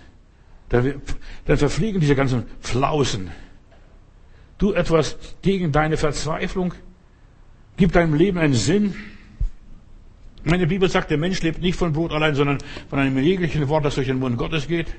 dann, 0.70 1.58
verfliegen 1.58 2.00
diese 2.00 2.14
ganzen 2.14 2.46
Flausen. 2.60 3.30
Du 4.58 4.72
etwas 4.72 5.16
gegen 5.42 5.72
deine 5.72 5.96
Verzweiflung. 5.96 6.74
Gib 7.76 7.92
deinem 7.92 8.14
Leben 8.14 8.38
einen 8.38 8.54
Sinn. 8.54 8.94
Meine 10.44 10.66
Bibel 10.66 10.88
sagt, 10.88 11.10
der 11.10 11.18
Mensch 11.18 11.42
lebt 11.42 11.60
nicht 11.60 11.76
von 11.76 11.92
Brot 11.92 12.12
allein, 12.12 12.34
sondern 12.34 12.58
von 12.88 12.98
einem 12.98 13.18
jeglichen 13.18 13.68
Wort, 13.68 13.84
das 13.84 13.96
durch 13.96 14.06
den 14.06 14.18
Mund 14.18 14.38
Gottes 14.38 14.68
geht. 14.68 14.94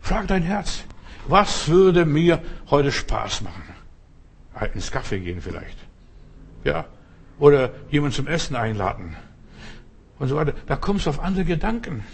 Frag 0.00 0.26
dein 0.28 0.42
Herz, 0.42 0.84
was 1.26 1.68
würde 1.68 2.04
mir 2.04 2.42
heute 2.70 2.90
Spaß 2.90 3.42
machen? 3.42 3.62
ins 4.74 4.90
Kaffee 4.90 5.20
gehen 5.20 5.40
vielleicht. 5.40 5.76
Ja. 6.64 6.86
Oder 7.38 7.70
jemand 7.90 8.14
zum 8.14 8.26
Essen 8.26 8.56
einladen. 8.56 9.14
Und 10.18 10.26
so 10.26 10.34
weiter. 10.34 10.54
Da 10.66 10.74
kommst 10.74 11.06
du 11.06 11.10
auf 11.10 11.20
andere 11.20 11.44
Gedanken. 11.44 12.04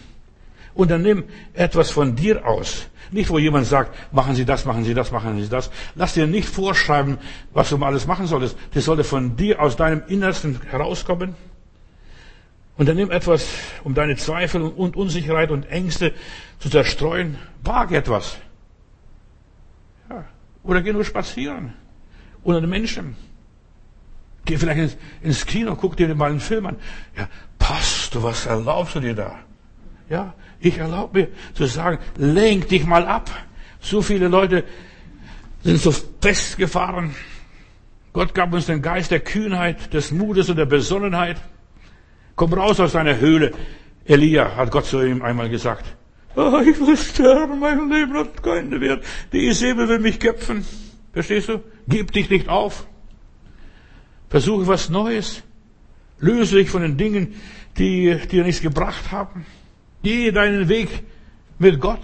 Und 0.74 0.90
dann 0.90 1.02
nimm 1.02 1.24
etwas 1.52 1.90
von 1.90 2.16
dir 2.16 2.46
aus. 2.46 2.88
Nicht, 3.10 3.30
wo 3.30 3.38
jemand 3.38 3.66
sagt, 3.66 4.12
machen 4.12 4.34
Sie 4.34 4.44
das, 4.44 4.64
machen 4.64 4.84
Sie 4.84 4.94
das, 4.94 5.12
machen 5.12 5.40
Sie 5.40 5.48
das. 5.48 5.70
Lass 5.94 6.14
dir 6.14 6.26
nicht 6.26 6.48
vorschreiben, 6.48 7.18
was 7.52 7.70
du 7.70 7.76
alles 7.84 8.06
machen 8.06 8.26
solltest. 8.26 8.56
Das 8.72 8.84
sollte 8.84 9.04
von 9.04 9.36
dir 9.36 9.60
aus 9.60 9.76
deinem 9.76 10.02
Innersten 10.08 10.60
herauskommen. 10.70 11.36
Und 12.76 12.88
dann 12.88 12.96
nimm 12.96 13.10
etwas, 13.12 13.46
um 13.84 13.94
deine 13.94 14.16
Zweifel 14.16 14.62
und 14.62 14.96
Unsicherheit 14.96 15.52
und 15.52 15.66
Ängste 15.66 16.12
zu 16.58 16.70
zerstreuen. 16.70 17.38
Wag 17.62 17.92
etwas. 17.92 18.36
Ja. 20.10 20.24
Oder 20.64 20.82
geh 20.82 20.92
nur 20.92 21.04
spazieren 21.04 21.74
unter 22.42 22.60
den 22.60 22.70
Menschen. 22.70 23.16
Geh 24.44 24.58
vielleicht 24.58 24.80
ins, 24.80 24.96
ins 25.22 25.46
Kino, 25.46 25.76
guck 25.76 25.96
dir 25.96 26.12
mal 26.14 26.30
einen 26.30 26.40
Film 26.40 26.66
an. 26.66 26.76
Ja, 27.16 27.28
Pastor, 27.58 28.22
was 28.22 28.46
erlaubst 28.46 28.94
du 28.94 29.00
dir 29.00 29.14
da? 29.14 29.38
Ja, 30.10 30.34
ich 30.64 30.78
erlaube 30.78 31.20
mir 31.20 31.28
zu 31.54 31.66
sagen, 31.66 31.98
lenk 32.16 32.68
dich 32.68 32.86
mal 32.86 33.06
ab. 33.06 33.30
So 33.80 34.02
viele 34.02 34.28
Leute 34.28 34.64
sind 35.62 35.80
so 35.80 35.94
festgefahren. 36.20 37.14
Gott 38.12 38.34
gab 38.34 38.52
uns 38.52 38.66
den 38.66 38.80
Geist 38.80 39.10
der 39.10 39.20
Kühnheit, 39.20 39.92
des 39.92 40.10
Mutes 40.10 40.48
und 40.48 40.56
der 40.56 40.66
Besonnenheit. 40.66 41.40
Komm 42.36 42.52
raus 42.52 42.80
aus 42.80 42.92
deiner 42.92 43.18
Höhle. 43.18 43.52
Elia 44.04 44.56
hat 44.56 44.70
Gott 44.70 44.86
zu 44.86 45.02
ihm 45.02 45.22
einmal 45.22 45.48
gesagt. 45.48 45.84
Oh, 46.36 46.60
ich 46.60 46.80
will 46.80 46.96
sterben, 46.96 47.60
mein 47.60 47.90
Leben 47.90 48.14
hat 48.14 48.42
keinen 48.42 48.80
Wert. 48.80 49.04
Die 49.32 49.52
Säbel 49.52 49.88
will 49.88 50.00
mich 50.00 50.18
köpfen. 50.18 50.64
Verstehst 51.12 51.48
du? 51.48 51.60
Gib 51.86 52.12
dich 52.12 52.28
nicht 52.28 52.48
auf. 52.48 52.86
Versuche 54.28 54.66
was 54.66 54.88
Neues. 54.88 55.42
Löse 56.18 56.56
dich 56.56 56.70
von 56.70 56.82
den 56.82 56.96
Dingen, 56.96 57.34
die 57.78 58.16
dir 58.30 58.44
nichts 58.44 58.62
gebracht 58.62 59.12
haben. 59.12 59.46
Gehe 60.04 60.32
deinen 60.32 60.68
Weg 60.68 61.02
mit 61.58 61.80
Gott. 61.80 62.02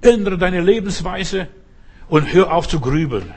Ändere 0.00 0.38
deine 0.38 0.60
Lebensweise 0.60 1.48
und 2.08 2.32
hör 2.32 2.52
auf 2.52 2.66
zu 2.66 2.80
grübeln. 2.80 3.32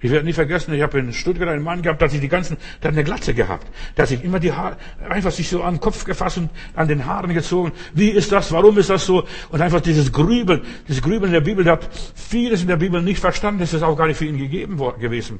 Ich 0.00 0.10
werde 0.10 0.26
nie 0.26 0.34
vergessen, 0.34 0.74
ich 0.74 0.82
habe 0.82 0.98
in 0.98 1.14
Stuttgart 1.14 1.48
einen 1.48 1.62
Mann 1.62 1.80
gehabt, 1.80 2.00
der 2.00 2.10
sich 2.10 2.20
die 2.20 2.28
ganzen, 2.28 2.58
der 2.82 2.88
hat 2.88 2.94
eine 2.94 3.04
Glatze 3.04 3.32
gehabt. 3.32 3.66
Der 3.96 4.02
hat 4.02 4.08
sich 4.10 4.22
immer 4.22 4.38
die 4.38 4.52
Haare, 4.52 4.76
einfach 5.08 5.30
sich 5.30 5.48
so 5.48 5.62
an 5.62 5.74
den 5.74 5.80
Kopf 5.80 6.04
gefasst 6.04 6.36
und 6.36 6.50
an 6.74 6.88
den 6.88 7.06
Haaren 7.06 7.32
gezogen. 7.32 7.72
Wie 7.94 8.10
ist 8.10 8.30
das? 8.30 8.52
Warum 8.52 8.76
ist 8.76 8.90
das 8.90 9.06
so? 9.06 9.26
Und 9.50 9.62
einfach 9.62 9.80
dieses 9.80 10.12
Grübeln, 10.12 10.60
dieses 10.88 11.02
Grübeln 11.02 11.26
in 11.26 11.32
der 11.32 11.40
Bibel, 11.40 11.64
der 11.64 11.74
hat 11.74 11.88
vieles 12.14 12.60
in 12.60 12.68
der 12.68 12.76
Bibel 12.76 13.00
nicht 13.02 13.18
verstanden, 13.18 13.60
das 13.60 13.72
ist 13.72 13.82
auch 13.82 13.96
gar 13.96 14.06
nicht 14.06 14.18
für 14.18 14.26
ihn 14.26 14.36
gegeben 14.36 14.78
gewesen. 15.00 15.38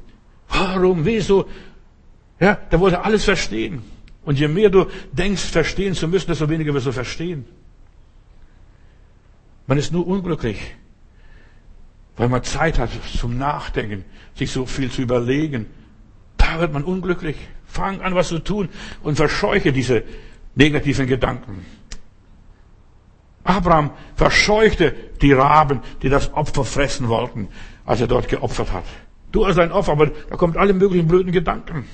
Warum? 0.49 1.05
Wieso? 1.05 1.47
Ja, 2.41 2.55
der 2.55 2.81
wollte 2.81 3.05
alles 3.05 3.25
verstehen. 3.25 3.83
Und 4.25 4.39
je 4.39 4.49
mehr 4.49 4.71
du 4.71 4.87
denkst, 5.13 5.43
verstehen 5.43 5.95
zu 5.95 6.09
müssen, 6.09 6.29
desto 6.29 6.49
weniger 6.49 6.73
wirst 6.73 6.87
du 6.87 6.93
verstehen. 6.93 7.45
Man 9.67 9.79
ist 9.79 9.93
nur 9.93 10.07
unglücklich, 10.07 10.75
weil 12.17 12.29
man 12.29 12.43
Zeit 12.43 12.79
hat 12.79 12.91
zum 13.19 13.39
Nachdenken, 13.39 14.05
sich 14.35 14.51
so 14.51 14.67
viel 14.67 14.91
zu 14.91 15.03
überlegen. 15.03 15.67
Da 16.37 16.61
wird 16.61 16.73
man 16.73 16.85
unglücklich. 16.85 17.37
Fang 17.67 18.01
an, 18.03 18.15
was 18.15 18.29
zu 18.29 18.39
tun 18.39 18.69
und 19.03 19.17
verscheuche 19.17 19.73
diese 19.73 20.05
negativen 20.55 21.07
Gedanken. 21.07 21.65
Abraham 23.43 23.91
verscheuchte 24.17 24.95
die 25.21 25.33
Raben, 25.33 25.81
die 26.03 26.09
das 26.09 26.33
Opfer 26.33 26.65
fressen 26.65 27.09
wollten, 27.09 27.49
als 27.85 28.01
er 28.01 28.07
dort 28.07 28.29
geopfert 28.29 28.73
hat. 28.73 28.85
Du 29.33 29.47
hast 29.47 29.59
ein 29.59 29.73
Opfer, 29.73 29.93
aber 29.93 30.07
da 30.07 30.37
kommen 30.37 30.57
alle 30.57 30.73
möglichen 30.73 31.09
blöden 31.09 31.33
Gedanken. 31.33 31.85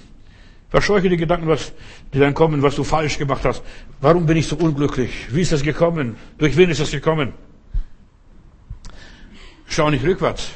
Verscheuche 0.71 1.09
die 1.09 1.17
Gedanken, 1.17 1.49
was, 1.49 1.73
die 2.15 2.21
dann 2.21 2.33
kommen, 2.33 2.63
was 2.63 2.77
du 2.77 2.85
falsch 2.85 3.19
gemacht 3.19 3.45
hast. 3.45 3.63
Warum 4.01 4.25
bin 4.27 4.37
ich 4.37 4.47
so 4.47 4.57
unglücklich? 4.57 5.27
Wie 5.35 5.41
ist 5.41 5.51
das 5.51 5.63
gekommen? 5.63 6.17
Durch 6.39 6.57
wen 6.57 6.71
ist 6.71 6.81
das 6.81 6.93
gekommen? 6.93 7.33
Schau 9.67 9.91
nicht 9.91 10.05
rückwärts. 10.05 10.51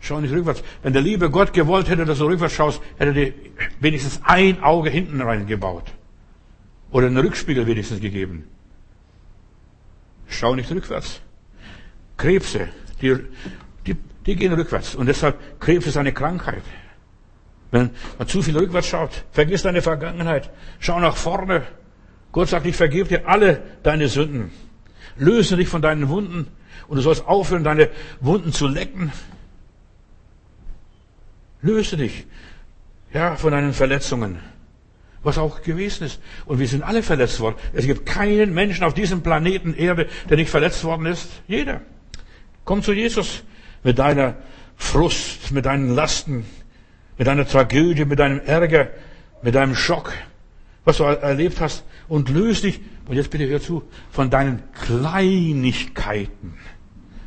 Schau 0.00 0.20
nicht 0.20 0.32
rückwärts. 0.32 0.62
Wenn 0.82 0.92
der 0.92 1.00
liebe 1.00 1.30
Gott 1.30 1.54
gewollt 1.54 1.88
hätte, 1.88 2.04
dass 2.04 2.18
du 2.18 2.26
rückwärts 2.26 2.54
schaust, 2.54 2.82
hätte 2.98 3.10
er 3.10 3.12
dir 3.14 3.34
wenigstens 3.80 4.20
ein 4.24 4.62
Auge 4.62 4.90
hinten 4.90 5.22
reingebaut. 5.22 5.90
Oder 6.90 7.06
einen 7.06 7.16
Rückspiegel 7.16 7.66
wenigstens 7.66 8.00
gegeben. 8.00 8.44
Schau 10.26 10.54
nicht 10.54 10.70
rückwärts. 10.70 11.22
Krebse, 12.18 12.68
die, 13.00 13.16
die, 13.86 13.96
die 14.26 14.36
gehen 14.36 14.52
rückwärts. 14.52 14.94
Und 14.94 15.06
deshalb, 15.06 15.60
Krebs 15.60 15.86
ist 15.86 15.96
eine 15.96 16.12
Krankheit. 16.12 16.62
Wenn 17.74 17.90
man 18.18 18.28
zu 18.28 18.40
viel 18.40 18.56
rückwärts 18.56 18.86
schaut, 18.86 19.24
vergiss 19.32 19.62
deine 19.62 19.82
Vergangenheit. 19.82 20.48
Schau 20.78 21.00
nach 21.00 21.16
vorne. 21.16 21.62
Gott 22.30 22.48
sagt, 22.48 22.66
ich 22.66 22.76
vergebe 22.76 23.08
dir 23.08 23.26
alle 23.28 23.64
deine 23.82 24.06
Sünden. 24.06 24.52
Löse 25.16 25.56
dich 25.56 25.66
von 25.66 25.82
deinen 25.82 26.08
Wunden. 26.08 26.46
Und 26.86 26.98
du 26.98 27.02
sollst 27.02 27.26
aufhören, 27.26 27.64
deine 27.64 27.90
Wunden 28.20 28.52
zu 28.52 28.68
lecken. 28.68 29.10
Löse 31.62 31.96
dich, 31.96 32.26
ja, 33.12 33.34
von 33.34 33.50
deinen 33.50 33.72
Verletzungen. 33.72 34.38
Was 35.24 35.36
auch 35.36 35.62
gewesen 35.62 36.04
ist. 36.04 36.20
Und 36.46 36.60
wir 36.60 36.68
sind 36.68 36.84
alle 36.84 37.02
verletzt 37.02 37.40
worden. 37.40 37.56
Es 37.72 37.86
gibt 37.86 38.06
keinen 38.06 38.54
Menschen 38.54 38.84
auf 38.84 38.94
diesem 38.94 39.22
Planeten 39.22 39.74
Erde, 39.74 40.06
der 40.30 40.36
nicht 40.36 40.50
verletzt 40.50 40.84
worden 40.84 41.06
ist. 41.06 41.28
Jeder. 41.48 41.80
Komm 42.64 42.84
zu 42.84 42.92
Jesus 42.92 43.42
mit 43.82 43.98
deiner 43.98 44.36
Frust, 44.76 45.50
mit 45.50 45.66
deinen 45.66 45.92
Lasten, 45.92 46.46
mit 47.16 47.26
deiner 47.26 47.46
Tragödie, 47.46 48.04
mit 48.04 48.18
deinem 48.18 48.40
Ärger, 48.40 48.88
mit 49.42 49.54
deinem 49.54 49.74
Schock, 49.74 50.12
was 50.84 50.98
du 50.98 51.04
erlebt 51.04 51.60
hast 51.60 51.84
und 52.08 52.28
löse 52.28 52.62
dich, 52.62 52.80
und 53.06 53.16
jetzt 53.16 53.30
bitte 53.30 53.46
hör 53.48 53.60
zu, 53.60 53.82
von 54.10 54.30
deinen 54.30 54.62
Kleinigkeiten. 54.72 56.54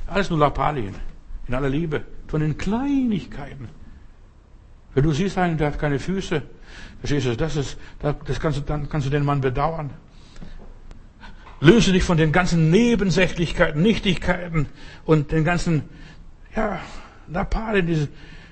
Alles 0.07 0.29
nur 0.29 0.39
Lappalien. 0.39 0.95
In 1.47 1.53
aller 1.53 1.69
Liebe. 1.69 2.03
Von 2.27 2.41
den 2.41 2.57
Kleinigkeiten. 2.57 3.69
Wenn 4.93 5.03
du 5.03 5.11
siehst 5.11 5.37
einen, 5.37 5.57
der 5.57 5.67
hat 5.67 5.79
keine 5.79 5.99
Füße, 5.99 6.41
verstehst 6.99 7.27
du, 7.27 7.37
das 7.37 7.55
ist, 7.55 7.77
das 7.99 8.39
kannst 8.39 8.57
du, 8.57 8.63
dann 8.63 8.89
kannst 8.89 9.05
du 9.05 9.11
den 9.11 9.23
Mann 9.23 9.41
bedauern. 9.41 9.91
Löse 11.59 11.91
dich 11.91 12.03
von 12.03 12.17
den 12.17 12.31
ganzen 12.31 12.69
Nebensächlichkeiten, 12.71 13.81
Nichtigkeiten 13.81 14.67
und 15.05 15.31
den 15.31 15.43
ganzen, 15.43 15.83
ja, 16.55 16.79
Lappalien, 17.27 17.85
diese, 17.87 18.07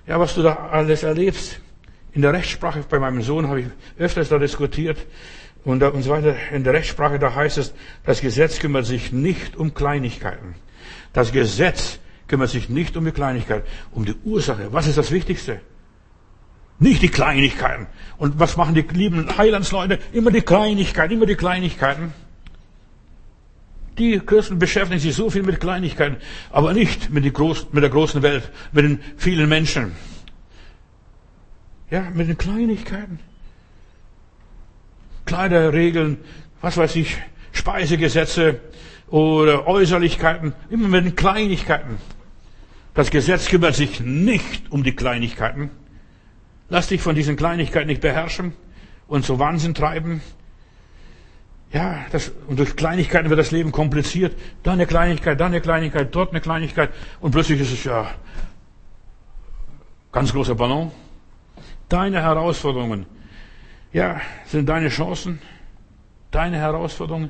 ja, 0.08 0.20
was 0.20 0.36
du 0.36 0.44
da 0.44 0.70
alles 0.72 1.04
erlebst. 1.04 1.60
In 2.14 2.22
der 2.22 2.34
Rechtssprache 2.34 2.84
bei 2.90 3.00
meinem 3.00 3.22
Sohn 3.22 3.48
habe 3.48 3.62
ich 3.62 3.68
öfters 3.98 4.30
da 4.30 4.38
diskutiert 4.38 5.06
und, 5.66 5.84
und 5.84 6.04
so 6.04 6.12
weiter. 6.12 6.36
In 6.52 6.64
der 6.64 6.74
Rechtssprache 6.74 7.20
da 7.20 7.34
heißt 7.34 7.58
es, 7.58 7.74
das 8.06 8.22
Gesetz 8.22 8.60
kümmert 8.60 8.86
sich 8.86 9.12
nicht 9.12 9.58
um 9.58 9.74
Kleinigkeiten. 9.74 10.56
Das 11.12 11.32
Gesetz 11.32 12.00
kümmert 12.28 12.50
sich 12.50 12.70
nicht 12.70 12.96
um 12.96 13.06
die 13.06 13.12
Kleinigkeit, 13.12 13.64
um 13.92 14.06
die 14.06 14.16
Ursache. 14.24 14.72
Was 14.72 14.88
ist 14.88 14.98
das 14.98 15.12
Wichtigste? 15.12 15.60
Nicht 16.80 17.02
die 17.02 17.10
Kleinigkeiten. 17.10 17.88
Und 18.18 18.40
was 18.40 18.58
machen 18.58 18.76
die 18.76 18.82
lieben 18.82 19.38
Heilandsleute? 19.38 20.00
Immer 20.14 20.32
die 20.32 20.42
Kleinigkeiten, 20.42 21.14
immer 21.14 21.26
die 21.26 21.36
Kleinigkeiten. 21.36 22.14
Die 23.98 24.20
Christen 24.20 24.60
beschäftigen 24.60 25.00
sich 25.00 25.16
so 25.16 25.30
viel 25.30 25.44
mit 25.44 25.60
Kleinigkeiten, 25.60 26.18
aber 26.52 26.74
nicht 26.74 27.12
mit, 27.12 27.32
Groß, 27.34 27.68
mit 27.72 27.82
der 27.82 27.90
großen 27.90 28.22
Welt, 28.22 28.52
mit 28.72 28.84
den 28.84 29.00
vielen 29.18 29.48
Menschen. 29.48 29.94
Ja, 31.90 32.10
mit 32.14 32.28
den 32.28 32.38
Kleinigkeiten. 32.38 33.20
Kleiderregeln, 35.26 36.18
was 36.62 36.78
weiß 36.78 36.96
ich, 36.98 37.18
Speisegesetze, 37.52 38.60
oder 39.08 39.68
Äußerlichkeiten, 39.68 40.54
immer 40.70 40.88
mit 40.88 41.06
den 41.06 41.16
Kleinigkeiten. 41.16 41.98
Das 42.94 43.12
Gesetz 43.12 43.48
kümmert 43.48 43.76
sich 43.76 44.00
nicht 44.00 44.72
um 44.72 44.84
die 44.84 44.96
Kleinigkeiten. 44.96 45.70
Lass 46.70 46.88
dich 46.88 47.02
von 47.02 47.16
diesen 47.16 47.36
Kleinigkeiten 47.36 47.88
nicht 47.88 48.02
beherrschen 48.02 48.54
und 49.08 49.26
so 49.26 49.38
Wahnsinn 49.38 49.74
treiben. 49.74 50.22
Ja, 51.72 52.06
das, 52.12 52.32
und 52.48 52.58
durch 52.60 52.76
Kleinigkeiten 52.76 53.30
wird 53.30 53.40
das 53.40 53.52
Leben 53.52 53.72
kompliziert. 53.72 54.38
Da 54.64 54.74
eine 54.74 54.86
Kleinigkeit, 54.86 55.40
da 55.40 55.48
eine 55.48 55.62
Kleinigkeit, 55.62 56.14
dort 56.14 56.32
eine 56.32 56.42
Kleinigkeit. 56.42 56.92
Und 57.20 57.32
plötzlich 57.32 57.60
ist 57.60 57.74
es 57.74 57.84
ja 57.84 58.12
ganz 60.12 60.32
großer 60.32 60.56
Ballon. 60.56 60.92
Deine 61.90 62.22
Herausforderungen, 62.22 63.06
ja, 63.92 64.22
sind 64.46 64.70
deine 64.70 64.90
Chancen, 64.90 65.42
deine 66.32 66.58
Herausforderungen 66.58 67.30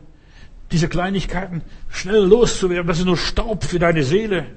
diese 0.71 0.87
Kleinigkeiten 0.87 1.61
schnell 1.89 2.23
loszuwerden, 2.23 2.87
das 2.87 2.99
ist 2.99 3.05
nur 3.05 3.17
Staub 3.17 3.63
für 3.63 3.79
deine 3.79 4.03
Seele. 4.03 4.47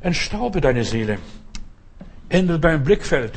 Entstaube 0.00 0.60
deine 0.60 0.84
Seele. 0.84 1.18
Ändere 2.28 2.58
dein 2.58 2.82
Blickfeld. 2.82 3.32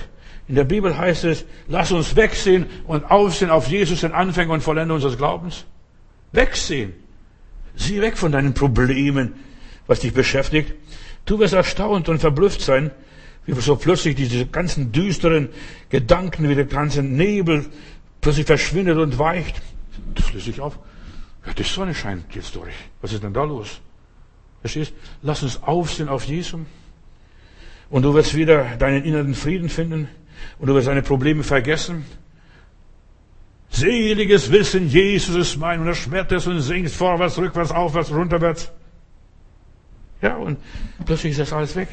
In 0.49 0.55
der 0.55 0.63
Bibel 0.63 0.97
heißt 0.97 1.25
es, 1.25 1.45
lass 1.67 1.91
uns 1.91 2.15
wegsehen 2.15 2.65
und 2.87 3.05
aufsehen 3.11 3.51
auf 3.51 3.67
Jesus, 3.67 4.01
den 4.01 4.13
Anfänger 4.13 4.53
und 4.53 4.61
Vollender 4.61 4.95
unseres 4.95 5.15
Glaubens. 5.15 5.65
Wegsehen. 6.31 6.93
Sieh 7.75 8.01
weg 8.01 8.17
von 8.17 8.31
deinen 8.31 8.55
Problemen, 8.55 9.35
was 9.85 9.99
dich 9.99 10.11
beschäftigt. 10.11 10.73
Du 11.27 11.37
wirst 11.37 11.53
erstaunt 11.53 12.09
und 12.09 12.17
verblüfft 12.17 12.61
sein, 12.61 12.89
wie 13.45 13.53
so 13.61 13.75
plötzlich 13.75 14.15
diese 14.15 14.47
ganzen 14.47 14.91
düsteren 14.91 15.49
Gedanken, 15.89 16.49
wie 16.49 16.55
der 16.55 16.65
ganze 16.65 17.03
Nebel 17.03 17.67
plötzlich 18.19 18.47
verschwindet 18.47 18.97
und 18.97 19.19
weicht. 19.19 19.61
Sich 20.35 20.59
auf. 20.61 20.79
Ja, 21.45 21.53
die 21.53 21.61
Sonne 21.61 21.93
scheint 21.93 22.33
jetzt 22.33 22.55
durch. 22.55 22.73
Was 23.03 23.13
ist 23.13 23.21
denn 23.21 23.33
da 23.33 23.43
los? 23.43 23.81
Verstehst? 24.61 24.93
Lass 25.21 25.43
uns 25.43 25.61
aufsehen 25.61 26.09
auf 26.09 26.23
Jesus. 26.23 26.59
Und 27.91 28.01
du 28.01 28.15
wirst 28.15 28.33
wieder 28.33 28.77
deinen 28.77 29.03
inneren 29.03 29.35
Frieden 29.35 29.69
finden. 29.69 30.07
Und 30.59 30.67
du 30.67 30.75
wirst 30.75 30.87
deine 30.87 31.01
Probleme 31.01 31.43
vergessen. 31.43 32.05
Seliges 33.69 34.51
Wissen, 34.51 34.89
Jesus 34.89 35.35
ist 35.35 35.57
mein. 35.57 35.79
Und 35.79 35.87
er 35.87 35.95
schmettert 35.95 36.45
und 36.47 36.61
singt 36.61 36.89
vorwärts, 36.89 37.37
rückwärts, 37.37 37.71
aufwärts, 37.71 38.11
runterwärts. 38.11 38.71
Ja, 40.21 40.35
und 40.35 40.57
plötzlich 41.05 41.31
ist 41.31 41.39
das 41.39 41.53
alles 41.53 41.75
weg. 41.75 41.87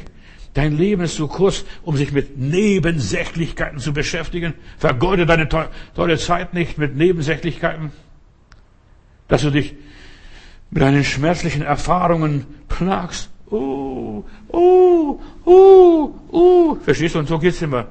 Dein 0.53 0.75
Leben 0.75 1.03
ist 1.03 1.15
zu 1.15 1.27
kurz, 1.27 1.65
um 1.83 1.95
sich 1.97 2.11
mit 2.11 2.37
Nebensächlichkeiten 2.37 3.79
zu 3.79 3.93
beschäftigen. 3.93 4.53
Vergeude 4.79 5.25
deine 5.25 5.47
teure 5.47 6.17
Zeit 6.17 6.53
nicht 6.53 6.77
mit 6.77 6.95
Nebensächlichkeiten 6.95 7.91
dass 9.27 9.41
du 9.41 9.51
dich 9.51 9.75
mit 10.69 10.81
deinen 10.81 11.03
schmerzlichen 11.03 11.61
Erfahrungen 11.61 12.45
plagst. 12.67 13.29
Uh, 13.49 14.23
uh, 14.51 15.19
uh, 15.45 16.13
uh. 16.31 16.75
Verstehst 16.83 17.15
du? 17.15 17.19
Und 17.19 17.27
so 17.27 17.39
geht's 17.39 17.61
immer. 17.61 17.87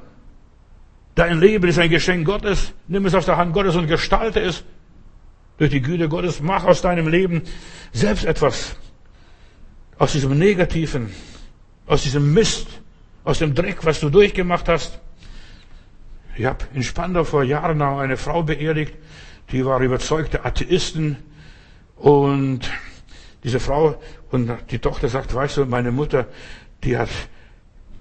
Dein 1.16 1.40
Leben 1.40 1.66
ist 1.66 1.78
ein 1.78 1.88
Geschenk 1.88 2.26
Gottes. 2.26 2.74
Nimm 2.88 3.06
es 3.06 3.14
aus 3.14 3.24
der 3.24 3.38
Hand 3.38 3.55
Gottes 3.55 3.74
und 3.74 3.86
gestalte 3.86 4.38
es 4.38 4.62
durch 5.56 5.70
die 5.70 5.80
Güte 5.80 6.10
Gottes. 6.10 6.43
Mach 6.43 6.64
aus 6.64 6.82
deinem 6.82 7.09
Leben 7.09 7.43
selbst 7.93 8.26
etwas. 8.26 8.76
Aus 9.98 10.12
diesem 10.12 10.38
Negativen, 10.38 11.10
aus 11.86 12.02
diesem 12.02 12.34
Mist, 12.34 12.68
aus 13.24 13.38
dem 13.38 13.55
Dreck, 13.55 13.78
was 13.86 14.01
du 14.01 14.10
durchgemacht 14.10 14.68
hast. 14.68 15.01
Ich 16.36 16.44
habe 16.44 16.66
in 16.74 16.82
Spandau 16.82 17.24
vor 17.24 17.44
Jahren 17.44 17.78
noch 17.78 17.98
eine 17.98 18.18
Frau 18.18 18.43
beerdigt, 18.43 18.93
die 19.52 19.64
war 19.64 19.80
überzeugte 19.80 20.44
Atheisten 20.44 21.16
und 21.97 22.70
diese 23.43 23.59
Frau 23.59 23.98
und 24.30 24.52
die 24.70 24.80
Tochter 24.80 25.09
sagt, 25.09 25.34
weißt 25.34 25.56
du, 25.56 25.64
meine 25.64 25.93
Mutter, 25.93 26.26
die 26.84 26.98
hat 26.98 27.09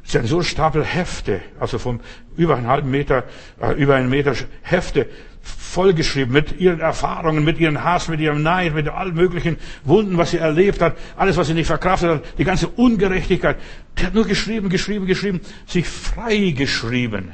So 0.06 0.20
einen 0.20 0.44
Stapel 0.44 0.84
Hefte, 0.84 1.42
also 1.60 1.80
vom 1.80 2.00
über 2.38 2.56
einen 2.56 2.68
halben 2.68 2.92
Meter, 2.92 3.24
äh, 3.60 3.74
über 3.74 3.96
einen 3.96 4.10
Meter 4.10 4.34
Hefte 4.62 5.08
vollgeschrieben 5.42 6.32
mit 6.32 6.60
ihren 6.60 6.80
Erfahrungen, 6.80 7.44
mit 7.44 7.60
ihren 7.60 7.84
Hass, 7.84 8.08
mit 8.08 8.20
ihrem 8.20 8.44
Neid, 8.44 8.76
mit 8.76 8.88
allen 8.88 9.16
möglichen 9.16 9.58
Wunden, 9.84 10.18
was 10.18 10.32
sie 10.32 10.38
erlebt 10.38 10.82
hat, 10.82 10.96
alles, 11.18 11.38
was 11.38 11.48
sie 11.48 11.54
nicht 11.54 11.68
verkraftet 11.68 12.10
hat, 12.10 12.24
die 12.38 12.44
ganze 12.44 12.68
Ungerechtigkeit. 12.68 13.58
Die 13.98 14.06
hat 14.06 14.14
nur 14.14 14.26
geschrieben, 14.26 14.70
geschrieben, 14.70 15.06
geschrieben, 15.06 15.42
sich 15.66 15.88
frei 15.88 16.54
geschrieben. 16.56 17.34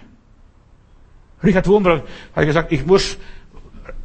Richard 1.43 1.67
Wurmbrand 1.67 2.03
hat 2.35 2.45
gesagt, 2.45 2.71
ich 2.71 2.85
muss, 2.85 3.17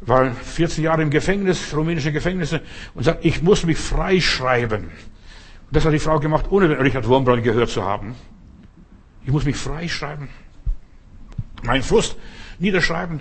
war 0.01 0.31
14 0.31 0.83
Jahre 0.83 1.03
im 1.03 1.09
Gefängnis, 1.09 1.73
rumänische 1.75 2.11
Gefängnisse, 2.11 2.61
und 2.95 3.03
sagt, 3.03 3.23
ich 3.23 3.41
muss 3.41 3.65
mich 3.65 3.77
freischreiben. 3.77 4.89
Das 5.71 5.85
hat 5.85 5.93
die 5.93 5.99
Frau 5.99 6.19
gemacht, 6.19 6.45
ohne 6.49 6.79
Richard 6.79 7.07
Wurmbrand 7.07 7.43
gehört 7.43 7.69
zu 7.69 7.83
haben. 7.83 8.15
Ich 9.27 9.33
muss 9.33 9.43
mich 9.43 9.57
freischreiben. 9.57 10.29
Mein 11.61 11.83
Frust 11.83 12.15
niederschreiben. 12.59 13.19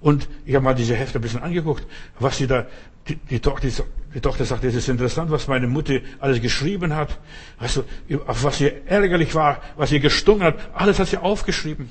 Und 0.00 0.28
ich 0.44 0.56
habe 0.56 0.64
mal 0.64 0.74
diese 0.74 0.96
Hefte 0.96 1.20
ein 1.20 1.22
bisschen 1.22 1.42
angeguckt, 1.42 1.86
was 2.18 2.38
sie 2.38 2.48
da, 2.48 2.66
die, 3.06 3.14
die, 3.14 3.38
Tochter, 3.38 3.68
die 4.12 4.20
Tochter 4.20 4.46
sagt, 4.46 4.64
es 4.64 4.74
ist 4.74 4.88
interessant, 4.88 5.30
was 5.30 5.46
meine 5.46 5.68
Mutter 5.68 6.00
alles 6.18 6.42
geschrieben 6.42 6.96
hat. 6.96 7.20
Also, 7.56 7.84
auf 8.26 8.42
was 8.42 8.60
ihr 8.60 8.84
ärgerlich 8.88 9.36
war, 9.36 9.62
was 9.76 9.92
ihr 9.92 10.00
gestungen 10.00 10.42
hat, 10.42 10.56
alles 10.74 10.98
hat 10.98 11.06
sie 11.06 11.18
aufgeschrieben. 11.18 11.88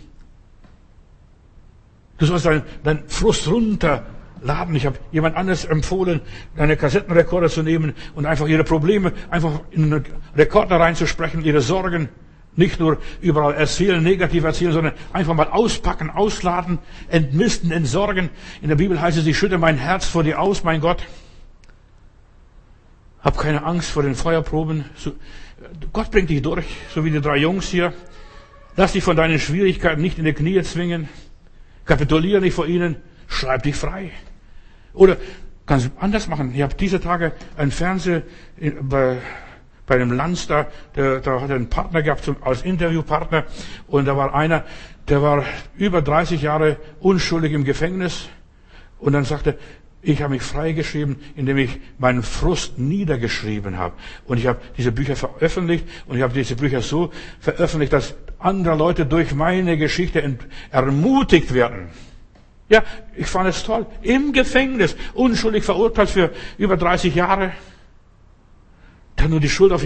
Du 2.17 2.25
sollst 2.25 2.45
deinen 2.45 2.63
dein 2.83 3.07
Frust 3.07 3.47
runterladen. 3.47 4.75
Ich 4.75 4.85
habe 4.85 4.99
jemand 5.13 5.37
anderes 5.37 5.63
empfohlen, 5.63 6.19
einen 6.57 6.77
Kassettenrekorder 6.77 7.47
zu 7.47 7.63
nehmen 7.63 7.93
und 8.13 8.25
einfach 8.25 8.45
ihre 8.45 8.65
Probleme 8.65 9.13
einfach 9.29 9.61
in 9.71 9.85
einen 9.85 10.05
Rekorder 10.35 10.81
reinzusprechen, 10.81 11.45
ihre 11.45 11.61
Sorgen. 11.61 12.09
Nicht 12.55 12.79
nur 12.79 12.99
überall 13.21 13.55
erzählen, 13.55 14.01
negativ 14.01 14.43
erzählen, 14.43 14.73
sondern 14.73 14.93
einfach 15.11 15.33
mal 15.33 15.47
auspacken, 15.47 16.11
ausladen, 16.11 16.79
entmisten, 17.09 17.71
entsorgen. 17.71 18.29
In 18.61 18.69
der 18.69 18.75
Bibel 18.75 19.01
heißt 19.01 19.17
es, 19.17 19.25
ich 19.25 19.37
schütte 19.37 19.57
mein 19.57 19.77
Herz 19.77 20.05
vor 20.05 20.23
dir 20.23 20.39
aus, 20.39 20.63
mein 20.63 20.79
Gott. 20.79 21.03
Hab 23.21 23.37
keine 23.37 23.63
Angst 23.63 23.89
vor 23.89 24.03
den 24.03 24.15
Feuerproben. 24.15 24.85
Gott 25.93 26.11
bringt 26.11 26.29
dich 26.29 26.41
durch, 26.41 26.65
so 26.93 27.03
wie 27.05 27.11
die 27.11 27.21
drei 27.21 27.37
Jungs 27.37 27.69
hier. 27.69 27.93
Lass 28.75 28.93
dich 28.93 29.03
von 29.03 29.15
deinen 29.15 29.39
Schwierigkeiten 29.39 30.01
nicht 30.01 30.19
in 30.19 30.25
die 30.25 30.33
Knie 30.33 30.61
zwingen. 30.61 31.07
Kapituliere 31.85 32.41
nicht 32.41 32.53
vor 32.53 32.67
ihnen. 32.67 32.97
Schreib 33.27 33.63
dich 33.63 33.75
frei. 33.75 34.11
Oder 34.93 35.17
kannst 35.65 35.87
du 35.87 35.89
anders 35.99 36.27
machen. 36.27 36.53
Ich 36.53 36.61
habe 36.61 36.75
diese 36.75 36.99
Tage 36.99 37.33
ein 37.57 37.71
Fernseh 37.71 38.21
bei 39.85 39.95
einem 39.95 40.11
Lanz 40.11 40.47
da, 40.47 40.67
der, 40.95 41.19
da 41.19 41.41
hat 41.41 41.49
er 41.49 41.55
einen 41.55 41.69
Partner 41.69 42.01
gehabt 42.01 42.23
zum, 42.23 42.37
als 42.41 42.61
Interviewpartner 42.61 43.45
und 43.87 44.05
da 44.05 44.15
war 44.15 44.33
einer, 44.33 44.63
der 45.09 45.21
war 45.21 45.43
über 45.75 46.01
30 46.01 46.41
Jahre 46.41 46.77
unschuldig 46.99 47.51
im 47.53 47.63
Gefängnis 47.63 48.29
und 48.99 49.13
dann 49.13 49.25
sagte, 49.25 49.57
ich 50.03 50.21
habe 50.21 50.33
mich 50.33 50.41
freigeschrieben, 50.41 51.17
indem 51.35 51.57
ich 51.57 51.79
meinen 51.97 52.23
Frust 52.23 52.77
niedergeschrieben 52.77 53.77
habe. 53.77 53.95
Und 54.25 54.37
ich 54.37 54.47
habe 54.47 54.59
diese 54.77 54.91
Bücher 54.91 55.15
veröffentlicht 55.15 55.85
und 56.07 56.17
ich 56.17 56.23
habe 56.23 56.33
diese 56.33 56.57
Bücher 56.57 56.81
so 56.81 57.11
veröffentlicht, 57.39 57.93
dass 57.93 58.15
andere 58.37 58.75
Leute 58.75 59.05
durch 59.05 59.33
meine 59.33 59.77
Geschichte 59.77 60.37
ermutigt 60.71 61.53
werden. 61.53 61.89
Ja, 62.67 62.83
ich 63.15 63.27
fand 63.27 63.49
es 63.49 63.63
toll. 63.63 63.85
Im 64.01 64.33
Gefängnis, 64.33 64.95
unschuldig 65.13 65.63
verurteilt 65.63 66.09
für 66.09 66.31
über 66.57 66.75
30 66.75 67.15
Jahre. 67.15 67.53
Der 69.23 69.27
hat 69.27 69.31
nur 69.31 69.39
die 69.39 69.49
Schuld 69.49 69.71
auf, 69.71 69.85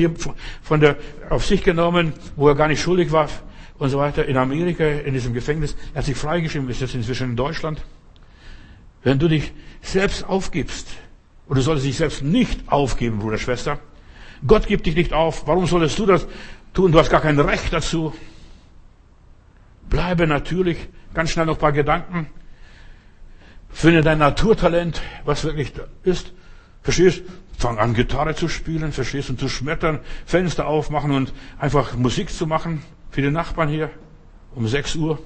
von 0.64 0.80
der, 0.80 0.96
auf 1.30 1.46
sich 1.46 1.64
genommen, 1.64 2.14
wo 2.36 2.48
er 2.48 2.56
gar 2.56 2.68
nicht 2.68 2.82
schuldig 2.82 3.12
war 3.12 3.30
und 3.78 3.92
so 3.92 4.00
weiter. 4.00 4.26
In 4.26 4.36
Amerika, 4.36 4.84
in 4.84 5.14
diesem 5.14 5.32
Gefängnis. 5.32 5.76
Er 5.94 6.00
hat 6.00 6.06
sich 6.06 6.18
freigeschrieben, 6.18 6.68
ist 6.72 6.82
jetzt 6.82 6.96
inzwischen 6.96 7.30
in 7.30 7.36
Deutschland. 7.36 7.80
Wenn 9.04 9.20
du 9.20 9.28
dich 9.28 9.54
selbst 9.84 10.28
aufgibst, 10.28 10.88
und 11.48 11.56
du 11.56 11.62
solltest 11.62 11.86
dich 11.86 11.98
selbst 11.98 12.24
nicht 12.24 12.62
aufgeben, 12.66 13.20
Bruder, 13.20 13.38
Schwester. 13.38 13.78
Gott 14.48 14.66
gibt 14.66 14.88
dich 14.88 14.96
nicht 14.96 15.14
auf. 15.14 15.46
Warum 15.46 15.68
solltest 15.68 16.00
du 16.00 16.08
das 16.08 16.26
tun? 16.74 16.92
Du 16.92 16.98
hast 16.98 17.12
gar 17.12 17.22
kein 17.22 17.40
Recht 17.40 17.72
dazu. 17.72 18.16
Bleibe 19.88 20.26
natürlich. 20.26 20.80
Ganz 21.14 21.30
schnell 21.30 21.46
noch 21.46 21.58
ein 21.58 21.60
paar 21.60 21.74
Gedanken. 21.74 22.26
Finde 23.70 24.02
dein 24.02 24.18
Naturtalent, 24.18 25.00
was 25.26 25.44
wirklich 25.44 25.74
ist. 26.04 26.34
Verstehst? 26.82 27.22
Fang 27.58 27.80
an, 27.80 27.96
Gitarre 27.96 28.36
zu 28.36 28.48
spielen, 28.48 28.92
verstehst, 28.92 29.32
und 29.32 29.40
zu 29.40 29.50
schmettern, 29.50 30.00
Fenster 30.28 30.68
aufmachen 30.68 31.12
und 31.12 31.34
einfach 31.58 31.96
Musik 31.96 32.30
zu 32.30 32.46
machen 32.46 32.84
für 33.10 33.24
die 33.24 33.32
Nachbarn 33.32 33.68
hier 33.68 33.90
um 34.54 34.68
6 34.68 34.96
Uhr 34.96 35.20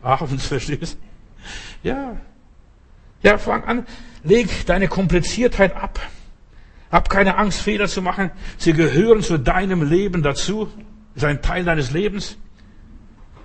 abends, 0.00 0.46
verstehst? 0.48 0.98
Ja. 1.82 2.16
Ja, 3.22 3.36
fang 3.36 3.64
an, 3.64 3.86
leg 4.24 4.64
deine 4.64 4.88
Kompliziertheit 4.88 5.76
ab. 5.76 6.00
Hab 6.90 7.10
keine 7.10 7.36
Angst, 7.36 7.60
Fehler 7.60 7.88
zu 7.88 8.00
machen. 8.00 8.30
Sie 8.56 8.72
gehören 8.72 9.20
zu 9.22 9.38
deinem 9.38 9.82
Leben 9.82 10.22
dazu. 10.22 10.68
Ist 11.14 11.24
ein 11.24 11.42
Teil 11.42 11.64
deines 11.64 11.90
Lebens. 11.90 12.38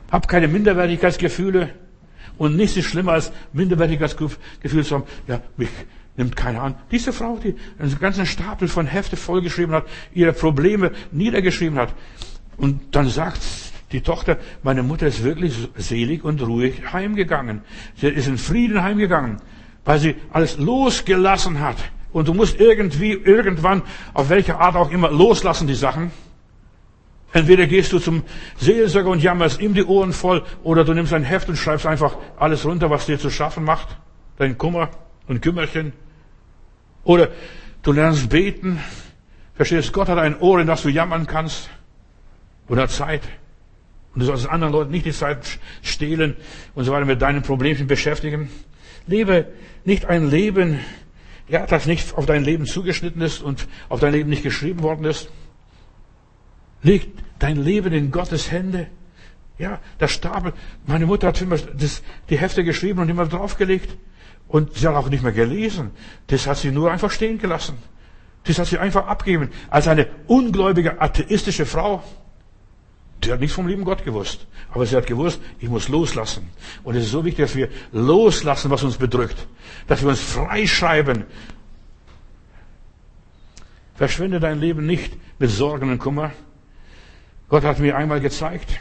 Hab 0.09 0.29
keine 0.29 0.47
Minderwertigkeitsgefühle. 0.47 1.73
Und 2.37 2.55
nichts 2.55 2.77
ist 2.77 2.85
schlimmer 2.85 3.13
als 3.13 3.31
Minderwertigkeitsgefühl 3.51 4.85
zu 4.85 4.95
haben. 4.95 5.03
Ja, 5.27 5.41
mich, 5.57 5.69
nimmt 6.17 6.35
keiner 6.35 6.61
an. 6.61 6.75
Diese 6.91 7.13
Frau, 7.13 7.37
die 7.37 7.55
einen 7.79 7.97
ganzen 7.99 8.25
Stapel 8.25 8.67
von 8.67 8.85
Hefte 8.85 9.17
vollgeschrieben 9.17 9.73
hat, 9.73 9.85
ihre 10.13 10.33
Probleme 10.33 10.91
niedergeschrieben 11.11 11.77
hat. 11.77 11.93
Und 12.57 12.95
dann 12.95 13.09
sagt 13.09 13.41
die 13.91 14.01
Tochter, 14.01 14.37
meine 14.63 14.83
Mutter 14.83 15.07
ist 15.07 15.23
wirklich 15.23 15.69
selig 15.75 16.23
und 16.23 16.41
ruhig 16.41 16.93
heimgegangen. 16.93 17.61
Sie 17.95 18.07
ist 18.07 18.27
in 18.27 18.37
Frieden 18.37 18.81
heimgegangen, 18.81 19.37
weil 19.83 19.99
sie 19.99 20.15
alles 20.31 20.57
losgelassen 20.57 21.59
hat. 21.59 21.77
Und 22.13 22.27
du 22.27 22.33
musst 22.33 22.59
irgendwie, 22.59 23.13
irgendwann, 23.13 23.83
auf 24.13 24.29
welche 24.29 24.57
Art 24.59 24.75
auch 24.75 24.91
immer, 24.91 25.11
loslassen 25.11 25.67
die 25.67 25.75
Sachen. 25.75 26.11
Entweder 27.33 27.65
gehst 27.65 27.93
du 27.93 27.99
zum 27.99 28.23
Seelsorger 28.57 29.09
und 29.09 29.23
jammerst 29.23 29.61
ihm 29.61 29.73
die 29.73 29.85
Ohren 29.85 30.11
voll, 30.11 30.43
oder 30.63 30.83
du 30.83 30.93
nimmst 30.93 31.13
ein 31.13 31.23
Heft 31.23 31.47
und 31.47 31.55
schreibst 31.55 31.85
einfach 31.85 32.17
alles 32.37 32.65
runter, 32.65 32.89
was 32.89 33.05
dir 33.05 33.17
zu 33.17 33.29
schaffen 33.29 33.63
macht. 33.63 33.97
Dein 34.37 34.57
Kummer 34.57 34.89
und 35.31 35.41
Kümmerchen. 35.41 35.93
Oder 37.05 37.29
du 37.81 37.93
lernst 37.93 38.29
beten. 38.29 38.79
Verstehst, 39.55 39.93
Gott 39.93 40.09
hat 40.09 40.17
ein 40.17 40.37
Ohr, 40.39 40.59
in 40.59 40.67
das 40.67 40.83
du 40.83 40.89
jammern 40.89 41.25
kannst. 41.25 41.69
Oder 42.67 42.89
Zeit. 42.89 43.21
Und 44.13 44.19
du 44.19 44.25
sollst 44.25 44.47
anderen 44.47 44.73
Leuten 44.73 44.91
nicht 44.91 45.05
die 45.05 45.13
Zeit 45.13 45.59
stehlen 45.81 46.35
und 46.75 46.83
so 46.83 46.91
weiter 46.91 47.05
mit 47.05 47.21
deinen 47.21 47.43
Problemchen 47.43 47.87
beschäftigen. 47.87 48.49
Lebe 49.07 49.47
nicht 49.85 50.05
ein 50.05 50.29
Leben, 50.29 50.79
ja, 51.47 51.65
das 51.65 51.85
nicht 51.85 52.13
auf 52.15 52.25
dein 52.25 52.43
Leben 52.43 52.65
zugeschnitten 52.65 53.21
ist 53.21 53.41
und 53.41 53.67
auf 53.87 54.01
dein 54.01 54.11
Leben 54.11 54.29
nicht 54.29 54.43
geschrieben 54.43 54.83
worden 54.83 55.05
ist. 55.05 55.29
Leg 56.83 57.09
dein 57.39 57.55
Leben 57.55 57.93
in 57.93 58.11
Gottes 58.11 58.51
Hände. 58.51 58.87
Ja, 59.57 59.79
der 59.99 60.07
Stapel. 60.09 60.53
Meine 60.87 61.05
Mutter 61.05 61.27
hat 61.27 61.41
immer 61.41 61.57
das, 61.57 62.03
die 62.29 62.37
Hefte 62.37 62.65
geschrieben 62.65 62.99
und 62.99 63.09
immer 63.09 63.27
draufgelegt. 63.27 63.95
Und 64.51 64.75
sie 64.75 64.85
hat 64.85 64.95
auch 64.95 65.07
nicht 65.07 65.23
mehr 65.23 65.31
gelesen. 65.31 65.91
Das 66.27 66.45
hat 66.45 66.57
sie 66.57 66.71
nur 66.71 66.91
einfach 66.91 67.09
stehen 67.09 67.37
gelassen. 67.37 67.77
Das 68.43 68.59
hat 68.59 68.67
sie 68.67 68.77
einfach 68.77 69.07
abgegeben. 69.07 69.49
Als 69.69 69.87
eine 69.87 70.07
ungläubige, 70.27 70.99
atheistische 71.01 71.65
Frau. 71.65 72.03
Die 73.23 73.31
hat 73.31 73.39
nichts 73.39 73.55
vom 73.55 73.65
lieben 73.65 73.85
Gott 73.85 74.03
gewusst. 74.03 74.47
Aber 74.73 74.85
sie 74.85 74.97
hat 74.97 75.07
gewusst, 75.07 75.39
ich 75.59 75.69
muss 75.69 75.87
loslassen. 75.87 76.49
Und 76.83 76.95
es 76.95 77.05
ist 77.05 77.11
so 77.11 77.23
wichtig, 77.23 77.45
dass 77.45 77.55
wir 77.55 77.69
loslassen, 77.93 78.69
was 78.71 78.83
uns 78.83 78.97
bedrückt. 78.97 79.47
Dass 79.87 80.01
wir 80.01 80.09
uns 80.09 80.19
freischreiben. 80.19 81.23
Verschwende 83.95 84.41
dein 84.41 84.59
Leben 84.59 84.85
nicht 84.85 85.13
mit 85.39 85.49
Sorgen 85.49 85.91
und 85.91 85.99
Kummer. 85.99 86.31
Gott 87.47 87.63
hat 87.63 87.79
mir 87.79 87.95
einmal 87.95 88.19
gezeigt, 88.19 88.79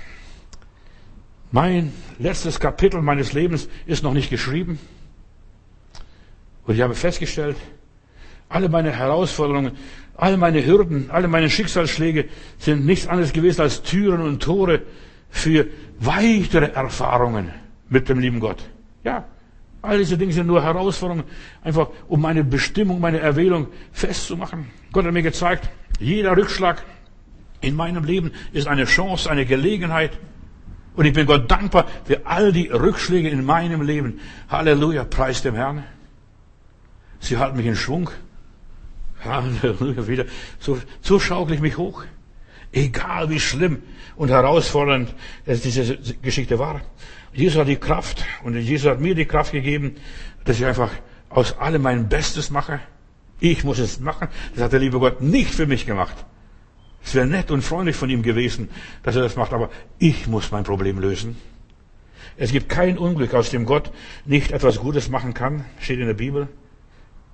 mein 1.52 1.92
letztes 2.18 2.58
Kapitel 2.58 3.02
meines 3.02 3.32
Lebens 3.32 3.68
ist 3.86 4.02
noch 4.02 4.14
nicht 4.14 4.30
geschrieben. 4.30 4.80
Und 6.70 6.76
ich 6.76 6.82
habe 6.82 6.94
festgestellt, 6.94 7.56
Alle 8.48 8.68
meine 8.68 8.92
Herausforderungen, 8.92 9.72
all 10.16 10.36
meine 10.36 10.64
Hürden, 10.64 11.10
alle 11.10 11.26
meine 11.26 11.50
Schicksalsschläge 11.50 12.28
sind 12.58 12.86
nichts 12.86 13.08
anderes 13.08 13.32
gewesen 13.32 13.62
als 13.62 13.82
Türen 13.82 14.20
und 14.20 14.40
Tore 14.40 14.82
für 15.30 15.66
weitere 15.98 16.66
Erfahrungen 16.66 17.50
mit 17.88 18.08
dem 18.08 18.20
lieben 18.20 18.38
Gott. 18.38 18.58
Ja, 19.02 19.24
all 19.82 19.98
diese 19.98 20.16
Dinge 20.16 20.32
sind 20.32 20.46
nur 20.46 20.62
Herausforderungen, 20.62 21.24
einfach 21.64 21.88
um 22.06 22.20
meine 22.20 22.44
Bestimmung, 22.44 23.00
meine 23.00 23.18
Erwählung 23.18 23.66
festzumachen. 23.90 24.66
Gott 24.92 25.04
hat 25.04 25.12
mir 25.12 25.24
gezeigt, 25.24 25.68
jeder 25.98 26.36
Rückschlag 26.36 26.84
in 27.62 27.74
meinem 27.74 28.04
Leben 28.04 28.30
ist 28.52 28.68
eine 28.68 28.84
Chance, 28.84 29.28
eine 29.28 29.44
Gelegenheit. 29.44 30.18
Und 30.94 31.04
ich 31.04 31.14
bin 31.14 31.26
Gott 31.26 31.50
dankbar 31.50 31.88
für 32.04 32.26
all 32.26 32.52
die 32.52 32.68
Rückschläge 32.68 33.28
in 33.28 33.44
meinem 33.44 33.82
Leben. 33.82 34.20
Halleluja, 34.48 35.02
preis 35.02 35.42
dem 35.42 35.56
Herrn. 35.56 35.82
Sie 37.20 37.38
halten 37.38 37.56
mich 37.56 37.66
in 37.66 37.76
Schwung. 37.76 38.10
Halleluja, 39.24 40.06
wieder. 40.08 40.24
So, 40.58 40.78
so 41.02 41.20
schaukel 41.20 41.54
ich 41.54 41.60
mich 41.60 41.76
hoch. 41.76 42.04
Egal 42.72 43.30
wie 43.30 43.40
schlimm 43.40 43.82
und 44.16 44.30
herausfordernd 44.30 45.14
diese 45.46 45.98
Geschichte 46.22 46.58
war. 46.58 46.80
Jesus 47.32 47.58
hat 47.60 47.68
die 47.68 47.76
Kraft 47.76 48.24
und 48.42 48.56
Jesus 48.56 48.90
hat 48.90 49.00
mir 49.00 49.14
die 49.14 49.26
Kraft 49.26 49.52
gegeben, 49.52 49.96
dass 50.44 50.58
ich 50.58 50.66
einfach 50.66 50.90
aus 51.28 51.58
allem 51.58 51.82
mein 51.82 52.08
Bestes 52.08 52.50
mache. 52.50 52.80
Ich 53.40 53.64
muss 53.64 53.78
es 53.78 54.00
machen. 54.00 54.28
Das 54.54 54.64
hat 54.64 54.72
der 54.72 54.80
liebe 54.80 54.98
Gott 54.98 55.20
nicht 55.20 55.54
für 55.54 55.66
mich 55.66 55.86
gemacht. 55.86 56.24
Es 57.02 57.14
wäre 57.14 57.26
nett 57.26 57.50
und 57.50 57.62
freundlich 57.62 57.96
von 57.96 58.10
ihm 58.10 58.22
gewesen, 58.22 58.68
dass 59.02 59.16
er 59.16 59.22
das 59.22 59.36
macht, 59.36 59.52
aber 59.52 59.70
ich 59.98 60.26
muss 60.26 60.50
mein 60.50 60.64
Problem 60.64 60.98
lösen. 60.98 61.36
Es 62.36 62.52
gibt 62.52 62.68
kein 62.68 62.98
Unglück, 62.98 63.34
aus 63.34 63.50
dem 63.50 63.64
Gott 63.64 63.90
nicht 64.24 64.52
etwas 64.52 64.78
Gutes 64.78 65.08
machen 65.08 65.34
kann, 65.34 65.64
steht 65.80 65.98
in 65.98 66.06
der 66.06 66.14
Bibel. 66.14 66.48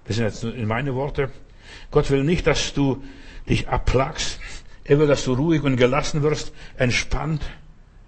Das 0.07 0.16
sind 0.16 0.24
jetzt 0.24 0.45
in 0.45 0.66
meine 0.66 0.95
Worte. 0.95 1.31
Gott 1.91 2.11
will 2.11 2.24
nicht, 2.24 2.47
dass 2.47 2.73
du 2.74 3.03
dich 3.49 3.69
abplagst. 3.69 4.41
Er 4.85 4.99
will, 4.99 5.07
dass 5.07 5.24
du 5.24 5.35
ruhig 5.35 5.62
und 5.62 5.77
gelassen 5.77 6.23
wirst, 6.23 6.53
entspannt. 6.77 7.43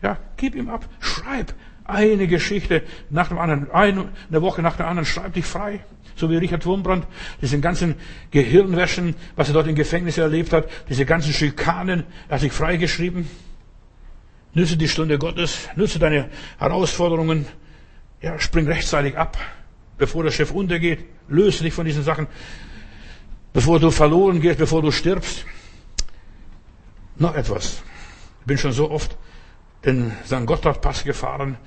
Ja, 0.02 0.18
gib 0.36 0.54
ihm 0.54 0.68
ab. 0.68 0.88
Schreib 1.00 1.54
eine 1.84 2.28
Geschichte 2.28 2.82
nach 3.10 3.28
dem 3.28 3.38
anderen, 3.38 3.70
eine 3.70 4.42
Woche 4.42 4.62
nach 4.62 4.76
der 4.76 4.86
anderen. 4.86 5.06
Schreib 5.06 5.34
dich 5.34 5.46
frei. 5.46 5.80
So 6.14 6.30
wie 6.30 6.36
Richard 6.36 6.66
Wurmbrand, 6.66 7.06
diese 7.40 7.60
ganzen 7.60 7.94
Gehirnwäschen, 8.30 9.14
was 9.36 9.48
er 9.48 9.54
dort 9.54 9.68
im 9.68 9.74
Gefängnis 9.74 10.18
erlebt 10.18 10.52
hat, 10.52 10.68
diese 10.88 11.06
ganzen 11.06 11.32
Schikanen, 11.32 12.04
er 12.28 12.34
hat 12.34 12.40
sich 12.40 12.52
freigeschrieben. 12.52 13.28
Nütze 14.52 14.76
die 14.76 14.88
Stunde 14.88 15.18
Gottes, 15.18 15.68
nütze 15.76 15.98
deine 15.98 16.28
Herausforderungen, 16.58 17.46
ja, 18.20 18.38
spring 18.40 18.66
rechtzeitig 18.66 19.16
ab, 19.16 19.38
bevor 19.98 20.22
der 20.22 20.30
Chef 20.30 20.50
untergeht, 20.52 21.04
löse 21.28 21.62
dich 21.64 21.74
von 21.74 21.84
diesen 21.84 22.02
Sachen, 22.02 22.26
bevor 23.52 23.80
du 23.80 23.90
verloren 23.90 24.40
gehst, 24.40 24.58
bevor 24.58 24.80
du 24.82 24.90
stirbst. 24.90 25.44
Noch 27.16 27.34
etwas. 27.34 27.82
Ich 28.40 28.46
bin 28.46 28.58
schon 28.58 28.72
so 28.72 28.90
oft 28.90 29.16
den 29.84 30.12
St. 30.24 30.46
Gotthardpass 30.46 31.04
gefahren, 31.04 31.58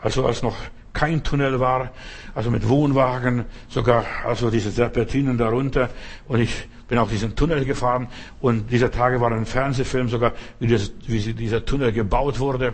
also 0.00 0.26
als 0.26 0.42
noch 0.42 0.56
kein 0.92 1.22
Tunnel 1.22 1.60
war, 1.60 1.90
also 2.34 2.50
mit 2.50 2.66
Wohnwagen, 2.66 3.44
sogar 3.68 4.04
also 4.24 4.50
diese 4.50 4.70
Serpentinen 4.70 5.36
darunter. 5.36 5.90
Und 6.26 6.40
ich 6.40 6.68
bin 6.88 6.98
auf 6.98 7.10
diesen 7.10 7.36
Tunnel 7.36 7.64
gefahren 7.66 8.08
und 8.40 8.70
dieser 8.70 8.90
Tage 8.90 9.20
war 9.20 9.30
ein 9.30 9.44
Fernsehfilm 9.44 10.08
sogar, 10.08 10.32
wie, 10.58 10.68
das, 10.68 10.92
wie 11.06 11.34
dieser 11.34 11.64
Tunnel 11.64 11.92
gebaut 11.92 12.38
wurde, 12.38 12.72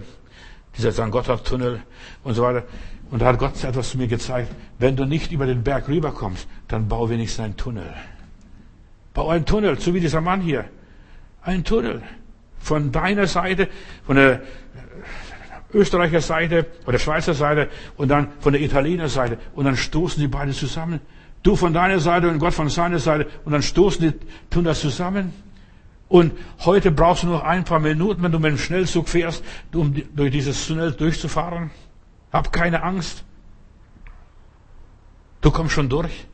dieser 0.76 0.92
St. 0.92 1.10
Gotthard-Tunnel 1.10 1.82
und 2.22 2.34
so 2.34 2.42
weiter. 2.42 2.64
Und 3.12 3.20
da 3.20 3.26
hat 3.26 3.38
Gott 3.38 3.62
etwas 3.62 3.90
zu 3.90 3.98
mir 3.98 4.08
gezeigt. 4.08 4.50
Wenn 4.78 4.96
du 4.96 5.04
nicht 5.04 5.32
über 5.32 5.44
den 5.44 5.62
Berg 5.62 5.86
rüberkommst, 5.86 6.48
dann 6.66 6.88
bau 6.88 7.10
wenigstens 7.10 7.44
einen 7.44 7.56
Tunnel. 7.58 7.92
Bau 9.12 9.28
einen 9.28 9.44
Tunnel, 9.44 9.78
so 9.78 9.92
wie 9.92 10.00
dieser 10.00 10.22
Mann 10.22 10.40
hier. 10.40 10.64
Ein 11.42 11.62
Tunnel. 11.62 12.02
Von 12.58 12.90
deiner 12.90 13.26
Seite, 13.26 13.68
von 14.06 14.16
der 14.16 14.40
Österreicher 15.74 16.22
Seite 16.22 16.64
oder 16.86 16.98
Schweizer 16.98 17.34
Seite 17.34 17.68
und 17.98 18.08
dann 18.08 18.28
von 18.40 18.54
der 18.54 18.62
Italiener 18.62 19.10
Seite. 19.10 19.36
Und 19.54 19.66
dann 19.66 19.76
stoßen 19.76 20.18
die 20.18 20.28
beiden 20.28 20.54
zusammen. 20.54 21.00
Du 21.42 21.54
von 21.54 21.74
deiner 21.74 22.00
Seite 22.00 22.30
und 22.30 22.38
Gott 22.38 22.54
von 22.54 22.70
seiner 22.70 22.98
Seite. 22.98 23.28
Und 23.44 23.52
dann 23.52 23.62
stoßen 23.62 24.10
die, 24.10 24.18
tun 24.48 24.64
das 24.64 24.80
zusammen. 24.80 25.34
Und 26.08 26.32
heute 26.60 26.90
brauchst 26.90 27.24
du 27.24 27.26
noch 27.26 27.44
ein 27.44 27.64
paar 27.64 27.80
Minuten, 27.80 28.22
wenn 28.22 28.32
du 28.32 28.38
mit 28.38 28.52
dem 28.52 28.58
Schnellzug 28.58 29.10
fährst, 29.10 29.44
um 29.74 29.94
durch 30.16 30.30
dieses 30.30 30.66
Tunnel 30.66 30.92
durchzufahren. 30.92 31.70
Hab 32.32 32.52
keine 32.52 32.82
Angst. 32.82 33.24
Du 35.40 35.50
kommst 35.50 35.74
schon 35.74 35.88
durch. 35.88 36.26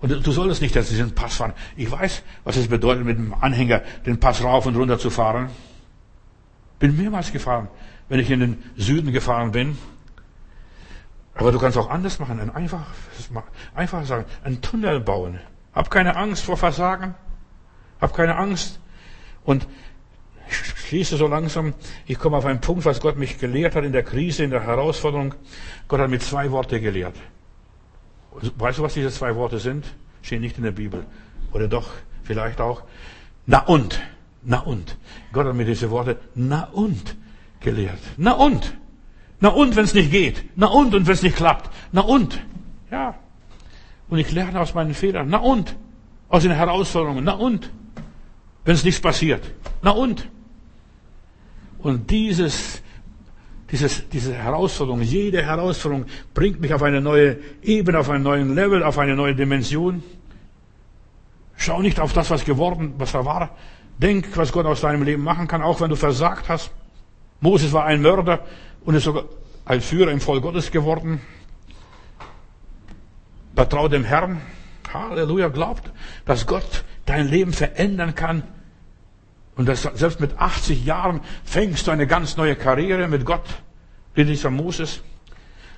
Und 0.00 0.10
du 0.10 0.32
solltest 0.32 0.60
nicht 0.60 0.76
dass 0.76 0.88
diesen 0.88 1.14
Pass 1.14 1.36
fahren. 1.36 1.54
Ich 1.76 1.90
weiß, 1.90 2.22
was 2.44 2.56
es 2.56 2.68
bedeutet, 2.68 3.04
mit 3.04 3.16
dem 3.16 3.34
Anhänger 3.34 3.82
den 4.04 4.20
Pass 4.20 4.42
rauf 4.42 4.66
und 4.66 4.76
runter 4.76 4.98
zu 4.98 5.10
fahren. 5.10 5.48
Bin 6.78 6.96
mehrmals 6.96 7.32
gefahren 7.32 7.68
wenn 8.08 8.20
ich 8.20 8.30
in 8.30 8.40
den 8.40 8.62
Süden 8.76 9.12
gefahren 9.12 9.52
bin. 9.52 9.78
Aber 11.34 11.50
du 11.50 11.58
kannst 11.58 11.76
auch 11.76 11.90
anders 11.90 12.18
machen, 12.18 12.38
ein 12.38 12.50
einfach, 12.50 12.86
einfach 13.74 14.04
sagen, 14.04 14.24
einen 14.44 14.60
Tunnel 14.60 15.00
bauen. 15.00 15.40
Hab 15.72 15.90
keine 15.90 16.16
Angst 16.16 16.44
vor 16.44 16.56
Versagen. 16.56 17.14
Hab 18.00 18.14
keine 18.14 18.36
Angst. 18.36 18.78
Und 19.44 19.66
schließe 20.54 21.16
so 21.16 21.26
langsam, 21.26 21.74
ich 22.06 22.18
komme 22.18 22.36
auf 22.36 22.44
einen 22.44 22.60
Punkt, 22.60 22.84
was 22.84 23.00
Gott 23.00 23.16
mich 23.16 23.38
gelehrt 23.38 23.74
hat 23.74 23.84
in 23.84 23.92
der 23.92 24.02
Krise, 24.02 24.44
in 24.44 24.50
der 24.50 24.62
Herausforderung. 24.62 25.34
Gott 25.88 26.00
hat 26.00 26.10
mir 26.10 26.18
zwei 26.18 26.50
Worte 26.50 26.80
gelehrt. 26.80 27.16
Weißt 28.56 28.78
du, 28.78 28.82
was 28.82 28.94
diese 28.94 29.10
zwei 29.10 29.34
Worte 29.36 29.58
sind? 29.58 29.84
Stehen 30.22 30.40
nicht 30.40 30.56
in 30.56 30.64
der 30.64 30.72
Bibel. 30.72 31.04
Oder 31.52 31.68
doch, 31.68 31.88
vielleicht 32.24 32.60
auch. 32.60 32.82
Na 33.46 33.60
und. 33.60 34.00
Na 34.42 34.60
und. 34.60 34.96
Gott 35.32 35.46
hat 35.46 35.54
mir 35.54 35.64
diese 35.64 35.90
Worte, 35.90 36.18
na 36.34 36.64
und 36.72 37.16
gelehrt. 37.60 38.00
Na 38.16 38.32
und? 38.32 38.76
Na 39.40 39.50
und, 39.50 39.76
wenn 39.76 39.84
es 39.84 39.94
nicht 39.94 40.10
geht? 40.10 40.44
Na 40.56 40.66
und, 40.66 40.94
und 40.94 41.06
wenn 41.06 41.14
es 41.14 41.22
nicht 41.22 41.36
klappt? 41.36 41.70
Na 41.92 42.02
und? 42.02 42.40
Ja. 42.90 43.14
Und 44.08 44.18
ich 44.18 44.32
lerne 44.32 44.60
aus 44.60 44.74
meinen 44.74 44.94
Fehlern. 44.94 45.28
Na 45.28 45.38
und? 45.38 45.76
Aus 46.28 46.42
den 46.42 46.52
Herausforderungen. 46.52 47.24
Na 47.24 47.32
und? 47.32 47.70
Wenn 48.64 48.74
es 48.74 48.84
nichts 48.84 49.00
passiert. 49.00 49.42
Na 49.82 49.90
und? 49.90 50.28
Und 51.84 52.10
dieses, 52.10 52.82
dieses, 53.70 54.08
diese 54.08 54.32
Herausforderung, 54.32 55.02
jede 55.02 55.42
Herausforderung 55.42 56.06
bringt 56.32 56.58
mich 56.58 56.72
auf 56.72 56.82
eine 56.82 57.02
neue 57.02 57.36
Ebene, 57.62 57.98
auf 57.98 58.08
einen 58.08 58.24
neuen 58.24 58.54
Level, 58.54 58.82
auf 58.82 58.98
eine 58.98 59.14
neue 59.14 59.34
Dimension. 59.34 60.02
Schau 61.56 61.82
nicht 61.82 62.00
auf 62.00 62.14
das, 62.14 62.30
was 62.30 62.46
geworden, 62.46 62.94
was 62.96 63.12
da 63.12 63.26
war. 63.26 63.50
Denk, 63.98 64.34
was 64.34 64.50
Gott 64.50 64.64
aus 64.64 64.80
deinem 64.80 65.02
Leben 65.02 65.22
machen 65.22 65.46
kann, 65.46 65.60
auch 65.60 65.82
wenn 65.82 65.90
du 65.90 65.96
versagt 65.96 66.48
hast. 66.48 66.70
Moses 67.42 67.74
war 67.74 67.84
ein 67.84 68.00
Mörder 68.00 68.46
und 68.86 68.94
ist 68.94 69.04
sogar 69.04 69.24
ein 69.66 69.82
Führer 69.82 70.10
im 70.10 70.22
Volk 70.22 70.42
Gottes 70.42 70.70
geworden. 70.70 71.20
Vertraue 73.54 73.90
dem 73.90 74.04
Herrn. 74.04 74.40
Halleluja, 74.90 75.48
glaubt, 75.48 75.92
dass 76.24 76.46
Gott 76.46 76.84
dein 77.04 77.28
Leben 77.28 77.52
verändern 77.52 78.14
kann. 78.14 78.42
Und 79.56 79.66
dass 79.66 79.82
selbst 79.82 80.20
mit 80.20 80.38
80 80.38 80.84
Jahren 80.84 81.20
fängst 81.44 81.86
du 81.86 81.90
eine 81.90 82.06
ganz 82.06 82.36
neue 82.36 82.56
Karriere 82.56 83.08
mit 83.08 83.24
Gott, 83.24 83.44
wie 84.14 84.24
dieser 84.24 84.50
Moses. 84.50 85.02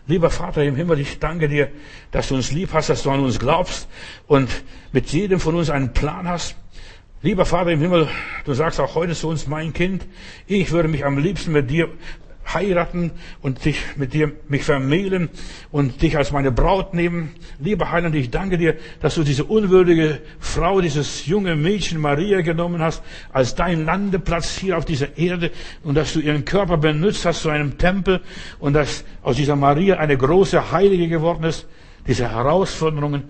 Lieber 0.07 0.31
Vater 0.31 0.63
im 0.63 0.77
Himmel, 0.77 1.01
ich 1.01 1.19
danke 1.19 1.49
dir, 1.49 1.69
dass 2.13 2.29
du 2.29 2.37
uns 2.37 2.53
lieb 2.53 2.71
hast, 2.73 2.89
dass 2.89 3.03
du 3.03 3.11
an 3.11 3.21
uns 3.21 3.39
glaubst 3.39 3.89
und 4.29 4.49
mit 4.93 5.09
jedem 5.09 5.41
von 5.41 5.57
uns 5.57 5.69
einen 5.69 5.93
Plan 5.93 6.29
hast. 6.29 6.55
Lieber 7.23 7.45
Vater 7.45 7.73
im 7.73 7.81
Himmel, 7.81 8.09
du 8.45 8.55
sagst 8.55 8.79
auch 8.79 8.95
heute 8.95 9.15
zu 9.15 9.29
uns, 9.29 9.49
mein 9.49 9.73
Kind, 9.73 10.07
ich 10.47 10.71
würde 10.71 10.89
mich 10.89 11.05
am 11.05 11.19
liebsten 11.19 11.51
mit 11.51 11.71
dir 11.71 11.89
heiraten 12.53 13.11
und 13.43 13.65
dich 13.65 13.79
mit 13.97 14.13
dir 14.13 14.33
mich 14.49 14.65
vermählen 14.65 15.29
und 15.71 16.03
dich 16.03 16.17
als 16.17 16.33
meine 16.33 16.53
Braut 16.53 16.95
nehmen. 16.95 17.35
Lieber 17.59 17.91
Heiland, 17.91 18.15
ich 18.15 18.31
danke 18.31 18.59
dir, 18.59 18.77
dass 19.01 19.15
du 19.15 19.23
diese 19.23 19.45
unwürdige 19.45 20.21
Frau, 20.39 20.81
dieses 20.81 21.27
junge 21.27 21.57
Mädchen 21.57 22.01
Maria 22.01 22.41
genommen 22.41 22.81
hast, 22.81 23.03
als 23.33 23.55
dein 23.55 23.85
Landeplatz 23.85 24.57
hier 24.59 24.79
auf 24.79 24.85
dieser 24.85 25.17
Erde 25.19 25.51
und 25.83 25.95
dass 25.97 26.13
du 26.13 26.21
ihren 26.21 26.45
Körper 26.45 26.77
benutzt 26.77 27.25
hast 27.25 27.43
zu 27.43 27.49
einem 27.49 27.79
Tempel 27.79 28.21
und 28.59 28.75
dass 28.75 29.05
aus 29.23 29.37
dieser 29.37 29.57
Maria 29.57 29.97
eine 29.97 30.17
große 30.17 30.73
Heilige 30.73 31.09
geworden 31.09 31.45
ist. 31.45 31.67
Diese 32.07 32.31
Herausforderungen, 32.31 33.25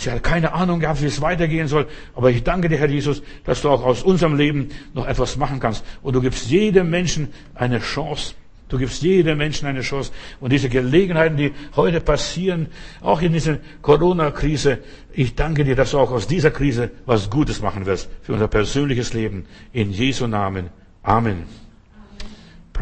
Sie 0.00 0.10
hat 0.10 0.22
keine 0.22 0.54
Ahnung 0.54 0.80
gehabt, 0.80 1.02
wie 1.02 1.06
es 1.06 1.20
weitergehen 1.20 1.68
soll. 1.68 1.86
Aber 2.14 2.30
ich 2.30 2.42
danke 2.42 2.70
dir, 2.70 2.78
Herr 2.78 2.88
Jesus, 2.88 3.22
dass 3.44 3.60
du 3.60 3.68
auch 3.68 3.84
aus 3.84 4.02
unserem 4.02 4.34
Leben 4.34 4.70
noch 4.94 5.06
etwas 5.06 5.36
machen 5.36 5.60
kannst. 5.60 5.84
Und 6.00 6.14
du 6.14 6.22
gibst 6.22 6.48
jedem 6.48 6.88
Menschen 6.88 7.28
eine 7.54 7.80
Chance. 7.80 8.34
Du 8.70 8.78
gibst 8.78 9.02
jedem 9.02 9.36
Menschen 9.38 9.66
eine 9.66 9.82
Chance. 9.82 10.12
Und 10.40 10.52
diese 10.52 10.68
Gelegenheiten, 10.68 11.36
die 11.36 11.52
heute 11.76 12.00
passieren, 12.00 12.68
auch 13.00 13.20
in 13.20 13.32
dieser 13.32 13.58
Corona-Krise, 13.82 14.78
ich 15.12 15.34
danke 15.34 15.64
dir, 15.64 15.76
dass 15.76 15.90
du 15.90 15.98
auch 15.98 16.12
aus 16.12 16.26
dieser 16.26 16.52
Krise 16.52 16.90
was 17.04 17.28
Gutes 17.28 17.60
machen 17.60 17.84
wirst 17.84 18.08
für 18.22 18.32
unser 18.32 18.48
persönliches 18.48 19.12
Leben. 19.12 19.44
In 19.72 19.90
Jesu 19.90 20.26
Namen. 20.26 20.70
Amen. 21.02 21.69